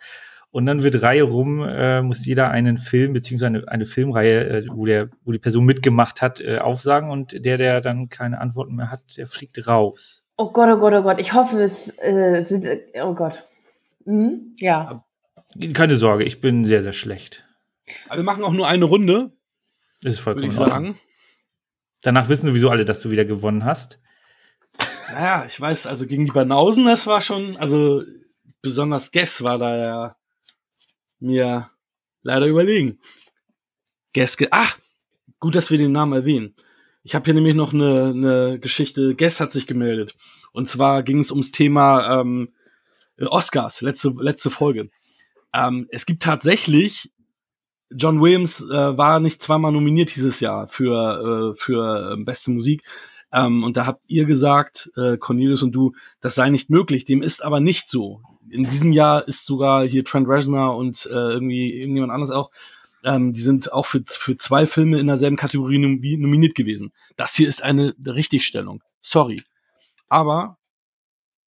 und 0.50 0.66
dann 0.66 0.82
wird 0.82 1.02
Reihe 1.02 1.22
rum, 1.22 1.62
äh, 1.62 2.02
muss 2.02 2.24
jeder 2.24 2.50
einen 2.50 2.78
Film 2.78 3.12
beziehungsweise 3.12 3.46
eine, 3.46 3.68
eine 3.68 3.84
Filmreihe, 3.84 4.48
äh, 4.48 4.66
wo, 4.70 4.86
der, 4.86 5.10
wo 5.24 5.32
die 5.32 5.38
Person 5.38 5.64
mitgemacht 5.64 6.22
hat, 6.22 6.40
äh, 6.40 6.58
aufsagen 6.58 7.10
und 7.10 7.44
der, 7.44 7.58
der 7.58 7.80
dann 7.80 8.08
keine 8.08 8.40
Antworten 8.40 8.74
mehr 8.74 8.90
hat, 8.90 9.02
der 9.16 9.26
fliegt 9.26 9.68
raus. 9.68 10.24
Oh 10.36 10.50
Gott, 10.52 10.68
oh 10.70 10.78
Gott, 10.78 10.94
oh 10.94 11.02
Gott. 11.02 11.20
Ich 11.20 11.32
hoffe, 11.32 11.62
es 11.62 11.92
äh, 11.98 12.40
sind, 12.40 12.66
oh 13.02 13.14
Gott. 13.14 13.44
Mhm, 14.04 14.54
ja. 14.58 15.04
Keine 15.74 15.94
Sorge, 15.94 16.24
ich 16.24 16.40
bin 16.40 16.64
sehr, 16.64 16.82
sehr 16.82 16.92
schlecht. 16.92 17.44
Aber 18.08 18.16
wir 18.16 18.24
machen 18.24 18.42
auch 18.42 18.52
nur 18.52 18.66
eine 18.66 18.84
Runde. 18.84 19.32
Das 20.02 20.14
ist 20.14 20.20
vollkommen 20.20 20.44
würde 20.44 20.52
ich 20.52 20.58
sagen. 20.58 20.98
Danach 22.06 22.28
wissen 22.28 22.46
sowieso 22.46 22.70
alle, 22.70 22.84
dass 22.84 23.00
du 23.00 23.10
wieder 23.10 23.24
gewonnen 23.24 23.64
hast. 23.64 23.98
Naja, 25.10 25.44
ich 25.44 25.60
weiß, 25.60 25.88
also 25.88 26.06
gegen 26.06 26.24
die 26.24 26.30
Banausen, 26.30 26.84
das 26.84 27.08
war 27.08 27.20
schon, 27.20 27.56
also 27.56 28.04
besonders 28.62 29.10
Guess 29.10 29.42
war 29.42 29.58
da 29.58 29.76
ja 29.76 30.16
mir 31.18 31.68
leider 32.22 32.46
überlegen. 32.46 33.00
Guess, 34.14 34.36
ach, 34.52 34.78
gut, 35.40 35.56
dass 35.56 35.72
wir 35.72 35.78
den 35.78 35.90
Namen 35.90 36.12
erwähnen. 36.12 36.54
Ich 37.02 37.16
habe 37.16 37.24
hier 37.24 37.34
nämlich 37.34 37.56
noch 37.56 37.72
eine, 37.72 38.12
eine 38.14 38.60
Geschichte. 38.60 39.16
Guess 39.16 39.40
hat 39.40 39.50
sich 39.50 39.66
gemeldet. 39.66 40.14
Und 40.52 40.68
zwar 40.68 41.02
ging 41.02 41.18
es 41.18 41.32
ums 41.32 41.50
Thema 41.50 42.20
ähm, 42.20 42.54
Oscars, 43.18 43.80
letzte, 43.80 44.14
letzte 44.20 44.50
Folge. 44.50 44.90
Ähm, 45.52 45.88
es 45.90 46.06
gibt 46.06 46.22
tatsächlich 46.22 47.10
John 47.90 48.20
Williams 48.20 48.60
äh, 48.62 48.98
war 48.98 49.20
nicht 49.20 49.42
zweimal 49.42 49.72
nominiert 49.72 50.14
dieses 50.14 50.40
Jahr 50.40 50.66
für, 50.66 51.52
äh, 51.52 51.56
für 51.56 52.12
äh, 52.12 52.22
beste 52.22 52.50
Musik. 52.50 52.82
Ähm, 53.32 53.64
und 53.64 53.76
da 53.76 53.86
habt 53.86 54.04
ihr 54.08 54.24
gesagt, 54.24 54.90
äh, 54.96 55.16
Cornelius 55.16 55.62
und 55.62 55.72
du, 55.72 55.92
das 56.20 56.34
sei 56.34 56.50
nicht 56.50 56.70
möglich. 56.70 57.04
Dem 57.04 57.22
ist 57.22 57.44
aber 57.44 57.60
nicht 57.60 57.88
so. 57.88 58.22
In 58.48 58.62
diesem 58.64 58.92
Jahr 58.92 59.26
ist 59.26 59.44
sogar 59.44 59.86
hier 59.86 60.04
Trent 60.04 60.28
Reznor 60.28 60.76
und 60.76 61.06
äh, 61.06 61.10
irgendwie 61.10 61.72
irgendjemand 61.72 62.12
anderes 62.12 62.30
auch, 62.30 62.50
ähm, 63.04 63.32
die 63.32 63.40
sind 63.40 63.72
auch 63.72 63.86
für, 63.86 64.02
für 64.06 64.36
zwei 64.36 64.66
Filme 64.66 64.98
in 64.98 65.06
derselben 65.06 65.36
Kategorie 65.36 65.78
nom 65.78 66.00
nominiert 66.00 66.54
gewesen. 66.54 66.92
Das 67.16 67.34
hier 67.34 67.48
ist 67.48 67.62
eine 67.62 67.94
Richtigstellung. 68.04 68.82
Sorry. 69.00 69.42
Aber 70.08 70.58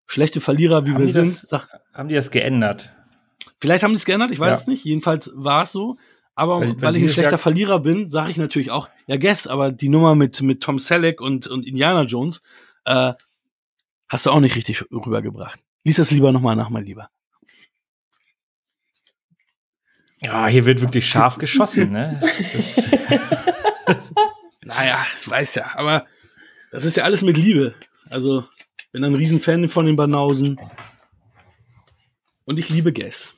schlechte 0.08 0.42
Verlierer, 0.42 0.86
wie 0.86 0.94
haben 0.94 1.06
wir 1.06 1.12
sind. 1.12 1.28
Das, 1.28 1.42
sag, 1.42 1.68
haben 1.94 2.10
die 2.10 2.16
das 2.16 2.32
geändert? 2.32 2.94
Vielleicht 3.58 3.84
haben 3.84 3.92
die 3.92 3.98
es 3.98 4.06
geändert, 4.06 4.32
ich 4.32 4.40
weiß 4.40 4.50
ja. 4.50 4.56
es 4.56 4.68
nicht. 4.68 4.86
Jedenfalls 4.86 5.32
war 5.36 5.64
es 5.64 5.72
so. 5.72 5.98
Aber 6.40 6.62
weil, 6.62 6.82
weil 6.82 6.96
ich 6.96 7.04
ein 7.04 7.10
schlechter 7.10 7.32
Jahr 7.32 7.38
Verlierer 7.38 7.80
bin, 7.80 8.08
sage 8.08 8.32
ich 8.32 8.38
natürlich 8.38 8.72
auch, 8.72 8.88
ja, 9.08 9.18
guess, 9.18 9.46
aber 9.46 9.74
die 9.74 9.90
Nummer 9.90 10.16
mit, 10.16 10.42
mit 10.42 10.62
Tom 10.64 10.80
Selleck 10.80 11.20
und, 11.20 11.48
und 11.48 11.68
Indiana 11.68 12.04
Jones 12.04 12.42
äh, 12.86 13.12
hast 14.08 14.26
du 14.26 14.32
auch 14.32 14.40
nicht 14.40 14.56
richtig 14.56 14.90
rübergebracht. 14.90 15.60
Lies 15.84 15.98
das 15.98 16.12
lieber 16.12 16.32
nochmal 16.32 16.56
nach, 16.56 16.70
mein 16.70 16.86
Lieber. 16.86 17.10
Ja, 20.22 20.48
hier 20.48 20.66
wird 20.66 20.80
wirklich 20.80 21.06
scharf 21.06 21.38
geschossen, 21.40 21.92
ne? 21.92 22.22
Naja, 24.62 25.06
ich 25.18 25.28
weiß 25.28 25.56
ja, 25.56 25.76
aber 25.76 26.06
das 26.72 26.86
ist 26.86 26.96
ja 26.96 27.04
alles 27.04 27.22
mit 27.22 27.36
Liebe. 27.36 27.74
Also, 28.12 28.46
bin 28.94 29.04
ein 29.04 29.16
Riesenfan 29.16 29.68
von 29.68 29.88
den 29.88 29.96
Banausen. 29.98 30.58
Und 32.46 32.60
ich 32.60 32.70
liebe 32.70 32.94
Guess. 32.94 33.36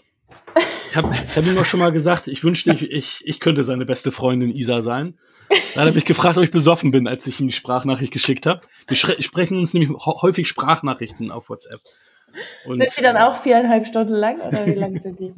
Ich 0.89 0.97
habe 0.97 1.09
hab 1.13 1.45
ihm 1.45 1.57
auch 1.57 1.65
schon 1.65 1.79
mal 1.79 1.91
gesagt, 1.91 2.27
ich 2.27 2.43
wünschte, 2.43 2.73
ich, 2.73 2.91
ich, 2.91 3.21
ich 3.25 3.39
könnte 3.39 3.63
seine 3.63 3.85
beste 3.85 4.11
Freundin 4.11 4.51
Isa 4.51 4.81
sein. 4.81 5.17
Dann 5.75 5.87
habe 5.87 5.97
ich 5.97 6.05
gefragt, 6.05 6.37
ob 6.37 6.43
ich 6.43 6.51
besoffen 6.51 6.91
bin, 6.91 7.07
als 7.07 7.25
ich 7.27 7.39
ihm 7.39 7.47
die 7.47 7.53
Sprachnachricht 7.53 8.11
geschickt 8.11 8.45
habe. 8.45 8.61
Wir 8.87 8.97
sprechen 8.97 9.57
uns 9.57 9.73
nämlich 9.73 9.89
häufig 10.05 10.47
Sprachnachrichten 10.47 11.31
auf 11.31 11.49
WhatsApp. 11.49 11.81
Und, 12.65 12.79
Sind 12.79 12.97
die 12.97 13.01
dann 13.01 13.15
äh, 13.15 13.19
auch 13.19 13.35
viereinhalb 13.35 13.87
Stunden 13.87 14.13
lang 14.13 14.39
oder 14.41 14.65
wie 14.65 14.73
lang 14.73 14.99
sind 14.99 15.19
die? 15.19 15.33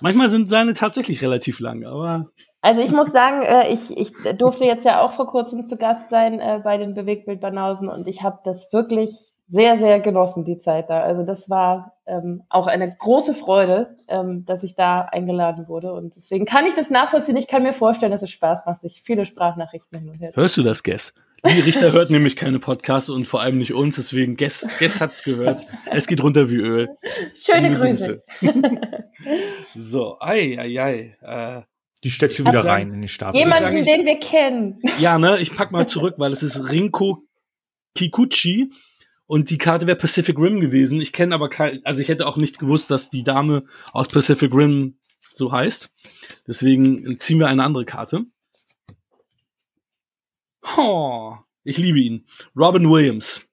Manchmal 0.00 0.28
sind 0.28 0.48
seine 0.48 0.74
tatsächlich 0.74 1.22
relativ 1.22 1.60
lang, 1.60 1.84
aber 1.84 2.26
Also 2.60 2.80
ich 2.80 2.92
muss 2.92 3.10
sagen, 3.12 3.42
äh, 3.42 3.72
ich, 3.72 3.96
ich 3.96 4.12
durfte 4.36 4.64
jetzt 4.64 4.84
ja 4.84 5.00
auch 5.00 5.12
vor 5.12 5.26
kurzem 5.26 5.64
zu 5.64 5.76
Gast 5.76 6.10
sein 6.10 6.40
äh, 6.40 6.60
bei 6.62 6.76
den 6.76 6.94
Bewegtbildbanausen 6.94 7.88
und 7.88 8.06
ich 8.08 8.22
habe 8.22 8.38
das 8.44 8.72
wirklich 8.72 9.32
sehr, 9.48 9.78
sehr 9.78 10.00
genossen, 10.00 10.44
die 10.44 10.58
Zeit 10.58 10.90
da. 10.90 11.00
Also 11.02 11.22
das 11.24 11.48
war 11.48 11.94
ähm, 12.06 12.42
auch 12.50 12.66
eine 12.66 12.94
große 12.94 13.32
Freude, 13.34 13.96
ähm, 14.08 14.44
dass 14.44 14.62
ich 14.62 14.74
da 14.74 15.00
eingeladen 15.02 15.68
wurde. 15.68 15.92
Und 15.94 16.16
deswegen 16.16 16.44
kann 16.44 16.66
ich 16.66 16.74
das 16.74 16.90
nachvollziehen. 16.90 17.36
Ich 17.36 17.48
kann 17.48 17.62
mir 17.62 17.72
vorstellen, 17.72 18.12
dass 18.12 18.22
es 18.22 18.30
Spaß 18.30 18.66
macht, 18.66 18.82
sich 18.82 19.02
viele 19.02 19.24
Sprachnachrichten 19.26 19.98
hin 19.98 20.08
und 20.10 20.20
her. 20.20 20.32
hörst 20.34 20.56
du 20.58 20.62
das, 20.62 20.82
Guess? 20.82 21.14
Die 21.46 21.60
Richter 21.60 21.92
hört 21.92 22.10
nämlich 22.10 22.34
keine 22.34 22.58
Podcasts 22.58 23.08
und 23.08 23.24
vor 23.26 23.40
allem 23.40 23.58
nicht 23.58 23.72
uns, 23.72 23.94
deswegen 23.96 24.36
Guess, 24.36 24.66
Guess 24.80 25.00
hat's 25.00 25.22
gehört. 25.22 25.64
Es 25.86 26.08
geht 26.08 26.20
runter 26.22 26.50
wie 26.50 26.56
Öl. 26.56 26.88
Schöne 27.40 27.76
Grüße. 27.78 28.22
so, 29.74 30.16
ei, 30.20 30.58
ei, 30.58 30.82
ei. 30.82 31.16
Äh, 31.58 31.62
die 32.04 32.10
steckst 32.10 32.38
du 32.38 32.44
wieder 32.44 32.60
sagen- 32.60 32.68
rein 32.68 32.92
in 32.94 33.02
die 33.02 33.08
Stapel. 33.08 33.38
Jemand- 33.38 33.60
Jemanden, 33.60 33.78
ich- 33.80 33.86
den 33.86 34.06
wir 34.06 34.18
kennen. 34.18 34.80
ja, 34.98 35.18
ne, 35.18 35.38
ich 35.38 35.54
pack 35.56 35.70
mal 35.72 35.86
zurück, 35.86 36.14
weil 36.18 36.32
es 36.32 36.42
ist 36.42 36.70
Rinko 36.72 37.22
Kikuchi 37.94 38.70
und 39.28 39.50
die 39.50 39.58
Karte 39.58 39.86
wäre 39.86 39.96
Pacific 39.96 40.36
Rim 40.38 40.58
gewesen. 40.60 41.00
Ich 41.00 41.12
kenne 41.12 41.34
aber 41.34 41.48
kein, 41.50 41.84
also 41.84 42.00
ich 42.02 42.08
hätte 42.08 42.26
auch 42.26 42.36
nicht 42.38 42.58
gewusst, 42.58 42.90
dass 42.90 43.10
die 43.10 43.22
Dame 43.22 43.64
aus 43.92 44.08
Pacific 44.08 44.52
Rim 44.52 44.96
so 45.20 45.52
heißt. 45.52 45.92
Deswegen 46.48 47.20
ziehen 47.20 47.38
wir 47.38 47.46
eine 47.46 47.62
andere 47.62 47.84
Karte. 47.84 48.24
Oh, 50.76 51.34
ich 51.64 51.76
liebe 51.78 51.98
ihn. 52.00 52.26
Robin 52.56 52.88
Williams 52.90 53.46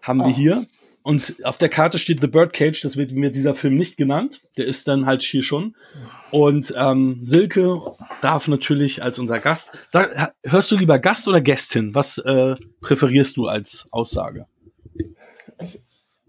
haben 0.00 0.20
wir 0.20 0.26
Oh. 0.28 0.34
hier. 0.34 0.66
Und 1.02 1.44
auf 1.44 1.58
der 1.58 1.68
Karte 1.68 1.98
steht 1.98 2.20
The 2.22 2.28
Birdcage, 2.28 2.80
das 2.80 2.96
wird 2.96 3.12
mir 3.12 3.30
dieser 3.30 3.52
Film 3.52 3.74
nicht 3.76 3.98
genannt. 3.98 4.40
Der 4.56 4.64
ist 4.66 4.88
dann 4.88 5.04
halt 5.04 5.22
hier 5.22 5.42
schon. 5.42 5.76
Und 6.30 6.72
ähm, 6.78 7.18
Silke 7.20 7.78
darf 8.22 8.48
natürlich 8.48 9.02
als 9.02 9.18
unser 9.18 9.38
Gast. 9.38 9.76
Sag, 9.90 10.32
hörst 10.44 10.70
du 10.70 10.76
lieber 10.76 10.98
Gast 10.98 11.28
oder 11.28 11.42
Gästin? 11.42 11.94
Was 11.94 12.16
äh, 12.18 12.54
präferierst 12.80 13.36
du 13.36 13.46
als 13.48 13.86
Aussage? 13.90 14.46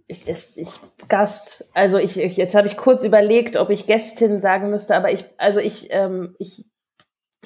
Ich, 0.08 0.28
ich, 0.30 0.58
ich, 0.58 0.80
Gast. 1.08 1.68
Also 1.74 1.98
ich, 1.98 2.20
ich 2.20 2.38
jetzt 2.38 2.54
habe 2.56 2.68
ich 2.68 2.78
kurz 2.78 3.04
überlegt, 3.04 3.58
ob 3.58 3.70
ich 3.72 3.88
Gästin 3.88 4.40
sagen 4.40 4.70
müsste, 4.70 4.96
aber 4.96 5.12
ich, 5.12 5.26
also 5.38 5.60
ich, 5.60 5.88
ähm, 5.90 6.36
ich 6.38 6.64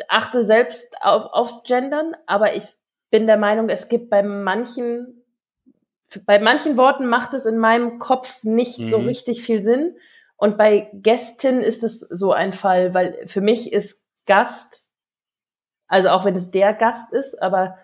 achte 0.07 0.43
selbst 0.43 0.87
auf, 1.01 1.31
aufs 1.31 1.63
Gendern, 1.63 2.15
aber 2.25 2.55
ich 2.55 2.65
bin 3.11 3.27
der 3.27 3.37
Meinung, 3.37 3.69
es 3.69 3.87
gibt 3.87 4.09
bei 4.09 4.23
manchen, 4.23 5.23
bei 6.25 6.39
manchen 6.39 6.77
Worten 6.77 7.07
macht 7.07 7.33
es 7.33 7.45
in 7.45 7.57
meinem 7.57 7.99
Kopf 7.99 8.43
nicht 8.43 8.89
so 8.89 8.99
Mhm. 8.99 9.05
richtig 9.05 9.41
viel 9.41 9.63
Sinn. 9.63 9.95
Und 10.35 10.57
bei 10.57 10.89
Gästin 10.93 11.61
ist 11.61 11.83
es 11.83 11.99
so 11.99 12.31
ein 12.31 12.53
Fall, 12.53 12.93
weil 12.93 13.27
für 13.27 13.41
mich 13.41 13.71
ist 13.73 14.05
Gast, 14.25 14.89
also 15.87 16.09
auch 16.09 16.23
wenn 16.25 16.35
es 16.35 16.51
der 16.51 16.73
Gast 16.73 17.13
ist, 17.13 17.41
aber 17.41 17.77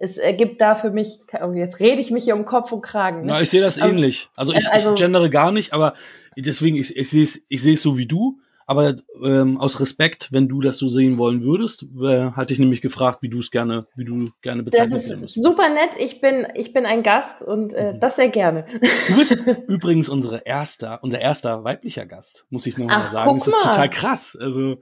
es 0.00 0.16
ergibt 0.18 0.60
da 0.60 0.74
für 0.74 0.90
mich, 0.90 1.20
oh, 1.40 1.52
jetzt 1.52 1.78
rede 1.78 2.00
ich 2.00 2.10
mich 2.10 2.24
hier 2.24 2.34
um 2.34 2.44
Kopf 2.44 2.72
und 2.72 2.80
Kragen. 2.82 3.20
Ne? 3.20 3.26
Na, 3.28 3.40
ich 3.40 3.50
sehe 3.50 3.60
das 3.60 3.78
ähnlich. 3.78 4.28
Also 4.36 4.52
ich, 4.52 4.68
also- 4.68 4.94
ich 4.94 4.98
gendere 5.00 5.30
gar 5.30 5.52
nicht, 5.52 5.72
aber 5.72 5.94
deswegen, 6.36 6.76
ich, 6.76 6.96
ich 6.96 7.08
sehe 7.10 7.22
es 7.22 7.40
ich 7.48 7.80
so 7.80 7.96
wie 7.96 8.06
du. 8.06 8.38
Aber 8.66 8.94
ähm, 9.24 9.58
aus 9.58 9.80
Respekt, 9.80 10.28
wenn 10.30 10.46
du 10.46 10.60
das 10.60 10.78
so 10.78 10.86
sehen 10.86 11.18
wollen 11.18 11.42
würdest, 11.42 11.86
äh, 12.00 12.30
hatte 12.30 12.52
ich 12.52 12.60
nämlich 12.60 12.80
gefragt, 12.80 13.18
wie 13.20 13.28
du 13.28 13.40
es 13.40 13.50
gerne, 13.50 13.88
wie 13.96 14.04
du 14.04 14.30
gerne 14.42 14.62
Das 14.62 14.92
ist 14.92 15.08
werden 15.08 15.22
musst. 15.22 15.42
super 15.42 15.68
nett. 15.68 15.90
Ich 15.98 16.20
bin, 16.20 16.46
ich 16.54 16.72
bin 16.72 16.86
ein 16.86 17.02
Gast 17.02 17.42
und 17.42 17.74
äh, 17.74 17.94
Mhm. 17.94 18.00
das 18.00 18.14
sehr 18.14 18.28
gerne. 18.28 18.66
Du 19.08 19.16
bist 19.16 19.32
übrigens 19.66 20.08
unsere 20.08 20.42
erster, 20.46 21.00
unser 21.02 21.20
erster 21.20 21.64
weiblicher 21.64 22.06
Gast, 22.06 22.46
muss 22.48 22.64
ich 22.64 22.78
noch 22.78 22.86
mal 22.86 22.98
Ach, 22.98 23.10
sagen. 23.10 23.34
Das 23.38 23.48
ist 23.48 23.64
mal. 23.64 23.70
total 23.70 23.90
krass. 23.90 24.38
Also 24.40 24.76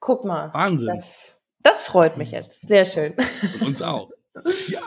Guck 0.00 0.24
mal. 0.24 0.50
Wahnsinn. 0.52 0.88
Das, 0.88 1.38
das 1.62 1.84
freut 1.84 2.16
mich 2.18 2.32
jetzt. 2.32 2.66
Sehr 2.66 2.84
schön. 2.86 3.14
Und 3.60 3.68
uns 3.68 3.82
auch. 3.82 4.10
Ja. 4.68 4.80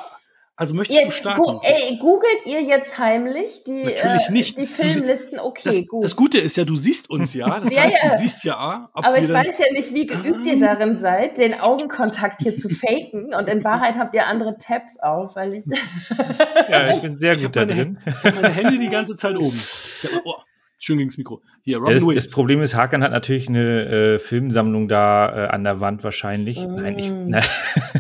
Also 0.61 0.75
möchtest 0.75 0.99
Ihr, 0.99 1.05
du 1.07 1.11
starten? 1.11 1.41
gu 1.41 1.59
ey, 1.63 1.97
googelt 1.99 2.45
ihr 2.45 2.61
jetzt 2.61 2.99
heimlich 2.99 3.63
die, 3.65 3.83
Natürlich 3.83 4.27
äh, 4.27 4.31
nicht. 4.31 4.57
die 4.59 4.67
Filmlisten? 4.67 5.39
Okay, 5.39 5.61
das, 5.63 5.87
gut. 5.87 6.03
das 6.03 6.15
Gute 6.15 6.37
ist 6.37 6.55
ja, 6.55 6.65
du 6.65 6.75
siehst 6.75 7.09
uns 7.09 7.33
ja. 7.33 7.59
Das 7.59 7.73
Ja, 7.73 7.81
heißt, 7.81 7.97
ja. 8.03 8.09
du 8.11 8.17
siehst 8.17 8.43
ja, 8.43 8.89
ob 8.93 9.03
Aber 9.03 9.17
ich 9.17 9.27
weiß 9.27 9.57
ja 9.57 9.65
nicht, 9.73 9.91
wie 9.95 10.05
geübt 10.05 10.45
ihr 10.45 10.59
darin 10.59 10.97
seid, 10.97 11.39
den 11.39 11.59
Augenkontakt 11.59 12.43
hier 12.43 12.55
zu 12.55 12.69
faken. 12.69 13.33
Und 13.33 13.49
in 13.49 13.63
Wahrheit 13.63 13.95
habt 13.97 14.13
ihr 14.13 14.27
andere 14.27 14.55
Tabs 14.59 14.99
auf, 14.99 15.35
weil 15.35 15.55
ich. 15.55 15.65
Ja, 16.69 16.93
ich 16.93 17.01
bin 17.01 17.17
sehr 17.17 17.37
gut 17.37 17.55
da 17.55 17.61
meine 17.61 17.73
drin. 17.73 17.99
Ich 18.05 18.23
habe 18.23 18.35
meine 18.35 18.49
Hände 18.53 18.77
die 18.77 18.89
ganze 18.89 19.15
Zeit 19.15 19.35
oben. 19.35 19.47
Ich 20.03 20.11
hab, 20.11 20.25
oh, 20.25 20.35
schön 20.83 20.97
gegens 20.97 21.17
Mikro. 21.17 21.41
Hier, 21.63 21.73
Ja, 21.73 21.77
Robin 21.79 21.93
das, 21.93 22.05
Williams. 22.05 22.25
das 22.25 22.33
Problem 22.33 22.61
ist, 22.61 22.75
Hakan 22.75 23.03
hat 23.03 23.11
natürlich 23.11 23.47
eine 23.47 23.85
äh, 24.15 24.19
Filmsammlung 24.19 24.87
da 24.87 25.45
äh, 25.45 25.47
an 25.49 25.63
der 25.63 25.79
Wand 25.79 26.03
wahrscheinlich. 26.03 26.65
Mm. 26.67 26.75
Nein, 26.75 26.99
ich, 26.99 27.11
ne, 27.13 27.41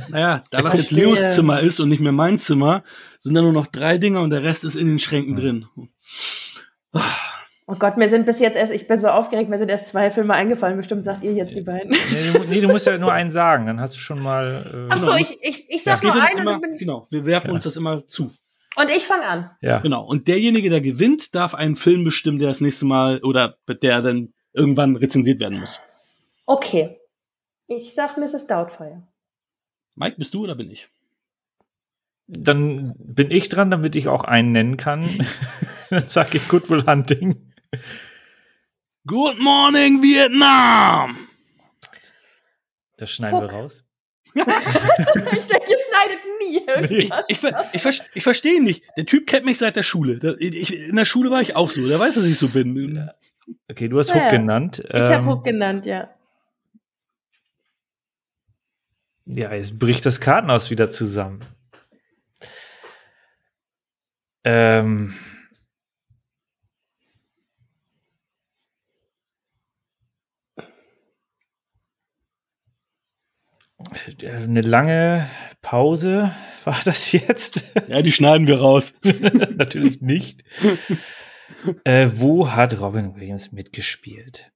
Naja, 0.09 0.43
da 0.51 0.63
was 0.63 0.77
jetzt. 0.77 0.91
Leos 0.91 1.33
Zimmer 1.35 1.59
ist 1.61 1.79
und 1.79 1.89
nicht 1.89 2.01
mehr 2.01 2.11
mein 2.11 2.37
Zimmer, 2.37 2.83
sind 3.19 3.35
da 3.35 3.41
nur 3.41 3.53
noch 3.53 3.67
drei 3.67 3.97
Dinger 3.97 4.21
und 4.21 4.31
der 4.31 4.43
Rest 4.43 4.63
ist 4.65 4.75
in 4.75 4.87
den 4.87 4.99
Schränken 4.99 5.37
Hm. 5.37 5.41
drin. 5.41 5.65
Oh 7.67 7.75
Gott, 7.79 7.95
mir 7.95 8.09
sind 8.09 8.25
bis 8.25 8.39
jetzt 8.39 8.57
erst, 8.57 8.73
ich 8.73 8.85
bin 8.87 8.99
so 8.99 9.07
aufgeregt, 9.07 9.49
mir 9.49 9.57
sind 9.57 9.69
erst 9.69 9.87
zwei 9.87 10.11
Filme 10.11 10.33
eingefallen. 10.33 10.75
Bestimmt 10.75 11.05
sagt 11.05 11.23
ihr 11.23 11.31
jetzt 11.31 11.55
die 11.55 11.61
beiden. 11.61 11.91
nee, 11.91 11.97
du, 12.33 12.39
nee, 12.49 12.59
du 12.61 12.67
musst 12.67 12.85
ja 12.85 12.97
nur 12.97 13.13
einen 13.13 13.31
sagen, 13.31 13.65
dann 13.67 13.79
hast 13.79 13.95
du 13.95 13.99
schon 13.99 14.19
mal. 14.21 14.65
Äh, 14.73 14.93
Ach 14.93 14.97
so, 14.99 15.13
ich, 15.15 15.37
ich, 15.41 15.65
ich 15.69 15.83
sag 15.83 16.01
Das 16.01 16.03
nur 16.03 16.13
einen 16.21 16.35
und 16.35 16.41
immer, 16.41 16.51
dann 16.51 16.61
bin 16.61 16.73
ich. 16.73 16.79
genau, 16.79 17.07
wir 17.09 17.25
werfen 17.25 17.47
Ja. 17.47 17.53
uns 17.53 17.63
das 17.63 17.77
immer 17.77 18.05
zu. 18.05 18.31
Und 18.77 18.89
ich 18.89 19.03
fange 19.05 19.25
an. 19.25 19.51
ja. 19.61 19.79
Genau. 19.79 20.05
Und 20.05 20.27
derjenige, 20.27 20.69
der 20.69 20.81
gewinnt, 20.81 21.35
darf 21.35 21.53
einen 21.55 21.75
Film 21.75 22.03
bestimmen, 22.03 22.39
der 22.39 22.47
das 22.47 22.61
nächste 22.61 22.85
Mal 22.85 23.19
oder 23.23 23.57
der 23.67 23.99
dann 23.99 24.33
irgendwann 24.53 24.95
rezensiert 24.95 25.39
werden 25.39 25.59
muss. 25.59 25.81
Okay. 26.45 26.97
Ich 27.67 27.93
sag 27.93 28.17
Mrs. 28.17 28.47
Doubtfire. 28.47 29.03
Mike, 29.95 30.15
bist 30.17 30.33
du 30.33 30.43
oder 30.43 30.55
bin 30.55 30.71
ich? 30.71 30.89
Dann 32.27 32.95
bin 32.97 33.29
ich 33.29 33.49
dran, 33.49 33.71
damit 33.71 33.95
ich 33.95 34.07
auch 34.07 34.23
einen 34.23 34.51
nennen 34.53 34.77
kann. 34.77 35.03
dann 35.89 36.07
sage 36.07 36.37
ich 36.37 36.47
Good 36.47 36.69
Will 36.69 36.85
Hunting. 36.85 37.53
Good 39.05 39.39
morning, 39.39 40.01
Vietnam! 40.01 41.27
Das 42.97 43.11
schneiden 43.11 43.39
wir 43.41 43.47
Guck. 43.47 43.57
raus. 43.57 43.83
ich 44.35 45.45
denke, 45.45 45.65
ihr 45.69 45.77
schneidet 45.87 46.19
nie 46.39 46.57
irgendwas. 46.67 47.25
Ich, 47.27 47.37
ich, 47.73 47.81
ver 47.81 47.93
ich 48.13 48.23
verstehe 48.23 48.55
ihn 48.55 48.63
nicht. 48.63 48.83
Der 48.97 49.05
Typ 49.05 49.27
kennt 49.27 49.45
mich 49.45 49.57
seit 49.57 49.75
der 49.75 49.83
Schule. 49.83 50.13
In 50.39 50.95
der 50.95 51.05
Schule 51.05 51.29
war 51.31 51.41
ich 51.41 51.55
auch 51.55 51.69
so. 51.69 51.85
Der 51.85 51.99
weiß, 51.99 52.15
dass 52.15 52.25
ich 52.25 52.37
so 52.37 52.47
bin. 52.49 53.09
Okay, 53.69 53.87
du 53.87 53.99
hast 53.99 54.09
Ja, 54.09 54.23
Hook 54.23 54.29
genannt. 54.29 54.83
Ich 54.87 54.93
habe 54.93 55.13
Ähm, 55.15 55.27
Hook 55.27 55.43
genannt, 55.43 55.85
ja. 55.85 56.09
Ja, 59.25 59.53
jetzt 59.53 59.79
bricht 59.79 60.05
das 60.05 60.19
Kartenhaus 60.19 60.69
wieder 60.69 60.91
zusammen. 60.91 61.39
Ähm. 64.43 65.13
Eine 74.23 74.61
lange 74.61 75.27
Pause 75.61 76.31
war 76.63 76.79
das 76.83 77.11
jetzt? 77.11 77.63
Ja, 77.87 78.01
die 78.01 78.11
schneiden 78.11 78.47
wir 78.47 78.59
raus. 78.59 78.95
Natürlich 79.03 80.01
nicht. 80.01 80.43
äh, 81.83 82.09
wo 82.15 82.51
hat 82.51 82.79
Robin 82.79 83.15
Williams 83.15 83.51
mitgespielt? 83.51 84.51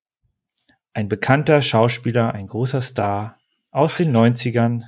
Ein 0.93 1.09
bekannter 1.09 1.61
Schauspieler, 1.61 2.33
ein 2.33 2.47
großer 2.47 2.81
Star 2.81 3.37
aus 3.71 3.97
den 3.97 4.15
90ern. 4.15 4.83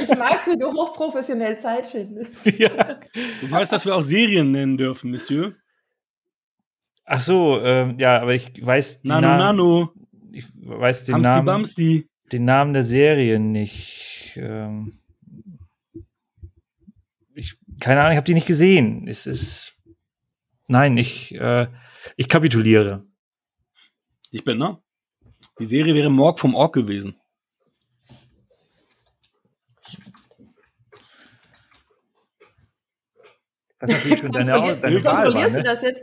Ich 0.00 0.08
mag's, 0.18 0.46
wie 0.46 0.56
du 0.56 0.72
hochprofessionell 0.72 1.58
Zeit 1.58 1.86
findest. 1.86 2.46
ja. 2.58 2.98
Du 3.40 3.50
weißt, 3.50 3.72
dass 3.72 3.86
wir 3.86 3.94
auch 3.94 4.02
Serien 4.02 4.50
nennen 4.50 4.76
dürfen, 4.76 5.10
Monsieur. 5.10 5.54
Ach 7.04 7.20
so, 7.20 7.60
ähm, 7.60 7.98
ja, 7.98 8.20
aber 8.20 8.34
ich 8.34 8.50
weiß 8.64 9.02
die 9.02 9.08
Nano, 9.08 9.28
Namen, 9.28 9.38
Nano. 9.38 9.92
Ich 10.32 10.46
weiß 10.54 11.04
den 11.04 11.16
Hamsti 11.16 11.28
Namen, 11.28 11.46
Bamsti. 11.46 12.08
den 12.32 12.44
Namen 12.44 12.72
der 12.72 12.84
Serie 12.84 13.38
nicht. 13.38 14.32
Ähm, 14.36 14.98
ich, 17.34 17.56
keine 17.80 18.00
Ahnung, 18.00 18.12
ich 18.12 18.16
habe 18.16 18.26
die 18.26 18.34
nicht 18.34 18.46
gesehen. 18.46 19.06
Es 19.08 19.26
ist, 19.26 19.76
nein, 20.68 20.96
ich, 20.96 21.34
äh, 21.34 21.68
ich 22.16 22.28
kapituliere. 22.28 23.04
Ich 24.30 24.44
bin, 24.44 24.58
ne? 24.58 24.78
Die 25.58 25.66
Serie 25.66 25.94
wäre 25.94 26.10
Morg 26.10 26.38
vom 26.38 26.54
Ork 26.54 26.74
gewesen. 26.74 27.16
Ist 33.80 33.88
natürlich 33.88 34.18
schon 34.20 34.32
deine, 34.32 34.76
deine 34.76 35.04
Wahl, 35.04 35.04
war, 35.04 35.22
Kontrollierst 35.24 35.56
du 35.56 35.58
ne? 35.58 35.64
das 35.64 35.82
jetzt? 35.82 36.02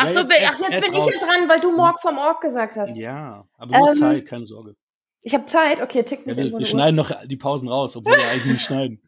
Ach 0.00 0.06
Ja, 0.06 0.14
so, 0.14 0.20
jetzt 0.20 0.30
ach, 0.46 0.70
jetzt 0.70 0.84
bin 0.84 0.92
ich 0.92 0.98
raus. 1.00 1.10
ja 1.20 1.26
dran, 1.26 1.48
weil 1.48 1.60
du 1.60 1.74
Morg 1.74 2.00
vom 2.00 2.18
Org 2.18 2.40
gesagt 2.40 2.76
hast. 2.76 2.96
Ja, 2.96 3.48
aber 3.56 3.72
du 3.72 3.78
hast 3.78 3.96
Ähm, 3.96 4.02
Zeit, 4.02 4.26
keine 4.26 4.46
Sorge. 4.46 4.76
Ich 5.22 5.34
habe 5.34 5.46
Zeit, 5.46 5.80
okay, 5.80 6.04
tick 6.04 6.20
Ja, 6.20 6.26
mich 6.26 6.36
wir, 6.36 6.58
wir 6.58 6.66
schneiden 6.66 6.94
noch 6.94 7.10
die 7.26 7.36
Pausen 7.36 7.68
raus, 7.68 7.96
obwohl 7.96 8.12
wir 8.16 8.28
eigentlich 8.30 8.52
nicht 8.52 8.64
schneiden. 8.64 9.02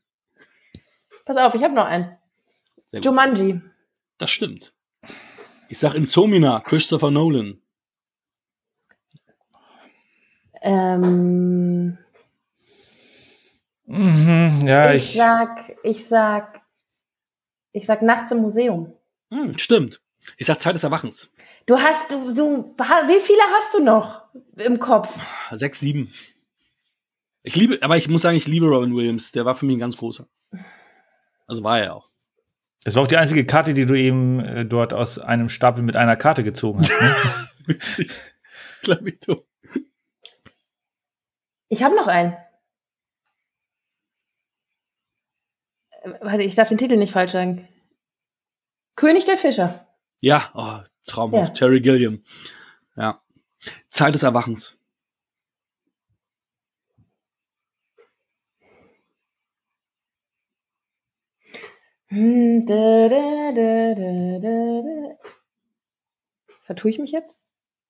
Pass 1.25 1.37
auf, 1.37 1.55
ich 1.55 1.63
habe 1.63 1.75
noch 1.75 1.85
einen. 1.87 2.17
Jumanji. 2.93 3.61
Das 4.19 4.33
stimmt. 4.33 4.75
Ich 5.69 5.79
sag 5.79 5.95
Insomnia, 5.95 6.59
Christopher 6.61 7.13
Nolan. 7.13 7.63
Ähm, 10.63 11.97
Mhm, 13.93 14.61
ja, 14.67 14.93
ich, 14.93 15.11
ich, 15.11 15.17
sag, 15.17 15.77
ich 15.83 16.07
sag, 16.07 16.63
ich 17.73 17.87
sag 17.87 18.03
nachts 18.03 18.31
im 18.31 18.39
Museum. 18.39 18.93
Hm, 19.33 19.59
stimmt. 19.59 20.01
Ich 20.37 20.47
sag 20.47 20.61
Zeit 20.61 20.75
des 20.75 20.85
Erwachens. 20.85 21.33
Du 21.67 21.79
hast, 21.79 22.11
du, 22.11 22.35
du, 22.35 22.75
wie 22.77 23.21
viele 23.21 23.43
hast 23.55 23.75
du 23.75 23.83
noch 23.83 24.23
im 24.57 24.79
Kopf? 24.79 25.19
Sechs, 25.53 25.81
sieben. 25.81 26.13
Ich 27.43 27.57
liebe, 27.57 27.79
aber 27.83 27.97
ich 27.97 28.09
muss 28.09 28.23
sagen, 28.23 28.37
ich 28.37 28.47
liebe 28.47 28.67
Robin 28.67 28.95
Williams. 28.95 29.33
Der 29.33 29.45
war 29.45 29.55
für 29.55 29.67
mich 29.67 29.77
ein 29.77 29.81
ganz 29.81 29.97
großer. 29.97 30.27
Also 31.47 31.65
war 31.65 31.81
er 31.81 31.97
auch. 31.97 32.11
das 32.85 32.95
war 32.95 33.03
auch 33.03 33.09
die 33.09 33.17
einzige 33.17 33.47
Karte, 33.47 33.75
die 33.75 33.87
du 33.87 33.95
eben 33.95 34.41
äh, 34.41 34.65
dort 34.65 34.95
aus 34.95 35.19
einem 35.19 35.49
Stapel 35.49 35.83
mit 35.83 35.97
einer 35.97 36.17
Karte 36.17 36.45
gezogen 36.45 36.81
hast. 36.81 37.01
Ne? 37.01 37.17
Witzig. 37.67 38.11
Glaub 38.83 39.07
ich 39.07 39.21
doch. 39.21 39.45
Ich 41.69 41.83
habe 41.83 41.95
noch 41.97 42.09
einen. 42.09 42.37
Äh, 46.03 46.11
Warte, 46.21 46.43
ich 46.43 46.55
darf 46.55 46.69
den 46.69 46.79
Titel 46.79 46.97
nicht 46.97 47.13
falsch 47.13 47.33
sagen. 47.33 47.69
König 48.97 49.25
der 49.25 49.39
Fischer. 49.39 49.87
Ja, 50.21 50.51
oh, 50.55 50.87
traumhaft. 51.07 51.49
Ja. 51.49 51.55
Terry 51.55 51.81
Gilliam. 51.81 52.23
Ja. 52.97 53.21
Zeit 53.89 54.15
des 54.15 54.23
Erwachens. 54.23 54.77
Hm, 62.09 62.67
da, 62.67 63.09
da, 63.09 63.53
da. 63.53 63.71
Vertue 66.65 66.91
ich 66.91 66.99
mich 66.99 67.13
jetzt? 67.13 67.41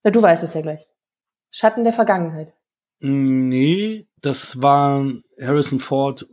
Ja, 0.05 0.11
du 0.11 0.21
weißt 0.21 0.43
es 0.43 0.55
ja 0.55 0.61
gleich. 0.61 0.89
Schatten 1.51 1.85
der 1.85 1.93
Vergangenheit. 1.93 2.53
Nee, 3.01 4.07
das 4.21 4.61
waren 4.61 5.25
Harrison 5.41 5.81
Ford 5.81 6.27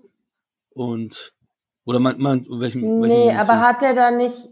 und 0.69 1.33
oder 1.85 1.99
man, 1.99 2.19
man 2.19 2.45
welchen, 2.49 3.01
welchen 3.01 3.25
Nee, 3.25 3.33
aber 3.33 3.61
hat 3.61 3.81
der 3.81 3.93
da 3.93 4.11
nicht 4.11 4.49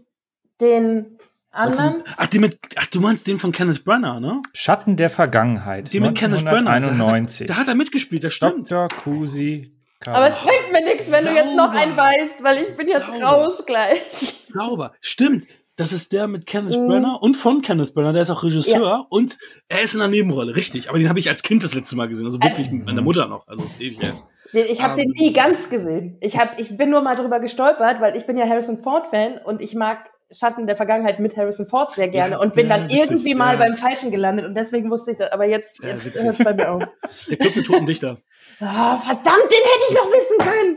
den 0.60 1.15
anderen? 1.56 2.02
Ach, 2.16 2.26
die 2.26 2.38
mit, 2.38 2.58
ach, 2.76 2.86
du 2.86 3.00
meinst 3.00 3.26
den 3.26 3.38
von 3.38 3.52
Kenneth 3.52 3.84
Branagh, 3.84 4.20
ne? 4.20 4.40
Schatten 4.52 4.96
der 4.96 5.10
Vergangenheit. 5.10 5.92
Den 5.92 6.02
mit 6.02 6.14
Kenneth 6.16 6.44
Branagh. 6.44 6.64
Da 6.64 6.70
hat, 6.72 6.82
1991. 6.84 7.40
er- 7.42 7.46
da 7.54 7.56
hat 7.60 7.68
er 7.68 7.74
mitgespielt, 7.74 8.24
das 8.24 8.34
stimmt. 8.34 8.70
Dr. 8.70 8.88
Kusi. 8.88 9.72
Aber 10.06 10.28
es 10.28 10.36
bringt 10.36 10.72
mir 10.72 10.84
nichts, 10.84 11.10
wenn 11.10 11.24
du 11.24 11.32
jetzt 11.34 11.56
noch 11.56 11.66
Sauber. 11.72 11.78
einen 11.78 11.96
weißt, 11.96 12.42
weil 12.44 12.56
ich 12.58 12.76
bin 12.76 12.86
jetzt 12.88 13.06
Sauber. 13.06 13.24
raus 13.24 13.64
gleich. 13.66 14.00
Sauber. 14.46 14.92
Stimmt. 15.00 15.46
Das 15.78 15.92
ist 15.92 16.12
der 16.12 16.26
mit 16.26 16.46
Kenneth 16.46 16.78
Mhm. 16.80 16.86
Branagh 16.86 17.16
und 17.20 17.36
von 17.36 17.60
Kenneth 17.60 17.92
Branagh, 17.92 18.12
der 18.12 18.22
ist 18.22 18.30
auch 18.30 18.42
Regisseur 18.42 19.06
und 19.10 19.36
er 19.68 19.82
ist 19.82 19.94
in 19.94 20.00
einer 20.00 20.10
Nebenrolle, 20.10 20.54
richtig. 20.56 20.88
Aber 20.88 20.98
den 20.98 21.08
habe 21.08 21.18
ich 21.18 21.28
als 21.28 21.42
Kind 21.42 21.62
das 21.62 21.74
letzte 21.74 21.96
Mal 21.96 22.08
gesehen, 22.08 22.24
also 22.26 22.40
wirklich 22.42 22.70
mit 22.70 22.86
meiner 22.86 23.02
Mutter 23.02 23.26
noch. 23.26 23.46
Also 23.48 23.62
das 23.62 23.72
ist 23.72 23.80
ewig 23.80 24.00
her. 24.00 24.14
Den- 24.54 24.66
Ich 24.70 24.80
habe 24.82 24.96
den 24.96 25.08
Ähm. 25.08 25.14
nie 25.18 25.32
ganz 25.34 25.68
gesehen. 25.68 26.16
Ich, 26.20 26.38
hab, 26.38 26.58
ich 26.58 26.76
bin 26.78 26.88
nur 26.88 27.02
mal 27.02 27.16
drüber 27.16 27.40
gestolpert, 27.40 28.00
weil 28.00 28.16
ich 28.16 28.26
bin 28.26 28.38
ja 28.38 28.46
Harrison 28.48 28.82
Ford-Fan 28.82 29.38
und 29.44 29.60
ich 29.60 29.74
mag 29.74 29.98
Schatten 30.32 30.66
der 30.66 30.76
Vergangenheit 30.76 31.20
mit 31.20 31.36
Harrison 31.36 31.66
Ford 31.68 31.94
sehr 31.94 32.08
gerne 32.08 32.32
Ja, 32.34 32.40
und 32.40 32.54
bin 32.54 32.68
ja, 32.68 32.76
dann 32.78 32.88
witzig, 32.88 33.00
irgendwie 33.10 33.34
mal 33.34 33.52
ja. 33.54 33.58
beim 33.60 33.76
Falschen 33.76 34.10
gelandet 34.10 34.44
und 34.46 34.54
deswegen 34.56 34.90
wusste 34.90 35.12
ich 35.12 35.18
das. 35.18 35.30
Aber 35.32 35.44
jetzt, 35.46 35.82
jetzt 35.84 36.22
hört 36.22 36.38
es 36.38 36.44
bei 36.44 36.52
mir 36.54 36.70
auf. 36.72 36.82
Der 37.28 37.36
Club 37.36 37.56
mit 37.56 37.66
toten 37.66 37.86
Dichter. 37.86 38.18
Ah, 38.60 38.96
verdammt, 38.98 39.26
den 39.50 39.62
hätte 39.62 39.84
ich 39.88 39.94
noch 39.94 40.12
wissen 40.12 40.38
können. 40.38 40.76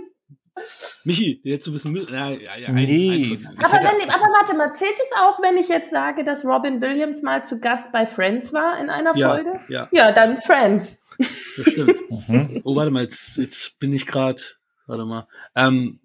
Michi, 1.05 1.41
der 1.43 1.53
hättest 1.53 1.67
du 1.69 1.73
wissen 1.73 1.91
müssen. 1.93 2.13
Ja, 2.13 2.29
ja, 2.31 2.57
ja, 2.57 2.71
Nee. 2.71 3.37
ein- 3.41 3.47
ein- 3.47 3.63
Aber, 3.63 3.77
hätte- 3.77 3.87
wenn, 4.01 4.09
aber 4.09 4.25
warte 4.25 4.55
mal, 4.57 4.73
zählt 4.73 4.95
es 5.01 5.11
auch, 5.17 5.41
wenn 5.41 5.55
ich 5.57 5.69
jetzt 5.69 5.89
sage, 5.89 6.23
dass 6.25 6.43
Robin 6.43 6.81
Williams 6.81 7.21
mal 7.21 7.45
zu 7.45 7.59
Gast 7.61 7.91
bei 7.93 8.05
Friends 8.05 8.51
war 8.53 8.77
in 8.79 8.89
einer 8.89 9.15
ja, 9.15 9.29
Folge? 9.29 9.59
ja, 9.69 9.87
Ja, 9.91 10.11
dann 10.11 10.37
Friends. 10.41 11.05
das 11.17 11.27
stimmt. 11.71 11.95
Mhm. 12.27 12.61
Oh, 12.65 12.75
warte 12.75 12.91
mal, 12.91 13.03
jetzt, 13.03 13.37
jetzt 13.37 13.79
bin 13.79 13.93
ich 13.93 14.05
gerade. 14.05 14.41
Warte 14.85 15.05
mal. 15.05 15.27
Ähm, 15.55 15.99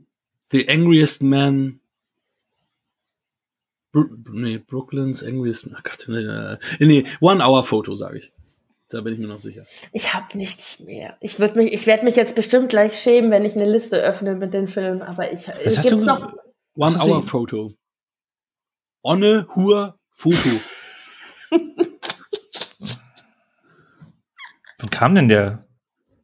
The 0.52 0.68
Angriest 0.68 1.22
Man. 1.22 1.80
Bru 3.94 4.06
nee, 4.32 4.58
Brooklyn's 4.58 5.22
Angriest. 5.22 5.70
Ach 5.72 5.82
Gott, 5.84 6.04
nee, 6.08 6.24
nee, 6.80 6.86
nee, 6.86 7.06
One 7.20 7.42
Hour 7.46 7.62
Photo, 7.64 7.94
sage 7.94 8.18
ich. 8.18 8.32
Da 8.90 9.00
bin 9.00 9.14
ich 9.14 9.20
mir 9.20 9.28
noch 9.28 9.38
sicher. 9.38 9.64
Ich 9.92 10.12
habe 10.12 10.36
nichts 10.36 10.80
mehr. 10.80 11.16
Ich 11.20 11.38
würde 11.40 11.56
mich, 11.56 11.72
ich 11.72 11.86
werde 11.86 12.04
mich 12.04 12.16
jetzt 12.16 12.34
bestimmt 12.34 12.68
gleich 12.70 12.92
schämen, 12.94 13.30
wenn 13.30 13.44
ich 13.44 13.54
eine 13.54 13.64
Liste 13.70 13.96
öffne 13.98 14.34
mit 14.34 14.52
den 14.52 14.66
Filmen. 14.66 15.00
Aber 15.02 15.32
ich 15.32 15.46
Was 15.48 15.78
hast 15.78 15.88
gibt's 15.88 16.04
du- 16.04 16.06
noch. 16.06 16.32
One 16.76 16.94
Hast 16.94 17.06
du 17.06 17.10
Hour 17.12 17.22
sie- 17.22 17.28
Photo. 17.28 17.72
Onne 19.02 19.46
Hur 19.54 19.96
Foto. 20.10 20.48
Wann 24.78 24.90
kam 24.90 25.14
denn 25.14 25.28
der? 25.28 25.66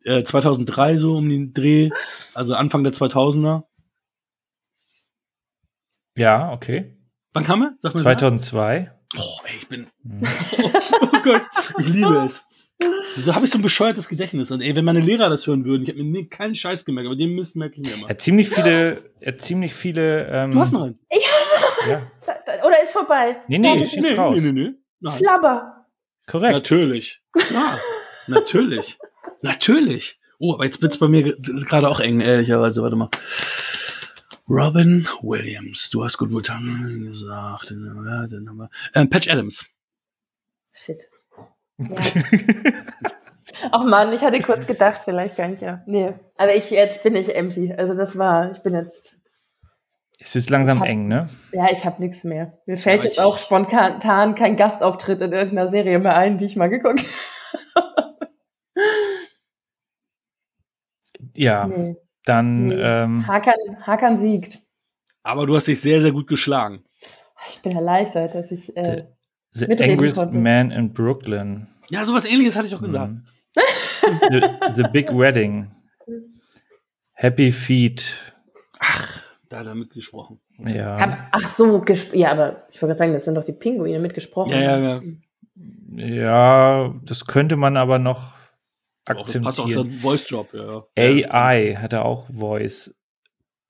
äh, 0.05 0.23
2003 0.25 0.97
so 0.97 1.17
um 1.17 1.29
den 1.29 1.53
Dreh, 1.53 1.91
also 2.35 2.55
Anfang 2.55 2.83
der 2.85 2.93
2000er. 2.93 3.65
Ja, 6.17 6.53
okay. 6.53 6.97
Wann 7.33 7.45
kam 7.45 7.63
er? 7.63 7.75
Sag 7.81 7.95
mal. 7.95 8.03
2002. 8.03 8.91
Oh, 9.19 9.23
ey, 9.45 9.57
ich 9.59 9.69
bin. 9.69 9.87
Mhm. 10.03 10.23
oh 11.03 11.19
Gott, 11.23 11.43
ich 11.79 11.89
liebe 11.89 12.25
es. 12.25 12.47
Wieso 13.15 13.35
habe 13.35 13.45
ich 13.45 13.51
so 13.51 13.59
ein 13.59 13.63
bescheuertes 13.63 14.09
Gedächtnis? 14.09 14.51
Und 14.51 14.63
ey, 14.63 14.75
wenn 14.75 14.85
meine 14.87 15.01
Lehrer 15.01 15.29
das 15.29 15.47
hören 15.47 15.65
würden, 15.67 15.83
ich 15.83 15.91
habe 15.91 16.03
mir 16.03 16.29
keinen 16.29 16.55
Scheiß 16.55 16.85
gemerkt, 16.87 17.07
aber 17.09 17.17
den 17.17 17.35
Mist 17.35 17.55
merke 17.57 17.75
ich 17.77 17.83
mir 17.87 17.95
immer. 17.95 18.07
Er 18.07 18.11
hat 18.11 18.23
ziemlich 18.23 18.49
viele, 18.49 19.03
er 19.21 19.33
hat 19.33 19.41
ziemlich 19.43 19.75
viele. 19.75 20.27
Ähm, 20.29 20.53
Du 20.53 20.61
hast 20.61 20.73
noch 20.73 20.85
einen. 20.85 20.99
Ja. 21.89 22.03
Oder 22.67 22.83
ist 22.83 22.93
vorbei? 22.93 23.37
Nee, 23.49 23.59
nee, 23.59 23.81
Ja, 23.81 23.87
schieß 23.87 24.17
raus. 24.17 24.41
nee, 24.41 24.51
nee, 24.53 24.63
nee. 24.63 24.71
Nein. 25.01 25.13
Flabber. 25.19 25.87
Korrekt. 26.27 26.53
Natürlich. 26.53 27.21
Ja, 27.53 27.77
natürlich. 28.29 28.99
Natürlich. 29.43 30.19
Oh, 30.39 30.55
aber 30.55 30.65
jetzt 30.65 30.81
wird's 30.81 30.99
bei 30.99 31.09
mir 31.09 31.23
ge- 31.23 31.37
gerade 31.65 31.89
auch 31.89 32.01
eng, 32.01 32.21
ehrlicherweise. 32.21 32.83
Warte 32.83 32.97
mal. 32.97 33.11
Robin 34.51 35.07
Williams. 35.23 35.91
Du 35.91 36.03
hast 36.05 36.19
gut 36.19 36.31
Mutanten 36.33 37.07
gesagt. 37.07 37.71
Den, 37.71 37.85
ja, 38.05 38.27
den 38.27 38.49
haben 38.49 38.57
wir. 38.59 38.69
Ähm, 38.95 39.09
Patch 39.09 39.31
Adams. 39.31 39.65
Shit. 40.73 41.03
Ja. 41.79 41.97
Ach 43.73 43.85
man, 43.85 44.13
ich 44.13 44.23
hatte 44.23 44.41
kurz 44.41 44.67
gedacht, 44.67 45.03
vielleicht 45.05 45.37
gar 45.37 45.47
nicht, 45.49 45.63
ja. 45.63 45.83
Nee. 45.87 46.15
Aber 46.37 46.55
ich, 46.55 46.71
jetzt 46.71 47.03
bin 47.03 47.15
ich 47.17 47.35
empty. 47.35 47.73
Also 47.75 47.95
das 47.97 48.17
war, 48.19 48.51
ich 48.53 48.59
bin 48.63 48.75
jetzt, 48.75 49.17
Es 50.19 50.35
ist 50.35 50.51
langsam 50.51 50.81
hab- 50.81 50.89
eng, 50.89 51.07
ne? 51.09 51.29
ja, 51.53 51.71
ich 51.71 51.85
habe 51.85 52.01
nichts 52.03 52.25
mehr. 52.25 52.59
Mir 52.67 52.77
fällt 52.77 53.05
jetzt 53.05 53.21
auch 53.21 53.39
spontan 53.39 54.35
kein 54.35 54.57
Gastauftritt 54.57 55.21
in 55.21 55.33
irgendeiner 55.33 55.71
Serie 55.71 55.99
mehr 55.99 56.17
ein, 56.17 56.39
die 56.39 56.47
ich 56.47 56.57
mal 56.57 56.69
geguckt 56.69 57.05
Ja, 61.37 61.63
habe. 61.63 61.79
Nee. 61.79 61.97
Dann 62.25 62.69
Nee. 62.69 62.75
ähm, 62.79 63.27
Hakan, 63.27 63.55
Hakan 63.87 64.19
siegt. 64.19 64.61
Aber 65.23 65.47
du 65.47 65.55
hast 65.55 65.67
dich 65.69 65.81
sehr, 65.81 66.01
sehr 66.01 66.13
gut 66.13 66.27
geschlagen. 66.27 66.85
Ich 67.49 67.63
bin 67.63 67.73
erleichtert, 67.73 68.35
dass 68.35 68.51
ich. 68.51 68.77
Äh, 68.77 69.07
The 69.53 69.67
mitreden 69.67 69.95
Angriest 69.95 70.19
konnte. 70.19 70.39
Man 70.39 70.71
in 70.71 70.93
Brooklyn. 70.93 71.67
Ja, 71.91 72.05
sowas 72.05 72.25
ähnliches 72.25 72.55
hatte 72.57 72.67
ich 72.69 72.73
doch 72.73 72.81
gesagt. 72.83 73.13
Mhm. 73.13 73.23
the, 74.31 74.43
the 74.75 74.83
Big 74.93 75.09
Wedding. 75.09 75.73
Happy 77.13 77.51
Feet. 77.51 78.15
Ach, 78.79 79.21
da 79.49 79.59
hat 79.59 79.67
er 79.67 79.75
mitgesprochen. 79.75 80.41
Ja. 80.59 80.99
hab, 81.01 81.19
ach 81.33 81.49
so, 81.49 81.79
gesp- 81.83 82.17
ja, 82.17 82.31
aber 82.31 82.67
ich 82.71 82.81
wollte 82.81 82.89
gerade 82.95 82.99
sagen, 82.99 83.13
das 83.13 83.25
sind 83.25 83.35
doch 83.35 83.45
die 83.45 83.53
Pinguine 83.53 83.99
mitgesprochen. 83.99 84.53
Ja, 84.53 84.61
ja, 84.79 84.79
ja. 84.79 85.03
Ja, 85.97 86.95
das 87.05 87.27
könnte 87.27 87.57
man 87.57 87.77
aber 87.77 87.99
noch 87.99 88.35
Auch, 89.19 89.25
das 89.27 89.41
passt 89.43 89.61
auch 89.61 89.65
akzeptieren. 89.67 89.91
zum 89.93 90.01
Voice 90.01 90.27
Drop, 90.27 90.55
ja. 90.55 90.85
AI 90.97 91.77
hat 91.81 91.93
er 91.93 92.05
auch 92.05 92.29
Voice. 92.31 92.95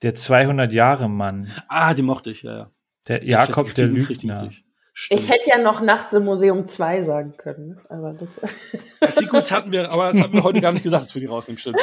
Der 0.03 0.15
200 0.15 0.73
Jahre 0.73 1.09
Mann. 1.11 1.51
Ah, 1.69 1.93
die 1.95 2.03
mochte 2.03 2.31
ich, 2.31 2.43
ja, 2.43 2.57
ja. 2.57 2.71
Der 3.09 3.25
Jakob 3.25 3.75
der 3.75 3.87
Lügner. 3.89 4.51
Stimmt. 4.93 5.21
Ich 5.21 5.31
hätte 5.31 5.49
ja 5.49 5.59
noch 5.59 5.81
Nachts 5.81 6.13
im 6.13 6.25
Museum 6.25 6.67
2 6.67 7.03
sagen 7.03 7.35
können, 7.37 7.79
aber 7.89 8.13
das. 8.13 8.35
Sequels 9.17 9.51
hatten 9.53 9.73
wir, 9.73 9.91
aber 9.93 10.13
das 10.13 10.21
hatten 10.21 10.33
wir 10.35 10.43
heute 10.43 10.61
gar 10.61 10.73
nicht 10.73 10.83
gesagt, 10.83 11.05
dass 11.05 11.15
wir 11.15 11.21
die 11.21 11.27
rausnehmen, 11.27 11.59
stimmt. 11.59 11.77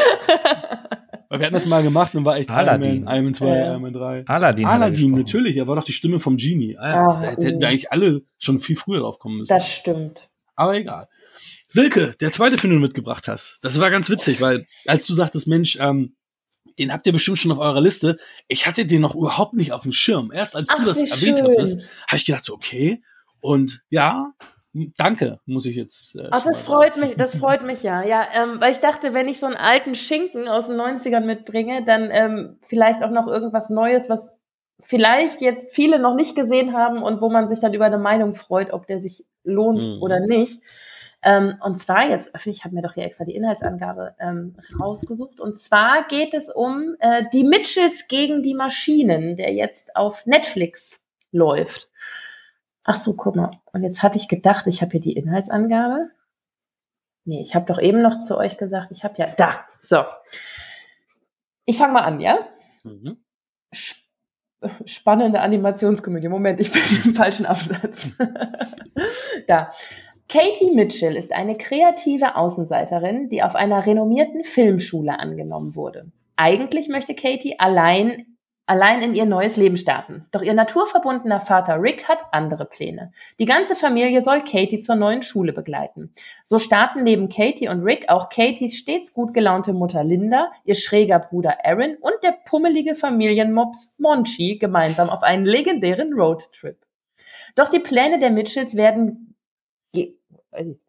Weil 1.29 1.39
wir 1.39 1.45
hatten 1.47 1.53
das 1.55 1.65
mal 1.65 1.84
gemacht 1.84 2.15
und 2.15 2.25
war 2.25 2.38
echt 2.38 2.49
Aladdin. 2.49 3.03
Iron 3.03 3.03
Man, 3.05 3.13
Iron 3.15 3.23
Man 3.25 3.34
2, 3.34 3.47
Ja. 3.47 3.71
Iron 3.71 3.81
Man 3.81 3.93
3. 3.93 4.23
Aladdin. 4.27 4.65
Aladdin, 4.67 5.11
natürlich, 5.13 5.57
er 5.57 5.67
war 5.67 5.75
doch 5.75 5.84
die 5.84 5.91
Stimme 5.93 6.19
vom 6.19 6.38
Genie. 6.38 6.77
Ah, 6.77 6.84
Ah, 7.01 7.03
das, 7.05 7.19
da 7.19 7.27
hätten 7.27 7.55
oh. 7.57 7.61
wir 7.61 7.67
eigentlich 7.67 7.91
alle 7.91 8.21
schon 8.38 8.59
viel 8.59 8.75
früher 8.75 8.99
drauf 9.01 9.19
kommen 9.19 9.35
müssen. 9.38 9.53
Das 9.53 9.67
stimmt. 9.69 10.29
aber 10.55 10.75
egal. 10.75 11.07
Silke, 11.68 12.15
der 12.22 12.31
zweite 12.31 12.57
Film, 12.57 12.72
den 12.72 12.80
du 12.80 12.85
mitgebracht 12.88 13.27
hast, 13.27 13.60
das 13.61 13.80
war 13.80 13.89
ganz 13.91 14.10
witzig, 14.10 14.39
weil 14.41 14.65
als 14.85 15.06
du 15.07 15.14
sagtest, 15.14 15.48
Mensch, 15.48 15.77
ähm, 15.80 16.15
den 16.80 16.94
habt 16.94 17.06
ihr 17.07 17.14
bestimmt 17.14 17.39
schon 17.39 17.52
auf 17.52 17.57
eurer 17.60 17.81
Liste. 17.81 18.18
Ich 18.48 18.68
hatte 18.68 18.85
den 18.85 19.02
noch 19.02 19.15
überhaupt 19.15 19.53
nicht 19.53 19.72
auf 19.73 19.81
dem 19.84 19.91
Schirm. 19.94 20.31
Erst 20.31 20.56
als 20.56 20.69
Ach, 20.69 20.80
du 20.80 20.85
das 20.85 20.98
erwähnt 20.99 21.39
schön. 21.39 21.48
hattest, 21.48 21.81
habe 22.07 22.18
ich 22.18 22.26
gedacht, 22.26 22.44
so, 22.45 22.53
okay. 22.53 23.02
Und 23.39 23.81
ja, 23.89 24.31
danke, 24.98 25.39
muss 25.45 25.65
ich 25.65 25.76
jetzt. 25.76 26.15
Äh, 26.15 26.27
Ach, 26.31 26.44
das 26.44 26.61
freut 26.61 26.95
sagen. 26.95 27.07
mich, 27.07 27.18
das 27.18 27.35
freut 27.35 27.64
mich 27.64 27.81
ja. 27.84 28.03
Ja, 28.03 28.27
ähm, 28.31 28.60
weil 28.60 28.72
ich 28.72 28.77
dachte, 28.80 29.14
wenn 29.15 29.27
ich 29.27 29.39
so 29.39 29.48
einen 29.48 29.56
alten 29.56 29.95
Schinken 29.95 30.48
aus 30.48 30.68
den 30.68 30.76
90ern 30.80 31.22
mitbringe, 31.22 31.84
dann 31.84 32.10
ähm, 32.11 32.57
vielleicht 32.61 33.02
auch 33.03 33.11
noch 33.11 33.27
irgendwas 33.27 33.69
Neues, 33.72 34.07
was 34.10 34.31
vielleicht 34.80 35.41
jetzt 35.41 35.73
viele 35.73 35.98
noch 35.98 36.14
nicht 36.15 36.35
gesehen 36.35 36.73
haben 36.73 37.02
und 37.02 37.22
wo 37.22 37.30
man 37.30 37.49
sich 37.49 37.60
dann 37.60 37.73
über 37.73 37.85
eine 37.85 37.98
Meinung 37.98 38.35
freut, 38.35 38.72
ob 38.72 38.85
der 38.85 38.99
sich 38.99 39.26
lohnt 39.44 39.81
Mhm. 39.81 40.02
oder 40.03 40.19
nicht. 40.19 40.61
Ähm, 41.23 41.56
und 41.64 41.77
zwar 41.77 42.10
jetzt, 42.10 42.34
öffne 42.35 42.52
ich 42.52 42.64
habe 42.64 42.76
mir 42.76 42.81
doch 42.81 42.94
hier 42.94 43.03
extra 43.03 43.26
die 43.26 43.35
Inhaltsangabe 43.35 44.15
ähm, 44.19 44.56
rausgesucht. 44.80 45.39
Und 45.39 45.60
zwar 45.60 46.07
geht 46.07 46.34
es 46.34 46.49
um 46.49 46.95
äh, 46.99 47.23
die 47.34 47.44
Mitchells 47.44 48.07
gegen 48.07 48.44
die 48.44 48.53
Maschinen, 48.53 49.35
der 49.35 49.53
jetzt 49.53 49.95
auf 49.95 50.26
Netflix 50.26 51.03
läuft. 51.31 51.89
Ach 52.84 52.95
so, 52.95 53.15
guck 53.15 53.35
mal. 53.35 53.52
Und 53.73 53.84
jetzt 53.84 54.03
hatte 54.03 54.18
ich 54.18 54.27
gedacht, 54.27 54.68
ich 54.68 54.81
habe 54.81 54.91
hier 54.91 55.02
die 55.02 55.14
Inhaltsangabe. 55.14 56.10
Nee, 57.26 57.41
ich 57.41 57.56
habe 57.56 57.65
doch 57.65 57.80
eben 57.80 58.02
noch 58.02 58.19
zu 58.19 58.38
euch 58.38 58.57
gesagt, 58.57 58.91
ich 58.91 59.03
habe 59.03 59.15
ja 59.18 59.27
da. 59.35 59.65
So. 59.81 60.06
Ich 61.65 61.77
fange 61.77 61.94
mal 61.94 62.03
an, 62.03 62.22
ja? 62.22 62.48
Mhm. 62.84 63.18
Sp 63.76 64.07
spannende 64.85 65.39
Animationskomödie. 65.41 66.30
Moment, 66.30 66.60
ich 66.60 66.72
bin 66.72 66.81
im 67.06 67.14
falschen 67.14 67.45
Absatz. 67.45 68.18
da. 69.48 69.72
Katie 70.29 70.71
Mitchell 70.73 71.15
ist 71.15 71.31
eine 71.31 71.55
kreative 71.55 72.35
Außenseiterin, 72.35 73.29
die 73.29 73.43
auf 73.43 73.55
einer 73.55 73.85
renommierten 73.85 74.43
Filmschule 74.43 75.17
angenommen 75.19 75.73
wurde. 75.73 76.11
Eigentlich 76.35 76.89
möchte 76.89 77.15
Katie 77.15 77.57
allein, 77.59 78.35
allein 78.65 79.01
in 79.01 79.15
ihr 79.15 79.23
neues 79.23 79.55
Leben 79.55 79.77
starten. 79.77 80.25
Doch 80.33 80.41
ihr 80.41 80.53
naturverbundener 80.53 81.39
Vater 81.39 81.81
Rick 81.81 82.09
hat 82.09 82.19
andere 82.33 82.65
Pläne. 82.65 83.13
Die 83.39 83.45
ganze 83.45 83.73
Familie 83.73 84.21
soll 84.21 84.41
Katie 84.41 84.81
zur 84.81 84.97
neuen 84.97 85.23
Schule 85.23 85.53
begleiten. 85.53 86.11
So 86.43 86.59
starten 86.59 87.03
neben 87.03 87.29
Katie 87.29 87.69
und 87.69 87.83
Rick 87.83 88.09
auch 88.09 88.27
Katies 88.27 88.77
stets 88.77 89.13
gut 89.13 89.33
gelaunte 89.33 89.71
Mutter 89.71 90.03
Linda, 90.03 90.51
ihr 90.65 90.75
schräger 90.75 91.19
Bruder 91.19 91.59
Aaron 91.63 91.95
und 92.01 92.15
der 92.21 92.35
pummelige 92.43 92.95
Familienmops 92.95 93.95
Monchi 93.97 94.57
gemeinsam 94.57 95.09
auf 95.09 95.23
einen 95.23 95.45
legendären 95.45 96.11
Roadtrip. 96.11 96.85
Doch 97.55 97.69
die 97.69 97.79
Pläne 97.79 98.19
der 98.19 98.29
Mitchells 98.29 98.75
werden 98.75 99.36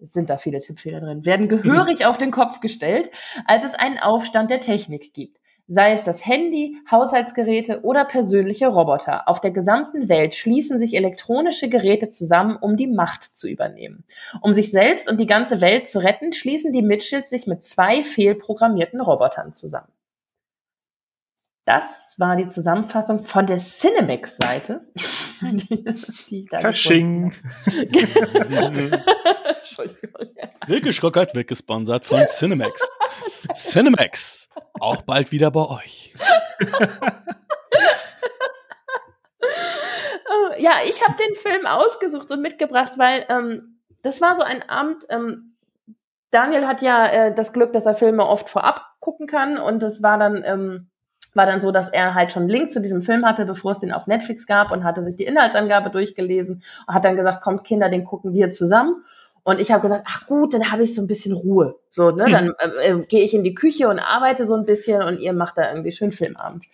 sind 0.00 0.30
da 0.30 0.36
viele 0.36 0.60
Tippfehler 0.60 1.00
drin, 1.00 1.26
werden 1.26 1.48
gehörig 1.48 2.06
auf 2.06 2.18
den 2.18 2.30
Kopf 2.30 2.60
gestellt, 2.60 3.10
als 3.44 3.64
es 3.64 3.74
einen 3.74 3.98
Aufstand 3.98 4.50
der 4.50 4.60
Technik 4.60 5.12
gibt. 5.12 5.38
Sei 5.70 5.92
es 5.92 6.02
das 6.02 6.24
Handy, 6.24 6.78
Haushaltsgeräte 6.90 7.82
oder 7.82 8.06
persönliche 8.06 8.68
Roboter. 8.68 9.28
Auf 9.28 9.42
der 9.42 9.50
gesamten 9.50 10.08
Welt 10.08 10.34
schließen 10.34 10.78
sich 10.78 10.94
elektronische 10.94 11.68
Geräte 11.68 12.08
zusammen, 12.08 12.56
um 12.58 12.78
die 12.78 12.86
Macht 12.86 13.24
zu 13.24 13.46
übernehmen. 13.46 14.04
Um 14.40 14.54
sich 14.54 14.70
selbst 14.70 15.10
und 15.10 15.20
die 15.20 15.26
ganze 15.26 15.60
Welt 15.60 15.90
zu 15.90 16.02
retten, 16.02 16.32
schließen 16.32 16.72
die 16.72 16.80
Mitchells 16.80 17.28
sich 17.28 17.46
mit 17.46 17.66
zwei 17.66 18.02
fehlprogrammierten 18.02 19.02
Robotern 19.02 19.52
zusammen. 19.52 19.92
Das 21.68 22.14
war 22.16 22.34
die 22.34 22.46
Zusammenfassung 22.46 23.22
von 23.22 23.44
der 23.44 23.58
Cinemax-Seite. 23.58 24.80
Entschuldigung. 25.42 27.34
Silke 30.64 30.94
Schrockert 30.94 31.34
wird 31.34 31.46
gesponsert 31.46 32.06
von 32.06 32.24
Cinemax. 32.24 32.90
Cinemax, 33.52 34.48
auch 34.80 35.02
bald 35.02 35.30
wieder 35.30 35.50
bei 35.50 35.68
euch. 35.68 36.14
Äh, 39.40 40.62
ja, 40.62 40.72
ich 40.88 41.06
habe 41.06 41.16
den 41.22 41.36
Film 41.36 41.66
ausgesucht 41.66 42.30
und 42.30 42.40
mitgebracht, 42.40 42.94
weil 42.96 43.26
ähm, 43.28 43.78
das 44.02 44.22
war 44.22 44.36
so 44.36 44.42
ein 44.42 44.62
Abend. 44.70 45.04
Ähm, 45.10 45.54
Daniel 46.30 46.66
hat 46.66 46.80
ja 46.80 47.06
äh, 47.06 47.34
das 47.34 47.52
Glück, 47.52 47.74
dass 47.74 47.84
er 47.84 47.94
Filme 47.94 48.26
oft 48.26 48.48
vorab 48.48 48.86
gucken 49.00 49.26
kann 49.26 49.58
und 49.58 49.82
es 49.82 50.02
war 50.02 50.18
dann 50.18 50.42
ähm, 50.46 50.90
war 51.38 51.46
dann 51.46 51.62
so, 51.62 51.70
dass 51.70 51.88
er 51.88 52.14
halt 52.14 52.32
schon 52.32 52.42
einen 52.42 52.50
Link 52.50 52.72
zu 52.72 52.82
diesem 52.82 53.00
Film 53.00 53.24
hatte, 53.24 53.46
bevor 53.46 53.72
es 53.72 53.78
den 53.78 53.92
auf 53.92 54.06
Netflix 54.06 54.46
gab 54.46 54.70
und 54.70 54.84
hatte 54.84 55.02
sich 55.02 55.16
die 55.16 55.24
Inhaltsangabe 55.24 55.88
durchgelesen 55.88 56.62
und 56.86 56.94
hat 56.94 57.06
dann 57.06 57.16
gesagt, 57.16 57.40
kommt 57.40 57.64
Kinder, 57.64 57.88
den 57.88 58.04
gucken 58.04 58.34
wir 58.34 58.50
zusammen. 58.50 59.04
Und 59.44 59.60
ich 59.60 59.72
habe 59.72 59.80
gesagt, 59.80 60.04
ach 60.06 60.26
gut, 60.26 60.52
dann 60.52 60.70
habe 60.70 60.82
ich 60.82 60.94
so 60.94 61.00
ein 61.00 61.06
bisschen 61.06 61.32
Ruhe. 61.32 61.76
So, 61.90 62.10
ne, 62.10 62.26
dann 62.28 62.52
äh, 62.58 62.90
äh, 62.90 63.06
gehe 63.06 63.24
ich 63.24 63.32
in 63.32 63.44
die 63.44 63.54
Küche 63.54 63.88
und 63.88 63.98
arbeite 63.98 64.46
so 64.46 64.54
ein 64.54 64.66
bisschen 64.66 65.02
und 65.02 65.20
ihr 65.20 65.32
macht 65.32 65.56
da 65.56 65.70
irgendwie 65.70 65.92
schön 65.92 66.12
Filmabend. 66.12 66.66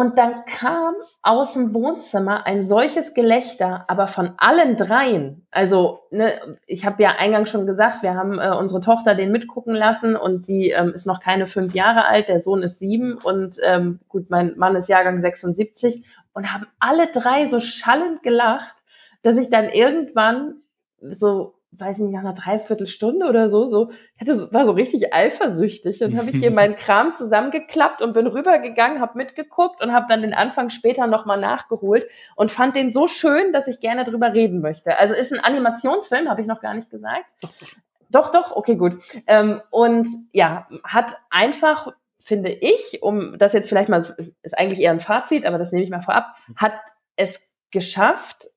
Und 0.00 0.16
dann 0.16 0.46
kam 0.46 0.94
aus 1.20 1.52
dem 1.52 1.74
Wohnzimmer 1.74 2.46
ein 2.46 2.64
solches 2.64 3.12
Gelächter, 3.12 3.84
aber 3.86 4.06
von 4.06 4.32
allen 4.38 4.78
dreien. 4.78 5.46
Also, 5.50 6.00
ne, 6.10 6.40
ich 6.66 6.86
habe 6.86 7.02
ja 7.02 7.16
eingangs 7.18 7.50
schon 7.50 7.66
gesagt, 7.66 8.02
wir 8.02 8.14
haben 8.14 8.38
äh, 8.38 8.48
unsere 8.58 8.80
Tochter 8.80 9.14
den 9.14 9.30
mitgucken 9.30 9.74
lassen 9.74 10.16
und 10.16 10.48
die 10.48 10.70
ähm, 10.70 10.94
ist 10.94 11.04
noch 11.04 11.20
keine 11.20 11.46
fünf 11.46 11.74
Jahre 11.74 12.06
alt, 12.06 12.30
der 12.30 12.42
Sohn 12.42 12.62
ist 12.62 12.78
sieben 12.78 13.18
und 13.18 13.58
ähm, 13.62 14.00
gut, 14.08 14.30
mein 14.30 14.56
Mann 14.56 14.74
ist 14.74 14.88
Jahrgang 14.88 15.20
76 15.20 16.02
und 16.32 16.50
haben 16.50 16.66
alle 16.78 17.08
drei 17.08 17.50
so 17.50 17.60
schallend 17.60 18.22
gelacht, 18.22 18.76
dass 19.20 19.36
ich 19.36 19.50
dann 19.50 19.66
irgendwann 19.66 20.62
so 21.02 21.59
weiß 21.72 21.98
ich 21.98 22.04
nicht, 22.04 22.12
nach 22.12 22.20
einer 22.20 22.34
Dreiviertelstunde 22.34 23.26
oder 23.26 23.48
so, 23.48 23.68
so, 23.68 23.90
ich 24.14 24.20
hatte, 24.20 24.52
war 24.52 24.64
so 24.64 24.72
richtig 24.72 25.14
eifersüchtig 25.14 26.02
und 26.02 26.16
habe 26.16 26.30
ich 26.30 26.36
hier 26.36 26.50
meinen 26.50 26.76
Kram 26.76 27.14
zusammengeklappt 27.14 28.02
und 28.02 28.12
bin 28.12 28.26
rübergegangen, 28.26 29.00
habe 29.00 29.16
mitgeguckt 29.16 29.82
und 29.82 29.92
habe 29.92 30.06
dann 30.08 30.22
den 30.22 30.34
Anfang 30.34 30.70
später 30.70 31.06
nochmal 31.06 31.38
nachgeholt 31.40 32.06
und 32.36 32.50
fand 32.50 32.76
den 32.76 32.90
so 32.90 33.06
schön, 33.06 33.52
dass 33.52 33.68
ich 33.68 33.80
gerne 33.80 34.04
drüber 34.04 34.32
reden 34.32 34.60
möchte. 34.60 34.98
Also 34.98 35.14
ist 35.14 35.32
ein 35.32 35.40
Animationsfilm, 35.40 36.28
habe 36.28 36.40
ich 36.40 36.46
noch 36.46 36.60
gar 36.60 36.74
nicht 36.74 36.90
gesagt. 36.90 37.30
Doch, 38.10 38.32
doch, 38.32 38.56
okay, 38.56 38.74
gut. 38.74 39.02
Ähm, 39.28 39.62
und 39.70 40.08
ja, 40.32 40.66
hat 40.82 41.16
einfach, 41.30 41.92
finde 42.18 42.50
ich, 42.50 42.98
um 43.02 43.38
das 43.38 43.52
jetzt 43.52 43.68
vielleicht 43.68 43.88
mal, 43.88 44.04
ist 44.42 44.58
eigentlich 44.58 44.80
eher 44.80 44.90
ein 44.90 45.00
Fazit, 45.00 45.46
aber 45.46 45.58
das 45.58 45.70
nehme 45.70 45.84
ich 45.84 45.90
mal 45.90 46.02
vorab, 46.02 46.34
hat 46.56 46.74
es 47.14 47.48
geschafft, 47.70 48.50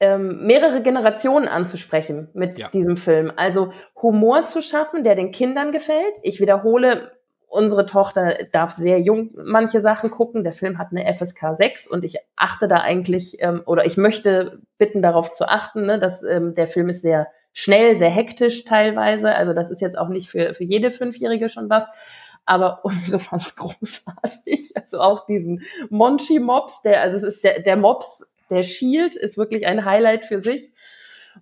ähm, 0.00 0.46
mehrere 0.46 0.82
Generationen 0.82 1.48
anzusprechen 1.48 2.28
mit 2.34 2.58
Ja. 2.58 2.68
diesem 2.68 2.96
Film. 2.96 3.32
Also 3.36 3.72
Humor 4.00 4.44
zu 4.44 4.62
schaffen, 4.62 5.04
der 5.04 5.14
den 5.14 5.30
Kindern 5.30 5.72
gefällt. 5.72 6.14
Ich 6.22 6.40
wiederhole, 6.40 7.12
unsere 7.46 7.86
Tochter 7.86 8.36
darf 8.50 8.72
sehr 8.72 9.00
jung 9.00 9.30
manche 9.34 9.80
Sachen 9.80 10.10
gucken. 10.10 10.42
Der 10.42 10.52
Film 10.52 10.78
hat 10.78 10.88
eine 10.90 11.04
FSK 11.12 11.54
6 11.56 11.88
und 11.88 12.04
ich 12.04 12.16
achte 12.36 12.66
da 12.66 12.78
eigentlich, 12.78 13.36
ähm, 13.40 13.62
oder 13.66 13.86
ich 13.86 13.96
möchte 13.96 14.60
bitten, 14.78 15.02
darauf 15.02 15.32
zu 15.32 15.46
achten, 15.48 15.86
ne, 15.86 15.98
dass 16.00 16.24
ähm, 16.24 16.54
der 16.56 16.66
Film 16.66 16.88
ist 16.88 17.02
sehr 17.02 17.28
schnell, 17.52 17.96
sehr 17.96 18.10
hektisch 18.10 18.64
teilweise. 18.64 19.32
Also 19.34 19.52
das 19.52 19.70
ist 19.70 19.80
jetzt 19.80 19.96
auch 19.96 20.08
nicht 20.08 20.28
für, 20.28 20.54
für 20.54 20.64
jede 20.64 20.90
Fünfjährige 20.90 21.48
schon 21.48 21.70
was. 21.70 21.84
Aber 22.44 22.80
unsere 22.84 23.20
fand 23.20 23.42
es 23.42 23.54
großartig. 23.56 24.72
Also 24.74 25.00
auch 25.00 25.24
diesen 25.26 25.62
Monchi-Mops, 25.90 26.82
der, 26.82 27.00
also 27.02 27.16
es 27.16 27.22
ist 27.22 27.44
der, 27.44 27.60
der 27.60 27.76
Mops, 27.76 28.28
der 28.54 28.62
Shield 28.62 29.16
ist 29.16 29.36
wirklich 29.36 29.66
ein 29.66 29.84
Highlight 29.84 30.24
für 30.24 30.42
sich. 30.42 30.72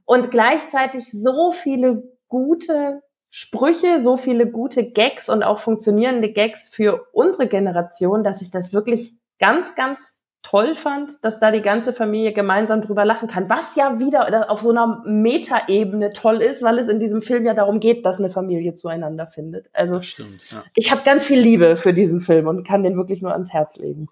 Und 0.05 0.30
gleichzeitig 0.30 1.10
so 1.10 1.52
viele 1.52 2.02
gute 2.28 3.02
Sprüche, 3.30 4.02
so 4.02 4.16
viele 4.16 4.47
gute 4.47 4.90
Gags 4.90 5.28
und 5.28 5.43
auch 5.43 5.59
funktionierende 5.59 6.32
Gags 6.32 6.68
für 6.68 7.06
unsere 7.12 7.47
Generation, 7.47 8.24
dass 8.24 8.43
ich 8.43 8.51
das 8.51 8.72
wirklich 8.72 9.14
ganz, 9.39 9.74
ganz 9.74 10.16
toll 10.43 10.74
fand, 10.74 11.24
dass 11.24 11.40
da 11.40 11.51
die 11.51 11.62
ganze 11.62 11.93
Familie 11.93 12.32
gemeinsam 12.32 12.82
drüber 12.82 13.05
lachen 13.05 13.28
kann, 13.28 13.48
was 13.48 13.76
ja 13.76 13.98
wieder 14.01 14.51
auf 14.51 14.60
so 14.60 14.70
einer 14.70 15.02
Metaebene 15.06 16.10
toll 16.10 16.43
ist, 16.43 16.62
weil 16.62 16.78
es 16.78 16.89
in 16.89 16.98
diesem 16.98 17.22
Film 17.22 17.47
ja 17.47 17.55
darum 17.55 17.80
geht, 17.80 18.05
dass 18.05 18.18
eine 18.18 18.28
Familie 18.28 18.74
zueinander 18.74 19.26
findet. 19.26 19.70
Also 19.72 20.02
stimmt. 20.02 20.51
Ja. 20.51 20.64
ich 20.74 20.90
habe 20.90 21.02
ganz 21.05 21.24
viel 21.24 21.40
Liebe 21.40 21.76
für 21.76 21.94
diesen 21.94 22.20
Film 22.20 22.48
und 22.48 22.66
kann 22.66 22.82
den 22.82 22.97
wirklich 22.97 23.22
nur 23.22 23.32
ans 23.32 23.52
Herz 23.52 23.76
legen. 23.76 24.09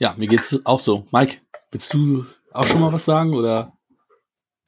Ja, 0.00 0.14
mir 0.18 0.26
geht's 0.26 0.58
auch 0.64 0.80
so. 0.80 1.06
Mike, 1.12 1.36
willst 1.70 1.94
du 1.94 2.26
auch 2.52 2.64
schon 2.64 2.80
mal 2.80 2.92
was 2.92 3.04
sagen 3.04 3.34
oder, 3.34 3.72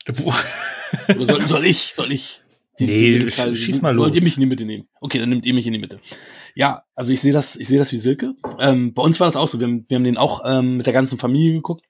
oder 0.09 1.26
soll, 1.26 1.40
soll 1.42 1.64
ich? 1.66 1.92
Soll 1.96 2.12
ich? 2.12 2.42
Nee, 2.78 3.18
Den 3.18 3.28
sch- 3.28 3.54
schieß 3.54 3.82
mal 3.82 3.96
Wollt 3.96 4.10
los. 4.10 4.16
ihr 4.16 4.22
mich 4.24 4.36
in 4.36 4.40
die 4.40 4.46
Mitte 4.46 4.64
nehmen? 4.64 4.88
Okay, 5.00 5.18
dann 5.18 5.28
nehmt 5.28 5.44
ihr 5.46 5.54
mich 5.54 5.66
in 5.66 5.72
die 5.72 5.78
Mitte. 5.78 6.00
Ja, 6.54 6.84
also 6.94 7.12
ich 7.12 7.20
sehe 7.20 7.32
das, 7.32 7.56
ich 7.56 7.68
sehe 7.68 7.78
das 7.78 7.92
wie 7.92 7.96
Silke. 7.98 8.34
Ähm, 8.59 8.92
bei 8.94 9.02
uns 9.02 9.20
war 9.20 9.26
das 9.26 9.36
auch 9.36 9.48
so. 9.48 9.59
Wir 9.60 9.66
haben, 9.66 9.84
wir 9.88 9.94
haben 9.96 10.04
den 10.04 10.16
auch 10.16 10.42
ähm, 10.44 10.76
mit 10.78 10.86
der 10.86 10.92
ganzen 10.92 11.18
Familie 11.18 11.54
geguckt. 11.54 11.84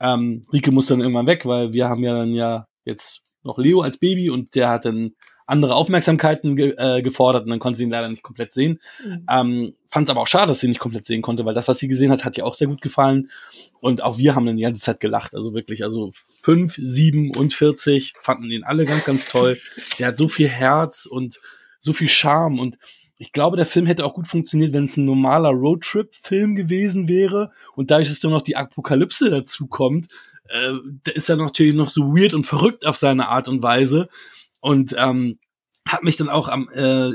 Ähm, 0.00 0.42
Rike 0.52 0.70
muss 0.70 0.86
dann 0.86 1.00
irgendwann 1.00 1.26
weg, 1.26 1.46
weil 1.46 1.72
wir 1.72 1.88
haben 1.88 2.02
ja 2.02 2.14
dann 2.16 2.32
ja 2.32 2.66
jetzt 2.84 3.22
noch 3.42 3.58
Leo 3.58 3.80
als 3.80 3.98
Baby 3.98 4.30
und 4.30 4.54
der 4.54 4.68
hat 4.70 4.84
dann 4.84 5.12
andere 5.48 5.74
Aufmerksamkeiten 5.74 6.56
ge 6.56 6.74
äh, 6.76 7.02
gefordert 7.02 7.44
und 7.44 7.50
dann 7.50 7.58
konnte 7.58 7.78
sie 7.78 7.84
ihn 7.84 7.90
leider 7.90 8.08
nicht 8.08 8.22
komplett 8.22 8.52
sehen. 8.52 8.78
Mhm. 9.04 9.26
Ähm, 9.28 9.74
Fand 9.86 10.06
es 10.06 10.10
aber 10.10 10.20
auch 10.20 10.26
schade, 10.26 10.48
dass 10.48 10.60
sie 10.60 10.68
nicht 10.68 10.80
komplett 10.80 11.06
sehen 11.06 11.22
konnte, 11.22 11.44
weil 11.46 11.54
das, 11.54 11.66
was 11.66 11.78
sie 11.78 11.88
gesehen 11.88 12.10
hat, 12.10 12.24
hat 12.24 12.36
ihr 12.36 12.44
auch 12.44 12.54
sehr 12.54 12.68
gut 12.68 12.82
gefallen. 12.82 13.30
Und 13.80 14.02
auch 14.02 14.18
wir 14.18 14.34
haben 14.34 14.44
dann 14.44 14.56
die 14.56 14.62
ganze 14.62 14.82
Zeit 14.82 15.00
gelacht. 15.00 15.34
Also 15.34 15.54
wirklich, 15.54 15.82
also 15.82 16.10
fünf, 16.12 16.74
sieben 16.76 17.34
und 17.34 17.54
vierzig 17.54 18.12
fanden 18.20 18.50
ihn 18.50 18.64
alle 18.64 18.84
ganz, 18.84 19.04
ganz 19.04 19.26
toll. 19.26 19.56
Der 19.98 20.08
hat 20.08 20.16
so 20.18 20.28
viel 20.28 20.48
Herz 20.48 21.06
und 21.06 21.40
so 21.80 21.92
viel 21.92 22.08
Charme 22.08 22.58
und 22.58 22.76
ich 23.20 23.32
glaube, 23.32 23.56
der 23.56 23.66
Film 23.66 23.86
hätte 23.86 24.04
auch 24.04 24.14
gut 24.14 24.28
funktioniert, 24.28 24.72
wenn 24.72 24.84
es 24.84 24.96
ein 24.96 25.04
normaler 25.04 25.50
Roadtrip-Film 25.50 26.54
gewesen 26.54 27.08
wäre. 27.08 27.50
Und 27.74 27.90
dadurch, 27.90 28.08
dass 28.08 28.20
dann 28.20 28.30
noch 28.30 28.42
die 28.42 28.54
Apokalypse 28.54 29.28
dazu 29.28 29.66
kommt, 29.66 30.06
äh, 30.48 30.74
ist 31.12 31.28
er 31.28 31.36
natürlich 31.36 31.74
noch 31.74 31.90
so 31.90 32.14
weird 32.14 32.32
und 32.34 32.44
verrückt 32.44 32.86
auf 32.86 32.96
seine 32.96 33.28
Art 33.28 33.48
und 33.48 33.60
Weise. 33.62 34.08
Und 34.60 34.94
ähm, 34.98 35.38
hat 35.86 36.02
mich 36.02 36.16
dann 36.16 36.28
auch 36.28 36.48
am 36.48 36.68
äh, 36.68 37.12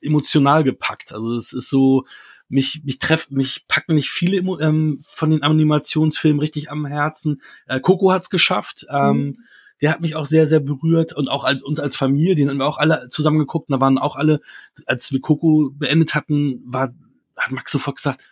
emotional 0.00 0.64
gepackt. 0.64 1.12
Also 1.12 1.34
es 1.34 1.52
ist 1.52 1.68
so, 1.68 2.04
mich, 2.48 2.82
mich 2.84 2.98
treff, 2.98 3.30
mich 3.30 3.66
packen 3.68 3.94
nicht 3.94 4.10
viele 4.10 4.38
ähm, 4.38 4.98
von 5.04 5.30
den 5.30 5.42
Animationsfilmen 5.42 6.40
richtig 6.40 6.70
am 6.70 6.86
Herzen. 6.86 7.42
Äh, 7.66 7.80
Coco 7.80 8.12
hat's 8.12 8.30
geschafft. 8.30 8.86
Ähm, 8.90 9.16
mhm. 9.16 9.38
Der 9.82 9.90
hat 9.90 10.00
mich 10.00 10.16
auch 10.16 10.24
sehr, 10.24 10.46
sehr 10.46 10.60
berührt 10.60 11.12
und 11.12 11.28
auch 11.28 11.44
als, 11.44 11.62
uns 11.62 11.80
als 11.80 11.96
Familie, 11.96 12.34
den 12.34 12.48
haben 12.48 12.56
wir 12.56 12.66
auch 12.66 12.78
alle 12.78 13.08
zusammen 13.10 13.38
geguckt. 13.38 13.70
Da 13.70 13.78
waren 13.78 13.98
auch 13.98 14.16
alle, 14.16 14.40
als 14.86 15.12
wir 15.12 15.20
Coco 15.20 15.70
beendet 15.74 16.14
hatten, 16.14 16.62
war, 16.64 16.94
hat 17.36 17.50
Max 17.50 17.72
sofort 17.72 17.96
gesagt, 17.96 18.24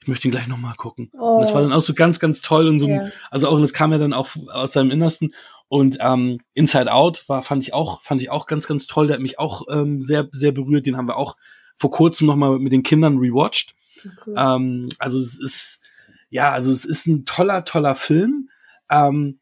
ich 0.00 0.08
möchte 0.08 0.28
ihn 0.28 0.32
gleich 0.32 0.46
nochmal 0.46 0.74
gucken. 0.76 1.10
Oh. 1.14 1.36
Und 1.36 1.42
das 1.42 1.54
war 1.54 1.62
dann 1.62 1.72
auch 1.72 1.82
so 1.82 1.94
ganz, 1.94 2.20
ganz 2.20 2.40
toll 2.40 2.68
und 2.68 2.78
so, 2.78 2.88
ja. 2.88 3.08
also 3.30 3.48
auch, 3.48 3.54
und 3.54 3.62
das 3.62 3.72
kam 3.72 3.92
ja 3.92 3.98
dann 3.98 4.12
auch 4.12 4.28
aus 4.52 4.72
seinem 4.72 4.90
Innersten. 4.90 5.34
Und 5.72 5.96
ähm, 6.00 6.38
Inside 6.52 6.92
Out 6.92 7.26
war, 7.30 7.42
fand 7.42 7.62
ich 7.62 7.72
auch, 7.72 8.02
fand 8.02 8.20
ich 8.20 8.28
auch 8.28 8.46
ganz, 8.46 8.66
ganz 8.66 8.86
toll. 8.86 9.06
Der 9.06 9.14
hat 9.14 9.22
mich 9.22 9.38
auch 9.38 9.62
ähm, 9.70 10.02
sehr, 10.02 10.28
sehr 10.30 10.52
berührt. 10.52 10.84
Den 10.84 10.98
haben 10.98 11.08
wir 11.08 11.16
auch 11.16 11.38
vor 11.76 11.90
kurzem 11.90 12.26
nochmal 12.26 12.58
mit 12.58 12.74
den 12.74 12.82
Kindern 12.82 13.16
rewatcht. 13.16 13.74
Okay. 13.96 14.34
Ähm, 14.36 14.90
also 14.98 15.18
es 15.18 15.40
ist, 15.40 15.80
ja, 16.28 16.52
also 16.52 16.70
es 16.70 16.84
ist 16.84 17.06
ein 17.06 17.24
toller, 17.24 17.64
toller 17.64 17.94
Film. 17.94 18.50
Ähm, 18.90 19.40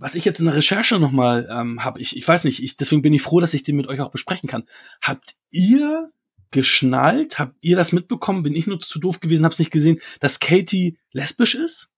was 0.00 0.16
ich 0.16 0.24
jetzt 0.24 0.40
in 0.40 0.46
der 0.46 0.56
Recherche 0.56 0.98
nochmal 0.98 1.48
ähm, 1.48 1.84
habe, 1.84 2.00
ich, 2.00 2.16
ich 2.16 2.26
weiß 2.26 2.42
nicht, 2.42 2.60
ich, 2.60 2.74
deswegen 2.74 3.02
bin 3.02 3.14
ich 3.14 3.22
froh, 3.22 3.38
dass 3.38 3.54
ich 3.54 3.62
den 3.62 3.76
mit 3.76 3.86
euch 3.86 4.00
auch 4.00 4.10
besprechen 4.10 4.48
kann. 4.48 4.64
Habt 5.00 5.36
ihr 5.52 6.10
geschnallt? 6.50 7.38
Habt 7.38 7.54
ihr 7.60 7.76
das 7.76 7.92
mitbekommen? 7.92 8.42
Bin 8.42 8.56
ich 8.56 8.66
nur 8.66 8.80
zu 8.80 8.98
doof 8.98 9.20
gewesen, 9.20 9.44
hab's 9.44 9.60
nicht 9.60 9.70
gesehen, 9.70 10.00
dass 10.18 10.40
Katie 10.40 10.98
lesbisch 11.12 11.54
ist? 11.54 11.92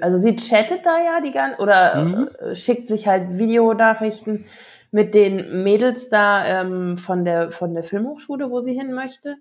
Also 0.00 0.18
sie 0.18 0.36
chattet 0.36 0.84
da 0.84 0.98
ja 0.98 1.20
die 1.20 1.32
ganze 1.32 1.60
oder 1.60 2.04
mhm. 2.04 2.28
Äh, 2.38 2.54
schickt 2.54 2.86
sich 2.86 3.06
halt 3.06 3.38
Videonachrichten 3.38 4.44
mit 4.90 5.14
den 5.14 5.62
Mädels 5.62 6.10
da 6.10 6.44
ähm, 6.44 6.98
von 6.98 7.24
der 7.24 7.50
von 7.50 7.74
der 7.74 7.84
Filmhochschule, 7.84 8.50
wo 8.50 8.60
sie 8.60 8.74
hin 8.74 8.92
möchte. 8.92 9.36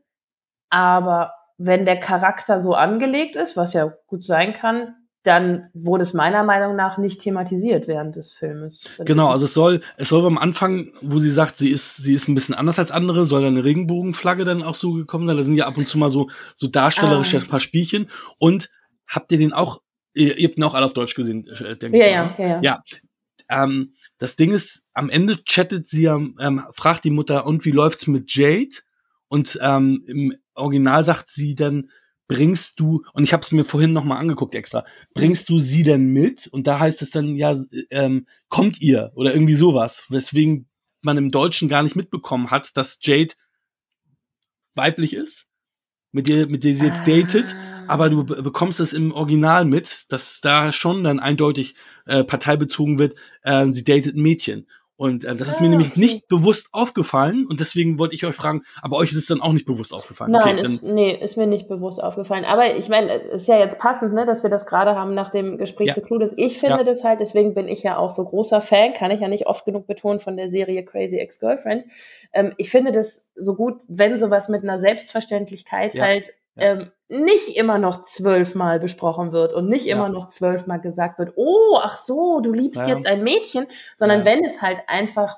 Aber 0.69 1.33
wenn 1.57 1.85
der 1.85 1.99
Charakter 1.99 2.61
so 2.61 2.73
angelegt 2.73 3.35
ist, 3.35 3.57
was 3.57 3.73
ja 3.73 3.93
gut 4.07 4.25
sein 4.25 4.53
kann, 4.53 4.95
dann 5.23 5.69
wurde 5.73 6.01
es 6.03 6.13
meiner 6.13 6.43
Meinung 6.43 6.75
nach 6.75 6.97
nicht 6.97 7.21
thematisiert 7.21 7.87
während 7.87 8.15
des 8.15 8.31
Filmes. 8.31 8.79
Genau, 8.97 9.29
also 9.29 9.45
es 9.45 9.53
soll, 9.53 9.81
es 9.97 10.09
soll 10.09 10.23
beim 10.23 10.39
Anfang, 10.39 10.91
wo 11.01 11.19
sie 11.19 11.29
sagt, 11.29 11.57
sie 11.57 11.69
ist, 11.69 11.97
sie 11.97 12.13
ist 12.13 12.27
ein 12.27 12.33
bisschen 12.33 12.55
anders 12.55 12.79
als 12.79 12.89
andere, 12.89 13.25
soll 13.25 13.43
dann 13.43 13.53
eine 13.53 13.63
Regenbogenflagge 13.63 14.45
dann 14.45 14.63
auch 14.63 14.73
so 14.73 14.93
gekommen 14.93 15.27
sein. 15.27 15.37
Da 15.37 15.43
sind 15.43 15.55
ja 15.55 15.67
ab 15.67 15.77
und 15.77 15.87
zu 15.87 15.99
mal 15.99 16.09
so, 16.09 16.29
so 16.55 16.67
darstellerische 16.67 17.37
ah. 17.37 17.47
paar 17.47 17.59
Spielchen. 17.59 18.09
Und 18.39 18.71
habt 19.07 19.31
ihr 19.31 19.37
den 19.37 19.53
auch, 19.53 19.81
ihr, 20.13 20.37
ihr 20.37 20.47
habt 20.47 20.57
ihn 20.57 20.63
auch 20.63 20.73
alle 20.73 20.85
auf 20.85 20.93
Deutsch 20.93 21.15
gesehen, 21.15 21.47
äh, 21.47 21.75
denke 21.77 21.97
ja, 21.97 22.05
ich. 22.05 22.11
Ja, 22.11 22.35
ja, 22.37 22.47
ja. 22.47 22.61
ja. 22.61 22.83
Ähm, 23.49 23.93
das 24.17 24.35
Ding 24.35 24.51
ist, 24.51 24.85
am 24.93 25.09
Ende 25.09 25.43
chattet 25.43 25.89
sie, 25.89 26.05
ähm, 26.05 26.65
fragt 26.71 27.03
die 27.03 27.09
Mutter, 27.09 27.45
und 27.45 27.65
wie 27.65 27.71
läuft's 27.71 28.07
mit 28.07 28.33
Jade? 28.33 28.77
Und 29.27 29.59
ähm, 29.61 30.03
im 30.07 30.35
Original 30.55 31.03
sagt 31.03 31.29
sie 31.29 31.55
dann, 31.55 31.89
bringst 32.27 32.79
du, 32.79 33.03
und 33.13 33.23
ich 33.23 33.33
habe 33.33 33.43
es 33.43 33.51
mir 33.51 33.65
vorhin 33.65 33.91
nochmal 33.91 34.19
angeguckt 34.19 34.55
extra, 34.55 34.85
bringst 35.13 35.49
du 35.49 35.59
sie 35.59 35.83
denn 35.83 36.07
mit? 36.13 36.47
Und 36.47 36.65
da 36.65 36.79
heißt 36.79 37.01
es 37.01 37.11
dann, 37.11 37.35
ja, 37.35 37.53
ähm, 37.89 38.25
kommt 38.47 38.81
ihr 38.81 39.11
oder 39.15 39.33
irgendwie 39.33 39.53
sowas, 39.53 40.05
weswegen 40.07 40.69
man 41.01 41.17
im 41.17 41.29
Deutschen 41.29 41.67
gar 41.67 41.83
nicht 41.83 41.97
mitbekommen 41.97 42.49
hat, 42.49 42.77
dass 42.77 42.99
Jade 43.01 43.35
weiblich 44.75 45.13
ist, 45.13 45.47
mit 46.11 46.27
der, 46.27 46.47
mit 46.47 46.63
der 46.63 46.75
sie 46.75 46.85
jetzt 46.85 47.07
datet, 47.07 47.55
ah. 47.55 47.83
aber 47.87 48.09
du 48.09 48.23
bekommst 48.23 48.79
es 48.79 48.93
im 48.93 49.11
Original 49.11 49.65
mit, 49.65 50.11
dass 50.11 50.41
da 50.41 50.71
schon 50.71 51.03
dann 51.03 51.19
eindeutig 51.19 51.75
äh, 52.05 52.23
parteibezogen 52.23 52.99
wird, 52.99 53.15
äh, 53.43 53.67
sie 53.69 53.83
datet 53.83 54.15
ein 54.15 54.21
Mädchen. 54.21 54.67
Und 55.01 55.25
äh, 55.25 55.35
das 55.35 55.47
ist 55.47 55.61
mir 55.61 55.67
nämlich 55.67 55.93
okay. 55.93 55.99
nicht 55.99 56.27
bewusst 56.27 56.69
aufgefallen 56.73 57.47
und 57.49 57.59
deswegen 57.59 57.97
wollte 57.97 58.13
ich 58.13 58.23
euch 58.23 58.35
fragen, 58.35 58.61
aber 58.83 58.97
euch 58.97 59.09
ist 59.09 59.17
es 59.17 59.25
dann 59.25 59.41
auch 59.41 59.51
nicht 59.51 59.65
bewusst 59.65 59.95
aufgefallen. 59.95 60.31
Nein, 60.31 60.59
okay, 60.59 60.61
ist, 60.61 60.83
nee, 60.83 61.11
ist 61.19 61.37
mir 61.37 61.47
nicht 61.47 61.67
bewusst 61.67 62.03
aufgefallen. 62.03 62.45
Aber 62.45 62.75
ich 62.75 62.87
meine, 62.87 63.15
ist 63.15 63.47
ja 63.47 63.57
jetzt 63.57 63.79
passend, 63.79 64.13
ne, 64.13 64.27
dass 64.27 64.43
wir 64.43 64.51
das 64.51 64.67
gerade 64.67 64.93
haben 64.93 65.15
nach 65.15 65.31
dem 65.31 65.57
Gespräch 65.57 65.87
ja. 65.87 65.93
zu 65.95 66.01
Clueless. 66.01 66.35
Ich 66.37 66.59
finde 66.59 66.77
ja. 66.77 66.83
das 66.83 67.03
halt, 67.03 67.19
deswegen 67.19 67.55
bin 67.55 67.67
ich 67.67 67.81
ja 67.81 67.97
auch 67.97 68.11
so 68.11 68.23
großer 68.23 68.61
Fan, 68.61 68.93
kann 68.93 69.09
ich 69.09 69.21
ja 69.21 69.27
nicht 69.27 69.47
oft 69.47 69.65
genug 69.65 69.87
betonen 69.87 70.19
von 70.19 70.37
der 70.37 70.51
Serie 70.51 70.85
Crazy 70.85 71.17
Ex-Girlfriend. 71.17 71.85
Ähm, 72.31 72.53
ich 72.57 72.69
finde 72.69 72.91
das 72.91 73.25
so 73.35 73.55
gut, 73.55 73.81
wenn 73.87 74.19
sowas 74.19 74.49
mit 74.49 74.61
einer 74.61 74.77
Selbstverständlichkeit 74.77 75.95
ja. 75.95 76.05
halt 76.05 76.35
ähm, 76.57 76.91
nicht 77.07 77.57
immer 77.57 77.77
noch 77.77 78.03
zwölfmal 78.03 78.79
besprochen 78.79 79.31
wird 79.31 79.53
und 79.53 79.67
nicht 79.67 79.85
ja. 79.85 79.95
immer 79.95 80.09
noch 80.09 80.27
zwölfmal 80.27 80.79
gesagt 80.79 81.19
wird, 81.19 81.33
oh, 81.35 81.77
ach 81.81 81.97
so, 81.97 82.39
du 82.41 82.53
liebst 82.53 82.81
ja. 82.81 82.87
jetzt 82.87 83.05
ein 83.05 83.23
Mädchen, 83.23 83.67
sondern 83.97 84.19
ja. 84.19 84.25
wenn 84.25 84.45
es 84.45 84.61
halt 84.61 84.79
einfach 84.87 85.37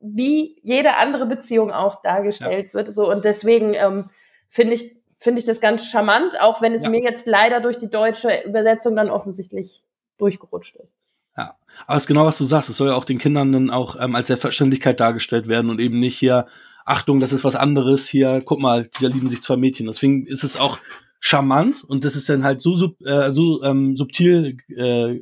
wie 0.00 0.58
jede 0.62 0.96
andere 0.96 1.26
Beziehung 1.26 1.72
auch 1.72 2.02
dargestellt 2.02 2.72
wird. 2.72 2.88
So 2.88 3.10
und 3.10 3.24
deswegen 3.24 3.74
ähm, 3.74 4.08
finde 4.48 4.74
ich 4.74 4.96
finde 5.18 5.40
ich 5.40 5.46
das 5.46 5.60
ganz 5.60 5.86
charmant, 5.86 6.40
auch 6.40 6.62
wenn 6.62 6.74
es 6.74 6.86
mir 6.86 7.02
jetzt 7.02 7.26
leider 7.26 7.60
durch 7.60 7.78
die 7.78 7.90
deutsche 7.90 8.42
Übersetzung 8.46 8.94
dann 8.94 9.10
offensichtlich 9.10 9.82
durchgerutscht 10.16 10.76
ist. 10.76 10.92
Ja, 11.36 11.56
aber 11.86 11.96
es 11.96 12.04
ist 12.04 12.06
genau, 12.06 12.24
was 12.24 12.38
du 12.38 12.44
sagst. 12.44 12.68
Es 12.68 12.76
soll 12.76 12.88
ja 12.88 12.94
auch 12.94 13.04
den 13.04 13.18
Kindern 13.18 13.52
dann 13.52 13.70
auch 13.70 13.96
ähm, 14.00 14.14
als 14.14 14.28
Selbstverständlichkeit 14.28 15.00
dargestellt 15.00 15.48
werden 15.48 15.70
und 15.70 15.80
eben 15.80 15.98
nicht 15.98 16.16
hier 16.16 16.46
Achtung, 16.88 17.20
das 17.20 17.32
ist 17.32 17.44
was 17.44 17.56
anderes 17.56 18.08
hier, 18.08 18.42
guck 18.44 18.60
mal, 18.60 18.88
da 19.00 19.08
lieben 19.08 19.28
sich 19.28 19.42
zwei 19.42 19.56
Mädchen. 19.56 19.86
Deswegen 19.86 20.26
ist 20.26 20.44
es 20.44 20.56
auch 20.56 20.78
charmant 21.20 21.84
und 21.84 22.04
das 22.04 22.16
ist 22.16 22.28
dann 22.28 22.44
halt 22.44 22.62
so, 22.62 22.74
sub, 22.74 23.00
äh, 23.04 23.32
so 23.32 23.62
ähm, 23.62 23.96
subtil 23.96 24.56
äh, 24.68 25.20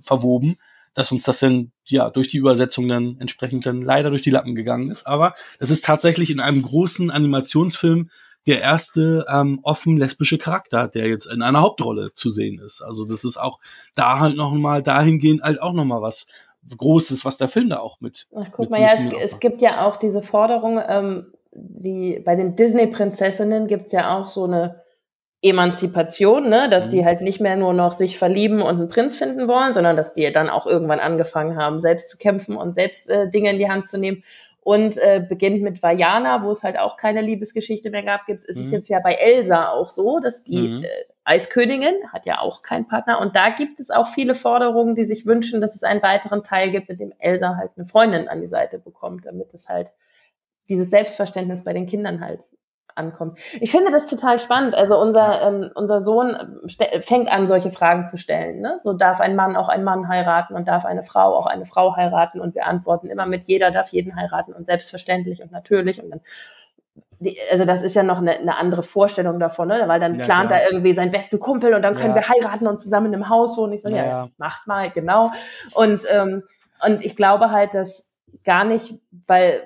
verwoben, 0.00 0.56
dass 0.94 1.12
uns 1.12 1.24
das 1.24 1.38
dann 1.38 1.72
ja 1.86 2.10
durch 2.10 2.28
die 2.28 2.38
Übersetzung 2.38 2.88
dann 2.88 3.16
entsprechend 3.20 3.64
dann 3.66 3.82
leider 3.82 4.10
durch 4.10 4.22
die 4.22 4.30
Lappen 4.30 4.54
gegangen 4.54 4.90
ist. 4.90 5.06
Aber 5.06 5.34
das 5.58 5.70
ist 5.70 5.84
tatsächlich 5.84 6.30
in 6.30 6.40
einem 6.40 6.62
großen 6.62 7.10
Animationsfilm 7.10 8.10
der 8.46 8.62
erste 8.62 9.26
ähm, 9.28 9.60
offen 9.62 9.98
lesbische 9.98 10.38
Charakter, 10.38 10.88
der 10.88 11.06
jetzt 11.06 11.26
in 11.26 11.42
einer 11.42 11.60
Hauptrolle 11.60 12.12
zu 12.14 12.30
sehen 12.30 12.58
ist. 12.58 12.80
Also 12.80 13.04
das 13.04 13.22
ist 13.22 13.36
auch 13.36 13.60
da 13.94 14.18
halt 14.18 14.36
noch 14.36 14.52
mal 14.52 14.82
dahingehend 14.82 15.42
halt 15.42 15.60
auch 15.60 15.74
noch 15.74 15.84
mal 15.84 16.00
was 16.00 16.28
Großes, 16.76 17.24
was 17.24 17.38
der 17.38 17.48
Film 17.48 17.70
da 17.70 17.78
auch 17.78 18.00
mit. 18.00 18.26
Ach, 18.34 18.46
guck 18.50 18.60
mit, 18.60 18.70
mal, 18.70 18.80
ja, 18.80 18.92
es, 18.94 19.32
es, 19.32 19.40
gibt 19.40 19.62
ja 19.62 19.86
auch 19.86 19.96
diese 19.96 20.22
Forderung, 20.22 20.80
ähm, 20.86 21.32
die 21.52 22.20
bei 22.24 22.36
den 22.36 22.56
Disney-Prinzessinnen 22.56 23.66
gibt's 23.66 23.92
ja 23.92 24.18
auch 24.18 24.28
so 24.28 24.44
eine 24.44 24.82
Emanzipation, 25.40 26.48
ne, 26.48 26.68
dass 26.68 26.86
mhm. 26.86 26.90
die 26.90 27.04
halt 27.04 27.20
nicht 27.20 27.40
mehr 27.40 27.56
nur 27.56 27.72
noch 27.72 27.92
sich 27.92 28.18
verlieben 28.18 28.60
und 28.60 28.78
einen 28.78 28.88
Prinz 28.88 29.16
finden 29.16 29.46
wollen, 29.46 29.72
sondern 29.72 29.96
dass 29.96 30.12
die 30.12 30.30
dann 30.32 30.50
auch 30.50 30.66
irgendwann 30.66 30.98
angefangen 30.98 31.56
haben, 31.56 31.80
selbst 31.80 32.08
zu 32.08 32.18
kämpfen 32.18 32.56
und 32.56 32.74
selbst 32.74 33.08
äh, 33.08 33.30
Dinge 33.30 33.50
in 33.50 33.58
die 33.58 33.70
Hand 33.70 33.88
zu 33.88 33.98
nehmen. 33.98 34.24
Und 34.60 34.98
äh, 34.98 35.24
beginnt 35.26 35.62
mit 35.62 35.82
Vajana, 35.82 36.42
wo 36.42 36.50
es 36.50 36.62
halt 36.62 36.78
auch 36.78 36.98
keine 36.98 37.22
Liebesgeschichte 37.22 37.88
mehr 37.88 38.02
gab, 38.02 38.26
gibt's, 38.26 38.44
ist 38.44 38.58
mhm. 38.58 38.64
es 38.64 38.70
jetzt 38.72 38.88
ja 38.88 39.00
bei 39.02 39.14
Elsa 39.14 39.70
auch 39.70 39.88
so, 39.88 40.18
dass 40.18 40.44
die 40.44 40.68
mhm. 40.68 40.82
äh, 40.82 40.88
Eiskönigin 41.28 41.94
hat 42.12 42.24
ja 42.26 42.40
auch 42.40 42.62
keinen 42.62 42.88
Partner. 42.88 43.20
Und 43.20 43.36
da 43.36 43.50
gibt 43.50 43.80
es 43.80 43.90
auch 43.90 44.08
viele 44.08 44.34
Forderungen, 44.34 44.94
die 44.94 45.04
sich 45.04 45.26
wünschen, 45.26 45.60
dass 45.60 45.74
es 45.74 45.82
einen 45.82 46.02
weiteren 46.02 46.42
Teil 46.42 46.70
gibt, 46.70 46.88
mit 46.88 47.00
dem 47.00 47.12
Elsa 47.18 47.56
halt 47.56 47.72
eine 47.76 47.86
Freundin 47.86 48.28
an 48.28 48.40
die 48.40 48.48
Seite 48.48 48.78
bekommt, 48.78 49.26
damit 49.26 49.52
es 49.52 49.68
halt 49.68 49.90
dieses 50.70 50.90
Selbstverständnis 50.90 51.64
bei 51.64 51.72
den 51.72 51.86
Kindern 51.86 52.20
halt 52.20 52.40
ankommt. 52.94 53.38
Ich 53.60 53.70
finde 53.70 53.92
das 53.92 54.08
total 54.08 54.38
spannend. 54.38 54.74
Also 54.74 54.98
unser, 55.00 55.40
ähm, 55.42 55.70
unser 55.74 56.00
Sohn 56.02 56.60
fängt 57.00 57.30
an, 57.30 57.46
solche 57.46 57.70
Fragen 57.70 58.06
zu 58.06 58.18
stellen. 58.18 58.60
Ne? 58.60 58.80
So 58.82 58.92
darf 58.92 59.20
ein 59.20 59.36
Mann 59.36 59.56
auch 59.56 59.68
einen 59.68 59.84
Mann 59.84 60.08
heiraten 60.08 60.54
und 60.54 60.66
darf 60.66 60.84
eine 60.84 61.04
Frau 61.04 61.36
auch 61.36 61.46
eine 61.46 61.64
Frau 61.64 61.96
heiraten 61.96 62.40
und 62.40 62.54
wir 62.54 62.66
antworten 62.66 63.08
immer 63.08 63.26
mit 63.26 63.44
jeder 63.44 63.70
darf 63.70 63.90
jeden 63.90 64.16
heiraten 64.16 64.52
und 64.52 64.66
selbstverständlich 64.66 65.42
und 65.42 65.52
natürlich 65.52 66.02
und 66.02 66.10
dann 66.10 66.20
also 67.50 67.64
das 67.64 67.82
ist 67.82 67.96
ja 67.96 68.02
noch 68.02 68.18
eine, 68.18 68.38
eine 68.38 68.56
andere 68.56 68.82
Vorstellung 68.82 69.40
davon, 69.40 69.68
ne? 69.68 69.84
weil 69.86 70.00
dann 70.00 70.18
ja, 70.18 70.24
plant 70.24 70.48
klar. 70.48 70.60
er 70.60 70.70
irgendwie 70.70 70.94
seinen 70.94 71.10
besten 71.10 71.38
Kumpel 71.38 71.74
und 71.74 71.82
dann 71.82 71.94
können 71.94 72.14
ja. 72.14 72.16
wir 72.16 72.28
heiraten 72.28 72.66
und 72.66 72.80
zusammen 72.80 73.12
im 73.12 73.28
Haus 73.28 73.56
wohnen. 73.56 73.72
Ich 73.72 73.82
so, 73.82 73.88
ja, 73.88 74.06
ja, 74.06 74.28
macht 74.36 74.66
mal, 74.66 74.90
genau. 74.90 75.32
Und, 75.74 76.02
ähm, 76.10 76.44
und 76.84 77.04
ich 77.04 77.16
glaube 77.16 77.50
halt, 77.50 77.74
dass 77.74 78.12
gar 78.44 78.64
nicht, 78.64 78.94
weil, 79.26 79.62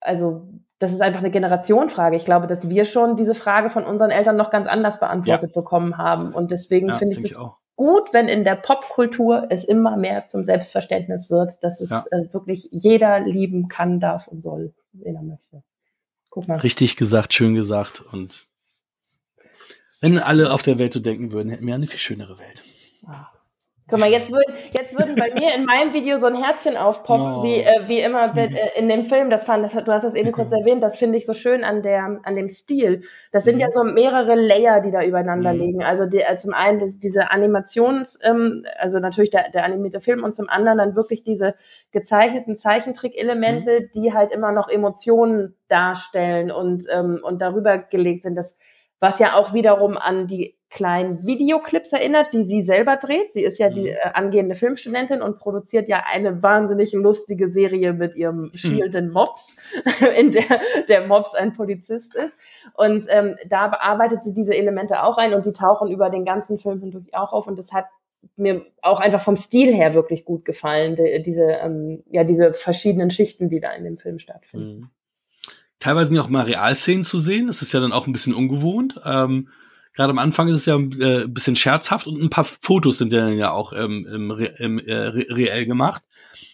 also 0.00 0.48
das 0.80 0.92
ist 0.92 1.02
einfach 1.02 1.20
eine 1.20 1.30
Generationfrage. 1.30 2.16
Ich 2.16 2.24
glaube, 2.24 2.46
dass 2.46 2.68
wir 2.68 2.84
schon 2.84 3.16
diese 3.16 3.34
Frage 3.34 3.70
von 3.70 3.84
unseren 3.84 4.10
Eltern 4.10 4.36
noch 4.36 4.50
ganz 4.50 4.66
anders 4.66 4.98
beantwortet 4.98 5.52
bekommen 5.52 5.98
haben. 5.98 6.34
Und 6.34 6.50
deswegen 6.50 6.92
finde 6.94 7.12
ich 7.14 7.20
das 7.20 7.32
ich 7.32 7.38
gut, 7.76 8.12
wenn 8.12 8.28
in 8.28 8.44
der 8.44 8.56
Popkultur 8.56 9.46
es 9.50 9.64
immer 9.64 9.96
mehr 9.96 10.26
zum 10.26 10.44
Selbstverständnis 10.44 11.30
wird, 11.30 11.62
dass 11.62 11.80
es 11.80 11.90
äh, 12.12 12.32
wirklich 12.32 12.68
jeder 12.72 13.20
lieben 13.20 13.68
kann, 13.68 14.00
darf 14.00 14.26
und 14.26 14.42
soll, 14.42 14.74
wen 14.92 15.16
er 15.16 15.22
möchte. 15.22 15.62
Guck 16.30 16.48
mal. 16.48 16.58
Richtig 16.58 16.96
gesagt, 16.96 17.34
schön 17.34 17.54
gesagt. 17.54 18.00
Und 18.00 18.46
wenn 20.00 20.18
alle 20.18 20.52
auf 20.52 20.62
der 20.62 20.78
Welt 20.78 20.92
so 20.92 21.00
denken 21.00 21.32
würden, 21.32 21.50
hätten 21.50 21.66
wir 21.66 21.74
eine 21.74 21.86
viel 21.86 21.98
schönere 21.98 22.38
Welt. 22.38 22.64
Ah. 23.06 23.28
Guck 23.90 23.98
mal, 24.00 24.08
jetzt 24.10 24.30
würden, 24.30 24.54
jetzt 24.72 24.96
würden 24.98 25.16
bei 25.16 25.34
mir 25.34 25.54
in 25.54 25.64
meinem 25.64 25.92
Video 25.92 26.18
so 26.18 26.26
ein 26.28 26.34
Herzchen 26.40 26.76
aufpoppen, 26.76 27.38
Oh. 27.38 27.42
wie, 27.42 27.56
äh, 27.60 27.88
wie 27.88 27.98
immer 28.00 28.34
wenn, 28.36 28.54
äh, 28.54 28.70
in 28.76 28.88
dem 28.88 29.04
Film. 29.04 29.28
Das 29.30 29.44
fand, 29.44 29.64
das, 29.64 29.72
du 29.72 29.92
hast 29.92 30.04
das 30.04 30.14
eben 30.14 30.32
kurz 30.32 30.52
erwähnt, 30.52 30.82
das 30.82 30.96
finde 30.98 31.18
ich 31.18 31.26
so 31.26 31.34
schön 31.34 31.64
an, 31.64 31.82
der, 31.82 32.20
an 32.22 32.36
dem 32.36 32.48
Stil. 32.48 33.02
Das 33.32 33.44
sind 33.44 33.58
ja 33.58 33.66
so 33.72 33.82
mehrere 33.84 34.34
Layer, 34.36 34.80
die 34.80 34.90
da 34.90 35.02
übereinander 35.02 35.52
Mhm. 35.52 35.60
liegen. 35.60 35.82
Also 35.82 36.06
die, 36.06 36.20
äh, 36.20 36.36
zum 36.36 36.54
einen 36.54 36.78
das, 36.78 36.98
diese 36.98 37.30
Animations, 37.30 38.18
ähm, 38.22 38.64
also 38.78 38.98
natürlich 39.00 39.30
der, 39.30 39.50
der 39.50 39.64
animierte 39.64 40.00
Film 40.00 40.22
und 40.24 40.34
zum 40.36 40.48
anderen 40.48 40.78
dann 40.78 40.94
wirklich 40.94 41.22
diese 41.24 41.54
gezeichneten 41.90 42.56
Zeichentrick-Elemente, 42.56 43.88
die 43.94 44.14
halt 44.14 44.30
immer 44.32 44.52
noch 44.52 44.68
Emotionen 44.68 45.56
darstellen 45.68 46.50
und, 46.50 46.84
ähm, 46.92 47.20
und 47.22 47.42
darüber 47.42 47.78
gelegt 47.78 48.22
sind. 48.22 48.34
Das, 48.36 48.58
was 49.00 49.18
ja 49.18 49.34
auch 49.34 49.54
wiederum 49.54 49.96
an 49.96 50.26
die 50.26 50.56
kleinen 50.70 51.26
Videoclips 51.26 51.92
erinnert, 51.92 52.32
die 52.32 52.44
sie 52.44 52.62
selber 52.62 52.96
dreht. 52.96 53.32
Sie 53.32 53.42
ist 53.42 53.58
ja 53.58 53.70
die 53.70 53.80
Mhm. 53.82 53.86
äh, 53.88 54.10
angehende 54.14 54.54
Filmstudentin 54.54 55.20
und 55.20 55.38
produziert 55.38 55.88
ja 55.88 56.04
eine 56.10 56.42
wahnsinnig 56.42 56.92
lustige 56.92 57.50
Serie 57.50 57.92
mit 57.92 58.14
ihrem 58.14 58.52
schielenden 58.54 59.10
Mops, 59.10 59.54
in 60.18 60.30
der 60.30 60.44
der 60.88 61.06
Mops 61.08 61.34
ein 61.34 61.52
Polizist 61.52 62.14
ist. 62.14 62.36
Und 62.74 63.06
ähm, 63.08 63.36
da 63.48 63.66
bearbeitet 63.66 64.22
sie 64.22 64.32
diese 64.32 64.54
Elemente 64.54 65.02
auch 65.02 65.18
ein 65.18 65.34
und 65.34 65.44
die 65.44 65.52
tauchen 65.52 65.90
über 65.90 66.08
den 66.08 66.24
ganzen 66.24 66.56
Film 66.56 66.80
hindurch 66.80 67.12
auch 67.14 67.32
auf. 67.32 67.48
Und 67.48 67.58
das 67.58 67.72
hat 67.72 67.86
mir 68.36 68.64
auch 68.82 69.00
einfach 69.00 69.22
vom 69.22 69.36
Stil 69.36 69.74
her 69.74 69.94
wirklich 69.94 70.24
gut 70.24 70.44
gefallen, 70.44 70.94
die, 70.94 71.22
diese, 71.24 71.44
ähm, 71.44 72.04
ja, 72.10 72.22
diese 72.22 72.52
verschiedenen 72.52 73.10
Schichten, 73.10 73.48
die 73.48 73.60
da 73.60 73.72
in 73.72 73.82
dem 73.84 73.96
Film 73.96 74.18
stattfinden. 74.18 74.80
Mhm. 74.80 74.90
Teilweise 75.80 76.08
sind 76.08 76.16
ja 76.16 76.22
auch 76.22 76.28
mal 76.28 76.44
Realszenen 76.44 77.02
zu 77.02 77.18
sehen. 77.18 77.46
Das 77.46 77.62
ist 77.62 77.72
ja 77.72 77.80
dann 77.80 77.92
auch 77.92 78.06
ein 78.06 78.12
bisschen 78.12 78.34
ungewohnt. 78.34 79.00
Ähm, 79.04 79.48
Gerade 80.00 80.12
am 80.12 80.18
Anfang 80.18 80.48
ist 80.48 80.60
es 80.60 80.64
ja 80.64 80.76
äh, 80.76 81.24
ein 81.24 81.34
bisschen 81.34 81.56
scherzhaft 81.56 82.06
und 82.06 82.22
ein 82.22 82.30
paar 82.30 82.44
Fotos 82.44 82.96
sind 82.96 83.12
ja, 83.12 83.28
ja 83.28 83.50
auch 83.50 83.74
ähm, 83.74 84.08
im, 84.10 84.30
im, 84.56 84.78
äh, 84.78 84.94
re 84.94 85.26
reell 85.28 85.66
gemacht. 85.66 86.02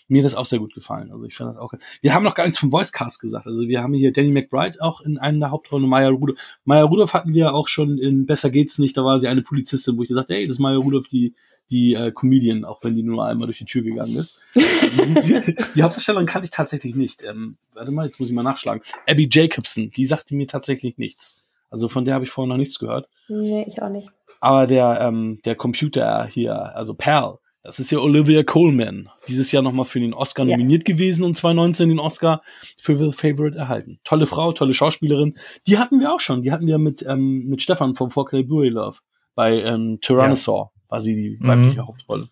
Mir 0.08 0.20
hat 0.20 0.24
das 0.24 0.34
auch 0.34 0.46
sehr 0.46 0.58
gut 0.58 0.74
gefallen. 0.74 1.12
Also 1.12 1.24
ich 1.26 1.36
fand 1.36 1.50
das 1.50 1.56
auch. 1.56 1.72
Wir 2.00 2.12
haben 2.12 2.24
noch 2.24 2.34
gar 2.34 2.42
nichts 2.42 2.58
vom 2.58 2.72
Voicecast 2.72 3.20
gesagt. 3.20 3.46
Also 3.46 3.68
wir 3.68 3.84
haben 3.84 3.94
hier 3.94 4.12
Danny 4.12 4.32
McBride 4.32 4.82
auch 4.82 5.00
in 5.00 5.16
einer 5.16 5.38
der 5.38 5.50
Hauptrollen, 5.52 5.88
Maya 5.88 6.08
Rudolph. 6.08 6.40
Maya 6.64 6.82
Rudolph 6.82 7.14
hatten 7.14 7.34
wir 7.34 7.54
auch 7.54 7.68
schon 7.68 7.98
in 7.98 8.26
Besser 8.26 8.50
geht's 8.50 8.80
nicht. 8.80 8.96
Da 8.96 9.04
war 9.04 9.20
sie 9.20 9.28
eine 9.28 9.42
Polizistin, 9.42 9.96
wo 9.96 10.02
ich 10.02 10.08
gesagt, 10.08 10.28
hey, 10.28 10.44
das 10.44 10.56
ist 10.56 10.60
Maya 10.60 10.78
Rudolph, 10.78 11.06
die 11.06 11.32
die 11.70 11.94
äh, 11.94 12.10
Comedian, 12.10 12.64
auch 12.64 12.82
wenn 12.82 12.96
die 12.96 13.04
nur 13.04 13.24
einmal 13.24 13.46
durch 13.46 13.58
die 13.58 13.64
Tür 13.64 13.82
gegangen 13.82 14.16
ist. 14.16 14.40
die, 14.56 15.54
die 15.76 15.82
Hauptdarstellerin 15.84 16.26
kannte 16.26 16.46
ich 16.46 16.50
tatsächlich 16.50 16.96
nicht. 16.96 17.22
Ähm, 17.22 17.58
warte 17.74 17.92
mal, 17.92 18.06
jetzt 18.06 18.18
muss 18.18 18.28
ich 18.28 18.34
mal 18.34 18.42
nachschlagen. 18.42 18.82
Abby 19.06 19.28
Jacobson, 19.30 19.92
die 19.92 20.04
sagte 20.04 20.34
mir 20.34 20.48
tatsächlich 20.48 20.98
nichts. 20.98 21.45
Also 21.70 21.88
von 21.88 22.04
der 22.04 22.14
habe 22.14 22.24
ich 22.24 22.30
vorher 22.30 22.48
noch 22.48 22.56
nichts 22.58 22.78
gehört. 22.78 23.08
Nee, 23.28 23.64
ich 23.68 23.82
auch 23.82 23.88
nicht. 23.88 24.10
Aber 24.40 24.66
der, 24.66 25.00
ähm, 25.00 25.40
der 25.44 25.54
Computer 25.56 26.26
hier, 26.26 26.74
also 26.76 26.94
Perl, 26.94 27.38
das 27.62 27.80
ist 27.80 27.90
ja 27.90 27.98
Olivia 27.98 28.44
Coleman. 28.44 29.08
Dieses 29.26 29.50
Jahr 29.50 29.62
nochmal 29.62 29.86
für 29.86 29.98
den 29.98 30.14
Oscar 30.14 30.44
Ja. 30.44 30.52
nominiert 30.56 30.84
gewesen 30.84 31.24
und 31.24 31.34
2019 31.34 31.88
den 31.88 31.98
Oscar 31.98 32.42
für 32.78 32.96
The 32.96 33.10
Favorite 33.10 33.58
erhalten. 33.58 33.98
Tolle 34.04 34.26
Frau, 34.28 34.52
tolle 34.52 34.72
Schauspielerin. 34.72 35.36
Die 35.66 35.76
hatten 35.78 35.98
wir 35.98 36.12
auch 36.14 36.20
schon. 36.20 36.42
Die 36.42 36.52
hatten 36.52 36.66
wir 36.68 36.78
mit, 36.78 37.04
ähm, 37.08 37.46
mit 37.46 37.62
Stefan 37.62 37.94
vom 37.96 38.08
4K 38.10 38.44
Blu-ray 38.44 38.68
Love. 38.68 38.98
Bei 39.34 39.60
ähm, 39.62 39.98
Tyrannosaur 40.00 40.70
war 40.88 41.00
sie 41.00 41.14
die 41.14 41.30
Mhm. 41.40 41.48
weibliche 41.48 41.86
Hauptrolle. 41.86 42.28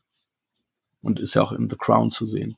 Und 1.02 1.18
ist 1.18 1.34
ja 1.34 1.42
auch 1.42 1.52
in 1.52 1.68
The 1.68 1.76
Crown 1.76 2.10
zu 2.10 2.26
sehen. 2.26 2.56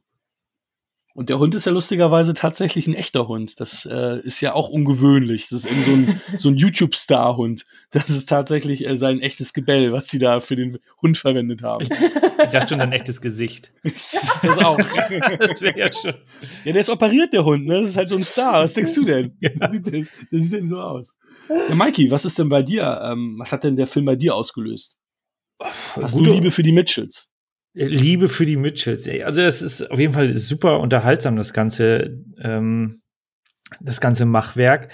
Und 1.17 1.31
der 1.31 1.39
Hund 1.39 1.55
ist 1.55 1.65
ja 1.65 1.73
lustigerweise 1.73 2.35
tatsächlich 2.35 2.87
ein 2.87 2.93
echter 2.93 3.27
Hund. 3.27 3.59
Das 3.59 3.87
äh, 3.91 4.21
ist 4.21 4.43
ja 4.43 4.53
auch 4.53 4.69
ungewöhnlich. 4.69 5.49
Das 5.49 5.65
ist 5.65 5.67
eben 5.71 5.83
so 5.83 5.93
ein, 5.93 6.21
so 6.37 6.49
ein 6.51 6.57
YouTube-Star-Hund. 6.57 7.65
Das 7.91 8.11
ist 8.11 8.29
tatsächlich 8.29 8.87
äh, 8.87 8.99
sein 8.99 9.21
echtes 9.21 9.55
Gebell, 9.55 9.95
was 9.95 10.09
sie 10.09 10.19
da 10.19 10.41
für 10.41 10.57
den 10.57 10.77
Hund 11.01 11.17
verwendet 11.17 11.63
haben. 11.63 11.85
Ich 11.85 11.89
dachte 12.51 12.69
schon 12.69 12.83
ein 12.83 12.93
echtes 12.93 13.23
Gesicht. 13.23 13.73
Das 14.43 14.59
auch. 14.59 14.77
Das 15.39 15.61
wäre 15.63 15.79
ja 15.79 15.91
schon. 15.91 16.15
Ja, 16.67 16.73
der 16.73 16.81
ist 16.83 16.91
operiert, 16.91 17.33
der 17.33 17.47
Hund, 17.47 17.65
ne? 17.65 17.81
Das 17.81 17.91
ist 17.93 17.97
halt 17.97 18.11
so 18.11 18.17
ein 18.17 18.23
Star. 18.23 18.63
Was 18.63 18.75
denkst 18.75 18.95
du 18.95 19.05
denn? 19.07 19.39
Ja. 19.41 19.49
Das, 19.59 19.71
sieht 19.73 19.87
denn 19.87 20.09
das 20.31 20.43
sieht 20.45 20.53
denn 20.53 20.69
so 20.69 20.79
aus. 20.79 21.17
Ja, 21.49 21.75
Mikey, 21.75 22.11
was 22.11 22.27
ist 22.27 22.39
denn 22.39 22.51
bei 22.51 22.63
dir? 22.63 23.01
Ähm, 23.03 23.37
was 23.39 23.53
hat 23.53 23.65
denn 23.65 23.77
der 23.77 23.87
Film 23.87 24.05
bei 24.05 24.17
dir 24.17 24.35
ausgelöst? 24.35 24.99
Hast 25.95 26.13
Gute- 26.13 26.29
du 26.29 26.35
Liebe 26.35 26.51
für 26.51 26.63
die 26.63 26.73
Mitchells? 26.73 27.31
Liebe 27.77 28.29
für 28.29 28.45
die 28.47 28.57
Mitchells. 28.57 29.07
ey. 29.07 29.23
Also 29.23 29.43
es 29.43 29.61
ist 29.61 29.91
auf 29.91 29.99
jeden 29.99 30.15
Fall 30.15 30.35
super 30.35 30.81
unterhaltsam, 30.81 31.37
das 31.37 31.53
ganze, 31.53 32.23
ähm, 32.41 33.03
das 33.81 34.01
ganze 34.01 34.25
Machwerk. 34.25 34.89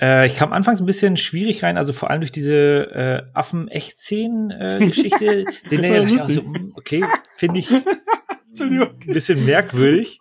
Äh, 0.00 0.26
ich 0.26 0.36
kam 0.36 0.52
anfangs 0.52 0.80
ein 0.80 0.86
bisschen 0.86 1.16
schwierig 1.16 1.62
rein, 1.62 1.78
also 1.78 1.94
vor 1.94 2.10
allem 2.10 2.20
durch 2.20 2.32
diese 2.32 2.90
äh, 2.92 3.22
Affen-Echt-Szenen-Geschichte. 3.32 5.46
Den 5.70 5.84
Ja, 5.84 6.00
dachte 6.00 6.14
ich 6.14 6.20
so, 6.34 6.42
hm, 6.42 6.74
okay, 6.76 7.06
finde 7.34 7.60
ich 7.60 7.70
ein 8.60 8.98
bisschen 9.06 9.46
merkwürdig. 9.46 10.20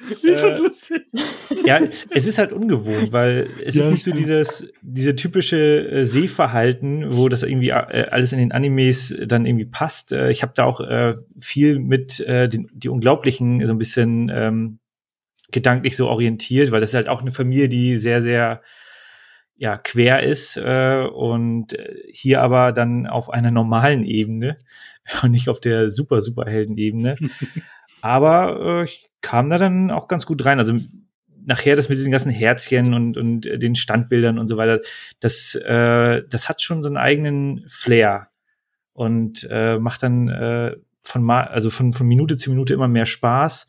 Ich 0.22 0.24
Äh, 0.24 0.58
lustig. 0.58 1.02
Ja, 1.64 1.80
es 2.10 2.26
ist 2.26 2.38
halt 2.38 2.52
ungewohnt, 2.52 3.12
weil 3.12 3.48
es 3.64 3.74
Ja, 3.74 3.86
ist 3.86 3.92
nicht 3.92 4.04
so 4.04 4.12
dieses, 4.12 4.66
diese 4.82 5.16
typische 5.16 5.88
äh, 5.88 6.06
Sehverhalten, 6.06 7.16
wo 7.16 7.28
das 7.28 7.42
irgendwie 7.42 7.70
äh, 7.70 8.08
alles 8.10 8.32
in 8.32 8.38
den 8.38 8.52
Animes 8.52 9.14
dann 9.26 9.46
irgendwie 9.46 9.66
passt. 9.66 10.12
Äh, 10.12 10.30
ich 10.30 10.42
habe 10.42 10.52
da 10.54 10.64
auch 10.64 10.80
äh, 10.80 11.14
viel 11.38 11.78
mit 11.78 12.20
äh, 12.20 12.48
den, 12.48 12.68
die 12.72 12.88
Unglaublichen 12.88 13.64
so 13.66 13.72
ein 13.72 13.78
bisschen 13.78 14.30
ähm, 14.34 14.78
gedanklich 15.52 15.96
so 15.96 16.08
orientiert, 16.08 16.72
weil 16.72 16.80
das 16.80 16.90
ist 16.90 16.96
halt 16.96 17.08
auch 17.08 17.20
eine 17.20 17.32
Familie, 17.32 17.68
die 17.68 17.96
sehr, 17.96 18.22
sehr 18.22 18.62
ja, 19.56 19.76
quer 19.76 20.22
ist 20.22 20.56
äh, 20.56 21.06
und 21.12 21.76
hier 22.12 22.42
aber 22.42 22.72
dann 22.72 23.06
auf 23.06 23.30
einer 23.30 23.50
normalen 23.50 24.04
Ebene 24.04 24.58
und 25.22 25.30
nicht 25.30 25.48
auf 25.48 25.60
der 25.60 25.90
super, 25.90 26.20
super 26.20 26.44
Helden-Ebene. 26.46 27.16
aber 28.00 28.82
ich 28.84 29.08
kam 29.24 29.48
da 29.48 29.56
dann 29.56 29.90
auch 29.90 30.06
ganz 30.06 30.26
gut 30.26 30.44
rein. 30.44 30.58
Also 30.58 30.74
nachher 31.46 31.76
das 31.76 31.88
mit 31.88 31.96
diesen 31.98 32.12
ganzen 32.12 32.30
Herzchen 32.30 32.92
und, 32.92 33.16
und 33.16 33.46
äh, 33.46 33.58
den 33.58 33.74
Standbildern 33.74 34.38
und 34.38 34.46
so 34.46 34.56
weiter, 34.56 34.80
das, 35.20 35.54
äh, 35.54 36.22
das 36.28 36.48
hat 36.48 36.60
schon 36.62 36.82
so 36.82 36.88
einen 36.88 36.98
eigenen 36.98 37.64
Flair 37.66 38.28
und 38.92 39.48
äh, 39.50 39.78
macht 39.78 40.02
dann 40.02 40.28
äh, 40.28 40.76
von, 41.02 41.22
ma 41.22 41.42
also 41.42 41.70
von, 41.70 41.94
von 41.94 42.06
Minute 42.06 42.36
zu 42.36 42.50
Minute 42.50 42.74
immer 42.74 42.88
mehr 42.88 43.06
Spaß. 43.06 43.66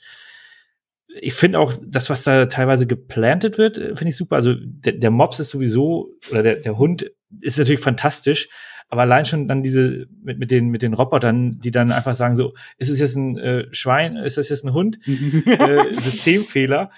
Ich 1.22 1.34
finde 1.34 1.60
auch 1.60 1.74
das, 1.86 2.10
was 2.10 2.24
da 2.24 2.48
teilweise 2.48 2.86
geplantet 2.86 3.58
wird, 3.58 3.78
äh, 3.78 3.96
finde 3.96 4.10
ich 4.10 4.18
super. 4.18 4.36
Also 4.36 4.56
der, 4.60 4.94
der 4.94 5.12
Mops 5.12 5.40
ist 5.40 5.52
sowieso, 5.52 6.12
oder 6.32 6.44
der, 6.44 6.58
der 6.58 6.78
Hund 6.78 7.12
ist 7.42 7.58
natürlich 7.58 7.82
fantastisch, 7.82 8.50
aber 8.90 9.02
allein 9.02 9.26
schon 9.26 9.48
dann 9.48 9.64
diese 9.64 10.08
mit, 10.24 10.38
mit, 10.38 10.52
den, 10.52 10.70
mit 10.70 10.82
den 10.82 10.94
Robotern, 10.94 11.60
die 11.60 11.72
dann 11.72 11.92
einfach 11.92 12.16
sagen 12.16 12.36
so, 12.36 12.54
ist 12.78 12.90
es 12.90 13.00
jetzt 13.00 13.16
ein 13.16 13.38
äh, 13.38 13.66
Schwein, 13.72 14.16
ist 14.16 14.38
das 14.38 14.50
jetzt 14.50 14.64
ein 14.64 14.74
Hund? 14.74 15.00
äh, 15.08 15.94
Systemfehler. 15.94 16.92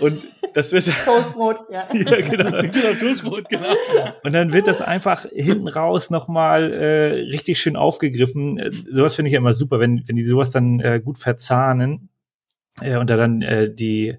Und 0.00 0.22
das 0.54 0.72
wird, 0.72 0.84
Toastbrot, 1.04 1.64
ja. 1.70 1.88
ja, 1.92 2.20
genau. 2.20 2.50
genau, 2.50 2.94
Toastbrot, 2.98 3.48
genau. 3.48 3.74
Und 4.24 4.32
dann 4.32 4.52
wird 4.52 4.66
das 4.66 4.80
einfach 4.80 5.26
hinten 5.32 5.68
raus 5.68 6.10
nochmal 6.10 6.72
äh, 6.72 7.12
richtig 7.30 7.60
schön 7.60 7.76
aufgegriffen. 7.76 8.58
Äh, 8.58 8.70
sowas 8.90 9.14
finde 9.14 9.28
ich 9.28 9.32
ja 9.32 9.38
immer 9.38 9.54
super, 9.54 9.78
wenn, 9.78 10.02
wenn 10.06 10.16
die 10.16 10.24
sowas 10.24 10.50
dann 10.50 10.80
äh, 10.80 11.00
gut 11.02 11.18
verzahnen 11.18 12.08
äh, 12.80 12.96
und 12.96 13.10
da 13.10 13.16
dann 13.16 13.42
äh, 13.42 13.72
die, 13.72 14.16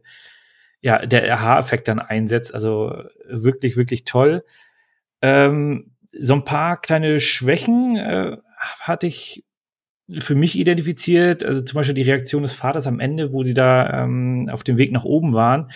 ja, 0.80 1.06
der 1.06 1.34
Aha-Effekt 1.34 1.90
dann 1.90 2.00
einsetzt. 2.00 2.54
Also 2.54 3.04
wirklich, 3.28 3.76
wirklich 3.76 4.06
toll. 4.06 4.44
Ähm, 5.22 5.93
so 6.20 6.34
ein 6.34 6.44
paar 6.44 6.80
kleine 6.80 7.20
Schwächen 7.20 7.96
äh, 7.98 8.38
hatte 8.82 9.08
ich 9.08 9.44
für 10.20 10.36
mich 10.36 10.58
identifiziert. 10.58 11.44
Also 11.44 11.62
zum 11.62 11.76
Beispiel 11.76 11.96
die 11.96 12.02
Reaktion 12.04 12.42
des 12.42 12.54
Vaters 12.54 12.88
am 12.88 13.00
Ende, 13.00 13.34
wo 13.34 13.44
sie 13.44 13.54
da 13.54 14.04
ähm, 14.04 14.50
auf 14.52 14.64
dem 14.64 14.78
Weg 14.78 14.92
nach 14.92 15.06
oben 15.06 15.34
waren. 15.34 15.70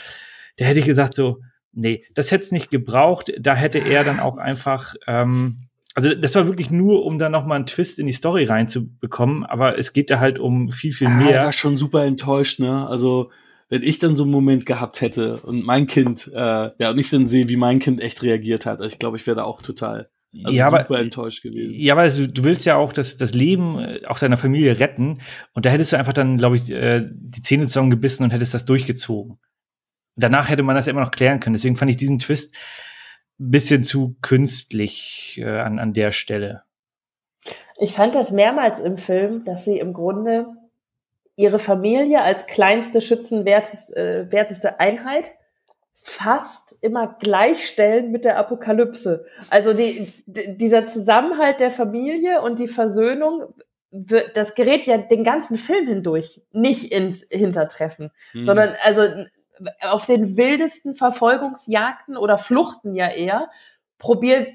Da 0.58 0.66
hätte 0.66 0.80
ich 0.80 0.86
gesagt 0.86 1.14
so, 1.14 1.40
nee, 1.72 2.04
das 2.14 2.32
hätte 2.32 2.44
es 2.44 2.52
nicht 2.52 2.70
gebraucht. 2.70 3.32
Da 3.40 3.56
hätte 3.56 3.80
er 3.80 4.04
dann 4.04 4.20
auch 4.20 4.38
einfach, 4.38 4.96
ähm, 5.08 5.58
also 5.96 6.14
das 6.14 6.36
war 6.36 6.48
wirklich 6.48 6.70
nur, 6.70 7.06
um 7.06 7.18
dann 7.20 7.32
noch 7.32 7.46
mal 7.46 7.56
einen 7.56 7.66
Twist 7.66 8.00
in 8.00 8.06
die 8.06 8.12
Story 8.12 8.44
reinzubekommen. 8.44 9.46
Aber 9.46 9.78
es 9.80 9.94
geht 9.94 10.10
da 10.12 10.20
halt 10.20 10.40
um 10.40 10.70
viel, 10.70 10.92
viel 10.92 11.08
Ah, 11.08 11.20
ich 11.20 11.26
mehr. 11.26 11.44
war 11.46 11.54
schon 11.54 11.78
super 11.78 12.04
enttäuscht, 12.06 12.60
ne? 12.60 12.88
Also, 12.88 13.32
wenn 13.70 13.84
ich 13.84 14.00
dann 14.00 14.16
so 14.16 14.24
einen 14.24 14.32
Moment 14.32 14.66
gehabt 14.66 15.02
hätte 15.02 15.38
und 15.38 15.66
mein 15.66 15.88
Kind, 15.88 16.30
äh, 16.34 16.70
ja, 16.78 16.90
und 16.92 16.98
ich 17.00 17.10
dann 17.10 17.28
sehe, 17.28 17.50
wie 17.50 17.58
mein 17.58 17.80
Kind 17.80 18.00
echt 18.00 18.24
reagiert 18.24 18.66
hat, 18.66 18.80
also 18.82 18.92
ich 18.94 19.00
glaube, 19.00 19.18
ich 19.18 19.28
wäre 19.28 19.38
da 19.38 19.44
auch 19.44 19.62
total 19.62 20.10
also 20.44 20.58
ja, 20.58 20.70
super 20.70 20.86
aber, 20.86 21.00
enttäuscht 21.00 21.44
gewesen. 21.44 21.74
ja, 21.74 21.94
aber 21.94 22.08
du, 22.10 22.28
du 22.28 22.44
willst 22.44 22.66
ja 22.66 22.76
auch 22.76 22.94
das, 22.94 23.18
das 23.18 23.34
Leben 23.34 23.80
äh, 23.80 24.02
auch 24.06 24.20
deiner 24.20 24.38
Familie 24.38 24.80
retten. 24.80 25.20
Und 25.54 25.66
da 25.66 25.70
hättest 25.70 25.94
du 25.94 25.98
einfach 25.98 26.14
dann, 26.14 26.38
glaube 26.38 26.56
ich, 26.56 26.70
äh, 26.72 27.04
die 27.10 27.42
Zähne 27.42 27.66
zusammengebissen 27.66 28.24
und 28.24 28.34
hättest 28.34 28.54
das 28.54 28.66
durchgezogen. 28.66 29.40
Danach 30.16 30.50
hätte 30.50 30.64
man 30.64 30.76
das 30.76 30.88
ja 30.88 30.92
immer 30.92 31.02
noch 31.02 31.12
klären 31.12 31.40
können. 31.40 31.54
Deswegen 31.54 31.76
fand 31.76 31.92
ich 31.92 31.98
diesen 31.98 32.20
Twist 32.20 32.56
ein 33.40 33.52
bisschen 33.52 33.84
zu 33.84 34.18
künstlich 34.22 35.40
äh, 35.42 35.60
an, 35.60 35.80
an 35.80 35.94
der 35.94 36.12
Stelle. 36.12 36.64
Ich 37.80 37.94
fand 37.94 38.16
das 38.16 38.32
mehrmals 38.32 38.80
im 38.80 38.98
Film, 38.98 39.46
dass 39.46 39.66
sie 39.66 39.78
im 39.78 39.94
Grunde 39.94 40.48
ihre 41.36 41.60
Familie 41.60 42.24
als 42.24 42.48
kleinste 42.48 43.00
schützenwerteste 43.00 43.96
äh, 44.68 44.76
Einheit 44.80 45.32
fast 46.00 46.78
immer 46.82 47.18
gleichstellen 47.20 48.12
mit 48.12 48.24
der 48.24 48.38
Apokalypse. 48.38 49.26
Also 49.50 49.74
die, 49.74 50.08
dieser 50.26 50.86
Zusammenhalt 50.86 51.60
der 51.60 51.72
Familie 51.72 52.42
und 52.42 52.60
die 52.60 52.68
Versöhnung, 52.68 53.54
das 53.92 54.54
gerät 54.54 54.86
ja 54.86 54.98
den 54.98 55.24
ganzen 55.24 55.58
Film 55.58 55.88
hindurch 55.88 56.42
nicht 56.52 56.92
ins 56.92 57.28
Hintertreffen, 57.30 58.12
hm. 58.32 58.46
sondern 58.46 58.76
also 58.84 59.02
auf 59.82 60.06
den 60.06 60.38
wildesten 60.38 60.94
Verfolgungsjagden 60.94 62.16
oder 62.16 62.38
Fluchten 62.38 62.96
ja 62.96 63.10
eher 63.10 63.50
probiert 63.98 64.48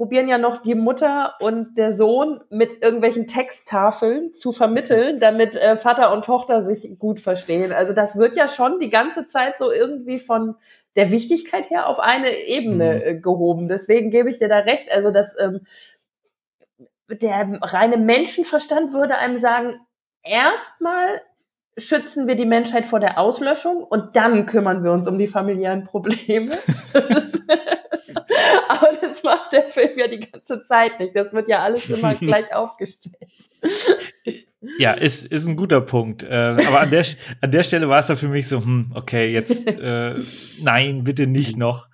probieren 0.00 0.28
ja 0.28 0.38
noch 0.38 0.56
die 0.56 0.74
Mutter 0.74 1.34
und 1.40 1.76
der 1.76 1.92
Sohn 1.92 2.40
mit 2.48 2.82
irgendwelchen 2.82 3.26
Texttafeln 3.26 4.34
zu 4.34 4.50
vermitteln, 4.50 5.20
damit 5.20 5.56
äh, 5.56 5.76
Vater 5.76 6.10
und 6.14 6.24
Tochter 6.24 6.62
sich 6.62 6.98
gut 6.98 7.20
verstehen. 7.20 7.70
Also 7.70 7.92
das 7.92 8.16
wird 8.16 8.34
ja 8.34 8.48
schon 8.48 8.78
die 8.78 8.88
ganze 8.88 9.26
Zeit 9.26 9.58
so 9.58 9.70
irgendwie 9.70 10.18
von 10.18 10.54
der 10.96 11.10
Wichtigkeit 11.10 11.70
her 11.70 11.88
auf 11.88 12.00
eine 12.00 12.30
Ebene 12.30 12.94
mhm. 12.94 13.02
äh, 13.02 13.20
gehoben. 13.20 13.68
Deswegen 13.68 14.10
gebe 14.10 14.30
ich 14.30 14.38
dir 14.38 14.48
da 14.48 14.58
recht. 14.58 14.90
Also 14.90 15.10
dass 15.10 15.36
ähm, 15.38 15.60
der 17.08 17.58
reine 17.62 17.96
Menschenverstand 17.96 18.92
würde 18.92 19.16
einem 19.16 19.38
sagen, 19.38 19.80
erstmal 20.22 21.22
schützen 21.76 22.26
wir 22.26 22.34
die 22.34 22.46
Menschheit 22.46 22.86
vor 22.86 23.00
der 23.00 23.18
Auslöschung 23.18 23.82
und 23.82 24.16
dann 24.16 24.46
kümmern 24.46 24.84
wir 24.84 24.92
uns 24.92 25.08
um 25.08 25.18
die 25.18 25.28
familiären 25.28 25.84
Probleme. 25.84 26.58
Aber 28.68 28.92
das 29.00 29.22
macht 29.22 29.52
der 29.52 29.64
Film 29.64 29.98
ja 29.98 30.08
die 30.08 30.20
ganze 30.20 30.62
Zeit 30.62 30.98
nicht. 31.00 31.14
Das 31.16 31.32
wird 31.32 31.48
ja 31.48 31.62
alles 31.62 31.88
immer 31.88 32.14
gleich 32.14 32.54
aufgestellt. 32.54 33.16
Ja, 34.78 34.92
ist, 34.92 35.24
ist 35.24 35.46
ein 35.46 35.56
guter 35.56 35.80
Punkt. 35.80 36.22
Äh, 36.22 36.28
aber 36.28 36.80
an 36.80 36.90
der, 36.90 37.04
an 37.40 37.50
der 37.50 37.62
Stelle 37.62 37.88
war 37.88 37.98
es 37.98 38.06
da 38.06 38.16
für 38.16 38.28
mich 38.28 38.46
so, 38.46 38.62
hm, 38.62 38.92
okay, 38.94 39.32
jetzt 39.32 39.66
äh, 39.74 40.14
nein, 40.60 41.04
bitte 41.04 41.26
nicht 41.26 41.56
noch 41.56 41.88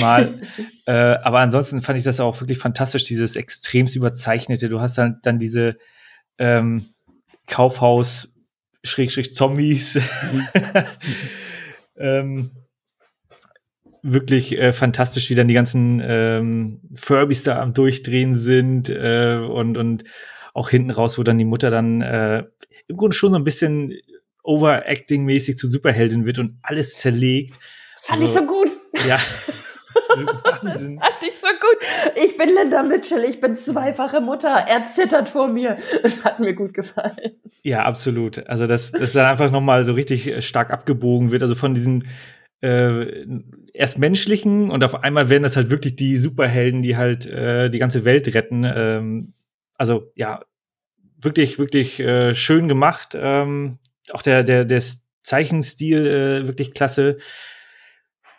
mal. 0.00 0.40
äh, 0.86 0.92
aber 0.92 1.38
ansonsten 1.38 1.80
fand 1.80 1.98
ich 1.98 2.04
das 2.04 2.18
auch 2.18 2.40
wirklich 2.40 2.58
fantastisch, 2.58 3.04
dieses 3.04 3.36
extremst 3.36 3.94
überzeichnete. 3.94 4.68
Du 4.68 4.80
hast 4.80 4.98
dann, 4.98 5.20
dann 5.22 5.38
diese 5.38 5.76
ähm, 6.38 6.84
Kaufhaus 7.46 8.32
Schrägstrich 8.84 9.32
Zombies. 9.32 9.94
Mhm. 9.94 10.48
ähm, 11.96 12.50
wirklich 14.02 14.58
äh, 14.58 14.72
fantastisch, 14.72 15.30
wie 15.30 15.36
dann 15.36 15.46
die 15.46 15.54
ganzen 15.54 16.02
ähm, 16.04 16.80
Furbies 16.92 17.44
da 17.44 17.60
am 17.60 17.74
Durchdrehen 17.74 18.34
sind 18.34 18.90
äh, 18.90 19.36
und, 19.36 19.76
und 19.76 20.02
auch 20.52 20.70
hinten 20.70 20.90
raus, 20.90 21.18
wo 21.18 21.22
dann 21.22 21.38
die 21.38 21.44
Mutter 21.44 21.70
dann 21.70 22.00
äh, 22.00 22.44
im 22.88 22.96
Grunde 22.96 23.16
schon 23.16 23.32
so 23.32 23.38
ein 23.38 23.44
bisschen 23.44 23.94
Overacting-mäßig 24.44 25.56
zu 25.56 25.70
Superheldin 25.70 26.26
wird 26.26 26.38
und 26.38 26.58
alles 26.62 26.96
zerlegt. 26.96 27.58
Das 27.96 28.06
fand 28.06 28.22
also, 28.22 28.34
ich 28.34 28.40
so 28.40 28.46
gut. 28.46 28.68
Ja. 29.08 29.18
Wahnsinn. 30.08 30.98
Das 30.98 31.08
fand 31.08 31.22
ich 31.22 31.38
so 31.38 31.46
gut. 31.46 32.22
Ich 32.24 32.36
bin 32.36 32.48
Linda 32.48 32.82
Mitchell, 32.82 33.24
ich 33.24 33.40
bin 33.40 33.56
zweifache 33.56 34.20
Mutter. 34.20 34.48
Er 34.48 34.84
zittert 34.86 35.28
vor 35.28 35.48
mir. 35.48 35.76
Das 36.02 36.24
hat 36.24 36.40
mir 36.40 36.54
gut 36.54 36.74
gefallen. 36.74 37.40
Ja, 37.62 37.84
absolut. 37.84 38.46
Also, 38.48 38.66
dass 38.66 38.90
das 38.90 39.12
dann 39.12 39.26
einfach 39.26 39.50
nochmal 39.50 39.84
so 39.84 39.92
richtig 39.92 40.26
äh, 40.26 40.42
stark 40.42 40.70
abgebogen 40.70 41.30
wird. 41.30 41.42
Also 41.42 41.54
von 41.54 41.74
diesen 41.74 42.04
äh, 42.62 43.26
erst 43.72 43.98
menschlichen 43.98 44.70
und 44.70 44.84
auf 44.84 45.02
einmal 45.02 45.28
werden 45.28 45.42
das 45.42 45.56
halt 45.56 45.70
wirklich 45.70 45.96
die 45.96 46.16
Superhelden, 46.16 46.82
die 46.82 46.96
halt 46.96 47.26
äh, 47.26 47.70
die 47.70 47.78
ganze 47.78 48.04
Welt 48.04 48.32
retten. 48.34 48.64
Ähm, 48.64 49.34
also 49.82 50.12
ja, 50.14 50.44
wirklich, 51.20 51.58
wirklich 51.58 51.98
äh, 51.98 52.36
schön 52.36 52.68
gemacht. 52.68 53.16
Ähm, 53.18 53.78
auch 54.12 54.22
der, 54.22 54.44
der, 54.44 54.64
der 54.64 54.80
Zeichenstil 55.24 56.06
äh, 56.06 56.46
wirklich 56.46 56.72
klasse. 56.72 57.18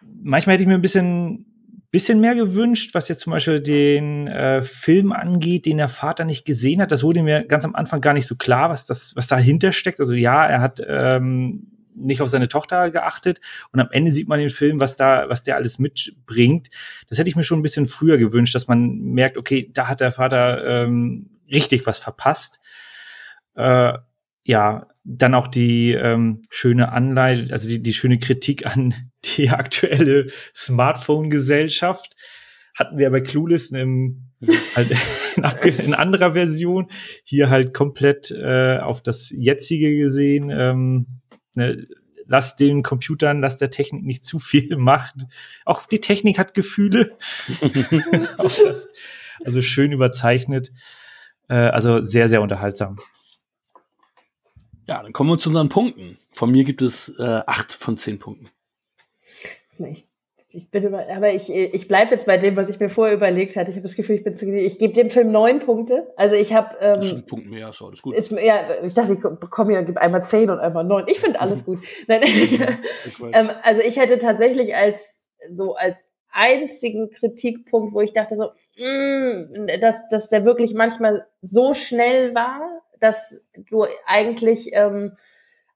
Manchmal 0.02 0.54
hätte 0.54 0.64
ich 0.64 0.70
mir 0.70 0.76
ein 0.76 0.82
bisschen 0.82 1.46
bisschen 1.92 2.22
mehr 2.22 2.34
gewünscht, 2.34 2.96
was 2.96 3.10
jetzt 3.10 3.20
zum 3.20 3.32
Beispiel 3.32 3.60
den 3.60 4.28
äh, 4.28 4.62
Film 4.62 5.12
angeht, 5.12 5.66
den 5.66 5.78
der 5.78 5.90
Vater 5.90 6.24
nicht 6.24 6.46
gesehen 6.46 6.82
hat. 6.82 6.94
Das 6.94 7.04
wurde 7.04 7.22
mir 7.22 7.44
ganz 7.44 7.66
am 7.66 7.76
Anfang 7.76 8.00
gar 8.00 8.14
nicht 8.14 8.26
so 8.26 8.36
klar, 8.36 8.70
was 8.70 8.86
das, 8.86 9.14
was 9.18 9.28
dahinter 9.28 9.74
steckt. 9.74 10.00
Also 10.00 10.14
ja, 10.14 10.46
er 10.46 10.62
hat 10.62 10.82
ähm, 10.88 11.68
nicht 11.94 12.22
auf 12.22 12.30
seine 12.30 12.48
Tochter 12.48 12.90
geachtet 12.90 13.40
und 13.72 13.80
am 13.80 13.90
Ende 13.92 14.12
sieht 14.12 14.28
man 14.28 14.40
den 14.40 14.50
Film, 14.50 14.80
was 14.80 14.96
da, 14.96 15.30
was 15.30 15.44
der 15.44 15.56
alles 15.56 15.78
mitbringt. 15.78 16.70
Das 17.10 17.18
hätte 17.18 17.30
ich 17.30 17.36
mir 17.36 17.44
schon 17.44 17.60
ein 17.60 17.64
bisschen 17.64 17.86
früher 17.86 18.18
gewünscht, 18.18 18.56
dass 18.56 18.68
man 18.68 19.00
merkt, 19.00 19.38
okay, 19.38 19.70
da 19.74 19.88
hat 19.88 20.00
der 20.00 20.12
Vater 20.12 20.84
ähm, 20.84 21.33
richtig 21.54 21.86
was 21.86 22.00
verpasst. 22.00 22.60
Äh, 23.56 23.94
ja, 24.46 24.88
dann 25.06 25.34
auch 25.34 25.48
die 25.48 25.92
ähm, 25.92 26.44
schöne 26.50 26.92
Anleitung, 26.92 27.52
also 27.52 27.68
die, 27.68 27.82
die 27.82 27.94
schöne 27.94 28.20
Kritik 28.20 28.66
an 28.66 28.94
die 29.38 29.50
aktuelle 29.50 30.28
Smartphone-Gesellschaft. 30.56 32.16
Hatten 32.78 32.98
wir 32.98 33.10
bei 33.12 33.22
Clueless 33.22 33.72
im, 33.72 34.32
halt 34.76 34.92
in, 35.64 35.80
in, 35.86 35.94
anderer 35.94 36.32
Version. 36.32 36.88
Hier 37.24 37.50
halt 37.50 37.74
komplett 37.74 38.32
äh, 38.32 38.80
auf 38.80 39.02
das 39.02 39.30
jetzige 39.30 39.96
gesehen. 39.96 40.50
Ähm, 40.50 41.22
ne, 41.56 41.88
lass 42.26 42.56
den 42.56 42.84
Computern, 42.84 43.42
lass 43.42 43.58
der 43.58 43.70
Technik 43.70 44.04
nicht 44.04 44.26
zu 44.26 44.40
viel 44.40 44.76
Macht. 44.78 45.16
Auch 45.66 45.86
die 45.86 46.02
Technik 46.02 46.40
hat 46.40 46.54
Gefühle. 46.54 47.16
das, 48.38 48.88
also 49.46 49.62
schön 49.62 49.92
überzeichnet. 49.92 50.72
Äh, 51.50 51.56
also 51.56 52.04
sehr, 52.04 52.30
sehr 52.30 52.42
unterhaltsam. 52.42 52.98
Ja, 54.88 55.02
dann 55.02 55.14
kommen 55.14 55.30
wir 55.30 55.38
zu 55.38 55.50
unseren 55.50 55.70
Punkten. 55.70 56.18
Von 56.32 56.52
mir 56.52 56.64
gibt 56.64 56.82
es 56.82 57.10
äh, 57.18 57.42
acht 57.46 57.72
von 57.72 57.98
zehn 57.98 58.20
Punkten. 58.20 58.50
Ich, 59.80 60.08
ich 60.50 60.70
bin 60.70 60.84
über, 60.84 61.08
aber 61.10 61.34
ich, 61.34 61.50
ich 61.50 61.88
bleibe 61.88 62.12
jetzt 62.12 62.28
bei 62.28 62.38
dem, 62.38 62.58
was 62.58 62.70
ich 62.70 62.80
mir 62.80 62.90
vorher 62.90 63.16
überlegt 63.16 63.56
hatte. 63.56 63.72
Ich 63.72 63.78
habe 63.78 63.88
das 63.88 63.96
Gefühl, 63.96 64.18
ich 64.18 64.24
bin 64.24 64.36
zu 64.36 64.46
Ich 64.46 64.78
gebe 64.78 64.94
dem 64.94 65.10
Film 65.10 65.32
neun 65.32 65.60
Punkte. 65.60 66.14
Also 66.16 66.36
ich 66.36 66.54
habe. 66.54 66.76
Ähm, 66.80 66.96
das 66.96 67.06
ist 67.08 67.14
ein 67.14 67.26
Punkt 67.26 67.50
mehr, 67.50 67.70
ist 67.70 67.82
alles 67.82 68.02
gut. 68.02 68.14
Ist, 68.14 68.32
ja, 68.32 68.84
ich 68.84 68.94
dachte, 68.94 69.14
ich 69.14 69.20
bekomme 69.20 69.72
hier, 69.72 69.84
gebe 69.84 70.00
einmal 70.00 70.26
zehn 70.26 70.50
und 70.50 70.60
einmal 70.60 70.84
neun. 70.84 71.06
Ich 71.08 71.20
finde 71.20 71.40
alles 71.40 71.66
gut. 71.66 71.80
Nein, 72.08 72.22
ähm, 73.32 73.50
also 73.64 73.82
ich 73.82 73.98
hätte 73.98 74.20
tatsächlich 74.20 74.76
als 74.76 75.22
so 75.50 75.76
als 75.76 76.06
einzigen 76.30 77.10
Kritikpunkt, 77.10 77.94
wo 77.94 78.02
ich 78.02 78.14
dachte 78.14 78.36
so, 78.36 78.50
dass, 78.76 80.08
dass 80.10 80.30
der 80.30 80.46
wirklich 80.46 80.74
manchmal 80.74 81.28
so 81.42 81.74
schnell 81.74 82.34
war, 82.34 82.82
dass 83.00 83.46
du 83.70 83.86
eigentlich, 84.06 84.72
ähm, 84.74 85.18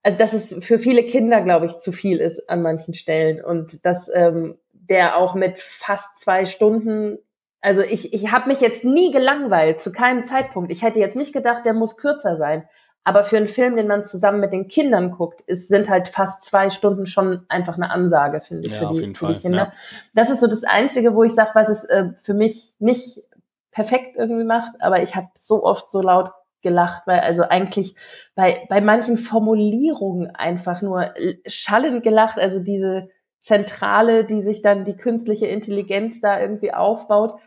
also 0.02 0.18
dass 0.18 0.32
es 0.32 0.64
für 0.64 0.78
viele 0.78 1.04
Kinder, 1.04 1.42
glaube 1.42 1.66
ich, 1.66 1.78
zu 1.78 1.92
viel 1.92 2.18
ist 2.18 2.48
an 2.48 2.62
manchen 2.62 2.94
Stellen 2.94 3.44
und 3.44 3.84
dass 3.84 4.10
ähm, 4.14 4.58
der 4.72 5.16
auch 5.16 5.34
mit 5.34 5.58
fast 5.58 6.18
zwei 6.18 6.46
Stunden, 6.46 7.18
also 7.60 7.82
ich, 7.82 8.14
ich 8.14 8.32
habe 8.32 8.48
mich 8.48 8.60
jetzt 8.60 8.84
nie 8.84 9.10
gelangweilt, 9.10 9.82
zu 9.82 9.92
keinem 9.92 10.24
Zeitpunkt. 10.24 10.72
Ich 10.72 10.82
hätte 10.82 11.00
jetzt 11.00 11.16
nicht 11.16 11.32
gedacht, 11.32 11.64
der 11.66 11.74
muss 11.74 11.96
kürzer 11.96 12.36
sein. 12.36 12.68
Aber 13.08 13.22
für 13.22 13.38
einen 13.38 13.48
Film, 13.48 13.74
den 13.74 13.86
man 13.86 14.04
zusammen 14.04 14.38
mit 14.38 14.52
den 14.52 14.68
Kindern 14.68 15.12
guckt, 15.12 15.40
ist, 15.46 15.68
sind 15.68 15.88
halt 15.88 16.10
fast 16.10 16.42
zwei 16.42 16.68
Stunden 16.68 17.06
schon 17.06 17.46
einfach 17.48 17.76
eine 17.76 17.90
Ansage, 17.90 18.42
finde 18.42 18.68
ich, 18.68 18.74
ja, 18.74 18.86
für, 18.86 19.00
die, 19.00 19.14
für 19.14 19.26
die 19.28 19.40
Kinder. 19.40 19.58
Ja. 19.58 19.72
Das 20.12 20.28
ist 20.28 20.40
so 20.40 20.46
das 20.46 20.62
Einzige, 20.62 21.14
wo 21.14 21.22
ich 21.22 21.34
sage, 21.34 21.52
was 21.54 21.70
es 21.70 21.86
äh, 21.86 22.10
für 22.20 22.34
mich 22.34 22.74
nicht 22.78 23.22
perfekt 23.70 24.16
irgendwie 24.18 24.44
macht, 24.44 24.74
aber 24.80 25.00
ich 25.00 25.16
habe 25.16 25.28
so 25.38 25.64
oft 25.64 25.90
so 25.90 26.02
laut 26.02 26.32
gelacht, 26.60 27.06
weil 27.06 27.20
also 27.20 27.44
eigentlich 27.44 27.96
bei, 28.34 28.66
bei 28.68 28.82
manchen 28.82 29.16
Formulierungen 29.16 30.36
einfach 30.36 30.82
nur 30.82 31.14
schallend 31.46 32.02
gelacht, 32.02 32.38
also 32.38 32.58
diese 32.58 33.08
Zentrale, 33.40 34.26
die 34.26 34.42
sich 34.42 34.60
dann 34.60 34.84
die 34.84 34.98
künstliche 34.98 35.46
Intelligenz 35.46 36.20
da 36.20 36.38
irgendwie 36.38 36.74
aufbaut, 36.74 37.40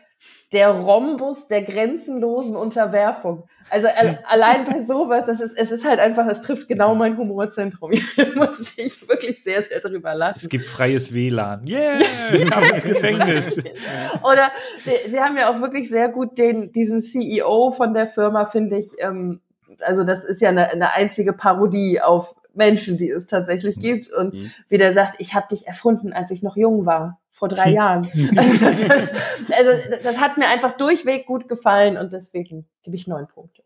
der 0.52 0.70
Rhombus 0.70 1.48
der 1.48 1.62
grenzenlosen 1.62 2.56
Unterwerfung. 2.56 3.44
Also 3.70 3.88
allein 4.28 4.64
bei 4.64 4.80
sowas, 4.80 5.26
das 5.26 5.40
ist, 5.40 5.56
es 5.56 5.72
ist 5.72 5.86
halt 5.86 5.98
einfach, 5.98 6.26
es 6.26 6.42
trifft 6.42 6.68
genau 6.68 6.94
mein 6.94 7.16
Humorzentrum. 7.16 7.92
da 8.16 8.26
muss 8.34 8.76
ich 8.78 9.08
wirklich 9.08 9.42
sehr, 9.42 9.62
sehr 9.62 9.80
drüber 9.80 10.14
lachen. 10.14 10.34
Es 10.36 10.48
gibt 10.48 10.64
freies 10.64 11.12
WLAN. 11.14 11.66
Yeah! 11.72 12.00
ja, 12.32 12.74
ins 12.74 12.84
Gefängnis. 12.84 13.56
Oder 14.22 14.50
sie 15.08 15.20
haben 15.20 15.36
ja 15.36 15.50
auch 15.50 15.60
wirklich 15.60 15.88
sehr 15.88 16.10
gut 16.10 16.36
den, 16.36 16.70
diesen 16.72 17.00
CEO 17.00 17.72
von 17.72 17.94
der 17.94 18.06
Firma, 18.06 18.44
finde 18.44 18.78
ich, 18.78 18.92
ähm, 18.98 19.40
also 19.80 20.04
das 20.04 20.24
ist 20.24 20.40
ja 20.42 20.50
eine, 20.50 20.68
eine 20.70 20.92
einzige 20.92 21.32
Parodie 21.32 22.00
auf 22.00 22.34
Menschen, 22.54 22.98
die 22.98 23.10
es 23.10 23.26
tatsächlich 23.26 23.76
mhm. 23.76 23.80
gibt. 23.80 24.12
Und 24.12 24.34
mhm. 24.34 24.50
wie 24.68 24.78
der 24.78 24.92
sagt, 24.92 25.16
ich 25.18 25.34
habe 25.34 25.46
dich 25.50 25.66
erfunden, 25.66 26.12
als 26.12 26.30
ich 26.30 26.42
noch 26.42 26.56
jung 26.56 26.86
war 26.86 27.20
vor 27.30 27.48
drei 27.48 27.70
Jahren. 27.72 28.06
Also 28.36 28.64
das, 28.64 28.82
also 28.82 29.70
das 30.02 30.20
hat 30.20 30.38
mir 30.38 30.48
einfach 30.48 30.76
durchweg 30.76 31.26
gut 31.26 31.48
gefallen 31.48 31.96
und 31.96 32.12
deswegen 32.12 32.66
gebe 32.82 32.96
ich 32.96 33.06
neun 33.06 33.26
Punkte. 33.26 33.62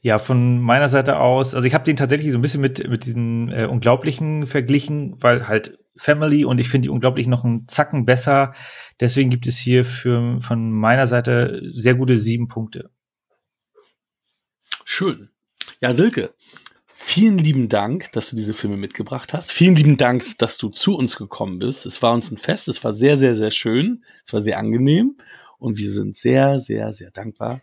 Ja, 0.00 0.18
von 0.18 0.60
meiner 0.60 0.88
Seite 0.88 1.18
aus, 1.18 1.54
also 1.54 1.66
ich 1.66 1.74
habe 1.74 1.84
den 1.84 1.96
tatsächlich 1.96 2.32
so 2.32 2.38
ein 2.38 2.42
bisschen 2.42 2.62
mit, 2.62 2.88
mit 2.88 3.04
diesen 3.04 3.52
äh, 3.52 3.66
Unglaublichen 3.66 4.46
verglichen, 4.46 5.22
weil 5.22 5.48
halt 5.48 5.78
Family 5.96 6.44
und 6.44 6.60
ich 6.60 6.68
finde 6.68 6.86
die 6.86 6.90
Unglaublichen 6.90 7.30
noch 7.30 7.44
einen 7.44 7.68
Zacken 7.68 8.04
besser. 8.04 8.52
Deswegen 9.00 9.30
gibt 9.30 9.46
es 9.46 9.58
hier 9.58 9.84
für, 9.84 10.40
von 10.40 10.70
meiner 10.70 11.06
Seite 11.06 11.60
sehr 11.64 11.94
gute 11.94 12.18
sieben 12.18 12.48
Punkte. 12.48 12.90
Schön. 14.84 15.30
Ja, 15.80 15.92
Silke, 15.92 16.32
vielen 16.98 17.36
lieben 17.36 17.68
Dank, 17.68 18.10
dass 18.12 18.30
du 18.30 18.36
diese 18.36 18.54
Filme 18.54 18.78
mitgebracht 18.78 19.34
hast. 19.34 19.52
Vielen 19.52 19.76
lieben 19.76 19.96
Dank, 19.98 20.24
dass 20.38 20.56
du 20.56 20.70
zu 20.70 20.96
uns 20.96 21.16
gekommen 21.16 21.58
bist. 21.58 21.84
Es 21.84 22.00
war 22.00 22.14
uns 22.14 22.30
ein 22.30 22.38
Fest. 22.38 22.68
Es 22.68 22.82
war 22.82 22.94
sehr, 22.94 23.18
sehr, 23.18 23.34
sehr 23.34 23.50
schön. 23.50 24.02
Es 24.24 24.32
war 24.32 24.40
sehr 24.40 24.58
angenehm. 24.58 25.16
Und 25.58 25.76
wir 25.76 25.90
sind 25.90 26.16
sehr, 26.16 26.58
sehr, 26.58 26.94
sehr 26.94 27.10
dankbar, 27.10 27.60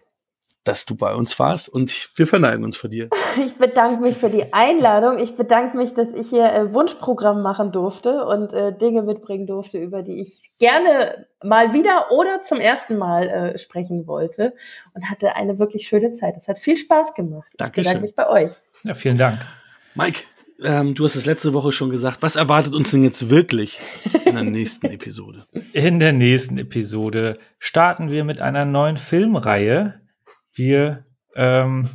dass 0.63 0.85
du 0.85 0.95
bei 0.95 1.15
uns 1.15 1.37
warst 1.39 1.67
und 1.67 2.09
wir 2.15 2.27
verneigen 2.27 2.63
uns 2.63 2.77
vor 2.77 2.89
dir. 2.89 3.09
Ich 3.43 3.55
bedanke 3.55 3.99
mich 3.99 4.15
für 4.15 4.29
die 4.29 4.53
Einladung. 4.53 5.17
Ich 5.17 5.35
bedanke 5.35 5.75
mich, 5.75 5.95
dass 5.95 6.13
ich 6.13 6.29
hier 6.29 6.53
äh, 6.53 6.71
Wunschprogramm 6.71 7.41
machen 7.41 7.71
durfte 7.71 8.25
und 8.25 8.53
äh, 8.53 8.77
Dinge 8.77 9.01
mitbringen 9.01 9.47
durfte, 9.47 9.79
über 9.79 10.03
die 10.03 10.21
ich 10.21 10.51
gerne 10.59 11.25
mal 11.43 11.73
wieder 11.73 12.11
oder 12.11 12.43
zum 12.43 12.59
ersten 12.59 12.97
Mal 12.97 13.27
äh, 13.27 13.57
sprechen 13.57 14.05
wollte 14.05 14.53
und 14.93 15.09
hatte 15.09 15.35
eine 15.35 15.57
wirklich 15.57 15.87
schöne 15.87 16.11
Zeit. 16.13 16.37
Es 16.37 16.47
hat 16.47 16.59
viel 16.59 16.77
Spaß 16.77 17.15
gemacht. 17.15 17.51
Dankeschön. 17.57 17.81
Ich 17.81 17.87
bedanke 17.87 18.05
mich 18.05 18.15
bei 18.15 18.29
euch. 18.29 18.61
Ja, 18.83 18.93
vielen 18.93 19.17
Dank. 19.17 19.45
Mike, 19.95 20.23
ähm, 20.61 20.93
du 20.93 21.05
hast 21.05 21.15
es 21.15 21.25
letzte 21.25 21.53
Woche 21.53 21.71
schon 21.71 21.89
gesagt. 21.89 22.21
Was 22.21 22.35
erwartet 22.35 22.73
uns 22.73 22.91
denn 22.91 23.03
jetzt 23.03 23.29
wirklich 23.29 23.79
in 24.25 24.35
der 24.35 24.43
nächsten 24.43 24.87
Episode? 24.91 25.45
In 25.71 25.99
der 25.99 26.13
nächsten 26.13 26.57
Episode 26.57 27.37
starten 27.59 28.11
wir 28.11 28.23
mit 28.23 28.41
einer 28.41 28.65
neuen 28.65 28.97
Filmreihe. 28.97 30.01
Wir 30.53 31.05
ähm, 31.35 31.89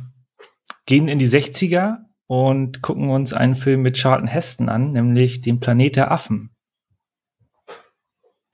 gehen 0.85 1.07
in 1.07 1.19
die 1.19 1.27
60er 1.27 1.97
und 2.25 2.81
gucken 2.81 3.09
uns 3.09 3.33
einen 3.33 3.55
Film 3.55 3.81
mit 3.81 3.97
Charlton 3.97 4.27
Heston 4.27 4.69
an, 4.69 4.91
nämlich 4.91 5.41
Den 5.41 5.59
Planet 5.59 5.95
der 5.95 6.11
Affen. 6.11 6.51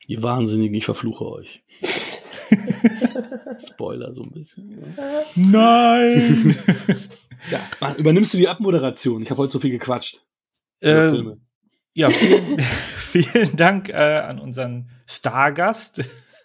Ihr 0.07 0.22
Wahnsinnigen, 0.22 0.76
ich 0.76 0.86
verfluche 0.86 1.26
euch. 1.26 1.64
Spoiler 3.57 4.14
so 4.14 4.24
ein 4.24 4.32
bisschen. 4.32 4.95
Nein! 5.36 6.56
ja, 7.52 7.60
ah, 7.80 7.94
übernimmst 7.95 8.34
du 8.34 8.38
die 8.38 8.48
Abmoderation? 8.48 9.22
Ich 9.22 9.30
habe 9.30 9.41
heute 9.41 9.53
so 9.53 9.60
viel 9.60 9.72
gequatscht. 9.72 10.22
Äh, 10.80 11.10
Filme. 11.10 11.38
Ja, 11.94 12.10
vielen, 12.10 12.60
vielen 12.95 13.56
Dank 13.56 13.90
äh, 13.90 13.94
an 13.94 14.40
unseren 14.40 14.90
Stargast. 15.07 16.02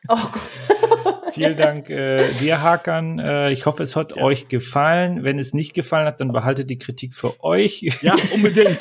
Oh 0.09 0.15
Gott. 0.15 0.43
Vielen 1.33 1.57
Dank 1.57 1.89
äh, 1.91 2.29
dir, 2.41 2.63
Hakan. 2.63 3.19
Äh, 3.19 3.53
ich 3.53 3.67
hoffe, 3.67 3.83
es 3.83 3.95
hat 3.95 4.17
ja. 4.17 4.23
euch 4.23 4.49
gefallen. 4.49 5.23
Wenn 5.23 5.39
es 5.39 5.55
nicht 5.55 5.75
gefallen 5.75 6.07
hat, 6.07 6.21
dann 6.21 6.33
behaltet 6.33 6.71
die 6.71 6.79
Kritik 6.79 7.15
für 7.15 7.43
euch. 7.43 7.83
Ja, 8.03 8.17
unbedingt. 8.35 8.81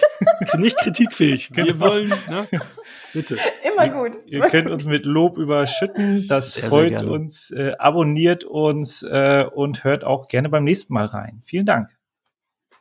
nicht 0.58 0.78
kritikfähig. 0.78 1.50
Wir 1.56 1.66
genau. 1.66 1.86
wollen, 1.86 2.10
ne? 2.30 2.48
Bitte. 3.14 3.38
Immer 3.64 3.90
gut. 3.90 4.18
Ihr, 4.26 4.40
ihr 4.40 4.50
könnt 4.50 4.70
uns 4.70 4.86
mit 4.86 5.06
Lob 5.06 5.38
überschütten. 5.38 6.28
Das 6.28 6.54
sehr, 6.54 6.70
freut 6.70 7.00
sehr 7.00 7.08
uns. 7.08 7.52
Äh, 7.52 7.74
abonniert 7.78 8.44
uns 8.44 9.04
äh, 9.04 9.46
und 9.54 9.84
hört 9.84 10.04
auch 10.04 10.28
gerne 10.28 10.50
beim 10.50 10.64
nächsten 10.64 10.94
Mal 10.94 11.06
rein. 11.06 11.42
Vielen 11.44 11.66
Dank. 11.66 11.99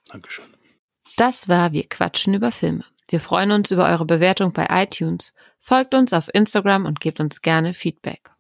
Dankeschön. 0.09 0.47
Das 1.17 1.49
war 1.49 1.73
Wir 1.73 1.89
quatschen 1.89 2.35
über 2.35 2.53
Filme. 2.53 2.85
Wir 3.09 3.21
freuen 3.21 3.53
uns 3.53 3.71
über 3.71 3.87
eure 3.87 4.05
Bewertung 4.05 4.53
bei 4.53 4.67
iTunes. 4.71 5.35
Folgt 5.61 5.95
uns 5.95 6.13
auf 6.13 6.29
Instagram 6.33 6.85
und 6.85 7.01
gebt 7.01 7.21
uns 7.21 7.41
gerne 7.41 7.75
Feedback. 7.75 8.31